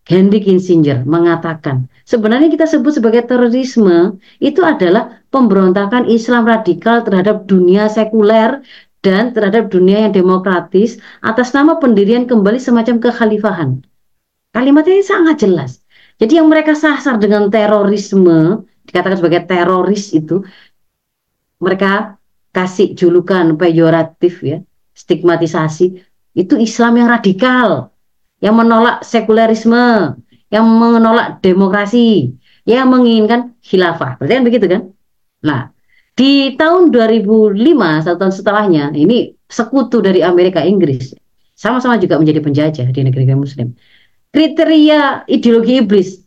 Henry 0.10 0.42
Kissinger 0.42 1.06
mengatakan 1.06 1.86
sebenarnya 2.10 2.50
kita 2.50 2.66
sebut 2.66 2.98
sebagai 2.98 3.22
terorisme 3.30 4.18
itu 4.42 4.66
adalah 4.66 5.22
pemberontakan 5.30 6.10
Islam 6.10 6.50
radikal 6.50 7.06
terhadap 7.06 7.46
dunia 7.46 7.86
sekuler 7.86 8.66
dan 9.02 9.34
terhadap 9.34 9.74
dunia 9.74 10.06
yang 10.08 10.14
demokratis 10.14 11.02
atas 11.26 11.54
nama 11.58 11.82
pendirian 11.82 12.30
kembali 12.30 12.62
semacam 12.62 13.02
kekhalifahan. 13.02 13.70
Kalimatnya 14.54 14.94
ini 15.02 15.06
sangat 15.06 15.36
jelas. 15.42 15.72
Jadi 16.22 16.38
yang 16.38 16.48
mereka 16.50 16.78
sasar 16.78 17.18
dengan 17.18 17.50
terorisme, 17.50 18.70
dikatakan 18.86 19.18
sebagai 19.18 19.42
teroris 19.50 20.14
itu, 20.14 20.46
mereka 21.58 22.22
kasih 22.54 22.94
julukan 22.94 23.58
peyoratif 23.58 24.46
ya, 24.46 24.62
stigmatisasi, 24.94 25.98
itu 26.38 26.54
Islam 26.62 27.02
yang 27.02 27.10
radikal, 27.10 27.90
yang 28.38 28.54
menolak 28.54 29.02
sekulerisme, 29.02 30.14
yang 30.54 30.66
menolak 30.68 31.42
demokrasi, 31.42 32.38
yang 32.70 32.92
menginginkan 32.92 33.58
khilafah. 33.66 34.22
Berarti 34.22 34.34
kan 34.38 34.44
begitu 34.46 34.66
kan? 34.70 34.82
Nah, 35.42 35.62
di 36.22 36.54
tahun 36.54 36.94
2005, 36.94 37.58
satu 38.06 38.18
tahun 38.22 38.34
setelahnya, 38.38 38.86
ini 38.94 39.34
sekutu 39.50 40.06
dari 40.06 40.22
Amerika 40.22 40.62
Inggris, 40.62 41.18
sama-sama 41.58 41.98
juga 41.98 42.22
menjadi 42.22 42.46
penjajah 42.46 42.88
di 42.94 43.00
negeri-negeri 43.02 43.42
Muslim. 43.42 43.74
Kriteria 44.30 45.26
ideologi 45.26 45.82
iblis 45.82 46.22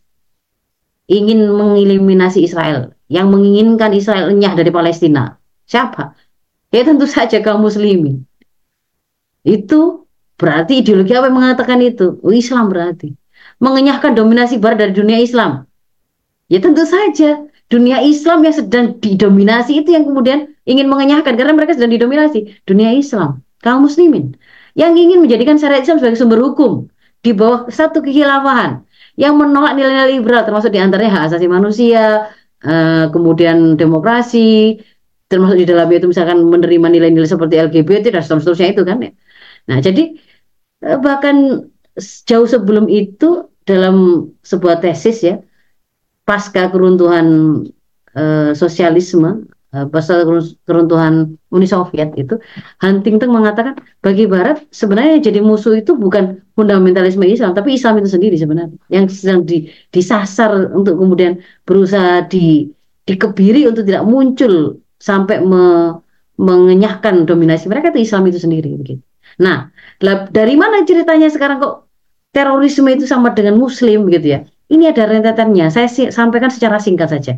ingin 1.07 1.47
mengeliminasi 1.47 2.43
Israel, 2.43 2.91
yang 3.07 3.31
menginginkan 3.31 3.95
Israel 3.95 4.35
lenyah 4.35 4.51
dari 4.59 4.67
Palestina. 4.67 5.39
Siapa? 5.63 6.11
Ya 6.75 6.83
tentu 6.83 7.07
saja 7.07 7.39
kaum 7.39 7.63
muslimin. 7.63 8.27
Itu 9.47 10.11
berarti 10.35 10.83
ideologi 10.83 11.15
apa 11.15 11.31
yang 11.31 11.39
mengatakan 11.39 11.79
itu? 11.79 12.19
Oh, 12.19 12.35
Islam 12.35 12.67
berarti. 12.67 13.15
Mengenyahkan 13.63 14.11
dominasi 14.11 14.59
barat 14.59 14.83
dari 14.83 14.91
dunia 14.91 15.23
Islam. 15.23 15.63
Ya 16.51 16.59
tentu 16.59 16.83
saja 16.83 17.47
dunia 17.69 18.01
Islam 18.01 18.45
yang 18.45 18.55
sedang 18.55 18.85
didominasi 19.01 19.81
itu 19.81 19.89
yang 19.93 20.05
kemudian 20.05 20.53
ingin 20.69 20.85
mengenyahkan 20.85 21.33
karena 21.33 21.53
mereka 21.53 21.73
sedang 21.73 21.93
didominasi. 21.93 22.61
Dunia 22.65 22.93
Islam 22.93 23.41
kaum 23.65 23.89
muslimin 23.89 24.37
yang 24.77 24.93
ingin 24.93 25.23
menjadikan 25.23 25.57
syariat 25.57 25.81
Islam 25.81 25.97
sebagai 25.97 26.19
sumber 26.19 26.39
hukum 26.43 26.85
di 27.25 27.33
bawah 27.33 27.65
satu 27.73 28.05
kekhilafahan 28.05 28.85
yang 29.17 29.33
menolak 29.39 29.73
nilai-nilai 29.73 30.21
liberal 30.21 30.45
termasuk 30.45 30.69
di 30.69 30.77
antaranya 30.77 31.23
hak 31.23 31.23
asasi 31.33 31.47
manusia 31.49 32.29
uh, 32.61 33.05
kemudian 33.09 33.79
demokrasi 33.79 34.77
termasuk 35.25 35.57
di 35.57 35.65
dalamnya 35.65 36.05
itu 36.05 36.09
misalkan 36.11 36.37
menerima 36.45 36.87
nilai-nilai 36.91 37.25
seperti 37.25 37.57
LGBT 37.57 38.13
dan 38.13 38.21
seterusnya 38.21 38.77
itu 38.77 38.85
kan 38.85 39.01
ya. 39.01 39.11
Nah 39.71 39.77
jadi 39.81 40.13
uh, 40.85 41.01
bahkan 41.01 41.65
jauh 42.29 42.45
sebelum 42.45 42.85
itu 42.91 43.49
dalam 43.65 44.29
sebuah 44.45 44.83
tesis 44.85 45.25
ya 45.25 45.41
pasca 46.25 46.67
keruntuhan 46.73 47.27
uh, 48.17 48.51
sosialisme 48.57 49.45
uh, 49.71 49.85
pasca 49.87 50.25
keruntuhan 50.65 51.37
Uni 51.53 51.67
Soviet 51.69 52.11
itu 52.17 52.35
Huntington 52.81 53.29
mengatakan 53.29 53.77
bagi 54.01 54.25
Barat 54.25 54.65
sebenarnya 54.73 55.21
jadi 55.31 55.39
musuh 55.39 55.77
itu 55.77 55.93
bukan 55.93 56.41
fundamentalisme 56.57 57.23
Islam 57.23 57.53
tapi 57.53 57.77
Islam 57.77 58.01
itu 58.01 58.09
sendiri 58.09 58.35
sebenarnya 58.35 58.75
yang 58.89 59.05
sedang 59.07 59.45
di, 59.45 59.69
disasar 59.93 60.73
untuk 60.73 60.97
kemudian 60.97 61.39
berusaha 61.63 62.25
di 62.25 62.73
dikebiri 63.05 63.69
untuk 63.69 63.85
tidak 63.85 64.03
muncul 64.03 64.81
sampai 64.97 65.37
me, 65.45 65.93
mengenyahkan 66.35 67.23
dominasi 67.23 67.69
mereka 67.69 67.93
itu 67.93 68.09
Islam 68.09 68.27
itu 68.27 68.41
sendiri 68.41 68.75
begitu. 68.75 69.03
Nah, 69.39 69.71
dari 70.33 70.55
mana 70.57 70.83
ceritanya 70.83 71.29
sekarang 71.31 71.61
kok 71.61 71.87
terorisme 72.35 72.91
itu 72.91 73.07
sama 73.07 73.31
dengan 73.31 73.55
Muslim 73.55 74.03
begitu 74.09 74.35
ya? 74.35 74.39
Ini 74.65 74.91
ada 74.91 75.05
rentetannya. 75.05 75.69
Saya 75.69 75.87
sampaikan 75.89 76.49
secara 76.49 76.81
singkat 76.81 77.09
saja. 77.13 77.33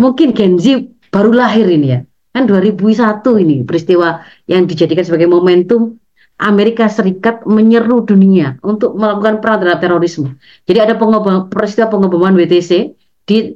Mungkin 0.00 0.32
Gen 0.32 0.56
Z 0.56 0.88
baru 1.12 1.30
lahir 1.30 1.68
ini 1.68 1.86
ya. 1.92 2.00
Kan 2.34 2.50
2001 2.50 3.22
ini 3.46 3.62
peristiwa 3.62 4.26
yang 4.50 4.66
dijadikan 4.66 5.06
sebagai 5.06 5.30
momentum 5.30 6.02
Amerika 6.42 6.90
Serikat 6.90 7.46
menyeru 7.46 8.02
dunia 8.02 8.58
untuk 8.66 8.98
melakukan 8.98 9.38
perang 9.38 9.62
terhadap 9.62 9.80
terorisme. 9.86 10.34
Jadi 10.66 10.78
ada 10.82 10.94
pengobam, 10.98 11.46
peristiwa 11.46 11.86
pengeboman 11.86 12.34
WTC 12.34 12.90
di 13.22 13.54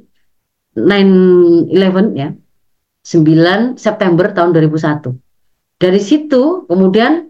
9/11 0.79 2.15
ya. 2.15 2.31
9 3.03 3.75
September 3.75 4.31
tahun 4.31 4.55
2001. 4.55 5.11
Dari 5.75 5.99
situ 5.99 6.63
kemudian 6.71 7.27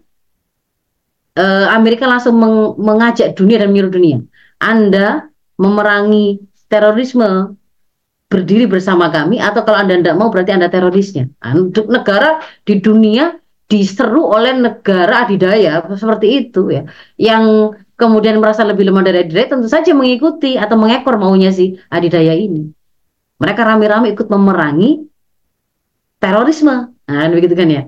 eh, 1.33 1.67
Amerika 1.73 2.05
langsung 2.05 2.37
meng 2.37 2.77
mengajak 2.77 3.33
dunia 3.33 3.57
dan 3.57 3.73
menyuruh 3.73 3.93
dunia. 3.93 4.21
Anda 4.61 5.29
memerangi 5.59 6.39
terorisme 6.71 7.59
berdiri 8.29 8.69
bersama 8.69 9.09
kami 9.11 9.41
atau 9.41 9.65
kalau 9.65 9.83
Anda 9.83 9.99
tidak 9.99 10.15
mau 10.15 10.31
berarti 10.31 10.55
Anda 10.55 10.71
terorisnya. 10.71 11.27
Untuk 11.43 11.91
negara 11.91 12.39
di 12.63 12.79
dunia 12.79 13.35
diseru 13.69 14.25
oleh 14.25 14.55
negara 14.55 15.27
adidaya 15.27 15.83
seperti 15.93 16.47
itu 16.47 16.71
ya. 16.71 16.87
Yang 17.19 17.75
kemudian 17.99 18.39
merasa 18.39 18.63
lebih 18.63 18.87
lemah 18.87 19.03
dari 19.03 19.27
adidaya 19.27 19.51
tentu 19.51 19.67
saja 19.67 19.91
mengikuti 19.91 20.55
atau 20.55 20.79
mengekor 20.79 21.19
maunya 21.19 21.51
si 21.51 21.75
adidaya 21.91 22.31
ini. 22.31 22.71
Mereka 23.41 23.61
rame-rame 23.65 24.15
ikut 24.15 24.27
memerangi 24.31 25.03
terorisme. 26.21 26.95
Nah, 27.09 27.27
begitu 27.33 27.57
kan 27.57 27.67
ya. 27.67 27.83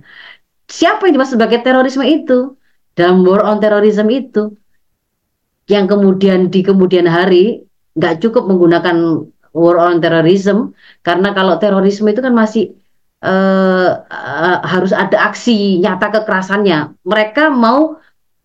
Siapa 0.66 1.06
yang 1.08 1.20
dimaksud 1.20 1.38
sebagai 1.38 1.62
terorisme 1.62 2.04
itu? 2.08 2.58
Dalam 2.92 3.24
war 3.24 3.44
on 3.48 3.64
terrorism 3.64 4.12
itu 4.12 4.52
yang 5.72 5.88
kemudian 5.88 6.52
di 6.52 6.60
kemudian 6.68 7.08
hari 7.08 7.64
nggak 7.96 8.20
cukup 8.20 8.44
menggunakan 8.52 9.24
war 9.56 9.80
on 9.80 10.04
terrorism 10.04 10.76
karena 11.08 11.32
kalau 11.32 11.56
terorisme 11.60 12.12
itu 12.12 12.20
kan 12.20 12.36
masih 12.36 12.76
uh, 13.24 14.04
uh, 14.04 14.58
harus 14.68 14.92
ada 14.92 15.32
aksi 15.32 15.80
nyata 15.80 16.12
kekerasannya. 16.12 17.00
Mereka 17.08 17.48
mau 17.54 17.96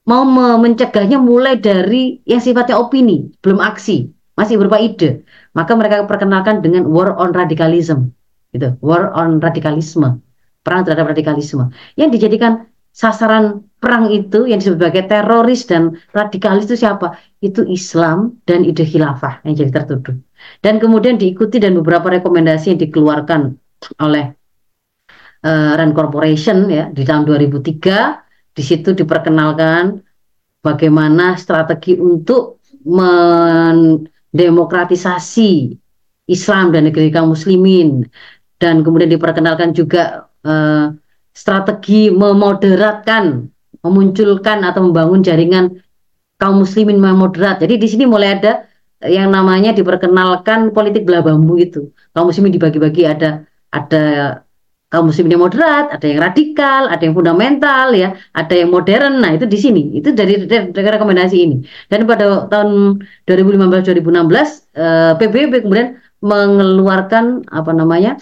mau 0.07 0.23
mencegahnya 0.62 1.19
mulai 1.19 1.59
dari 1.59 2.23
yang 2.23 2.39
sifatnya 2.39 2.78
opini, 2.78 3.27
belum 3.43 3.59
aksi, 3.59 4.07
masih 4.39 4.55
berupa 4.62 4.78
ide. 4.78 5.27
Maka 5.51 5.74
mereka 5.74 6.07
perkenalkan 6.07 6.62
dengan 6.62 6.86
war 6.86 7.19
on 7.19 7.35
radicalism, 7.35 8.15
gitu, 8.55 8.78
war 8.78 9.11
on 9.19 9.43
radikalisme, 9.43 10.23
perang 10.62 10.86
terhadap 10.86 11.11
radikalisme, 11.11 11.74
yang 11.98 12.15
dijadikan 12.15 12.70
sasaran 12.94 13.66
perang 13.77 14.09
itu 14.11 14.48
yang 14.48 14.59
sebagai 14.59 15.07
teroris 15.07 15.69
dan 15.69 15.94
radikalis 16.16 16.65
itu 16.66 16.77
siapa? 16.81 17.15
Itu 17.44 17.62
Islam 17.69 18.40
dan 18.48 18.65
ide 18.65 18.82
khilafah 18.82 19.44
yang 19.44 19.55
jadi 19.55 19.70
tertuduh. 19.82 20.16
Dan 20.65 20.81
kemudian 20.81 21.20
diikuti 21.20 21.61
dan 21.61 21.77
beberapa 21.77 22.09
rekomendasi 22.12 22.70
yang 22.77 22.81
dikeluarkan 22.81 23.57
oleh 24.01 24.32
uh, 25.44 25.77
Rand 25.77 25.94
Corporation 25.94 26.69
ya 26.73 26.89
di 26.90 27.05
tahun 27.05 27.24
2003 27.28 28.57
di 28.57 28.62
situ 28.65 28.97
diperkenalkan 28.97 30.01
bagaimana 30.65 31.36
strategi 31.36 32.01
untuk 32.01 32.65
mendemokratisasi 32.86 35.77
Islam 36.27 36.74
dan 36.74 36.85
negeri 36.90 37.11
kaum 37.12 37.28
muslimin 37.36 38.03
dan 38.57 38.81
kemudian 38.82 39.11
diperkenalkan 39.12 39.74
juga 39.77 40.32
uh, 40.43 40.90
strategi 41.36 42.09
memoderatkan 42.09 43.53
memunculkan 43.89 44.67
atau 44.67 44.91
membangun 44.91 45.23
jaringan 45.23 45.81
kaum 46.37 46.61
muslimin 46.61 47.01
moderat. 47.01 47.63
Jadi 47.63 47.81
di 47.81 47.89
sini 47.89 48.05
mulai 48.05 48.37
ada 48.37 48.53
yang 49.05 49.33
namanya 49.33 49.77
diperkenalkan 49.77 50.73
politik 50.73 51.05
belah 51.05 51.25
bambu 51.25 51.61
itu. 51.61 51.93
Kaum 52.13 52.29
muslimin 52.29 52.53
dibagi-bagi 52.53 53.03
ada 53.09 53.45
ada 53.73 54.05
kaum 54.87 55.11
muslim 55.11 55.27
yang 55.27 55.43
moderat, 55.43 55.91
ada 55.91 56.07
yang 56.07 56.21
radikal, 56.23 56.87
ada 56.87 57.03
yang 57.03 57.15
fundamental 57.17 57.91
ya, 57.93 58.15
ada 58.33 58.55
yang 58.55 58.71
modern. 58.71 59.21
Nah, 59.21 59.35
itu 59.35 59.45
di 59.45 59.59
sini. 59.59 59.83
Itu 59.99 60.15
dari, 60.15 60.47
dari, 60.47 60.71
rekomendasi 60.73 61.37
ini. 61.37 61.57
Dan 61.91 62.07
pada 62.07 62.47
tahun 62.47 63.03
2015-2016 63.27 64.07
eh, 64.79 65.13
PBB 65.19 65.53
kemudian 65.67 65.99
mengeluarkan 66.23 67.51
apa 67.51 67.71
namanya? 67.75 68.17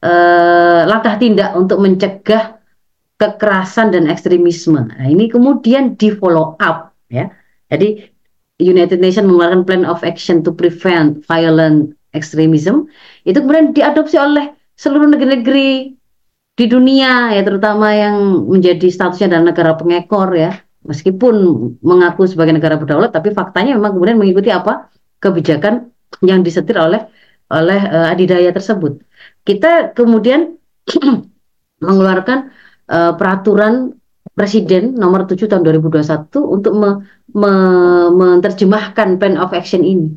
Eh, 0.00 0.80
langkah 0.88 1.16
tindak 1.16 1.56
untuk 1.56 1.80
mencegah 1.80 2.59
kekerasan 3.20 3.92
dan 3.92 4.08
ekstremisme. 4.08 4.80
Nah, 4.80 5.04
ini 5.04 5.28
kemudian 5.28 5.94
di 6.00 6.08
follow 6.08 6.56
up 6.56 6.96
ya. 7.12 7.28
Jadi 7.68 8.00
United 8.60 8.98
Nations 8.98 9.28
mengeluarkan 9.28 9.68
Plan 9.68 9.84
of 9.84 10.00
Action 10.00 10.40
to 10.40 10.50
Prevent 10.56 11.20
Violent 11.28 11.92
Extremism. 12.16 12.88
Itu 13.28 13.44
kemudian 13.44 13.76
diadopsi 13.76 14.16
oleh 14.16 14.56
seluruh 14.80 15.12
negeri-negeri 15.12 16.00
di 16.56 16.66
dunia 16.68 17.32
ya 17.32 17.40
terutama 17.40 17.88
yang 17.92 18.44
menjadi 18.48 18.88
statusnya 18.92 19.32
adalah 19.32 19.52
negara 19.52 19.72
pengekor 19.80 20.28
ya 20.36 20.60
meskipun 20.84 21.34
mengaku 21.80 22.28
sebagai 22.28 22.52
negara 22.52 22.76
berdaulat 22.76 23.12
tapi 23.16 23.32
faktanya 23.32 23.80
memang 23.80 23.96
kemudian 23.96 24.20
mengikuti 24.20 24.52
apa 24.52 24.92
kebijakan 25.24 25.88
yang 26.20 26.44
disetir 26.44 26.76
oleh 26.76 27.00
oleh 27.48 27.80
uh, 27.80 28.12
adidaya 28.12 28.52
tersebut 28.52 29.00
kita 29.48 29.96
kemudian 29.96 30.60
mengeluarkan 31.86 32.52
uh, 32.90 33.14
peraturan 33.14 33.94
presiden 34.34 34.98
nomor 34.98 35.24
7 35.24 35.46
tahun 35.46 35.62
2021 35.62 36.30
untuk 36.42 36.72
me, 36.76 36.90
me, 37.32 37.52
menerjemahkan 38.14 39.16
plan 39.16 39.38
of 39.38 39.54
action 39.54 39.82
ini 39.86 40.14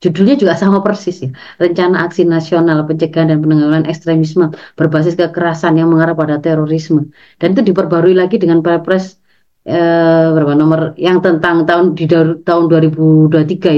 Judulnya 0.00 0.32
juga 0.40 0.56
sama 0.56 0.80
persis 0.80 1.20
ya, 1.20 1.28
Rencana 1.60 2.08
Aksi 2.08 2.24
Nasional 2.24 2.88
Pencegahan 2.88 3.36
dan 3.36 3.44
Penanggulangan 3.44 3.84
Ekstremisme 3.84 4.48
berbasis 4.72 5.12
kekerasan 5.12 5.76
yang 5.76 5.92
mengarah 5.92 6.16
pada 6.16 6.40
terorisme. 6.40 7.12
Dan 7.36 7.52
itu 7.52 7.68
diperbarui 7.68 8.16
lagi 8.16 8.40
dengan 8.40 8.64
Perpres 8.64 9.20
eh, 9.68 10.26
berapa 10.32 10.56
nomor 10.56 10.96
yang 10.96 11.20
tentang 11.20 11.68
tahun 11.68 11.92
di 11.92 12.08
tahun 12.08 12.64
2023 12.72 13.28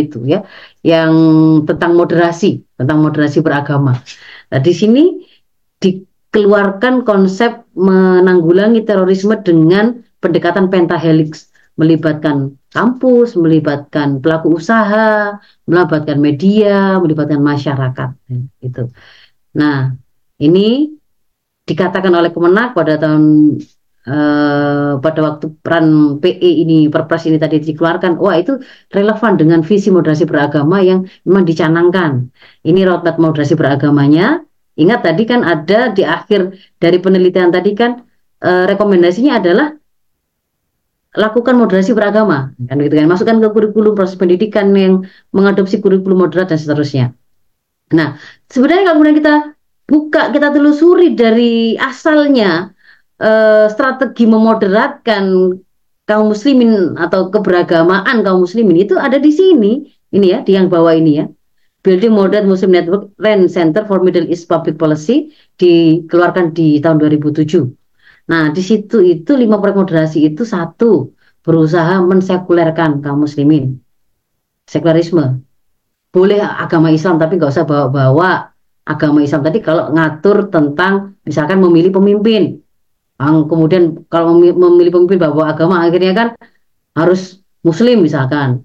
itu 0.07 0.23
ya, 0.31 0.47
yang 0.87 1.11
tentang 1.67 1.99
moderasi, 1.99 2.63
tentang 2.79 3.03
moderasi 3.03 3.43
beragama. 3.43 3.99
Nah, 4.55 4.61
di 4.63 4.71
sini 4.71 5.27
dikeluarkan 6.33 7.05
konsep 7.05 7.69
menanggulangi 7.77 8.89
terorisme 8.89 9.37
dengan 9.45 10.01
pendekatan 10.25 10.73
pentahelix 10.73 11.53
melibatkan 11.77 12.57
kampus, 12.73 13.37
melibatkan 13.37 14.21
pelaku 14.21 14.57
usaha, 14.57 15.37
melibatkan 15.69 16.19
media, 16.21 16.97
melibatkan 17.01 17.41
masyarakat 17.41 18.17
itu. 18.65 18.89
Nah, 19.57 19.93
ini 20.41 20.89
dikatakan 21.69 22.13
oleh 22.13 22.33
Kemenak 22.33 22.73
pada 22.73 22.97
tahun 22.97 23.57
eh, 24.09 24.93
pada 25.01 25.21
waktu 25.21 25.47
peran 25.61 26.19
PE 26.21 26.51
ini 26.65 26.89
Perpres 26.93 27.29
ini 27.29 27.37
tadi 27.41 27.61
dikeluarkan, 27.61 28.21
wah 28.21 28.37
itu 28.37 28.61
relevan 28.93 29.37
dengan 29.37 29.61
visi 29.65 29.89
moderasi 29.89 30.25
beragama 30.29 30.81
yang 30.81 31.05
memang 31.25 31.45
dicanangkan. 31.45 32.33
Ini 32.65 32.81
roadmap 32.89 33.17
moderasi 33.21 33.57
beragamanya. 33.57 34.45
Ingat 34.73 35.05
tadi 35.05 35.23
kan 35.29 35.45
ada 35.45 35.93
di 35.93 36.03
akhir 36.03 36.57
dari 36.81 36.99
penelitian 36.99 37.53
tadi 37.53 37.77
kan 37.77 38.01
eh, 38.41 38.65
rekomendasinya 38.69 39.37
adalah 39.37 39.69
lakukan 41.13 41.61
moderasi 41.61 41.93
beragama. 41.93 42.57
Kan 42.57 42.77
gitu 42.81 42.95
kan? 42.97 43.07
Masukkan 43.09 43.37
ke 43.37 43.49
kurikulum 43.53 43.93
proses 43.93 44.17
pendidikan 44.17 44.73
yang 44.73 45.05
mengadopsi 45.37 45.85
kurikulum 45.85 46.25
moderat 46.25 46.49
dan 46.49 46.59
seterusnya. 46.61 47.07
Nah 47.93 48.17
sebenarnya 48.49 48.89
kalau 48.89 48.97
kemudian 49.01 49.19
kita 49.21 49.35
buka 49.85 50.23
kita 50.33 50.49
telusuri 50.57 51.13
dari 51.13 51.77
asalnya 51.77 52.73
eh, 53.21 53.69
strategi 53.69 54.25
memoderatkan 54.25 55.53
kaum 56.09 56.35
muslimin 56.35 56.97
atau 56.99 57.29
keberagamaan 57.29 58.25
kaum 58.25 58.43
muslimin 58.43 58.89
itu 58.89 58.99
ada 58.99 59.21
di 59.21 59.31
sini 59.31 59.87
ini 60.13 60.27
ya 60.33 60.43
di 60.43 60.57
yang 60.57 60.67
bawah 60.67 60.97
ini 60.97 61.23
ya 61.23 61.27
Building 61.83 62.15
Modern 62.15 62.47
Muslim 62.47 62.71
Network 62.71 63.11
Rand 63.19 63.51
Center 63.51 63.83
for 63.83 63.99
Middle 64.01 64.31
East 64.31 64.47
Public 64.47 64.79
Policy 64.79 65.35
dikeluarkan 65.59 66.55
di 66.55 66.79
tahun 66.79 67.03
2007 67.03 67.83
Nah, 68.31 68.55
di 68.55 68.63
situ 68.63 69.03
itu 69.03 69.35
lima 69.35 69.59
proyek 69.59 69.77
moderasi 69.83 70.31
itu 70.31 70.47
satu 70.47 71.11
berusaha 71.43 71.99
mensekulerkan 72.07 73.03
kaum 73.03 73.27
muslimin. 73.27 73.83
Sekularisme. 74.71 75.43
Boleh 76.13 76.39
agama 76.39 76.93
Islam 76.93 77.19
tapi 77.19 77.41
nggak 77.41 77.51
usah 77.51 77.67
bawa-bawa 77.67 78.53
agama 78.87 79.25
Islam 79.25 79.43
tadi 79.43 79.59
kalau 79.65 79.91
ngatur 79.91 80.53
tentang 80.53 81.19
misalkan 81.27 81.59
memilih 81.59 81.91
pemimpin. 81.99 82.63
Kemudian 83.23 84.07
kalau 84.11 84.35
memilih 84.39 84.93
pemimpin 84.95 85.19
bawa 85.19 85.55
agama 85.55 85.83
akhirnya 85.83 86.13
kan 86.15 86.29
harus 86.95 87.43
muslim 87.67 88.07
misalkan. 88.07 88.63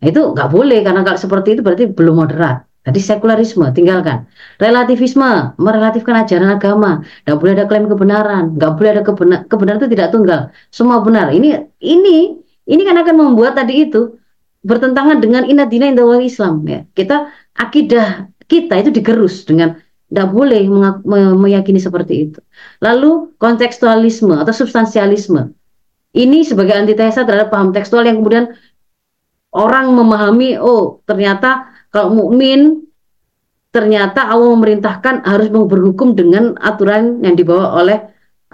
Nah, 0.00 0.06
itu 0.10 0.20
nggak 0.34 0.48
boleh 0.50 0.78
karena 0.86 1.00
kalau 1.06 1.18
seperti 1.18 1.48
itu 1.58 1.60
berarti 1.66 1.84
belum 1.90 2.14
moderat. 2.24 2.66
Jadi 2.84 3.00
sekularisme 3.00 3.64
tinggalkan. 3.72 4.28
Relativisme 4.60 5.56
merelatifkan 5.56 6.20
ajaran 6.20 6.60
agama. 6.60 7.00
Tidak 7.00 7.36
boleh 7.40 7.52
ada 7.56 7.64
klaim 7.64 7.88
kebenaran. 7.88 8.60
Nggak 8.60 8.72
boleh 8.76 8.90
ada 8.92 9.02
kebenar 9.02 9.38
kebenaran 9.48 9.78
itu 9.80 9.90
tidak 9.96 10.08
tunggal. 10.12 10.40
Semua 10.68 11.00
benar. 11.00 11.32
Ini 11.32 11.64
ini 11.80 12.36
ini 12.68 12.82
kan 12.84 13.00
akan 13.00 13.14
membuat 13.16 13.56
tadi 13.56 13.88
itu 13.88 14.20
bertentangan 14.68 15.20
dengan 15.24 15.48
inat 15.48 15.72
dina 15.72 15.88
indawal 15.88 16.20
Islam 16.20 16.60
ya. 16.68 16.84
Kita 16.92 17.32
akidah 17.56 18.28
kita 18.44 18.84
itu 18.84 18.90
digerus 18.92 19.48
dengan 19.48 19.80
tidak 20.12 20.28
boleh 20.36 20.68
meyakini 21.40 21.80
seperti 21.80 22.28
itu. 22.28 22.40
Lalu 22.84 23.32
kontekstualisme 23.40 24.36
atau 24.36 24.52
substansialisme. 24.52 25.56
Ini 26.14 26.46
sebagai 26.46 26.78
antitesa 26.78 27.26
terhadap 27.26 27.50
paham 27.50 27.74
tekstual 27.74 28.06
yang 28.06 28.22
kemudian 28.22 28.54
orang 29.54 29.94
memahami 29.94 30.58
oh 30.58 31.00
ternyata 31.06 31.70
kalau 31.94 32.10
mukmin 32.10 32.84
ternyata 33.70 34.30
Allah 34.30 34.54
memerintahkan 34.54 35.26
harus 35.26 35.50
berhukum 35.50 36.14
dengan 36.14 36.54
aturan 36.62 37.22
yang 37.26 37.34
dibawa 37.34 37.74
oleh 37.78 37.98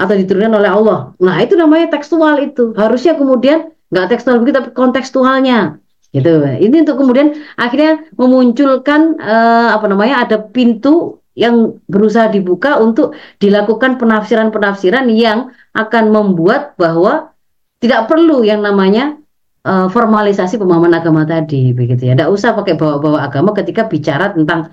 atau 0.00 0.16
diturunkan 0.16 0.56
oleh 0.56 0.70
Allah. 0.72 0.98
Nah 1.20 1.36
itu 1.44 1.60
namanya 1.60 1.92
tekstual 1.92 2.40
itu. 2.40 2.72
Harusnya 2.72 3.20
kemudian 3.20 3.68
nggak 3.92 4.16
tekstual 4.16 4.40
begitu 4.40 4.64
tapi 4.64 4.70
kontekstualnya 4.72 5.76
gitu. 6.16 6.40
Ini 6.40 6.76
untuk 6.88 6.96
kemudian 7.04 7.36
akhirnya 7.60 8.08
memunculkan 8.16 9.20
uh, 9.20 9.76
apa 9.76 9.86
namanya 9.92 10.24
ada 10.24 10.36
pintu 10.40 11.20
yang 11.36 11.78
berusaha 11.86 12.32
dibuka 12.32 12.80
untuk 12.80 13.12
dilakukan 13.38 14.00
penafsiran-penafsiran 14.00 15.06
yang 15.12 15.52
akan 15.76 16.10
membuat 16.10 16.74
bahwa 16.80 17.30
tidak 17.78 18.08
perlu 18.08 18.42
yang 18.42 18.64
namanya 18.64 19.19
uh, 19.64 19.86
formalisasi 19.90 20.56
pemahaman 20.60 20.94
agama 20.96 21.22
tadi 21.28 21.72
begitu 21.76 22.08
ya. 22.08 22.12
Tidak 22.16 22.30
usah 22.30 22.56
pakai 22.56 22.74
bawa-bawa 22.76 23.26
agama 23.26 23.50
ketika 23.56 23.86
bicara 23.88 24.32
tentang 24.32 24.72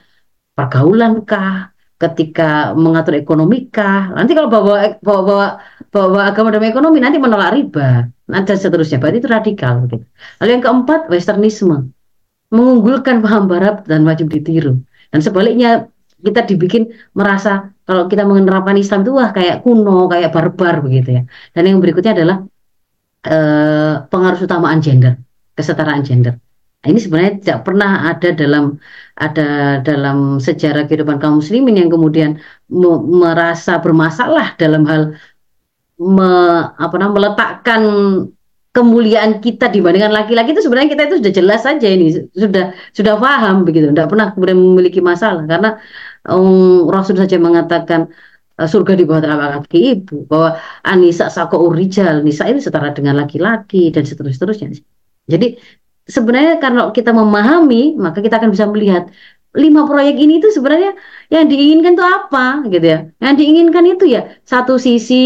pergaulan 0.57 1.23
kah, 1.27 1.72
ketika 1.97 2.73
mengatur 2.77 3.18
ekonomi 3.18 3.68
kah. 3.68 4.14
Nanti 4.14 4.31
kalau 4.38 4.49
bawa 4.49 4.97
bawa 5.01 5.22
bawa, 5.26 5.47
bawa 5.91 6.22
agama 6.30 6.53
dan 6.53 6.64
ekonomi 6.65 6.97
nanti 7.01 7.18
menolak 7.18 7.53
riba. 7.57 8.07
Nanti 8.27 8.59
seterusnya 8.59 8.99
berarti 8.99 9.18
itu 9.23 9.30
radikal 9.30 9.73
begitu. 9.84 10.05
Lalu 10.43 10.49
yang 10.59 10.64
keempat 10.64 11.01
westernisme. 11.11 11.91
Mengunggulkan 12.47 13.19
paham 13.19 13.51
barat 13.51 13.84
dan 13.91 14.07
wajib 14.07 14.31
ditiru. 14.31 14.80
Dan 15.11 15.19
sebaliknya 15.19 15.91
kita 16.23 16.47
dibikin 16.47 16.95
merasa 17.11 17.76
kalau 17.84 18.07
kita 18.07 18.23
menerapkan 18.23 18.76
Islam 18.80 19.03
itu 19.03 19.11
wah 19.15 19.35
kayak 19.35 19.68
kuno, 19.68 20.07
kayak 20.07 20.31
barbar 20.31 20.80
begitu 20.80 21.19
ya. 21.19 21.22
Dan 21.51 21.64
yang 21.72 21.80
berikutnya 21.84 22.15
adalah 22.15 22.47
eh, 23.36 23.94
pengaruh 24.12 24.40
utamaan 24.48 24.80
gender, 24.86 25.14
kesetaraan 25.58 26.04
gender. 26.08 26.34
Nah, 26.82 26.88
ini 26.94 26.99
sebenarnya 27.02 27.34
tidak 27.41 27.60
pernah 27.68 27.91
ada 28.12 28.30
dalam 28.32 28.64
ada 29.18 29.48
dalam 29.82 30.18
sejarah 30.38 30.86
kehidupan 30.86 31.18
kaum 31.18 31.41
muslimin 31.41 31.76
yang 31.82 31.90
kemudian 31.90 32.38
me- 32.70 33.06
merasa 33.22 33.82
bermasalah 33.82 34.54
dalam 34.62 34.86
hal 34.86 35.02
me, 35.98 36.30
apa 36.78 36.95
namanya 37.02 37.16
meletakkan 37.18 37.82
kemuliaan 38.78 39.41
kita 39.41 39.74
dibandingkan 39.74 40.14
laki-laki 40.14 40.54
itu 40.54 40.62
sebenarnya 40.62 40.94
kita 40.94 41.04
itu 41.10 41.16
sudah 41.18 41.34
jelas 41.34 41.62
saja 41.66 41.88
ini 41.90 42.14
sudah 42.30 42.78
sudah 42.94 43.14
paham 43.18 43.66
begitu 43.66 43.90
tidak 43.90 44.06
pernah 44.14 44.28
kemudian 44.38 44.58
memiliki 44.62 45.02
masalah 45.02 45.49
karena 45.49 45.82
um, 46.30 46.86
Rasul 46.86 47.18
saja 47.18 47.41
mengatakan 47.41 48.14
surga 48.66 48.98
di 48.98 49.06
bawah 49.06 49.22
telapak 49.22 49.50
kaki 49.62 49.80
ibu 49.94 50.26
bahwa 50.26 50.58
anisa 50.82 51.30
sako 51.30 51.70
urijal 51.70 52.26
nisa 52.26 52.50
ini 52.50 52.58
setara 52.58 52.90
dengan 52.90 53.14
laki-laki 53.22 53.94
dan 53.94 54.02
seterusnya 54.02 54.74
jadi 55.30 55.62
sebenarnya 56.10 56.58
kalau 56.58 56.90
kita 56.90 57.14
memahami 57.14 57.94
maka 58.02 58.26
kita 58.26 58.42
akan 58.42 58.50
bisa 58.50 58.66
melihat 58.66 59.14
lima 59.58 59.90
proyek 59.90 60.16
ini 60.22 60.38
itu 60.38 60.54
sebenarnya 60.54 60.94
yang 61.34 61.50
diinginkan 61.50 61.98
itu 61.98 62.06
apa 62.06 62.46
gitu 62.70 62.86
ya. 62.86 63.00
Yang 63.18 63.34
diinginkan 63.42 63.84
itu 63.90 64.06
ya 64.06 64.22
satu 64.46 64.78
sisi 64.78 65.24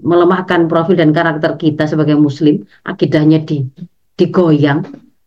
melemahkan 0.00 0.66
profil 0.70 0.96
dan 0.96 1.12
karakter 1.12 1.60
kita 1.60 1.84
sebagai 1.84 2.16
muslim 2.16 2.64
akidahnya 2.88 3.44
di 3.44 3.68
digoyang 4.16 4.86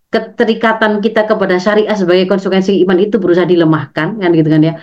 keterikatan 0.10 1.04
kita 1.04 1.28
kepada 1.28 1.60
syariah 1.60 1.94
sebagai 1.94 2.26
konsekuensi 2.32 2.80
iman 2.88 2.98
itu 2.98 3.20
berusaha 3.20 3.44
dilemahkan 3.44 4.18
kan 4.24 4.30
gitu 4.32 4.48
kan 4.48 4.62
ya 4.64 4.74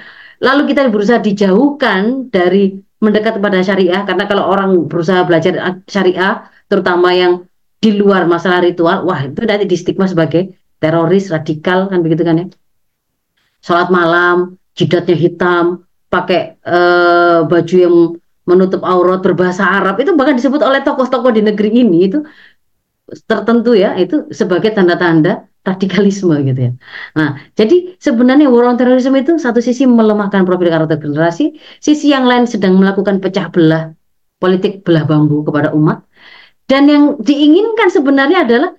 lalu 0.44 0.62
kita 0.70 0.92
berusaha 0.92 1.18
dijauhkan 1.24 2.28
dari 2.28 2.76
mendekat 3.00 3.40
kepada 3.40 3.64
syariah 3.64 4.04
karena 4.04 4.24
kalau 4.28 4.44
orang 4.52 4.84
berusaha 4.84 5.24
belajar 5.24 5.80
syariah 5.88 6.44
terutama 6.68 7.12
yang 7.16 7.48
di 7.80 7.96
luar 7.96 8.28
masalah 8.28 8.64
ritual 8.64 9.04
wah 9.08 9.24
itu 9.24 9.44
nanti 9.44 9.64
di 9.68 9.76
stigma 9.76 10.04
sebagai 10.08 10.52
teroris 10.80 11.32
radikal 11.32 11.88
kan 11.88 12.04
begitu 12.04 12.24
kan 12.24 12.44
ya? 12.44 12.46
Sholat 13.64 13.88
malam, 13.88 14.60
jidatnya 14.76 15.16
hitam, 15.16 15.88
pakai 16.12 16.60
uh, 16.60 17.48
baju 17.48 17.76
yang 17.76 17.96
menutup 18.44 18.84
aurat 18.84 19.24
berbahasa 19.24 19.64
Arab 19.64 19.96
itu 20.04 20.12
bahkan 20.12 20.36
disebut 20.36 20.60
oleh 20.60 20.84
tokoh-tokoh 20.84 21.32
di 21.32 21.40
negeri 21.40 21.80
ini 21.80 22.12
itu 22.12 22.20
tertentu 23.24 23.72
ya 23.72 23.96
itu 23.96 24.28
sebagai 24.28 24.76
tanda-tanda 24.76 25.48
radikalisme 25.64 26.36
gitu 26.44 26.60
ya. 26.68 26.72
Nah, 27.16 27.40
jadi 27.56 27.96
sebenarnya 27.96 28.52
war 28.52 28.68
on 28.68 28.76
terrorism 28.76 29.16
itu 29.16 29.40
satu 29.40 29.64
sisi 29.64 29.88
melemahkan 29.88 30.44
profil 30.44 30.68
karakter 30.68 31.00
generasi, 31.00 31.56
sisi 31.80 32.12
yang 32.12 32.28
lain 32.28 32.44
sedang 32.44 32.76
melakukan 32.76 33.18
pecah 33.18 33.48
belah 33.48 33.96
politik 34.38 34.84
belah 34.84 35.08
bambu 35.08 35.40
kepada 35.42 35.72
umat. 35.72 36.04
Dan 36.68 36.88
yang 36.88 37.04
diinginkan 37.20 37.88
sebenarnya 37.88 38.44
adalah 38.44 38.70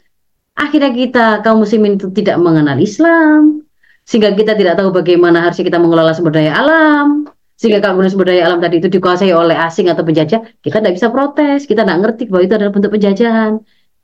akhirnya 0.57 0.93
kita 0.93 1.25
kaum 1.41 1.65
muslimin 1.65 1.97
itu 1.97 2.09
tidak 2.13 2.37
mengenal 2.41 2.77
Islam, 2.77 3.65
sehingga 4.05 4.37
kita 4.37 4.53
tidak 4.53 4.77
tahu 4.77 4.93
bagaimana 4.93 5.41
harusnya 5.41 5.65
kita 5.65 5.81
mengelola 5.81 6.13
sumber 6.13 6.37
daya 6.37 6.53
alam 6.61 7.25
sehingga 7.57 7.81
kalau 7.81 8.05
sumber 8.05 8.29
daya 8.29 8.45
alam 8.45 8.61
tadi 8.61 8.77
itu 8.77 8.87
dikuasai 8.87 9.33
oleh 9.33 9.57
asing 9.57 9.89
atau 9.89 10.05
penjajah 10.05 10.45
kita 10.61 10.77
tidak 10.77 10.93
bisa 10.93 11.09
protes 11.09 11.65
kita 11.65 11.81
tidak 11.81 11.97
ngerti 12.05 12.29
bahwa 12.29 12.43
itu 12.45 12.53
adalah 12.53 12.71
bentuk 12.71 12.91
penjajahan 12.93 13.53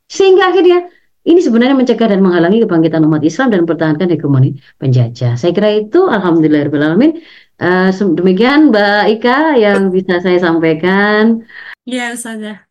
sehingga 0.10 0.50
akhirnya 0.50 0.90
ini 1.22 1.40
sebenarnya 1.40 1.76
mencegah 1.78 2.08
dan 2.10 2.22
menghalangi 2.26 2.66
kebangkitan 2.66 3.06
umat 3.06 3.22
Islam 3.22 3.48
dan 3.54 3.60
mempertahankan 3.64 4.08
hegemoni 4.10 4.58
penjajah. 4.82 5.38
Saya 5.38 5.52
kira 5.54 5.70
itu 5.74 6.10
alhamdulillahirobbilalamin 6.10 7.12
uh, 7.62 7.90
demikian 7.94 8.74
Mbak 8.74 9.04
Ika 9.20 9.38
yang 9.58 9.94
bisa 9.94 10.18
saya 10.24 10.40
sampaikan. 10.42 11.46
Ya 11.86 12.12
Ustazah. 12.16 12.66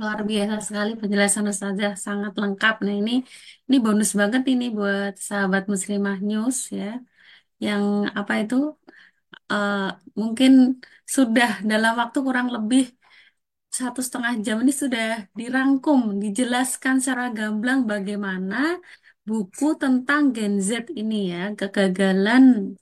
Luar 0.00 0.24
biasa 0.24 0.56
sekali 0.64 0.92
penjelasan 0.96 1.46
Ustazah, 1.52 1.92
sangat 1.98 2.32
lengkap. 2.38 2.74
Nah 2.86 2.96
ini. 2.96 3.26
Ini 3.62 3.80
bonus 3.80 4.12
banget 4.20 4.42
ini 4.52 4.68
buat 4.68 5.16
sahabat 5.16 5.64
Muslimah 5.64 6.20
News 6.20 6.68
ya, 6.76 7.00
yang 7.56 8.04
apa 8.20 8.44
itu 8.44 8.76
uh, 9.48 9.96
mungkin 10.12 10.82
sudah 11.08 11.64
dalam 11.64 11.96
waktu 11.96 12.18
kurang 12.26 12.52
lebih 12.52 12.92
satu 13.72 14.04
setengah 14.04 14.36
jam 14.44 14.60
ini 14.60 14.68
sudah 14.68 15.24
dirangkum, 15.32 16.20
dijelaskan 16.20 17.00
secara 17.00 17.32
gamblang 17.32 17.88
bagaimana 17.88 18.76
buku 19.24 19.72
tentang 19.80 20.36
Gen 20.36 20.60
Z 20.60 20.92
ini 20.92 21.32
ya, 21.32 21.56
kegagalan 21.56 22.76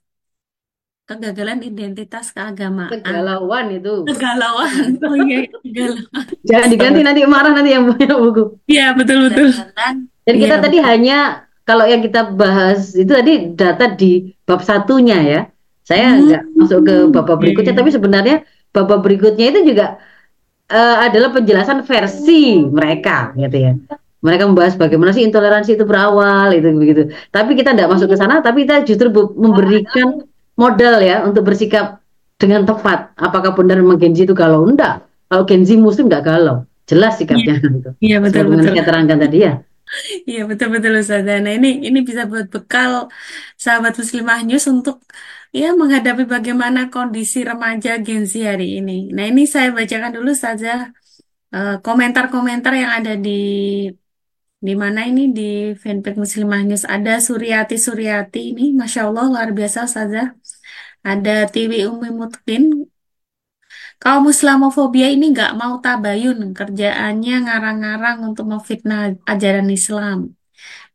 kegagalan 1.07 1.63
identitas 1.63 2.35
keagamaan. 2.35 2.91
Kegalauan 2.91 3.65
itu. 3.71 4.03
Kegalauan. 4.03 4.71
Oh 5.07 5.15
iya, 5.15 5.47
kegalauan. 5.47 6.25
Jangan 6.43 6.67
diganti 6.67 6.99
nanti 7.07 7.21
marah 7.23 7.51
nanti 7.55 7.71
yang 7.71 7.87
punya 7.87 8.11
buku. 8.11 8.43
Iya, 8.67 8.91
betul 8.91 9.31
betul. 9.31 9.49
Jadi 10.27 10.37
kita 10.43 10.55
ya, 10.59 10.63
tadi 10.63 10.77
betul. 10.79 10.89
hanya 10.91 11.17
kalau 11.63 11.87
yang 11.87 12.03
kita 12.03 12.35
bahas 12.35 12.99
itu 12.99 13.11
tadi 13.11 13.55
data 13.55 13.95
di 13.95 14.35
bab 14.43 14.59
satunya 14.59 15.17
ya. 15.23 15.41
Saya 15.87 16.13
hmm. 16.13 16.23
nggak 16.27 16.43
masuk 16.59 16.79
ke 16.83 16.95
bab 17.15 17.31
berikutnya, 17.39 17.71
yeah. 17.71 17.79
tapi 17.79 17.89
sebenarnya 17.95 18.35
bab 18.75 18.91
berikutnya 18.91 19.55
itu 19.55 19.71
juga 19.71 19.99
uh, 20.71 20.97
adalah 21.03 21.35
penjelasan 21.35 21.83
versi 21.83 22.63
mereka, 22.63 23.35
gitu 23.35 23.57
ya. 23.59 23.73
Mereka 24.21 24.47
membahas 24.47 24.77
bagaimana 24.77 25.11
sih 25.11 25.25
intoleransi 25.25 25.75
itu 25.75 25.83
berawal, 25.83 26.53
itu 26.53 26.69
begitu. 26.71 27.01
Tapi 27.33 27.57
kita 27.57 27.73
tidak 27.75 27.89
masuk 27.91 28.07
ke 28.09 28.17
sana, 28.17 28.39
tapi 28.39 28.63
kita 28.63 28.85
justru 28.87 29.09
memberikan 29.35 30.23
modal 30.55 31.01
ya 31.01 31.25
untuk 31.25 31.43
bersikap 31.43 31.99
dengan 32.37 32.65
tepat. 32.69 33.17
Apakah 33.17 33.57
benar 33.57 33.81
memang 33.81 33.97
Genzi 33.97 34.29
itu 34.29 34.37
galau? 34.37 34.65
Enggak. 34.69 35.09
Kalau 35.25 35.43
Genzi 35.49 35.73
Muslim 35.73 36.05
enggak 36.05 36.25
galau. 36.29 36.69
Jelas 36.85 37.17
sikapnya 37.17 37.55
iya, 37.55 37.65
gitu. 37.65 37.89
Iya 37.97 38.17
betul 38.21 38.43
betul. 38.51 38.73
Saya 38.73 38.83
terangkan 38.83 39.17
tadi 39.21 39.37
ya. 39.41 39.53
Iya 40.27 40.43
betul 40.47 40.67
betul 40.75 40.91
Ustaz. 41.01 41.23
Nah 41.23 41.53
ini 41.53 41.81
ini 41.83 41.99
bisa 42.05 42.29
buat 42.29 42.51
bekal 42.51 43.07
sahabat 43.57 43.95
muslimah 43.97 44.43
news 44.45 44.65
untuk 44.69 45.01
ya 45.59 45.67
menghadapi 45.79 46.23
bagaimana 46.33 46.79
kondisi 46.93 47.37
remaja 47.49 47.89
Genzi 48.05 48.39
hari 48.49 48.79
ini. 48.79 49.11
Nah 49.15 49.23
ini 49.31 49.43
saya 49.53 49.67
bacakan 49.77 50.11
dulu 50.17 50.31
saja 50.31 50.69
uh, 51.55 51.75
komentar-komentar 51.85 52.73
yang 52.81 52.91
ada 52.99 53.13
di 53.25 53.29
di 54.67 54.73
mana 54.81 54.99
ini? 55.09 55.21
Di 55.37 55.73
fanpage 55.81 56.17
Muslimah 56.23 56.61
News. 56.67 56.83
Ada 56.95 57.11
Suryati 57.27 57.75
Suryati 57.85 58.39
ini 58.53 58.63
Masya 58.79 59.01
Allah 59.09 59.25
luar 59.31 59.49
biasa 59.57 59.79
saja. 59.95 60.19
Ada 61.09 61.49
Tiwi 61.53 61.77
Umi 61.89 62.09
Mutkin. 62.19 62.63
Kaum 64.01 64.25
Islamofobia 64.33 65.07
ini 65.13 65.29
nggak 65.33 65.51
mau 65.61 65.77
tabayun 65.77 66.57
kerjaannya 66.57 67.35
ngarang-ngarang 67.45 68.17
untuk 68.29 68.45
memfitnah 68.51 69.13
ajaran 69.31 69.69
Islam. 69.69 70.33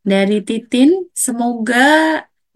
Dari 0.03 0.39
Titin 0.47 0.91
semoga 1.15 1.83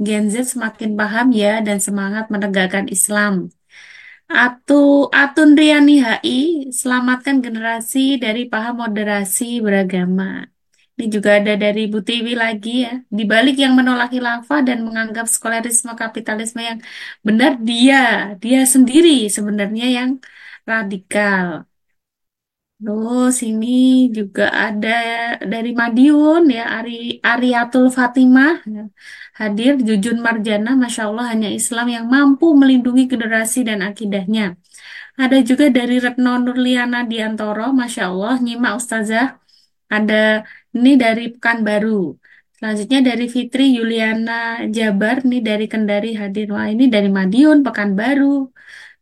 Gen 0.06 0.24
Z 0.32 0.36
semakin 0.52 0.90
paham 1.00 1.26
ya 1.42 1.48
dan 1.66 1.78
semangat 1.86 2.24
menegakkan 2.34 2.86
Islam 2.96 3.32
Atu 4.30 4.74
Atun 5.20 5.50
Riani 5.58 5.92
HI 6.06 6.38
selamatkan 6.80 7.36
generasi 7.44 7.98
dari 8.24 8.40
paham 8.52 8.74
moderasi 8.82 9.44
beragama 9.66 10.24
ini 11.00 11.06
juga 11.16 11.30
ada 11.40 11.52
dari 11.64 11.80
Bu 11.92 11.98
Tiwi 12.08 12.32
lagi 12.44 12.70
ya. 12.84 12.90
Di 13.18 13.22
balik 13.32 13.54
yang 13.64 13.72
menolak 13.78 14.08
khilafah 14.12 14.60
dan 14.68 14.78
menganggap 14.86 15.24
sekularisme 15.34 15.90
kapitalisme 16.02 16.60
yang 16.60 16.78
benar 17.26 17.52
dia, 17.68 17.96
dia 18.42 18.58
sendiri 18.74 19.10
sebenarnya 19.36 19.84
yang 19.96 20.10
radikal. 20.68 21.69
Terus 22.80 23.34
ini 23.44 23.68
juga 24.16 24.44
ada 24.66 24.88
dari 25.52 25.70
Madiun 25.80 26.42
ya 26.56 26.64
Ari 26.80 27.20
Ariatul 27.20 27.86
Fatimah 27.96 28.64
hadir 29.40 29.72
Jujun 29.86 30.16
Marjana 30.26 30.70
Masya 30.82 31.02
Allah 31.08 31.26
hanya 31.32 31.48
Islam 31.58 31.86
yang 31.96 32.06
mampu 32.14 32.46
melindungi 32.60 33.04
generasi 33.12 33.58
dan 33.68 33.78
akidahnya. 33.88 34.56
Ada 35.22 35.36
juga 35.48 35.64
dari 35.78 35.94
Retno 36.04 36.32
Nurliana 36.44 36.98
Diantoro 37.10 37.66
Masya 37.80 38.02
Allah 38.10 38.34
nyimak 38.44 38.72
Ustazah 38.80 39.26
ada 39.96 40.46
ini 40.76 40.90
dari 41.02 41.22
Pekanbaru. 41.34 42.16
Selanjutnya 42.56 43.00
dari 43.08 43.24
Fitri 43.34 43.62
Yuliana 43.76 44.32
Jabar, 44.76 45.16
ini 45.26 45.38
dari 45.48 45.64
Kendari 45.72 46.08
hadir. 46.20 46.46
Wah, 46.54 46.68
ini 46.74 46.84
dari 46.94 47.08
Madiun, 47.16 47.58
Pekanbaru. 47.66 48.24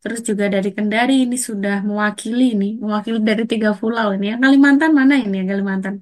Terus 0.03 0.21
juga 0.29 0.45
dari 0.55 0.69
Kendari 0.77 1.13
ini 1.25 1.37
sudah 1.49 1.75
mewakili 1.89 2.43
ini, 2.55 2.67
mewakili 2.85 3.19
dari 3.31 3.43
tiga 3.53 3.69
pulau 3.81 4.07
ini 4.15 4.25
ya. 4.31 4.35
Kalimantan 4.45 4.91
mana 4.99 5.15
ini 5.23 5.35
ya 5.41 5.45
Kalimantan? 5.51 5.95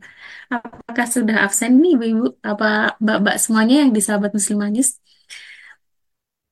Apakah 0.54 1.06
sudah 1.16 1.36
absen 1.44 1.70
nih 1.82 1.90
Ibu-ibu 1.96 2.24
apa 2.50 2.66
Mbak-mbak 3.02 3.36
semuanya 3.42 3.74
yang 3.82 3.90
di 3.96 4.00
sahabat 4.06 4.30
Muslimah 4.36 4.68
News? 4.74 4.90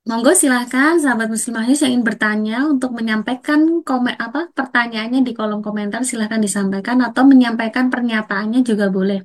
Monggo 0.08 0.30
silahkan 0.42 0.92
sahabat 1.02 1.28
muslimah 1.34 1.64
yang 1.64 1.90
ingin 1.92 2.04
bertanya 2.08 2.54
untuk 2.72 2.90
menyampaikan 2.98 3.60
komen 3.88 4.14
apa 4.24 4.38
pertanyaannya 4.58 5.20
di 5.28 5.32
kolom 5.38 5.60
komentar 5.66 6.00
silahkan 6.10 6.40
disampaikan 6.46 6.96
atau 7.06 7.22
menyampaikan 7.32 7.86
pernyataannya 7.92 8.60
juga 8.68 8.86
boleh. 8.96 9.18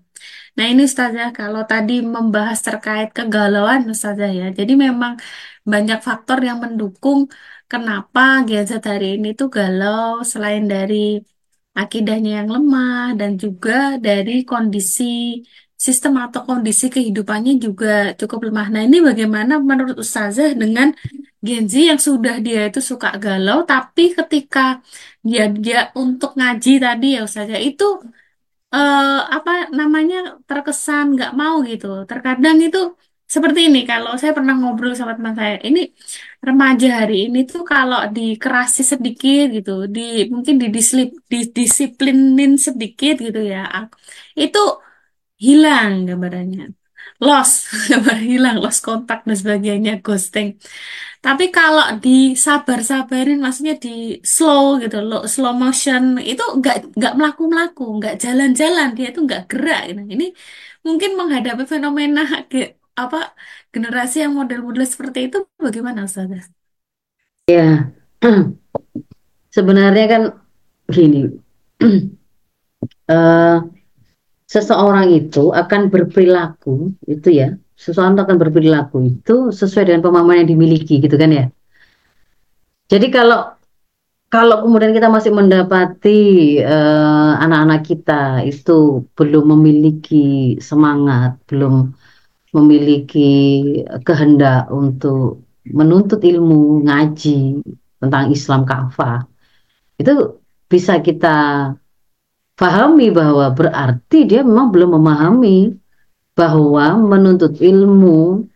Nah 0.58 0.66
ini 0.72 0.82
Ustazah 0.90 1.28
kalau 1.40 1.62
tadi 1.72 1.94
membahas 2.16 2.60
terkait 2.68 3.08
kegalauan 3.18 3.82
Ustazah 3.94 4.30
ya. 4.40 4.46
Jadi 4.60 4.74
memang 4.86 5.14
banyak 5.72 6.00
faktor 6.08 6.38
yang 6.48 6.58
mendukung 6.64 7.20
kenapa 7.72 8.20
Gen 8.48 8.64
Z 8.70 8.72
hari 8.92 9.06
ini 9.16 9.28
tuh 9.40 9.48
galau 9.58 10.10
selain 10.32 10.64
dari 10.74 10.96
akidahnya 11.82 12.30
yang 12.40 12.50
lemah 12.56 13.00
dan 13.20 13.32
juga 13.44 13.72
dari 14.06 14.32
kondisi 14.52 15.04
sistem 15.86 16.14
atau 16.26 16.42
kondisi 16.50 16.86
kehidupannya 16.96 17.52
juga 17.66 17.88
cukup 18.20 18.40
lemah. 18.48 18.68
Nah, 18.74 18.82
ini 18.88 18.98
bagaimana 19.10 19.54
menurut 19.70 19.96
Ustazah 20.04 20.50
dengan 20.62 20.88
Gen 21.48 21.64
Z 21.72 21.74
yang 21.92 22.00
sudah 22.10 22.34
dia 22.46 22.60
itu 22.70 22.80
suka 22.92 23.08
galau, 23.24 23.58
tapi 23.72 24.04
ketika 24.20 24.60
dia 25.30 25.44
dia 25.66 25.78
untuk 26.02 26.30
ngaji 26.40 26.72
tadi 26.86 27.06
ya 27.16 27.20
Ustazah 27.28 27.60
itu 27.70 27.84
eh, 28.76 29.02
apa 29.36 29.52
namanya 29.80 30.16
terkesan 30.48 31.06
nggak 31.16 31.32
mau 31.42 31.56
gitu. 31.70 31.86
Terkadang 32.10 32.58
itu 32.66 32.80
seperti 33.34 33.60
ini. 33.68 33.80
Kalau 33.90 34.12
saya 34.20 34.32
pernah 34.38 34.54
ngobrol 34.60 34.94
sama 35.00 35.14
teman 35.18 35.34
saya, 35.40 35.56
ini 35.68 35.80
remaja 36.48 36.88
hari 37.00 37.14
ini 37.26 37.38
tuh 37.52 37.62
kalau 37.72 37.98
dikerasi 38.16 38.82
sedikit 38.92 39.44
gitu, 39.56 39.72
di 39.96 40.02
mungkin 40.34 40.56
didislip, 40.64 41.10
didisiplinin 41.32 42.52
sedikit 42.68 43.14
gitu 43.26 43.40
ya, 43.54 43.60
itu 44.42 44.60
hilang 45.46 45.92
gambarannya. 46.10 46.64
Lost, 47.26 47.56
hilang, 48.32 48.56
lost 48.64 48.80
kontak 48.88 49.20
dan 49.28 49.36
sebagainya, 49.42 49.92
ghosting. 50.06 50.48
Tapi 51.26 51.44
kalau 51.56 51.84
disabar-sabarin, 52.04 53.38
maksudnya 53.44 53.76
di 53.86 53.90
slow 54.36 54.66
gitu, 54.84 54.98
low, 55.10 55.22
slow 55.34 55.54
motion, 55.64 56.04
itu 56.30 56.44
nggak 56.60 56.76
nggak 56.98 57.14
melaku-melaku, 57.20 57.82
nggak 58.00 58.14
jalan-jalan, 58.24 58.88
dia 58.98 59.06
itu 59.12 59.20
nggak 59.28 59.42
gerak. 59.52 59.80
Gitu. 59.90 60.02
Ini 60.16 60.26
mungkin 60.86 61.10
menghadapi 61.20 61.64
fenomena 61.74 62.22
apa 63.06 63.32
generasi 63.72 64.26
yang 64.26 64.34
model-model 64.36 64.84
seperti 64.84 65.32
itu, 65.32 65.46
bagaimana 65.56 66.04
Ustazah? 66.10 66.44
Ya, 67.48 67.90
sebenarnya 69.56 70.06
kan 70.10 70.24
gini, 70.90 71.30
eh, 73.14 73.58
seseorang 74.50 75.08
itu 75.14 75.54
akan 75.54 75.82
berperilaku 75.94 76.94
itu 77.06 77.30
ya, 77.30 77.54
seseorang 77.78 78.18
akan 78.18 78.38
berperilaku 78.38 78.98
itu 79.08 79.50
sesuai 79.50 79.90
dengan 79.90 80.02
pemahaman 80.06 80.44
yang 80.46 80.50
dimiliki 80.54 81.00
gitu 81.00 81.16
kan 81.16 81.32
ya. 81.32 81.46
Jadi 82.90 83.08
kalau 83.14 83.54
kalau 84.30 84.62
kemudian 84.62 84.94
kita 84.94 85.10
masih 85.10 85.34
mendapati 85.34 86.22
eh, 86.62 87.32
anak-anak 87.42 87.82
kita 87.82 88.46
itu 88.46 89.06
belum 89.18 89.58
memiliki 89.58 90.58
semangat, 90.62 91.42
belum 91.50 91.94
memiliki 92.50 93.62
kehendak 94.02 94.70
untuk 94.74 95.46
menuntut 95.70 96.22
ilmu, 96.26 96.82
ngaji 96.88 97.62
tentang 98.02 98.34
Islam 98.34 98.66
kafah, 98.66 99.28
itu 100.02 100.42
bisa 100.66 100.98
kita 101.04 101.38
pahami 102.58 103.14
bahwa 103.14 103.52
berarti 103.54 104.26
dia 104.26 104.42
memang 104.42 104.74
belum 104.74 104.98
memahami 104.98 105.78
bahwa 106.34 106.96
menuntut 106.96 107.60
ilmu, 107.60 108.48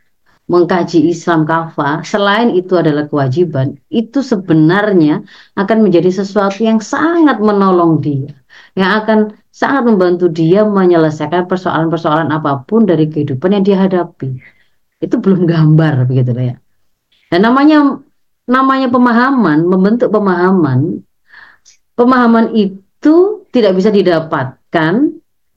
mengkaji 0.47 1.11
Islam 1.11 1.43
kafah, 1.43 2.03
selain 2.03 2.51
itu 2.55 2.75
adalah 2.75 3.07
kewajiban, 3.07 3.79
itu 3.91 4.23
sebenarnya 4.23 5.23
akan 5.55 5.77
menjadi 5.83 6.23
sesuatu 6.23 6.63
yang 6.63 6.79
sangat 6.83 7.39
menolong 7.39 7.99
dia, 7.99 8.31
yang 8.75 9.03
akan 9.03 9.35
sangat 9.53 9.85
membantu 9.85 10.33
dia 10.33 10.65
menyelesaikan 10.65 11.45
persoalan-persoalan 11.45 12.33
apa 12.33 12.65
pun 12.65 12.89
dari 12.89 13.05
kehidupan 13.05 13.53
yang 13.53 13.63
dia 13.63 13.77
hadapi. 13.77 14.41
Itu 14.97 15.21
belum 15.21 15.45
gambar 15.53 16.09
begitu 16.09 16.33
ya. 16.33 16.57
Dan 17.29 17.45
namanya 17.45 18.01
namanya 18.49 18.89
pemahaman, 18.89 19.69
membentuk 19.69 20.09
pemahaman, 20.09 21.05
pemahaman 21.93 22.51
itu 22.57 23.45
tidak 23.53 23.77
bisa 23.77 23.93
didapatkan 23.93 24.93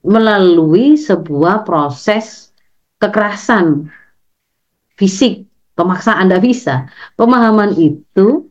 melalui 0.05 0.95
sebuah 0.95 1.65
proses 1.65 2.53
kekerasan 3.01 3.89
fisik, 4.97 5.45
pemaksaan 5.73 6.29
tidak 6.29 6.43
bisa. 6.45 6.75
Pemahaman 7.17 7.73
itu 7.77 8.46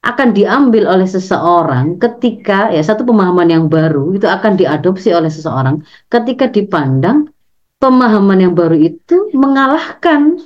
akan 0.00 0.32
diambil 0.32 0.88
oleh 0.88 1.04
seseorang 1.04 2.00
ketika 2.00 2.72
ya 2.72 2.80
satu 2.80 3.04
pemahaman 3.04 3.52
yang 3.52 3.64
baru 3.68 4.16
itu 4.16 4.24
akan 4.24 4.56
diadopsi 4.56 5.12
oleh 5.12 5.28
seseorang 5.28 5.84
ketika 6.08 6.48
dipandang 6.48 7.28
pemahaman 7.76 8.38
yang 8.40 8.54
baru 8.56 8.76
itu 8.80 9.28
mengalahkan 9.36 10.40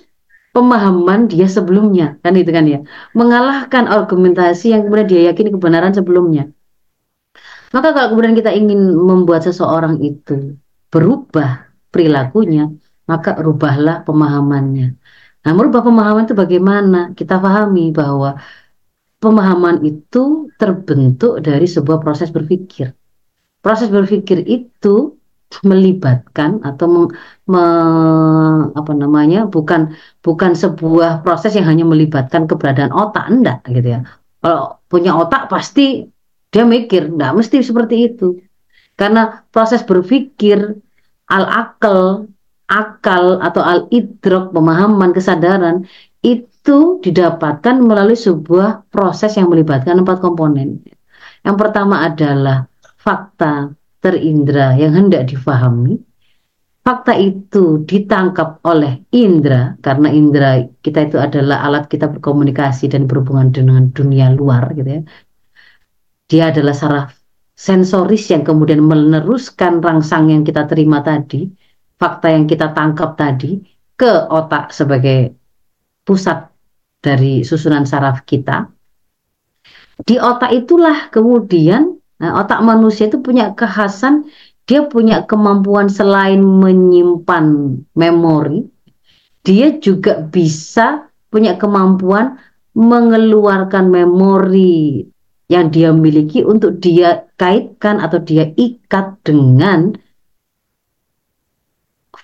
pemahaman 0.54 1.26
dia 1.26 1.50
sebelumnya. 1.50 2.16
Kan 2.22 2.38
itu 2.38 2.50
kan 2.54 2.64
ya? 2.64 2.80
Mengalahkan 3.12 3.90
argumentasi 3.90 4.70
yang 4.70 4.86
kemudian 4.86 5.10
dia 5.10 5.20
yakini 5.34 5.50
kebenaran 5.50 5.90
sebelumnya. 5.90 6.50
Maka 7.74 7.90
kalau 7.90 8.14
kemudian 8.14 8.38
kita 8.38 8.54
ingin 8.54 8.94
membuat 8.94 9.42
seseorang 9.42 9.98
itu 9.98 10.54
berubah 10.94 11.66
perilakunya 11.90 12.70
maka 13.10 13.34
rubahlah 13.34 14.06
pemahamannya. 14.06 14.94
Nah 15.44 15.52
merubah 15.52 15.82
pemahaman 15.82 16.24
itu 16.24 16.38
bagaimana? 16.38 17.12
Kita 17.18 17.36
pahami 17.42 17.90
bahwa 17.90 18.38
pemahaman 19.24 19.80
itu 19.80 20.52
terbentuk 20.60 21.40
dari 21.40 21.64
sebuah 21.64 22.04
proses 22.04 22.28
berpikir. 22.28 22.92
Proses 23.64 23.88
berpikir 23.88 24.44
itu 24.44 25.16
melibatkan 25.64 26.60
atau 26.66 26.86
meng, 26.90 27.08
me, 27.46 27.64
apa 28.74 28.92
namanya 28.92 29.46
bukan 29.46 29.94
bukan 30.20 30.52
sebuah 30.52 31.22
proses 31.22 31.54
yang 31.54 31.70
hanya 31.70 31.86
melibatkan 31.86 32.44
keberadaan 32.50 32.90
otak 32.90 33.30
enggak 33.30 33.62
gitu 33.70 33.88
ya. 33.96 34.00
Kalau 34.42 34.82
punya 34.90 35.16
otak 35.16 35.48
pasti 35.48 36.04
dia 36.50 36.66
mikir, 36.66 37.08
enggak 37.08 37.32
mesti 37.38 37.62
seperti 37.64 38.12
itu. 38.12 38.38
Karena 38.94 39.46
proses 39.50 39.82
berpikir 39.82 40.78
al-akal, 41.30 42.30
akal 42.68 43.40
atau 43.40 43.62
al-idrok, 43.62 44.54
pemahaman, 44.54 45.10
kesadaran 45.10 45.88
itu 46.22 46.53
itu 46.64 46.96
didapatkan 47.04 47.76
melalui 47.76 48.16
sebuah 48.16 48.88
proses 48.88 49.36
yang 49.36 49.52
melibatkan 49.52 50.00
empat 50.00 50.24
komponen. 50.24 50.80
Yang 51.44 51.56
pertama 51.60 52.08
adalah 52.08 52.64
fakta 52.96 53.68
terindra 54.00 54.72
yang 54.72 54.96
hendak 54.96 55.28
difahami. 55.28 56.00
Fakta 56.80 57.20
itu 57.20 57.84
ditangkap 57.84 58.64
oleh 58.64 59.04
indra 59.12 59.76
karena 59.84 60.08
indra 60.08 60.64
kita 60.80 61.04
itu 61.04 61.20
adalah 61.20 61.68
alat 61.68 61.84
kita 61.84 62.08
berkomunikasi 62.08 62.88
dan 62.88 63.04
berhubungan 63.04 63.52
dengan 63.52 63.92
dunia 63.92 64.32
luar 64.32 64.72
gitu 64.72 64.88
ya. 64.88 65.02
Dia 66.32 66.48
adalah 66.48 66.72
saraf 66.72 67.12
sensoris 67.52 68.24
yang 68.32 68.40
kemudian 68.40 68.80
meneruskan 68.80 69.84
rangsang 69.84 70.32
yang 70.32 70.48
kita 70.48 70.64
terima 70.64 71.04
tadi, 71.04 71.44
fakta 72.00 72.32
yang 72.32 72.48
kita 72.48 72.72
tangkap 72.72 73.20
tadi 73.20 73.60
ke 74.00 74.32
otak 74.32 74.72
sebagai 74.72 75.36
pusat 76.08 76.53
dari 77.04 77.44
susunan 77.44 77.84
saraf 77.84 78.24
kita. 78.24 78.72
Di 80.00 80.16
otak 80.16 80.56
itulah 80.56 81.12
kemudian 81.12 82.00
nah, 82.16 82.40
otak 82.40 82.64
manusia 82.64 83.12
itu 83.12 83.20
punya 83.20 83.52
kekhasan, 83.52 84.24
dia 84.64 84.88
punya 84.88 85.28
kemampuan 85.28 85.92
selain 85.92 86.40
menyimpan 86.40 87.76
memori, 87.92 88.64
dia 89.44 89.76
juga 89.76 90.24
bisa 90.24 91.12
punya 91.28 91.60
kemampuan 91.60 92.40
mengeluarkan 92.72 93.92
memori 93.92 95.04
yang 95.52 95.68
dia 95.68 95.92
miliki 95.92 96.40
untuk 96.40 96.80
dia 96.80 97.28
kaitkan 97.36 98.00
atau 98.00 98.18
dia 98.24 98.50
ikat 98.56 99.20
dengan 99.20 99.94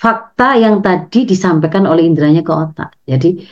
fakta 0.00 0.56
yang 0.56 0.80
tadi 0.80 1.28
disampaikan 1.28 1.84
oleh 1.84 2.08
indranya 2.08 2.40
ke 2.40 2.50
otak. 2.50 2.96
Jadi 3.04 3.44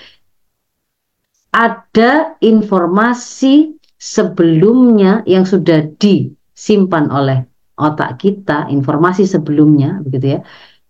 ada 1.53 2.37
informasi 2.45 3.77
sebelumnya 3.99 5.27
yang 5.27 5.43
sudah 5.43 5.91
disimpan 5.99 7.11
oleh 7.11 7.45
otak 7.79 8.19
kita, 8.23 8.71
informasi 8.71 9.25
sebelumnya, 9.27 10.03
begitu 10.03 10.39
ya, 10.39 10.41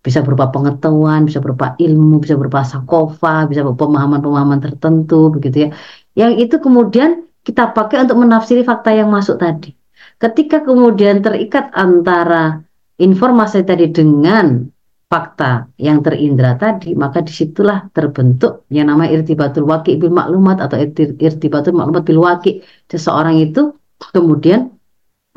bisa 0.00 0.24
berupa 0.24 0.48
pengetahuan, 0.48 1.28
bisa 1.28 1.38
berupa 1.38 1.76
ilmu, 1.76 2.22
bisa 2.22 2.34
berupa 2.38 2.64
sakofa, 2.64 3.44
bisa 3.48 3.60
berupa 3.60 3.88
pemahaman-pemahaman 3.88 4.60
tertentu, 4.60 5.28
begitu 5.32 5.68
ya, 5.68 5.70
yang 6.16 6.32
itu 6.40 6.56
kemudian 6.58 7.28
kita 7.44 7.72
pakai 7.72 8.04
untuk 8.08 8.20
menafsiri 8.24 8.64
fakta 8.64 8.92
yang 8.92 9.08
masuk 9.08 9.40
tadi. 9.40 9.72
Ketika 10.18 10.64
kemudian 10.66 11.22
terikat 11.22 11.70
antara 11.72 12.60
informasi 12.98 13.62
tadi 13.62 13.86
dengan 13.88 14.66
fakta 15.08 15.72
yang 15.80 16.04
terindra 16.04 16.60
tadi, 16.60 16.92
maka 16.92 17.24
di 17.24 17.32
situlah 17.32 17.88
terbentuk 17.96 18.68
yang 18.68 18.92
namanya 18.92 19.16
irtibatul 19.16 19.64
waki 19.64 19.96
bil 19.96 20.12
maklumat 20.12 20.60
atau 20.60 20.76
irtibatul 21.16 21.72
maklumat 21.72 22.04
bil 22.04 22.20
waki. 22.20 22.60
Seseorang 22.92 23.40
itu 23.40 23.72
kemudian 24.12 24.68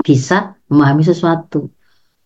bisa 0.04 0.60
memahami 0.68 1.08
sesuatu. 1.08 1.72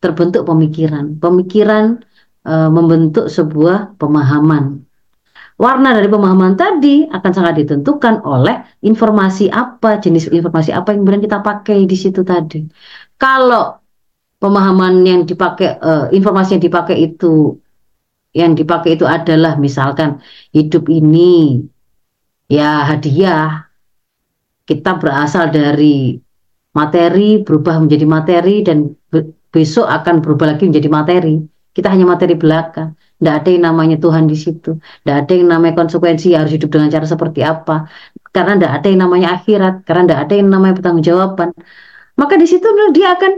Terbentuk 0.01 0.49
pemikiran. 0.49 1.21
Pemikiran 1.21 2.01
e, 2.41 2.53
membentuk 2.73 3.29
sebuah 3.29 3.97
pemahaman. 4.01 4.81
Warna 5.55 5.95
dari 5.95 6.11
pemahaman 6.11 6.59
tadi 6.59 7.07
akan 7.07 7.31
sangat 7.31 7.63
ditentukan 7.63 8.25
oleh 8.27 8.59
informasi 8.83 9.47
apa, 9.53 10.01
jenis 10.03 10.27
informasi 10.27 10.75
apa 10.75 10.91
yang 10.91 11.05
kemudian 11.05 11.23
kita 11.23 11.39
pakai 11.39 11.87
di 11.87 11.95
situ 11.95 12.27
tadi. 12.27 12.59
Kalau 13.15 13.84
pemahaman 14.39 15.03
yang 15.07 15.21
dipakai, 15.23 15.79
uh, 15.79 16.11
informasi 16.11 16.59
yang 16.59 16.63
dipakai 16.63 16.97
itu, 16.99 17.59
yang 18.35 18.51
dipakai 18.53 18.99
itu 18.99 19.07
adalah 19.07 19.55
misalkan 19.55 20.19
hidup 20.51 20.91
ini 20.91 21.63
ya 22.51 22.83
hadiah, 22.85 23.65
kita 24.67 24.97
berasal 24.99 25.49
dari 25.53 26.19
materi 26.75 27.39
berubah 27.41 27.79
menjadi 27.79 28.05
materi 28.05 28.55
dan 28.65 28.91
besok 29.55 29.87
akan 29.87 30.19
berubah 30.19 30.51
lagi 30.51 30.67
menjadi 30.67 30.89
materi. 30.91 31.35
Kita 31.71 31.91
hanya 31.91 32.07
materi 32.07 32.35
belaka. 32.35 32.91
Tidak 33.19 33.35
ada 33.35 33.49
yang 33.51 33.63
namanya 33.71 33.95
Tuhan 33.99 34.27
di 34.27 34.35
situ. 34.35 34.79
Tidak 34.79 35.15
ada 35.15 35.33
yang 35.35 35.47
namanya 35.51 35.75
konsekuensi 35.79 36.35
harus 36.35 36.51
hidup 36.55 36.71
dengan 36.71 36.91
cara 36.91 37.07
seperti 37.07 37.43
apa. 37.43 37.87
Karena 38.31 38.59
tidak 38.59 38.71
ada 38.79 38.87
yang 38.91 39.01
namanya 39.07 39.27
akhirat. 39.39 39.83
Karena 39.87 40.01
tidak 40.07 40.19
ada 40.27 40.33
yang 40.39 40.49
namanya 40.51 40.73
pertanggungjawaban. 40.79 41.49
Maka 42.15 42.33
di 42.39 42.47
situ 42.47 42.67
dia 42.95 43.15
akan 43.15 43.31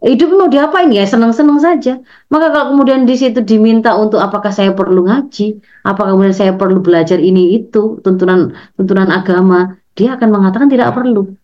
hidup 0.00 0.28
mau 0.32 0.48
diapain 0.48 0.88
ya 0.88 1.04
senang-senang 1.04 1.60
saja. 1.60 2.00
Maka 2.32 2.52
kalau 2.52 2.76
kemudian 2.76 3.04
di 3.04 3.14
situ 3.16 3.44
diminta 3.44 3.92
untuk 3.96 4.20
apakah 4.20 4.48
saya 4.48 4.72
perlu 4.72 5.04
ngaji, 5.04 5.60
apakah 5.84 6.16
kemudian 6.16 6.36
saya 6.36 6.52
perlu 6.56 6.80
belajar 6.80 7.20
ini 7.20 7.60
itu 7.60 8.00
tuntunan 8.00 8.56
tuntunan 8.80 9.08
agama, 9.12 9.76
dia 9.92 10.16
akan 10.16 10.28
mengatakan 10.32 10.68
tidak 10.72 10.96
perlu. 10.96 11.36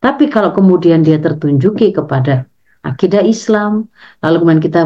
Tapi 0.00 0.32
kalau 0.32 0.50
kemudian 0.56 1.04
dia 1.06 1.20
tertunjuki 1.20 1.92
kepada 1.92 2.48
akidah 2.82 3.22
Islam, 3.22 3.86
lalu 4.24 4.36
kemudian 4.42 4.62
kita 4.64 4.82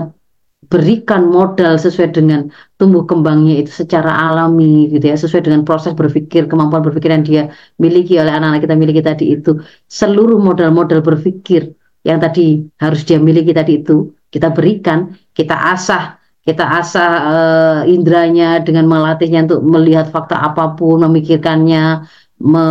berikan 0.68 1.28
modal 1.28 1.76
sesuai 1.76 2.16
dengan 2.16 2.48
tumbuh 2.80 3.04
kembangnya 3.04 3.60
itu 3.60 3.84
secara 3.84 4.10
alami 4.10 4.88
gitu 4.88 5.04
ya 5.04 5.16
sesuai 5.16 5.44
dengan 5.44 5.62
proses 5.62 5.92
berpikir 5.92 6.48
kemampuan 6.48 6.80
berpikir 6.80 7.12
yang 7.12 7.24
dia 7.24 7.42
miliki 7.76 8.16
oleh 8.16 8.32
anak-anak 8.32 8.64
kita 8.64 8.74
miliki 8.74 9.02
tadi 9.04 9.24
itu 9.36 9.60
seluruh 9.86 10.40
modal-modal 10.40 11.04
berpikir 11.04 11.76
yang 12.04 12.20
tadi 12.20 12.62
harus 12.78 13.00
dia 13.08 13.18
miliki 13.18 13.50
tadi 13.56 13.80
itu. 13.80 14.12
Kita 14.28 14.52
berikan 14.52 15.14
kita 15.32 15.56
asah 15.74 16.20
kita 16.44 16.64
asah 16.76 17.10
uh, 17.24 17.80
indranya 17.88 18.60
dengan 18.60 18.84
melatihnya 18.84 19.48
untuk 19.48 19.64
melihat 19.64 20.12
fakta 20.12 20.36
apa 20.44 20.76
pun 20.76 21.00
memikirkannya 21.08 22.04
me 22.44 22.66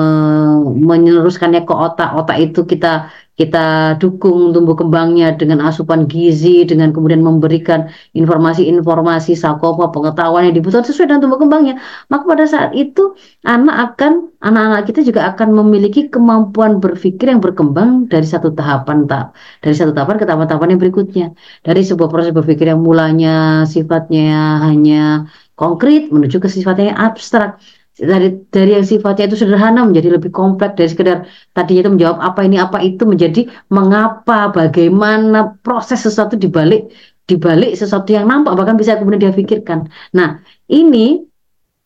meneruskannya 0.62 1.66
ke 1.66 1.74
otak 1.74 2.14
otak 2.14 2.38
itu 2.38 2.62
kita 2.70 3.10
kita 3.34 3.98
dukung 3.98 4.54
tumbuh 4.54 4.78
kembangnya 4.78 5.34
dengan 5.34 5.66
asupan 5.66 6.06
gizi, 6.06 6.70
dengan 6.70 6.94
kemudian 6.94 7.26
memberikan 7.26 7.90
informasi-informasi 8.14 9.34
sakopa 9.34 9.90
pengetahuan 9.90 10.46
yang 10.46 10.56
dibutuhkan 10.58 10.86
sesuai 10.86 11.10
dengan 11.10 11.22
tumbuh 11.26 11.40
kembangnya. 11.42 11.82
Maka 12.14 12.24
pada 12.30 12.46
saat 12.46 12.72
itu 12.78 13.18
anak 13.42 13.98
akan 13.98 14.30
anak-anak 14.38 14.82
kita 14.86 15.02
juga 15.02 15.34
akan 15.34 15.50
memiliki 15.50 16.14
kemampuan 16.14 16.78
berpikir 16.78 17.34
yang 17.34 17.42
berkembang 17.42 18.06
dari 18.06 18.28
satu 18.28 18.54
tahapan 18.54 19.10
tak 19.10 19.34
dari 19.66 19.74
satu 19.74 19.98
tahapan 19.98 20.16
ke 20.22 20.26
tahapan-tahapan 20.30 20.70
yang 20.78 20.82
berikutnya. 20.84 21.26
Dari 21.66 21.82
sebuah 21.82 22.10
proses 22.14 22.32
berpikir 22.38 22.70
yang 22.70 22.86
mulanya 22.86 23.66
sifatnya 23.66 24.62
hanya 24.62 25.26
konkret 25.58 26.14
menuju 26.14 26.38
ke 26.38 26.50
sifatnya 26.50 26.94
yang 26.94 27.00
abstrak 27.02 27.58
dari 27.94 28.34
dari 28.50 28.74
yang 28.74 28.86
sifatnya 28.86 29.30
itu 29.30 29.38
sederhana 29.46 29.86
menjadi 29.86 30.18
lebih 30.18 30.34
kompleks 30.34 30.74
dari 30.74 30.90
sekedar 30.90 31.18
tadinya 31.54 31.82
itu 31.86 31.92
menjawab 31.94 32.18
apa 32.26 32.40
ini 32.42 32.58
apa 32.58 32.82
itu 32.82 33.06
menjadi 33.06 33.46
mengapa 33.70 34.50
bagaimana 34.50 35.62
proses 35.62 36.02
sesuatu 36.02 36.34
dibalik 36.34 36.90
dibalik 37.30 37.78
sesuatu 37.78 38.10
yang 38.10 38.26
nampak 38.26 38.58
bahkan 38.58 38.76
bisa 38.76 38.98
kemudian 38.98 39.30
dia 39.30 39.34
pikirkan. 39.34 39.88
Nah 40.18 40.42
ini 40.66 41.22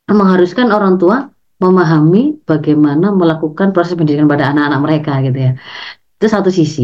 mengharuskan 0.08 0.72
orang 0.72 0.96
tua 0.96 1.28
memahami 1.58 2.40
bagaimana 2.46 3.12
melakukan 3.12 3.74
proses 3.74 3.98
pendidikan 3.98 4.30
pada 4.30 4.54
anak-anak 4.54 4.80
mereka 4.80 5.12
gitu 5.26 5.40
ya. 5.42 5.52
Itu 6.18 6.28
satu 6.36 6.50
sisi. 6.60 6.82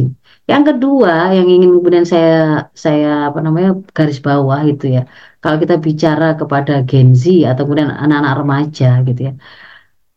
Yang 0.52 0.64
kedua 0.70 1.34
yang 1.38 1.48
ingin 1.50 1.72
kemudian 1.82 2.06
saya 2.14 2.70
saya 2.84 3.34
apa 3.34 3.40
namanya 3.46 3.70
garis 3.98 4.20
bawah 4.22 4.62
itu 4.72 4.86
ya. 4.96 5.02
Kalau 5.42 5.58
kita 5.64 5.76
bicara 5.86 6.26
kepada 6.40 6.72
Gen 6.90 7.10
Z 7.22 7.24
atau 7.50 7.62
kemudian 7.66 7.90
anak-anak 8.04 8.34
remaja 8.42 8.88
gitu 9.08 9.22
ya. 9.28 9.34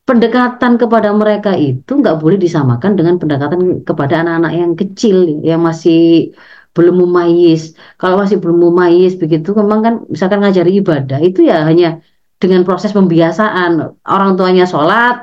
Pendekatan 0.09 0.72
kepada 0.82 1.10
mereka 1.20 1.51
itu 1.59 1.90
nggak 2.01 2.16
boleh 2.22 2.38
disamakan 2.38 2.94
dengan 2.98 3.14
pendekatan 3.18 3.82
kepada 3.88 4.14
anak-anak 4.22 4.52
yang 4.55 4.72
kecil 4.80 5.16
yang 5.43 5.60
masih 5.68 6.30
belum 6.76 6.94
mumayis 7.02 7.72
kalau 8.01 8.14
masih 8.20 8.36
belum 8.43 8.59
mumayis 8.68 9.16
begitu 9.22 9.48
memang 9.56 9.80
kan 9.86 9.94
misalkan 10.12 10.38
ngajari 10.44 10.70
ibadah 10.84 11.18
itu 11.24 11.40
ya 11.51 11.64
hanya 11.68 12.05
dengan 12.43 12.62
proses 12.68 12.93
pembiasaan. 12.93 13.70
Orang 14.05 14.36
tuanya 14.38 14.64
sholat 14.68 15.14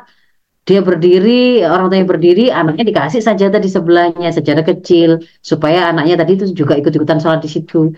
dia 0.64 0.80
berdiri, 0.80 1.60
orang 1.68 1.92
tuanya 1.92 2.08
berdiri, 2.08 2.48
anaknya 2.48 2.84
dikasih 2.88 3.20
saja 3.20 3.52
tadi 3.52 3.68
sebelahnya 3.68 4.32
sejarah 4.32 4.64
kecil 4.64 5.20
supaya 5.44 5.92
anaknya 5.92 6.16
tadi 6.24 6.40
itu 6.40 6.46
juga 6.56 6.80
ikut-ikutan 6.80 7.20
sholat 7.20 7.44
di 7.44 7.52
situ. 7.52 7.92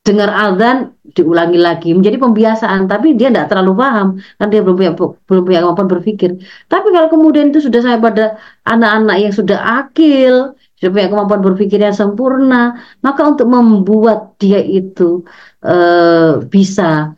Dengar 0.00 0.32
azan 0.32 0.96
diulangi 1.12 1.60
lagi. 1.60 1.92
Menjadi 1.92 2.16
pembiasaan 2.16 2.88
tapi 2.88 3.12
dia 3.12 3.28
tidak 3.28 3.52
terlalu 3.52 3.76
paham 3.76 4.08
karena 4.40 4.48
dia 4.48 4.60
belum 4.64 4.76
punya 4.80 4.92
belum 4.96 5.42
punya 5.44 5.60
kemampuan 5.60 5.88
berpikir. 5.92 6.30
Tapi 6.72 6.86
kalau 6.96 7.08
kemudian 7.12 7.52
itu 7.52 7.60
sudah 7.60 7.80
saya 7.84 7.98
pada 8.00 8.40
anak-anak 8.64 9.16
yang 9.20 9.34
sudah 9.36 9.58
akil 9.84 10.56
sudah 10.78 10.90
punya 10.94 11.08
kemampuan 11.10 11.42
berpikir 11.42 11.78
yang 11.82 11.92
sempurna 11.92 12.78
maka 13.02 13.26
untuk 13.26 13.50
membuat 13.50 14.38
dia 14.38 14.62
itu 14.62 15.26
uh, 15.66 16.38
bisa 16.46 17.17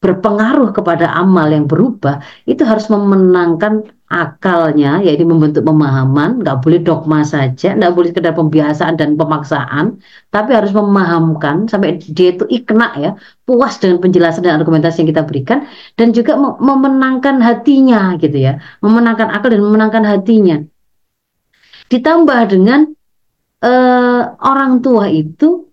berpengaruh 0.00 0.72
kepada 0.72 1.12
amal 1.12 1.52
yang 1.52 1.68
berubah 1.68 2.24
itu 2.48 2.64
harus 2.64 2.88
memenangkan 2.88 3.84
akalnya 4.10 4.98
yaitu 5.04 5.28
membentuk 5.28 5.62
pemahaman. 5.62 6.40
Nggak 6.40 6.56
boleh 6.64 6.80
dogma 6.80 7.20
saja 7.22 7.76
nggak 7.76 7.92
boleh 7.92 8.08
sekedar 8.10 8.32
pembiasaan 8.32 8.96
dan 8.96 9.14
pemaksaan 9.14 10.00
tapi 10.32 10.50
harus 10.56 10.72
memahamkan 10.72 11.68
sampai 11.68 12.00
dia 12.00 12.32
itu 12.34 12.48
ikna 12.48 12.96
ya 12.96 13.10
puas 13.44 13.76
dengan 13.76 14.00
penjelasan 14.00 14.42
dan 14.42 14.58
argumentasi 14.58 15.04
yang 15.04 15.10
kita 15.12 15.22
berikan 15.28 15.68
dan 15.94 16.16
juga 16.16 16.34
memenangkan 16.40 17.38
hatinya 17.44 18.16
gitu 18.16 18.34
ya 18.40 18.58
memenangkan 18.80 19.28
akal 19.30 19.52
dan 19.52 19.62
memenangkan 19.62 20.04
hatinya. 20.08 20.64
Ditambah 21.92 22.40
dengan 22.48 22.88
eh, 23.62 24.22
orang 24.32 24.80
tua 24.80 25.12
itu 25.12 25.68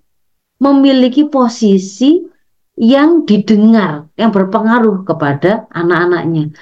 memiliki 0.60 1.26
posisi 1.32 2.37
yang 2.78 3.26
didengar, 3.26 4.06
yang 4.16 4.30
berpengaruh 4.30 5.02
kepada 5.02 5.66
anak-anaknya. 5.74 6.54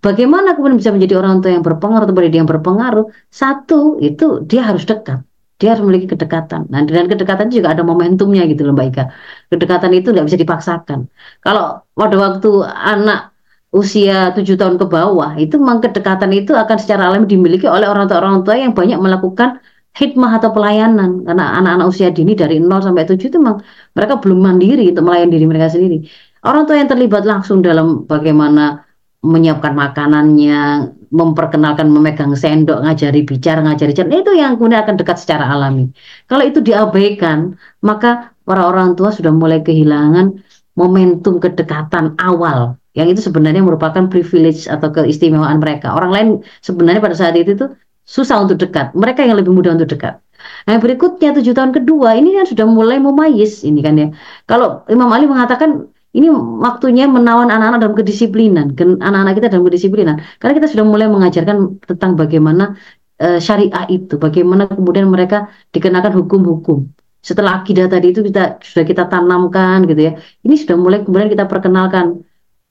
Bagaimana 0.00 0.56
kemudian 0.56 0.80
bisa 0.80 0.90
menjadi 0.94 1.20
orang 1.20 1.44
tua 1.44 1.52
yang 1.52 1.64
berpengaruh 1.66 2.08
atau 2.08 2.16
dia 2.16 2.40
yang 2.40 2.48
berpengaruh? 2.48 3.06
Satu, 3.28 4.00
itu 4.00 4.40
dia 4.48 4.64
harus 4.64 4.88
dekat. 4.88 5.20
Dia 5.58 5.74
harus 5.74 5.82
memiliki 5.82 6.14
kedekatan. 6.14 6.70
Nah, 6.70 6.86
dengan 6.86 7.10
kedekatan 7.10 7.50
juga 7.50 7.74
ada 7.74 7.82
momentumnya 7.82 8.46
gitu 8.46 8.62
loh 8.62 8.78
Mbak 8.78 8.86
Ika. 8.94 9.04
Kedekatan 9.50 9.90
itu 9.92 10.14
nggak 10.14 10.26
bisa 10.30 10.38
dipaksakan. 10.38 11.10
Kalau 11.42 11.82
pada 11.98 12.16
waktu 12.16 12.50
anak 12.62 13.34
usia 13.74 14.30
tujuh 14.38 14.54
tahun 14.54 14.78
ke 14.78 14.86
bawah, 14.86 15.34
itu 15.36 15.58
memang 15.58 15.82
kedekatan 15.82 16.30
itu 16.30 16.54
akan 16.54 16.76
secara 16.78 17.10
alami 17.10 17.26
dimiliki 17.26 17.66
oleh 17.66 17.90
orang 17.90 18.06
tua-orang 18.06 18.46
tua 18.46 18.54
yang 18.54 18.72
banyak 18.72 19.02
melakukan 19.02 19.58
hikmah 19.98 20.38
atau 20.38 20.50
pelayanan 20.54 21.26
karena 21.26 21.44
anak-anak 21.58 21.86
usia 21.90 22.08
dini 22.14 22.32
dari 22.38 22.62
0 22.62 22.86
sampai 22.86 23.02
7 23.02 23.18
itu 23.18 23.38
memang 23.42 23.58
mereka 23.98 24.14
belum 24.22 24.38
mandiri 24.38 24.84
untuk 24.94 25.04
melayani 25.10 25.30
diri 25.34 25.46
mereka 25.50 25.68
sendiri. 25.74 26.06
Orang 26.46 26.70
tua 26.70 26.78
yang 26.78 26.86
terlibat 26.86 27.26
langsung 27.26 27.58
dalam 27.66 28.06
bagaimana 28.06 28.86
menyiapkan 29.18 29.74
makanannya, 29.74 30.94
memperkenalkan 31.10 31.90
memegang 31.90 32.38
sendok, 32.38 32.86
ngajari 32.86 33.26
bicara, 33.26 33.58
ngajari 33.66 33.90
jalan, 33.90 34.22
itu 34.22 34.32
yang 34.38 34.54
kemudian 34.54 34.86
akan 34.86 34.94
dekat 34.94 35.18
secara 35.18 35.50
alami. 35.50 35.90
Kalau 36.30 36.46
itu 36.46 36.62
diabaikan, 36.62 37.58
maka 37.82 38.30
para 38.46 38.70
orang 38.70 38.94
tua 38.94 39.10
sudah 39.10 39.34
mulai 39.34 39.66
kehilangan 39.66 40.38
momentum 40.78 41.42
kedekatan 41.42 42.14
awal 42.22 42.78
yang 42.94 43.10
itu 43.10 43.22
sebenarnya 43.22 43.62
merupakan 43.62 44.06
privilege 44.10 44.66
atau 44.66 44.90
keistimewaan 44.90 45.58
mereka. 45.58 45.94
Orang 45.94 46.10
lain 46.14 46.28
sebenarnya 46.62 47.02
pada 47.02 47.14
saat 47.18 47.34
itu 47.38 47.54
tuh 47.54 47.70
susah 48.08 48.40
untuk 48.40 48.56
dekat. 48.56 48.96
Mereka 48.96 49.20
yang 49.28 49.36
lebih 49.36 49.52
mudah 49.52 49.76
untuk 49.76 49.92
dekat. 49.92 50.16
Nah 50.64 50.76
berikutnya 50.80 51.36
tujuh 51.36 51.52
tahun 51.52 51.76
kedua 51.76 52.16
ini 52.16 52.40
kan 52.40 52.48
sudah 52.48 52.64
mulai 52.64 52.96
memayis 52.96 53.66
ini 53.68 53.84
kan 53.84 53.94
ya. 54.00 54.08
Kalau 54.48 54.88
Imam 54.88 55.12
Ali 55.12 55.28
mengatakan 55.28 55.92
ini 56.16 56.32
waktunya 56.64 57.04
menawan 57.04 57.52
anak-anak 57.52 57.78
dalam 57.84 57.94
kedisiplinan, 57.94 58.72
anak-anak 58.80 59.34
kita 59.36 59.48
dalam 59.52 59.64
kedisiplinan. 59.68 60.16
Karena 60.40 60.52
kita 60.56 60.68
sudah 60.72 60.86
mulai 60.88 61.06
mengajarkan 61.06 61.84
tentang 61.84 62.16
bagaimana 62.16 62.80
uh, 63.20 63.36
syariah 63.36 63.84
itu, 63.92 64.16
bagaimana 64.16 64.72
kemudian 64.72 65.06
mereka 65.12 65.52
dikenakan 65.76 66.16
hukum-hukum. 66.16 66.88
Setelah 67.20 67.60
akidah 67.60 67.92
tadi 67.92 68.14
itu 68.14 68.24
kita 68.24 68.56
sudah 68.64 68.84
kita 68.88 69.04
tanamkan 69.12 69.84
gitu 69.84 70.00
ya. 70.00 70.12
Ini 70.48 70.54
sudah 70.56 70.76
mulai 70.80 71.04
kemudian 71.04 71.28
kita 71.28 71.44
perkenalkan 71.44 72.24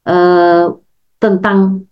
uh, 0.09 0.73
tentang 1.21 1.85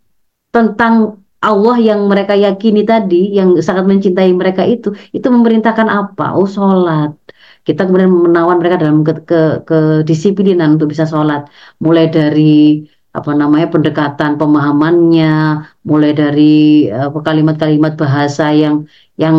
tentang 0.49 1.24
Allah 1.49 1.75
yang 1.89 1.99
mereka 2.11 2.33
yakini 2.45 2.81
tadi, 2.91 3.37
yang 3.37 3.49
sangat 3.67 3.85
mencintai 3.91 4.31
mereka 4.33 4.63
itu, 4.65 4.87
itu 5.17 5.27
memerintahkan 5.35 5.87
apa? 5.99 6.33
Oh, 6.37 6.47
sholat 6.49 7.11
kita 7.65 7.81
kemudian 7.89 8.13
menawan 8.13 8.61
mereka 8.61 8.77
dalam 8.77 9.01
ke, 9.01 9.13
ke, 9.25 9.65
kedisiplinan 9.65 10.77
untuk 10.77 10.93
bisa 10.93 11.09
sholat 11.09 11.49
mulai 11.81 12.05
dari 12.13 12.85
apa 13.15 13.31
namanya 13.33 13.67
pendekatan 13.73 14.35
pemahamannya 14.37 15.33
mulai 15.89 16.11
dari 16.13 16.85
kalimat-kalimat 17.25 17.93
bahasa 17.97 18.51
yang 18.53 18.85
yang 19.17 19.35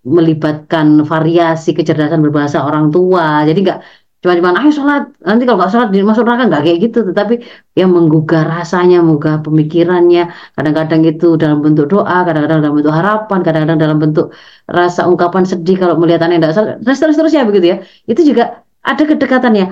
melibatkan 0.00 1.04
variasi 1.04 1.76
kecerdasan 1.76 2.24
berbahasa 2.24 2.64
orang 2.64 2.88
tua. 2.88 3.44
Jadi 3.44 3.58
nggak 3.66 3.80
cuma-cuma 4.20 4.52
ayo 4.60 4.70
sholat. 4.78 5.02
Nanti 5.24 5.42
kalau 5.48 5.58
nggak 5.60 5.72
sholat 5.72 5.88
masuk 6.10 6.24
neraka 6.28 6.44
nggak 6.50 6.62
kayak 6.66 6.78
gitu. 6.84 6.98
Tetapi 7.08 7.34
yang 7.80 7.90
menggugah 7.96 8.42
rasanya 8.44 9.00
menggugah 9.00 9.40
pemikirannya 9.46 10.22
kadang-kadang 10.56 11.00
itu 11.08 11.26
dalam 11.40 11.58
bentuk 11.64 11.86
doa 11.92 12.16
kadang-kadang 12.26 12.58
dalam 12.64 12.74
bentuk 12.76 12.94
harapan 12.94 13.38
kadang-kadang 13.46 13.78
dalam 13.80 13.98
bentuk 14.02 14.26
rasa 14.68 15.00
ungkapan 15.10 15.44
sedih 15.48 15.76
kalau 15.80 15.94
melihat 16.00 16.20
anak 16.24 16.32
yang 16.36 16.42
tidak 16.44 16.56
sholat 16.56 16.74
dan 16.84 16.94
seterusnya 16.94 17.42
begitu 17.48 17.66
ya. 17.72 17.76
Itu 18.04 18.20
juga 18.28 18.44
ada 18.84 19.02
kedekatannya. 19.10 19.64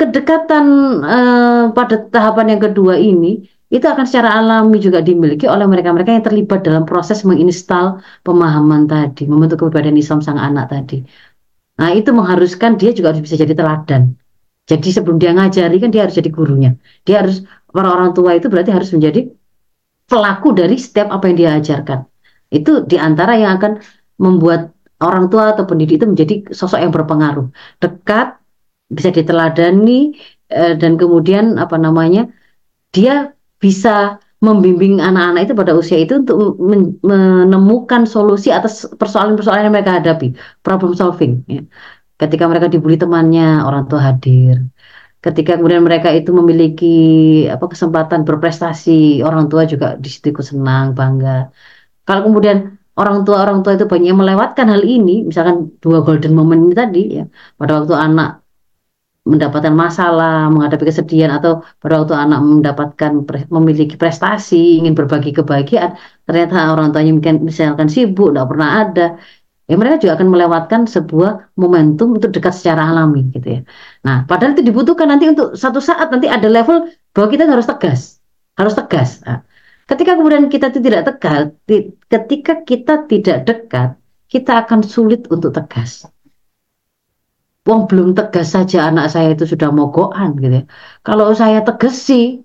Kedekatan 0.00 0.64
eh, 1.04 1.64
pada 1.76 1.96
tahapan 2.08 2.56
yang 2.56 2.60
kedua 2.66 2.96
ini 2.96 3.44
itu 3.70 3.86
akan 3.86 4.02
secara 4.02 4.34
alami 4.42 4.82
juga 4.82 4.98
dimiliki 4.98 5.46
oleh 5.46 5.62
mereka-mereka 5.62 6.10
yang 6.10 6.26
terlibat 6.26 6.66
dalam 6.66 6.82
proses 6.82 7.22
menginstal 7.22 8.02
pemahaman 8.26 8.90
tadi, 8.90 9.30
membentuk 9.30 9.62
kepribadian 9.62 9.94
Islam 9.94 10.18
sang 10.18 10.42
anak 10.42 10.74
tadi. 10.74 11.06
Nah, 11.80 11.96
itu 11.96 12.12
mengharuskan 12.12 12.76
dia 12.76 12.92
juga 12.92 13.16
harus 13.16 13.24
bisa 13.24 13.40
jadi 13.40 13.56
teladan. 13.56 14.12
Jadi 14.68 14.88
sebelum 14.92 15.16
dia 15.16 15.32
ngajari 15.32 15.80
kan 15.80 15.90
dia 15.90 16.04
harus 16.04 16.14
jadi 16.14 16.30
gurunya. 16.30 16.76
Dia 17.08 17.24
harus 17.24 17.42
para 17.72 17.88
orang 17.88 18.12
tua 18.12 18.36
itu 18.36 18.46
berarti 18.52 18.70
harus 18.70 18.92
menjadi 18.92 19.32
pelaku 20.04 20.52
dari 20.52 20.76
setiap 20.76 21.08
apa 21.08 21.24
yang 21.32 21.36
dia 21.40 21.50
ajarkan. 21.56 22.04
Itu 22.52 22.84
di 22.84 23.00
antara 23.00 23.34
yang 23.40 23.56
akan 23.56 23.80
membuat 24.20 24.76
orang 25.00 25.32
tua 25.32 25.56
atau 25.56 25.64
pendidik 25.64 26.02
itu 26.02 26.06
menjadi 26.06 26.52
sosok 26.52 26.78
yang 26.84 26.92
berpengaruh, 26.92 27.48
dekat, 27.80 28.36
bisa 28.90 29.08
diteladani 29.08 30.12
eh, 30.52 30.74
dan 30.76 31.00
kemudian 31.00 31.56
apa 31.56 31.80
namanya 31.80 32.28
dia 32.92 33.32
bisa 33.56 34.20
membimbing 34.40 35.04
anak-anak 35.04 35.40
itu 35.46 35.54
pada 35.60 35.72
usia 35.76 35.98
itu 36.00 36.12
untuk 36.24 36.56
menemukan 37.04 38.08
solusi 38.08 38.48
atas 38.48 38.88
persoalan-persoalan 39.00 39.68
yang 39.68 39.74
mereka 39.76 40.00
hadapi, 40.00 40.32
problem 40.64 40.96
solving. 40.96 41.44
Ya. 41.44 41.60
Ketika 42.16 42.44
mereka 42.48 42.66
dibully 42.72 42.96
temannya, 42.96 43.64
orang 43.68 43.84
tua 43.88 44.00
hadir. 44.08 44.64
Ketika 45.20 45.60
kemudian 45.60 45.84
mereka 45.84 46.08
itu 46.08 46.32
memiliki 46.32 46.96
apa 47.52 47.68
kesempatan 47.68 48.24
berprestasi, 48.24 49.20
orang 49.20 49.52
tua 49.52 49.68
juga 49.68 50.00
di 50.00 50.08
situ 50.08 50.32
ikut 50.32 50.46
senang, 50.50 50.96
bangga. 50.96 51.52
Kalau 52.08 52.24
kemudian 52.24 52.80
orang 52.96 53.28
tua 53.28 53.44
orang 53.44 53.60
tua 53.60 53.76
itu 53.76 53.84
banyak 53.84 54.16
melewatkan 54.16 54.66
hal 54.72 54.80
ini, 54.80 55.28
misalkan 55.28 55.76
dua 55.84 56.00
golden 56.00 56.32
moment 56.32 56.60
ini 56.64 56.74
tadi 56.82 57.02
ya, 57.20 57.24
pada 57.60 57.84
waktu 57.84 57.92
anak 57.92 58.40
mendapatkan 59.28 59.74
masalah, 59.76 60.48
menghadapi 60.48 60.88
kesedihan 60.88 61.36
atau 61.36 61.60
pada 61.76 62.00
waktu 62.00 62.16
anak 62.16 62.40
mendapatkan 62.40 63.10
memiliki 63.52 64.00
prestasi, 64.00 64.80
ingin 64.80 64.96
berbagi 64.96 65.36
kebahagiaan, 65.36 65.92
ternyata 66.24 66.72
orang 66.72 66.90
tuanya 66.90 67.12
mungkin 67.12 67.44
misalkan 67.44 67.92
sibuk, 67.92 68.32
tidak 68.32 68.48
pernah 68.48 68.68
ada. 68.80 69.06
Ya 69.70 69.78
mereka 69.78 70.02
juga 70.02 70.18
akan 70.18 70.28
melewatkan 70.34 70.80
sebuah 70.90 71.54
momentum 71.54 72.18
untuk 72.18 72.34
dekat 72.34 72.58
secara 72.58 72.90
alami 72.90 73.30
gitu 73.30 73.48
ya. 73.54 73.60
Nah, 74.02 74.26
padahal 74.26 74.58
itu 74.58 74.66
dibutuhkan 74.66 75.06
nanti 75.06 75.30
untuk 75.30 75.54
satu 75.54 75.78
saat 75.78 76.10
nanti 76.10 76.26
ada 76.26 76.50
level 76.50 76.90
bahwa 77.14 77.28
kita 77.30 77.46
harus 77.46 77.70
tegas, 77.70 78.18
harus 78.58 78.74
tegas. 78.74 79.22
Nah, 79.22 79.46
ketika 79.86 80.18
kemudian 80.18 80.50
kita 80.50 80.74
itu 80.74 80.82
tidak 80.82 81.14
tegas, 81.14 81.54
ketika 82.10 82.66
kita 82.66 82.94
tidak 83.06 83.38
dekat, 83.46 83.94
kita 84.26 84.66
akan 84.66 84.82
sulit 84.82 85.30
untuk 85.30 85.54
tegas. 85.54 86.02
Wong 87.70 87.86
belum 87.86 88.08
tegas 88.18 88.50
saja 88.54 88.90
anak 88.90 89.06
saya 89.14 89.28
itu 89.34 89.46
sudah 89.46 89.70
mogokan 89.70 90.34
gitu 90.42 90.56
ya. 90.58 90.64
Kalau 91.06 91.30
saya 91.40 91.62
tegas 91.62 91.94
sih, 92.08 92.42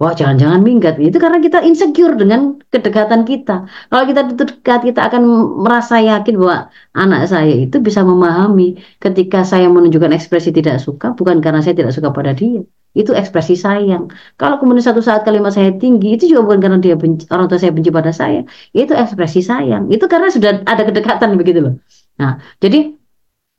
wah 0.00 0.12
jangan-jangan 0.12 0.60
minggat. 0.68 0.94
Itu 1.00 1.16
karena 1.16 1.40
kita 1.40 1.64
insecure 1.64 2.12
dengan 2.20 2.60
kedekatan 2.72 3.24
kita. 3.24 3.64
Kalau 3.88 4.04
kita 4.10 4.20
dekat, 4.36 4.80
kita 4.88 5.00
akan 5.08 5.22
merasa 5.64 5.96
yakin 6.00 6.34
bahwa 6.40 6.68
anak 6.92 7.20
saya 7.32 7.54
itu 7.64 7.76
bisa 7.80 8.04
memahami 8.04 8.76
ketika 9.00 9.48
saya 9.48 9.72
menunjukkan 9.72 10.12
ekspresi 10.12 10.52
tidak 10.52 10.76
suka, 10.84 11.16
bukan 11.16 11.40
karena 11.44 11.64
saya 11.64 11.72
tidak 11.80 11.96
suka 11.96 12.12
pada 12.12 12.36
dia. 12.36 12.60
Itu 12.92 13.14
ekspresi 13.16 13.54
sayang. 13.54 14.10
Kalau 14.36 14.58
kemudian 14.60 14.82
satu 14.82 15.00
saat 15.00 15.22
kalimat 15.24 15.56
saya 15.56 15.72
tinggi, 15.78 16.20
itu 16.20 16.36
juga 16.36 16.52
bukan 16.52 16.60
karena 16.60 16.78
dia 16.84 16.98
benci, 17.00 17.24
orang 17.32 17.46
tua 17.48 17.56
saya 17.56 17.72
benci 17.72 17.88
pada 17.88 18.12
saya. 18.12 18.44
Itu 18.76 18.92
ekspresi 18.92 19.40
sayang. 19.40 19.88
Itu 19.94 20.04
karena 20.10 20.28
sudah 20.28 20.66
ada 20.68 20.82
kedekatan 20.84 21.38
begitu 21.38 21.64
loh. 21.64 21.74
Nah, 22.18 22.42
jadi 22.58 22.99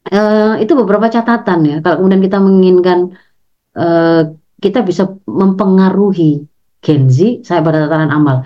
uh, 0.09 0.57
itu 0.57 0.73
beberapa 0.73 1.05
catatan 1.11 1.59
ya. 1.67 1.77
Kalau 1.85 2.01
kemudian 2.01 2.23
kita 2.25 2.37
menginginkan 2.41 2.99
uh, 3.77 4.33
kita 4.57 4.81
bisa 4.81 5.09
mempengaruhi 5.29 6.45
Gen 6.81 7.13
Z 7.13 7.45
saya 7.45 7.61
pada 7.61 7.85
tataran 7.85 8.09
amal. 8.09 8.41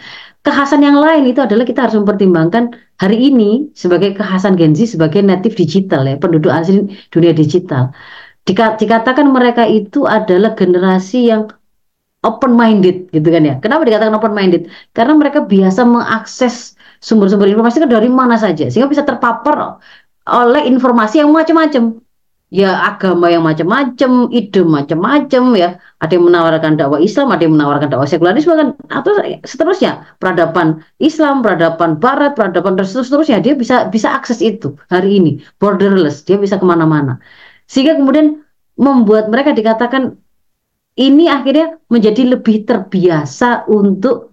Kekhasan 0.46 0.84
yang 0.84 1.00
lain 1.00 1.26
itu 1.26 1.42
adalah 1.42 1.66
kita 1.66 1.88
harus 1.88 1.98
mempertimbangkan 1.98 2.76
hari 3.02 3.32
ini 3.32 3.72
sebagai 3.74 4.14
kekhasan 4.14 4.60
Gen 4.60 4.76
Z 4.78 4.94
sebagai 4.94 5.24
native 5.26 5.58
digital 5.58 6.06
ya, 6.06 6.20
penduduk 6.20 6.52
asli 6.54 6.86
dunia 7.10 7.34
digital. 7.34 7.96
Dika, 8.46 8.78
dikatakan 8.78 9.26
mereka 9.34 9.66
itu 9.66 10.06
adalah 10.06 10.54
generasi 10.54 11.34
yang 11.34 11.50
open 12.22 12.54
minded 12.54 13.10
gitu 13.10 13.26
kan 13.26 13.42
ya. 13.42 13.56
Kenapa 13.58 13.90
dikatakan 13.90 14.14
open 14.14 14.34
minded? 14.38 14.70
Karena 14.94 15.18
mereka 15.18 15.42
biasa 15.42 15.82
mengakses 15.82 16.78
sumber-sumber 17.02 17.50
informasi 17.50 17.82
dari 17.90 18.10
mana 18.10 18.38
saja 18.38 18.70
sehingga 18.70 18.90
bisa 18.90 19.02
terpapar 19.02 19.82
oleh 20.26 20.66
informasi 20.66 21.22
yang 21.22 21.30
macam-macam 21.30 22.02
ya 22.54 22.72
agama 22.88 23.28
yang 23.28 23.44
macam-macam, 23.44 24.30
ide 24.30 24.62
macam-macam 24.64 25.44
ya. 25.58 25.70
Ada 26.00 26.12
yang 26.16 26.26
menawarkan 26.30 26.72
dakwah 26.78 27.02
Islam, 27.02 27.34
ada 27.34 27.42
yang 27.44 27.54
menawarkan 27.58 27.90
dakwah 27.90 28.08
sekularisme 28.08 28.54
kan 28.54 28.70
atau 28.94 29.12
seterusnya. 29.44 30.06
Peradaban 30.22 30.80
Islam, 31.02 31.42
peradaban 31.42 31.98
Barat, 31.98 32.38
peradaban 32.38 32.78
dan 32.78 32.86
seterusnya 32.86 33.42
dia 33.42 33.58
bisa 33.58 33.90
bisa 33.90 34.14
akses 34.14 34.40
itu 34.40 34.78
hari 34.88 35.18
ini 35.20 35.32
borderless, 35.58 36.24
dia 36.24 36.38
bisa 36.40 36.56
ke 36.62 36.66
mana-mana. 36.66 37.18
Sehingga 37.66 37.98
kemudian 37.98 38.46
membuat 38.78 39.28
mereka 39.28 39.52
dikatakan 39.52 40.16
ini 40.96 41.28
akhirnya 41.28 41.76
menjadi 41.92 42.40
lebih 42.40 42.64
terbiasa 42.64 43.68
untuk 43.68 44.32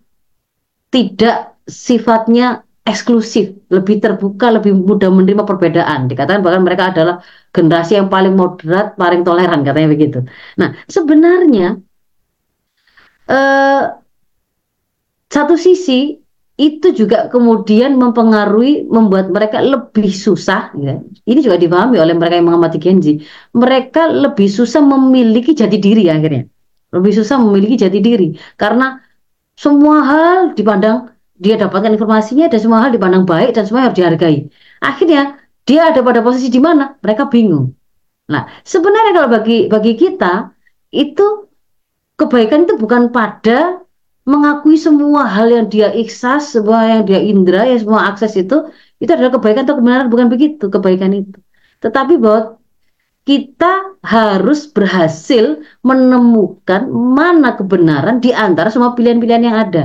tidak 0.93 1.59
sifatnya 1.67 2.63
eksklusif, 2.83 3.55
lebih 3.71 4.03
terbuka, 4.03 4.51
lebih 4.51 4.75
mudah 4.75 5.07
menerima 5.07 5.47
perbedaan. 5.47 6.11
Dikatakan 6.11 6.43
bahkan 6.43 6.63
mereka 6.67 6.91
adalah 6.91 7.23
generasi 7.55 7.95
yang 7.99 8.11
paling 8.11 8.35
moderat, 8.35 8.99
paling 8.99 9.23
toleran 9.23 9.63
katanya 9.63 9.89
begitu. 9.95 10.19
Nah, 10.59 10.75
sebenarnya 10.91 11.79
eh, 13.31 13.83
satu 15.31 15.55
sisi 15.55 16.19
itu 16.59 16.89
juga 16.93 17.33
kemudian 17.33 17.97
mempengaruhi 17.97 18.85
membuat 18.91 19.33
mereka 19.33 19.63
lebih 19.63 20.11
susah 20.13 20.75
ya. 20.77 21.01
Ini 21.25 21.41
juga 21.41 21.57
dipahami 21.57 21.97
oleh 22.03 22.13
mereka 22.19 22.35
yang 22.39 22.51
mengamati 22.51 22.79
Genji. 22.83 23.23
Mereka 23.57 24.11
lebih 24.11 24.51
susah 24.51 24.83
memiliki 24.85 25.55
jati 25.57 25.79
diri 25.79 26.11
akhirnya. 26.11 26.45
Lebih 26.93 27.13
susah 27.15 27.41
memiliki 27.41 27.81
jati 27.81 27.99
diri 28.05 28.37
karena 28.61 29.01
semua 29.57 30.05
hal 30.05 30.39
dipandang 30.53 31.12
dia 31.43 31.55
dapatkan 31.63 31.91
informasinya 31.97 32.47
dan 32.53 32.61
semua 32.63 32.79
hal 32.87 32.91
dipandang 32.95 33.25
baik 33.27 33.51
dan 33.57 33.65
semua 33.67 33.91
harus 33.91 33.97
dihargai. 33.99 34.37
Akhirnya 34.79 35.43
dia 35.69 35.91
ada 35.91 36.01
pada 36.07 36.21
posisi 36.27 36.49
di 36.57 36.61
mana 36.63 36.95
mereka 37.05 37.27
bingung. 37.27 37.75
Nah, 38.31 38.47
sebenarnya 38.63 39.13
kalau 39.19 39.29
bagi 39.37 39.59
bagi 39.67 39.93
kita 39.99 40.55
itu 40.95 41.27
kebaikan 42.15 42.65
itu 42.65 42.75
bukan 42.79 43.11
pada 43.11 43.83
mengakui 44.23 44.79
semua 44.79 45.27
hal 45.27 45.51
yang 45.51 45.67
dia 45.67 45.91
ikhlas, 45.91 46.55
semua 46.55 46.87
yang 46.87 47.03
dia 47.03 47.19
indra, 47.19 47.67
ya 47.67 47.77
semua 47.83 48.07
akses 48.11 48.39
itu 48.39 48.71
itu 49.03 49.11
adalah 49.11 49.35
kebaikan 49.35 49.67
atau 49.67 49.77
kebenaran 49.83 50.07
bukan 50.07 50.31
begitu 50.31 50.71
kebaikan 50.71 51.11
itu. 51.11 51.39
Tetapi 51.83 52.15
bahwa 52.23 52.63
kita 53.23 53.99
harus 54.03 54.67
berhasil 54.71 55.63
menemukan 55.83 56.91
mana 56.91 57.55
kebenaran 57.59 58.19
di 58.19 58.31
antara 58.35 58.71
semua 58.71 58.95
pilihan-pilihan 58.95 59.43
yang 59.43 59.57
ada. 59.59 59.85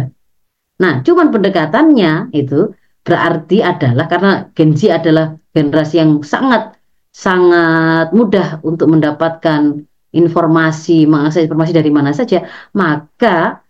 Nah, 0.78 1.02
cuman 1.02 1.34
pendekatannya 1.34 2.34
itu 2.38 2.74
berarti 3.02 3.66
adalah 3.66 4.06
karena 4.06 4.32
Gen 4.54 4.78
Z 4.78 4.82
adalah 4.94 5.34
generasi 5.56 5.98
yang 5.98 6.22
sangat 6.22 6.78
sangat 7.10 8.14
mudah 8.14 8.62
untuk 8.62 8.94
mendapatkan 8.94 9.82
informasi, 10.14 11.10
mengakses 11.10 11.50
informasi 11.50 11.74
dari 11.74 11.90
mana 11.90 12.14
saja, 12.14 12.46
maka 12.78 13.66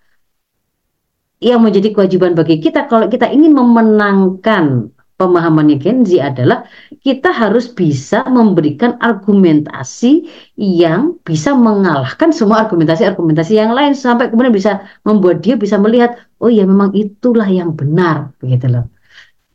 yang 1.40 1.62
menjadi 1.62 1.94
kewajiban 1.94 2.34
bagi 2.34 2.58
kita 2.60 2.90
kalau 2.90 3.08
kita 3.08 3.30
ingin 3.30 3.54
memenangkan 3.54 4.90
pemahamannya 5.18 5.78
Gen 5.82 6.06
Z 6.06 6.18
adalah 6.22 6.66
kita 7.02 7.34
harus 7.34 7.70
bisa 7.70 8.26
memberikan 8.30 8.98
argumentasi 9.02 10.30
yang 10.58 11.18
bisa 11.26 11.54
mengalahkan 11.58 12.30
semua 12.34 12.66
argumentasi-argumentasi 12.66 13.54
yang 13.58 13.74
lain 13.74 13.98
sampai 13.98 14.30
kemudian 14.30 14.54
bisa 14.54 14.86
membuat 15.06 15.42
dia 15.42 15.58
bisa 15.58 15.78
melihat 15.82 16.18
oh 16.42 16.50
ya 16.58 16.64
memang 16.72 16.90
itulah 17.02 17.48
yang 17.50 17.70
benar 17.80 18.34
begitu 18.42 18.66
loh. 18.74 18.86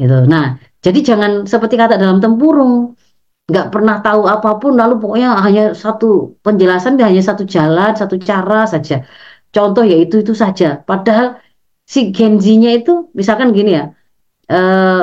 Gitu. 0.01 0.17
Nah, 0.33 0.45
jadi 0.85 0.99
jangan 1.09 1.31
seperti 1.53 1.75
kata 1.83 1.95
dalam 2.03 2.19
tempurung 2.25 2.75
nggak 3.51 3.67
pernah 3.75 3.97
tahu 4.07 4.23
apa 4.35 4.49
pun 4.63 4.73
lalu 4.81 4.95
pokoknya 5.03 5.29
hanya 5.45 5.63
satu 5.75 6.39
penjelasan 6.47 6.95
hanya 7.03 7.21
satu 7.21 7.43
jalan 7.43 7.91
satu 8.01 8.17
cara 8.29 8.65
saja 8.71 9.03
contoh 9.51 9.83
ya 9.83 9.99
itu 9.99 10.23
itu 10.23 10.33
saja 10.33 10.79
padahal 10.89 11.27
si 11.93 12.15
Gen 12.15 12.39
Z-nya 12.39 12.71
itu 12.81 13.11
misalkan 13.19 13.51
gini 13.51 13.71
ya 13.77 13.85
eh, 14.47 15.03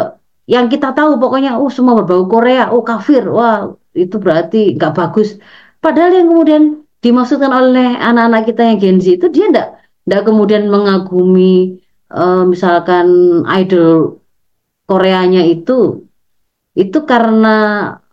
yang 0.49 0.65
kita 0.73 0.97
tahu 0.97 1.21
pokoknya 1.21 1.61
oh 1.61 1.69
semua 1.69 1.93
berbau 2.01 2.25
Korea, 2.25 2.73
oh 2.73 2.81
kafir, 2.81 3.23
wah 3.29 3.69
itu 3.93 4.17
berarti 4.17 4.73
nggak 4.73 4.93
bagus. 4.97 5.37
Padahal 5.77 6.11
yang 6.17 6.27
kemudian 6.33 6.63
dimaksudkan 7.05 7.53
oleh 7.53 7.93
anak-anak 8.01 8.49
kita 8.49 8.61
yang 8.65 8.77
Gen 8.81 8.97
Z 8.97 9.05
itu 9.21 9.27
dia 9.29 9.45
nggak 9.53 9.67
nggak 10.09 10.25
kemudian 10.25 10.73
mengagumi 10.73 11.77
uh, 12.09 12.43
misalkan 12.49 13.07
idol 13.45 14.17
Koreanya 14.89 15.45
itu 15.45 16.09
itu 16.73 16.97
karena 17.05 17.57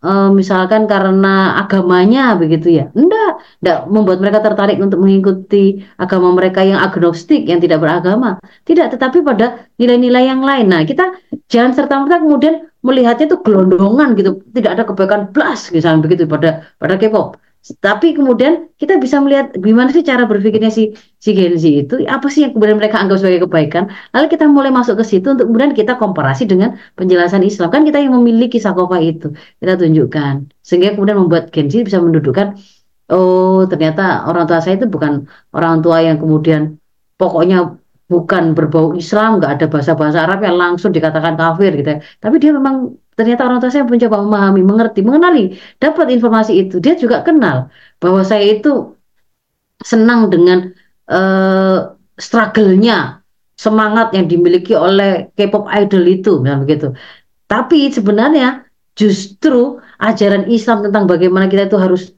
uh, 0.05 0.29
misalkan 0.29 0.85
karena 0.85 1.57
agamanya 1.63 2.37
begitu 2.37 2.69
ya? 2.83 2.85
Enggak 2.93 3.41
enggak 3.65 3.79
membuat 3.89 4.19
mereka 4.21 4.39
tertarik 4.45 4.77
untuk 4.77 5.01
mengikuti 5.01 5.81
agama 5.97 6.37
mereka 6.37 6.61
yang 6.67 6.81
agnostik 6.85 7.49
yang 7.49 7.65
tidak 7.65 7.81
beragama. 7.81 8.37
Tidak 8.69 8.93
tetapi 8.93 9.25
pada 9.25 9.65
nilai-nilai 9.81 10.25
yang 10.29 10.43
lain. 10.45 10.67
Nah 10.69 10.83
kita 10.85 11.17
jangan 11.49 11.73
serta-merta 11.73 12.21
kemudian 12.21 12.69
melihatnya 12.85 13.33
itu 13.33 13.39
gelondongan 13.41 14.13
gitu. 14.21 14.31
Tidak 14.53 14.71
ada 14.77 14.85
kebaikan 14.85 15.33
plus 15.33 15.73
misalnya 15.73 16.05
begitu 16.05 16.29
pada 16.29 16.67
pada 16.77 17.01
K-pop 17.01 17.41
tapi 17.83 18.15
kemudian 18.15 18.71
kita 18.79 18.95
bisa 19.03 19.19
melihat 19.19 19.51
gimana 19.59 19.91
sih 19.91 20.07
cara 20.07 20.23
berpikirnya 20.31 20.71
si 20.71 20.95
si 21.19 21.31
Gen 21.35 21.59
Z 21.59 21.65
itu? 21.67 21.95
Apa 22.07 22.31
sih 22.31 22.47
yang 22.47 22.53
kemudian 22.55 22.79
mereka 22.79 23.03
anggap 23.03 23.19
sebagai 23.19 23.51
kebaikan? 23.51 23.91
Lalu 24.15 24.27
kita 24.31 24.45
mulai 24.47 24.71
masuk 24.71 24.95
ke 25.01 25.05
situ 25.11 25.27
untuk 25.35 25.51
kemudian 25.51 25.73
kita 25.75 25.99
komparasi 25.99 26.47
dengan 26.47 26.79
penjelasan 26.95 27.43
Islam. 27.43 27.69
Kan 27.75 27.83
kita 27.83 27.99
yang 27.99 28.15
memiliki 28.15 28.63
sakofa 28.63 29.03
itu 29.03 29.35
kita 29.59 29.75
tunjukkan. 29.83 30.35
Sehingga 30.63 30.95
kemudian 30.95 31.19
membuat 31.19 31.51
Gen 31.51 31.67
Z 31.67 31.83
bisa 31.83 31.99
mendudukkan 31.99 32.55
oh 33.11 33.67
ternyata 33.71 34.27
orang 34.27 34.45
tua 34.51 34.59
saya 34.63 34.75
itu 34.79 34.87
bukan 34.91 35.27
orang 35.55 35.79
tua 35.83 36.03
yang 36.03 36.19
kemudian 36.23 36.79
pokoknya 37.21 37.79
bukan 38.07 38.55
berbau 38.55 38.95
Islam 38.95 39.43
nggak 39.43 39.53
ada 39.59 39.67
bahasa-bahasa 39.67 40.19
Arab 40.27 40.47
yang 40.47 40.57
langsung 40.57 40.95
dikatakan 40.95 41.35
kafir 41.35 41.75
gitu 41.75 41.91
ya 41.95 41.99
tapi 42.23 42.39
dia 42.39 42.55
memang 42.55 42.95
ternyata 43.17 43.49
orang 43.49 43.59
tua 43.65 43.73
saya 43.73 43.89
mencoba 43.89 44.21
memahami, 44.23 44.63
mengerti, 44.63 45.01
mengenali, 45.01 45.57
dapat 45.81 46.13
informasi 46.13 46.69
itu. 46.69 46.77
Dia 46.79 46.95
juga 47.01 47.25
kenal 47.25 47.73
bahwa 47.99 48.21
saya 48.23 48.61
itu 48.61 48.93
senang 49.81 50.29
dengan 50.29 50.71
uh, 51.09 51.97
struggle-nya, 52.21 53.25
semangat 53.57 54.13
yang 54.13 54.29
dimiliki 54.29 54.77
oleh 54.77 55.33
K-pop 55.33 55.65
idol 55.73 56.05
itu, 56.05 56.45
misalnya 56.45 56.61
begitu. 56.63 56.87
Tapi 57.49 57.89
sebenarnya 57.89 58.69
justru 58.93 59.81
ajaran 59.97 60.53
Islam 60.53 60.85
tentang 60.85 61.09
bagaimana 61.09 61.49
kita 61.49 61.73
itu 61.73 61.81
harus 61.81 62.13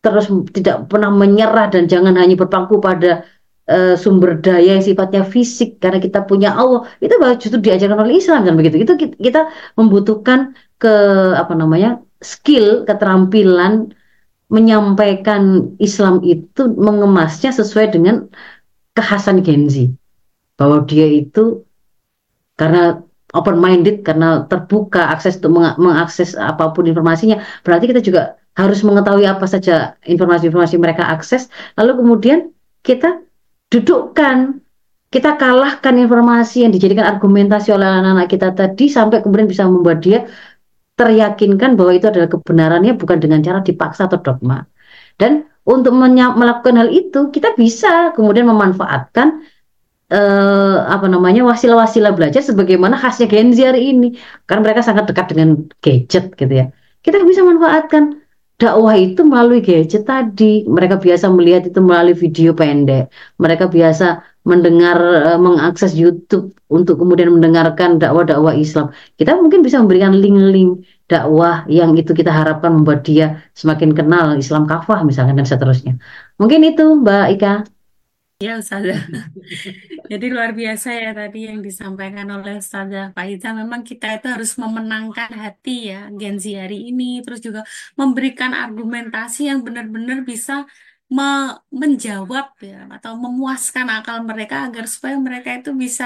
terus 0.00 0.32
tidak 0.56 0.88
pernah 0.88 1.12
menyerah 1.12 1.68
dan 1.68 1.84
jangan 1.84 2.16
hanya 2.16 2.32
berpangku 2.38 2.80
pada 2.80 3.26
uh, 3.70 3.94
sumber 3.94 4.42
daya 4.42 4.76
yang 4.76 4.84
sifatnya 4.84 5.22
fisik 5.22 5.78
karena 5.78 6.02
kita 6.02 6.26
punya 6.26 6.50
Allah 6.52 6.84
itu 6.98 7.14
justru 7.38 7.62
diajarkan 7.62 8.02
oleh 8.02 8.18
Islam 8.18 8.42
kan 8.42 8.54
begitu. 8.58 8.76
Itu 8.82 8.92
kita 8.98 9.48
membutuhkan 9.78 10.58
ke 10.82 10.94
apa 11.38 11.54
namanya 11.54 12.02
skill 12.20 12.84
keterampilan 12.84 13.94
menyampaikan 14.50 15.72
Islam 15.78 16.20
itu 16.26 16.74
mengemasnya 16.74 17.54
sesuai 17.54 17.94
dengan 17.94 18.26
kekhasan 18.98 19.46
Genzi 19.46 19.94
bahwa 20.58 20.82
dia 20.84 21.06
itu 21.06 21.62
karena 22.58 23.00
open 23.32 23.56
minded 23.62 24.02
karena 24.02 24.44
terbuka 24.50 25.14
akses 25.14 25.38
untuk 25.38 25.56
meng 25.56 25.78
mengakses 25.78 26.34
apa 26.34 26.74
pun 26.74 26.84
informasinya. 26.90 27.40
Berarti 27.62 27.88
kita 27.88 28.02
juga 28.02 28.22
harus 28.58 28.82
mengetahui 28.82 29.24
apa 29.24 29.46
saja 29.46 29.94
informasi-informasi 30.04 30.76
mereka 30.76 31.06
akses. 31.06 31.46
Lalu 31.78 32.02
kemudian 32.02 32.38
kita 32.82 33.22
dudukkan 33.70 34.60
kita 35.10 35.34
kalahkan 35.34 35.94
informasi 35.98 36.62
yang 36.62 36.70
dijadikan 36.70 37.02
argumentasi 37.02 37.74
oleh 37.74 37.86
anak-anak 37.86 38.30
kita 38.30 38.54
tadi 38.54 38.86
sampai 38.86 39.22
kemudian 39.22 39.50
bisa 39.50 39.66
membuat 39.66 40.02
dia 40.06 40.30
teryakinkan 40.94 41.74
bahwa 41.74 41.92
itu 41.96 42.06
adalah 42.06 42.28
kebenarannya 42.30 42.94
bukan 42.94 43.18
dengan 43.18 43.42
cara 43.42 43.58
dipaksa 43.64 44.06
atau 44.06 44.22
dogma. 44.22 44.62
Dan 45.18 45.48
untuk 45.66 45.96
melakukan 45.96 46.76
hal 46.76 46.88
itu 46.94 47.32
kita 47.34 47.58
bisa 47.58 48.14
kemudian 48.14 48.46
memanfaatkan 48.46 49.42
eh, 50.12 50.78
apa 50.86 51.06
namanya 51.10 51.42
wasilah-wasilah 51.48 52.12
belajar 52.14 52.44
sebagaimana 52.44 53.00
khasnya 53.00 53.26
Gen 53.26 53.50
Z 53.50 53.74
hari 53.74 53.96
ini. 53.96 54.14
Karena 54.46 54.60
mereka 54.62 54.84
sangat 54.84 55.10
dekat 55.10 55.32
dengan 55.34 55.66
gadget 55.80 56.36
gitu 56.36 56.52
ya. 56.52 56.70
Kita 57.00 57.18
bisa 57.24 57.42
manfaatkan 57.42 58.19
dakwah 58.60 58.94
itu 58.94 59.20
melalui 59.24 59.64
gadget 59.64 60.04
tadi. 60.04 60.68
Mereka 60.68 61.00
biasa 61.00 61.26
melihat 61.32 61.62
itu 61.72 61.80
melalui 61.80 62.12
video 62.12 62.52
pendek. 62.52 63.08
Mereka 63.40 63.72
biasa 63.72 64.20
mendengar, 64.44 64.96
uh, 65.00 65.40
mengakses 65.40 65.92
YouTube 65.96 66.52
untuk 66.68 67.00
kemudian 67.00 67.32
mendengarkan 67.32 67.96
dakwah-dakwah 67.96 68.52
Islam. 68.56 68.92
Kita 69.16 69.36
mungkin 69.40 69.60
bisa 69.64 69.80
memberikan 69.80 70.12
link-link 70.16 70.84
dakwah 71.08 71.64
yang 71.66 71.96
itu 71.96 72.12
kita 72.12 72.30
harapkan 72.30 72.70
membuat 72.76 73.02
dia 73.08 73.42
semakin 73.56 73.96
kenal 73.96 74.36
Islam 74.36 74.68
kafah 74.68 75.02
misalkan 75.08 75.40
dan 75.40 75.48
seterusnya. 75.48 75.96
Mungkin 76.36 76.60
itu 76.64 76.84
Mbak 77.00 77.26
Ika. 77.40 77.54
Ya, 78.40 78.56
Ustazah. 78.56 78.96
Jadi 80.10 80.26
luar 80.34 80.50
biasa 80.60 80.88
ya 81.02 81.08
tadi 81.18 81.38
yang 81.48 81.58
disampaikan 81.66 82.26
oleh 82.36 82.52
Ustazah 82.62 83.04
Faiza. 83.16 83.48
Memang 83.60 83.80
kita 83.90 84.06
itu 84.16 84.26
harus 84.34 84.50
memenangkan 84.62 85.30
hati 85.44 85.70
ya 85.90 85.96
Gen 86.20 86.36
Z 86.42 86.44
hari 86.62 86.76
ini. 86.90 87.04
Terus 87.24 87.40
juga 87.46 87.60
memberikan 88.00 88.50
argumentasi 88.64 89.40
yang 89.50 89.60
benar-benar 89.66 90.18
bisa 90.30 90.52
me 91.16 91.24
menjawab 91.80 92.46
ya 92.62 92.76
atau 92.94 93.12
memuaskan 93.24 93.86
akal 93.96 94.16
mereka 94.30 94.54
agar 94.66 94.84
supaya 94.94 95.16
mereka 95.26 95.50
itu 95.58 95.70
bisa 95.82 96.04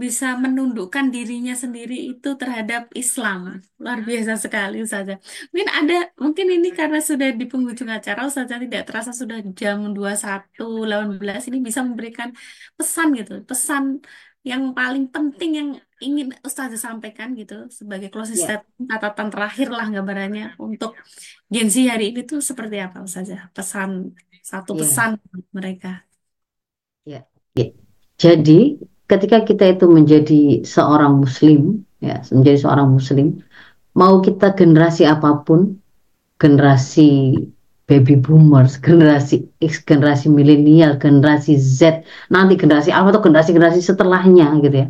bisa 0.00 0.32
menundukkan 0.40 1.12
dirinya 1.12 1.52
sendiri 1.52 2.16
itu 2.16 2.28
terhadap 2.40 2.88
Islam. 2.96 3.60
Luar 3.76 4.00
biasa 4.00 4.40
sekali 4.40 4.80
Ustazah. 4.80 5.20
Mungkin 5.52 5.68
ada, 5.68 5.96
mungkin 6.16 6.46
ini 6.56 6.68
karena 6.72 7.04
sudah 7.04 7.28
di 7.36 7.44
penghujung 7.44 7.92
acara 7.92 8.24
Ustazah 8.24 8.56
tidak 8.64 8.88
terasa 8.88 9.12
sudah 9.12 9.44
jam 9.52 9.92
21.18 9.92 11.48
ini 11.52 11.58
bisa 11.60 11.84
memberikan 11.84 12.32
pesan 12.80 13.12
gitu, 13.20 13.44
pesan 13.44 14.00
yang 14.40 14.72
paling 14.72 15.12
penting 15.12 15.50
yang 15.52 15.70
ingin 16.00 16.32
Ustazah 16.40 16.80
sampaikan 16.80 17.36
gitu 17.36 17.68
sebagai 17.68 18.08
closing 18.08 18.40
yeah. 18.40 18.64
statement 18.64 18.88
catatan 18.88 19.28
terakhir 19.28 19.68
lah 19.68 19.86
gambarannya 19.92 20.56
untuk 20.56 20.96
Gen 21.52 21.68
Z 21.68 21.76
hari 21.92 22.16
ini 22.16 22.24
tuh 22.24 22.40
seperti 22.40 22.80
apa 22.80 23.04
Ustazah? 23.04 23.52
Pesan 23.52 24.16
satu 24.40 24.72
yeah. 24.72 24.80
pesan 24.80 25.10
mereka. 25.52 25.92
Ya. 27.04 27.12
Yeah. 27.12 27.24
Yeah. 27.52 27.70
Jadi 28.20 28.60
ketika 29.10 29.42
kita 29.42 29.74
itu 29.74 29.90
menjadi 29.90 30.62
seorang 30.62 31.26
muslim 31.26 31.82
ya 31.98 32.22
menjadi 32.30 32.62
seorang 32.62 32.94
muslim 32.94 33.42
mau 33.98 34.22
kita 34.22 34.54
generasi 34.54 35.02
apa 35.02 35.42
pun 35.42 35.74
generasi 36.38 37.34
baby 37.90 38.14
boomers 38.14 38.78
generasi 38.78 39.42
X 39.58 39.82
generasi 39.82 40.30
milenial 40.30 40.94
generasi 41.02 41.58
Z 41.58 42.06
nanti 42.30 42.54
generasi 42.54 42.94
apa 42.94 43.10
atau 43.10 43.18
generasi-generasi 43.26 43.82
setelahnya 43.82 44.46
gitu 44.62 44.86
ya 44.86 44.88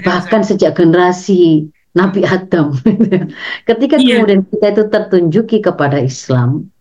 bahkan 0.00 0.40
sejak 0.40 0.80
generasi 0.80 1.68
Nabi 1.92 2.24
Adam 2.24 2.72
ketika 3.68 4.00
yeah. 4.00 4.24
kemudian 4.24 4.48
kita 4.48 4.66
itu 4.72 4.84
tertunjuki 4.88 5.60
kepada 5.60 6.00
Islam 6.00 6.72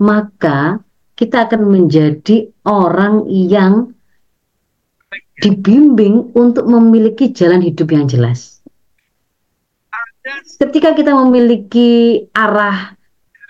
maka 0.00 0.80
kita 1.20 1.44
akan 1.46 1.68
menjadi 1.68 2.48
orang 2.64 3.28
yang 3.28 3.91
dibimbing 5.42 6.32
untuk 6.38 6.64
memiliki 6.70 7.34
jalan 7.34 7.60
hidup 7.60 7.90
yang 7.90 8.06
jelas. 8.06 8.62
Ketika 10.62 10.94
kita 10.94 11.12
memiliki 11.18 12.22
arah 12.30 12.94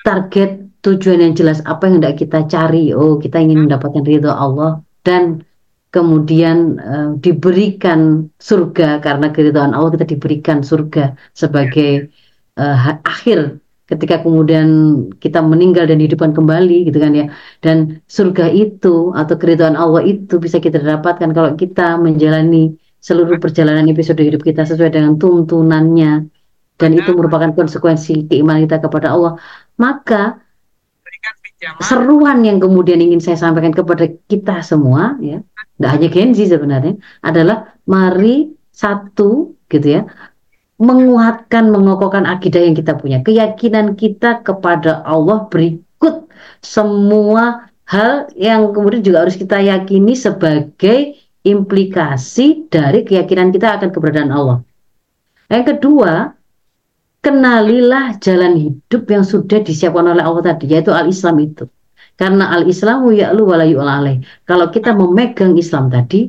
target 0.09 0.73
tujuan 0.82 1.20
yang 1.20 1.35
jelas 1.36 1.60
apa 1.69 1.86
yang 1.86 2.01
hendak 2.01 2.19
kita 2.19 2.48
cari, 2.48 2.90
oh 2.97 3.20
kita 3.20 3.39
ingin 3.39 3.69
mendapatkan 3.69 4.02
ridho 4.02 4.32
Allah 4.32 4.81
dan 5.05 5.44
kemudian 5.93 6.81
uh, 6.81 7.10
diberikan 7.20 8.32
surga. 8.40 8.98
Karena 9.05 9.31
keridhaan 9.31 9.77
Allah 9.77 9.94
kita 9.94 10.09
diberikan 10.09 10.64
surga 10.64 11.14
sebagai 11.36 12.09
uh, 12.56 12.98
akhir 13.05 13.61
ketika 13.90 14.22
kemudian 14.22 14.66
kita 15.18 15.42
meninggal 15.42 15.84
dan 15.90 15.98
dihidupkan 16.00 16.32
kembali 16.32 16.88
gitu 16.88 16.98
kan 17.02 17.12
ya. 17.12 17.26
Dan 17.60 18.00
surga 18.06 18.48
itu 18.50 19.10
atau 19.12 19.34
keridhaan 19.36 19.76
Allah 19.76 20.02
itu 20.06 20.38
bisa 20.38 20.62
kita 20.62 20.80
dapatkan 20.80 21.30
kalau 21.34 21.54
kita 21.59 21.98
menjalani 21.98 22.78
seluruh 23.02 23.36
perjalanan 23.42 23.90
episode 23.90 24.22
hidup 24.22 24.42
kita 24.46 24.62
sesuai 24.62 24.94
dengan 24.94 25.18
tuntunannya. 25.18 26.30
Dan 26.80 26.90
itu 26.98 27.14
merupakan 27.14 27.54
konsekuensi 27.54 28.26
keimanan 28.26 28.66
kita 28.66 28.82
kepada 28.82 29.14
Allah. 29.14 29.38
Maka 29.78 30.42
seruan 31.78 32.42
yang 32.42 32.59
kemudian 32.59 32.98
ingin 32.98 33.22
saya 33.22 33.38
sampaikan 33.38 33.70
kepada 33.70 34.10
kita 34.26 34.66
semua 34.66 35.14
ya 35.22 35.38
tidak 35.78 35.90
hanya 35.94 36.09
Genzi 36.10 36.44
sebenarnya 36.50 36.94
adalah 37.22 37.78
mari 37.86 38.50
satu 38.74 39.54
gitu 39.70 39.86
ya 39.86 40.02
menguatkan, 40.82 41.70
mengokohkan 41.70 42.26
akidah 42.26 42.59
yang 42.59 42.74
kita 42.74 42.98
punya, 42.98 43.22
keyakinan 43.22 43.94
kita 43.94 44.42
kepada 44.42 45.06
Allah 45.06 45.46
berikut 45.46 46.26
semua 46.59 47.70
hal 47.86 48.26
yang 48.34 48.74
kemudian 48.74 49.06
juga 49.06 49.22
harus 49.22 49.38
kita 49.38 49.62
yakini 49.62 50.18
sebagai 50.18 51.14
implikasi 51.46 52.66
dari 52.66 53.06
keyakinan 53.06 53.54
kita 53.54 53.78
akan 53.78 53.94
keberadaan 53.94 54.34
Allah. 54.34 54.59
Yang 55.46 55.78
kedua, 55.78 56.34
kenalilah 57.22 58.18
jalan 58.18 58.59
hidup 58.59 59.06
yang 59.06 59.22
sudah 59.22 59.62
disiapkan 59.62 60.10
oleh 60.10 60.22
Allah 60.26 60.42
tadi, 60.42 60.66
yaitu 60.66 60.90
al-Islam 60.90 61.38
itu. 61.38 61.70
Karena 62.18 62.50
al-Islamu 62.59 63.14
ya'lu 63.14 63.46
wa. 63.46 63.62
Kalau 64.46 64.66
kita 64.74 64.94
memegang 64.98 65.54
Islam 65.54 65.90
tadi, 65.90 66.26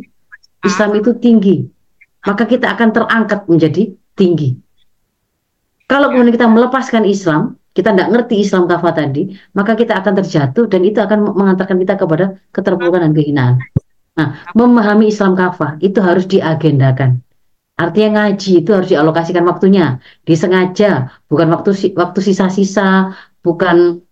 Islam 0.61 0.93
itu 0.97 1.17
tinggi, 1.17 1.65
maka 2.23 2.45
kita 2.45 2.71
akan 2.77 2.89
terangkat 2.93 3.45
menjadi 3.49 3.93
tinggi. 4.13 4.57
Kalau 5.89 6.09
kemudian 6.09 6.33
kita 6.33 6.49
melepaskan 6.49 7.03
Islam, 7.05 7.59
kita 7.73 7.93
tidak 7.93 8.09
ngerti 8.13 8.41
Islam 8.41 8.69
kafah 8.69 8.93
tadi, 8.93 9.33
maka 9.57 9.73
kita 9.73 9.97
akan 9.97 10.13
terjatuh 10.21 10.65
dan 10.69 10.81
itu 10.85 11.01
akan 11.01 11.33
mengantarkan 11.33 11.77
kita 11.81 11.97
kepada 11.97 12.25
keterpurukan 12.53 13.01
dan 13.09 13.13
kehinaan. 13.13 13.55
Nah, 14.13 14.45
memahami 14.53 15.09
Islam 15.09 15.33
kafah 15.33 15.81
itu 15.81 15.97
harus 15.97 16.29
diagendakan. 16.29 17.21
Artinya 17.73 18.29
ngaji 18.29 18.61
itu 18.61 18.69
harus 18.69 18.93
dialokasikan 18.93 19.41
waktunya, 19.49 19.97
disengaja, 20.29 21.09
bukan 21.25 21.49
waktu 21.49 21.73
waktu 21.97 22.19
sisa-sisa, 22.21 23.17
bukan 23.41 24.05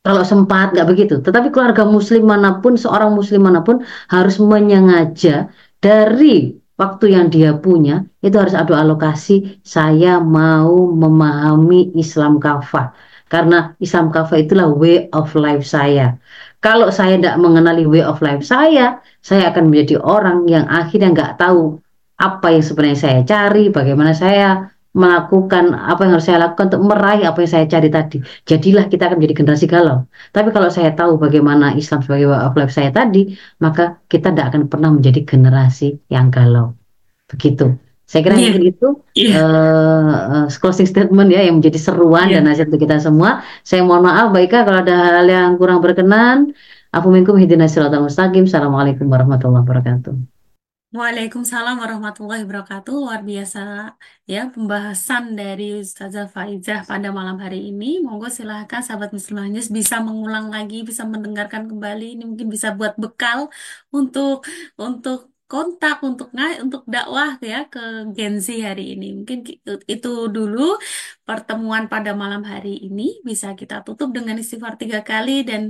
kalau 0.00 0.24
sempat 0.24 0.72
nggak 0.72 0.88
begitu. 0.88 1.14
Tetapi 1.20 1.52
keluarga 1.52 1.84
muslim 1.84 2.24
mana 2.24 2.64
pun, 2.64 2.80
seorang 2.80 3.12
muslim 3.12 3.44
mana 3.44 3.60
pun 3.60 3.84
harus 4.08 4.40
menyengaja 4.40 5.52
dari 5.84 6.56
waktu 6.80 7.16
yang 7.16 7.26
dia 7.28 7.56
punya 7.56 8.06
itu 8.24 8.36
harus 8.38 8.56
ada 8.56 8.80
alokasi 8.80 9.60
saya 9.66 10.20
mau 10.22 10.88
memahami 10.92 11.92
Islam 11.98 12.38
kafah. 12.40 12.92
Karena 13.32 13.72
Islam 13.80 14.12
kafah 14.12 14.44
itulah 14.44 14.68
way 14.68 15.08
of 15.16 15.32
life 15.32 15.64
saya. 15.64 16.20
Kalau 16.60 16.92
saya 16.92 17.16
tidak 17.16 17.40
mengenali 17.40 17.88
way 17.88 18.04
of 18.04 18.20
life 18.20 18.44
saya 18.44 19.00
saya 19.24 19.50
akan 19.50 19.72
menjadi 19.72 19.98
orang 20.02 20.46
yang 20.46 20.68
akhirnya 20.68 21.10
nggak 21.10 21.32
tahu 21.40 21.80
apa 22.22 22.46
yang 22.54 22.64
sebenarnya 22.64 22.98
saya 22.98 23.20
cari 23.26 23.72
bagaimana 23.72 24.12
saya 24.14 24.70
melakukan 24.92 25.72
apa 25.72 26.04
yang 26.04 26.12
harus 26.16 26.26
saya 26.28 26.38
lakukan 26.44 26.68
untuk 26.68 26.84
meraih 26.84 27.24
apa 27.24 27.38
yang 27.40 27.50
saya 27.50 27.64
cari 27.64 27.88
tadi. 27.88 28.16
Jadilah 28.44 28.84
kita 28.92 29.08
akan 29.08 29.16
menjadi 29.16 29.36
generasi 29.40 29.64
galau. 29.64 30.04
Tapi 30.36 30.48
kalau 30.52 30.68
saya 30.68 30.92
tahu 30.92 31.16
bagaimana 31.16 31.72
Islam 31.72 32.04
sebagai 32.04 32.28
way 32.28 32.40
of 32.40 32.52
life 32.56 32.72
saya 32.72 32.92
tadi, 32.92 33.32
maka 33.64 34.00
kita 34.12 34.36
tidak 34.36 34.52
akan 34.52 34.68
pernah 34.68 34.92
menjadi 34.92 35.24
generasi 35.24 35.96
yang 36.12 36.28
galau. 36.28 36.76
Begitu. 37.32 37.72
Saya 38.04 38.28
kira 38.28 38.36
yeah. 38.36 38.60
itu 38.60 38.88
yeah. 39.16 40.44
uh, 40.44 40.44
closing 40.60 40.84
statement 40.84 41.32
ya 41.32 41.48
yang 41.48 41.64
menjadi 41.64 41.80
seruan 41.80 42.28
yeah. 42.28 42.44
dan 42.44 42.52
nasihat 42.52 42.68
untuk 42.68 42.84
kita 42.84 43.00
semua. 43.00 43.40
Saya 43.64 43.80
mohon 43.88 44.04
maaf 44.04 44.28
Baika 44.36 44.68
kalau 44.68 44.84
ada 44.84 45.24
hal 45.24 45.24
yang 45.24 45.56
kurang 45.56 45.80
berkenan. 45.80 46.52
Aku 46.92 47.08
minkum 47.08 47.40
mustaqim. 47.40 48.44
Assalamualaikum 48.44 49.08
warahmatullahi 49.08 49.64
wabarakatuh. 49.64 50.31
Waalaikumsalam 50.98 51.74
warahmatullahi 51.82 52.44
wabarakatuh. 52.44 52.92
Luar 53.02 53.20
biasa 53.30 53.58
ya 54.32 54.38
pembahasan 54.54 55.22
dari 55.40 55.64
Ustazah 55.80 56.26
Faizah 56.34 56.78
pada 56.90 57.08
malam 57.18 57.36
hari 57.44 57.58
ini. 57.72 57.84
Monggo 58.04 58.28
silahkan 58.38 58.80
sahabat 58.86 59.10
muslimah 59.16 59.48
bisa 59.78 59.96
mengulang 60.06 60.46
lagi, 60.54 60.76
bisa 60.88 61.02
mendengarkan 61.12 61.62
kembali. 61.70 62.04
Ini 62.20 62.22
mungkin 62.30 62.48
bisa 62.54 62.68
buat 62.78 62.92
bekal 63.02 63.38
untuk 63.96 64.44
untuk 64.76 65.32
kontak 65.52 65.96
untuk 66.08 66.26
untuk 66.64 66.82
dakwah 66.94 67.28
ya 67.50 67.56
ke 67.72 67.80
Gen 68.16 68.34
Z 68.46 68.48
hari 68.68 68.82
ini. 68.92 69.04
Mungkin 69.18 69.38
itu 69.92 70.08
dulu 70.36 70.60
pertemuan 71.28 71.84
pada 71.92 72.10
malam 72.22 72.42
hari 72.52 72.68
ini 72.86 73.02
bisa 73.28 73.46
kita 73.60 73.74
tutup 73.86 74.08
dengan 74.16 74.34
istighfar 74.40 74.74
tiga 74.80 74.98
kali 75.10 75.32
dan 75.48 75.62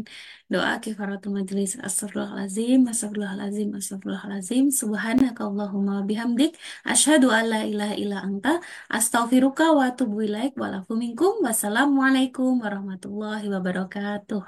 Doa 0.52 0.72
kifaratul 0.84 1.32
majlis. 1.36 1.72
Astagfirullahalazim, 1.88 2.80
astagfirullahalazim, 2.92 3.68
astagfirullahalazim. 3.78 4.64
Subhanakallahumma 4.80 5.96
bihamdik. 6.08 6.52
Asyhadu 6.84 7.32
an 7.38 7.44
la 7.52 7.60
ilaha 7.72 7.94
illa 8.02 8.18
anta. 8.28 8.52
Astaghfiruka 8.98 9.72
wa 9.76 9.82
atubu 9.90 10.22
ilaik. 10.28 10.52
Walafu 10.62 10.92
minkum. 11.02 11.32
Wassalamualaikum 11.46 12.60
warahmatullahi 12.64 13.46
wabarakatuh. 13.54 14.44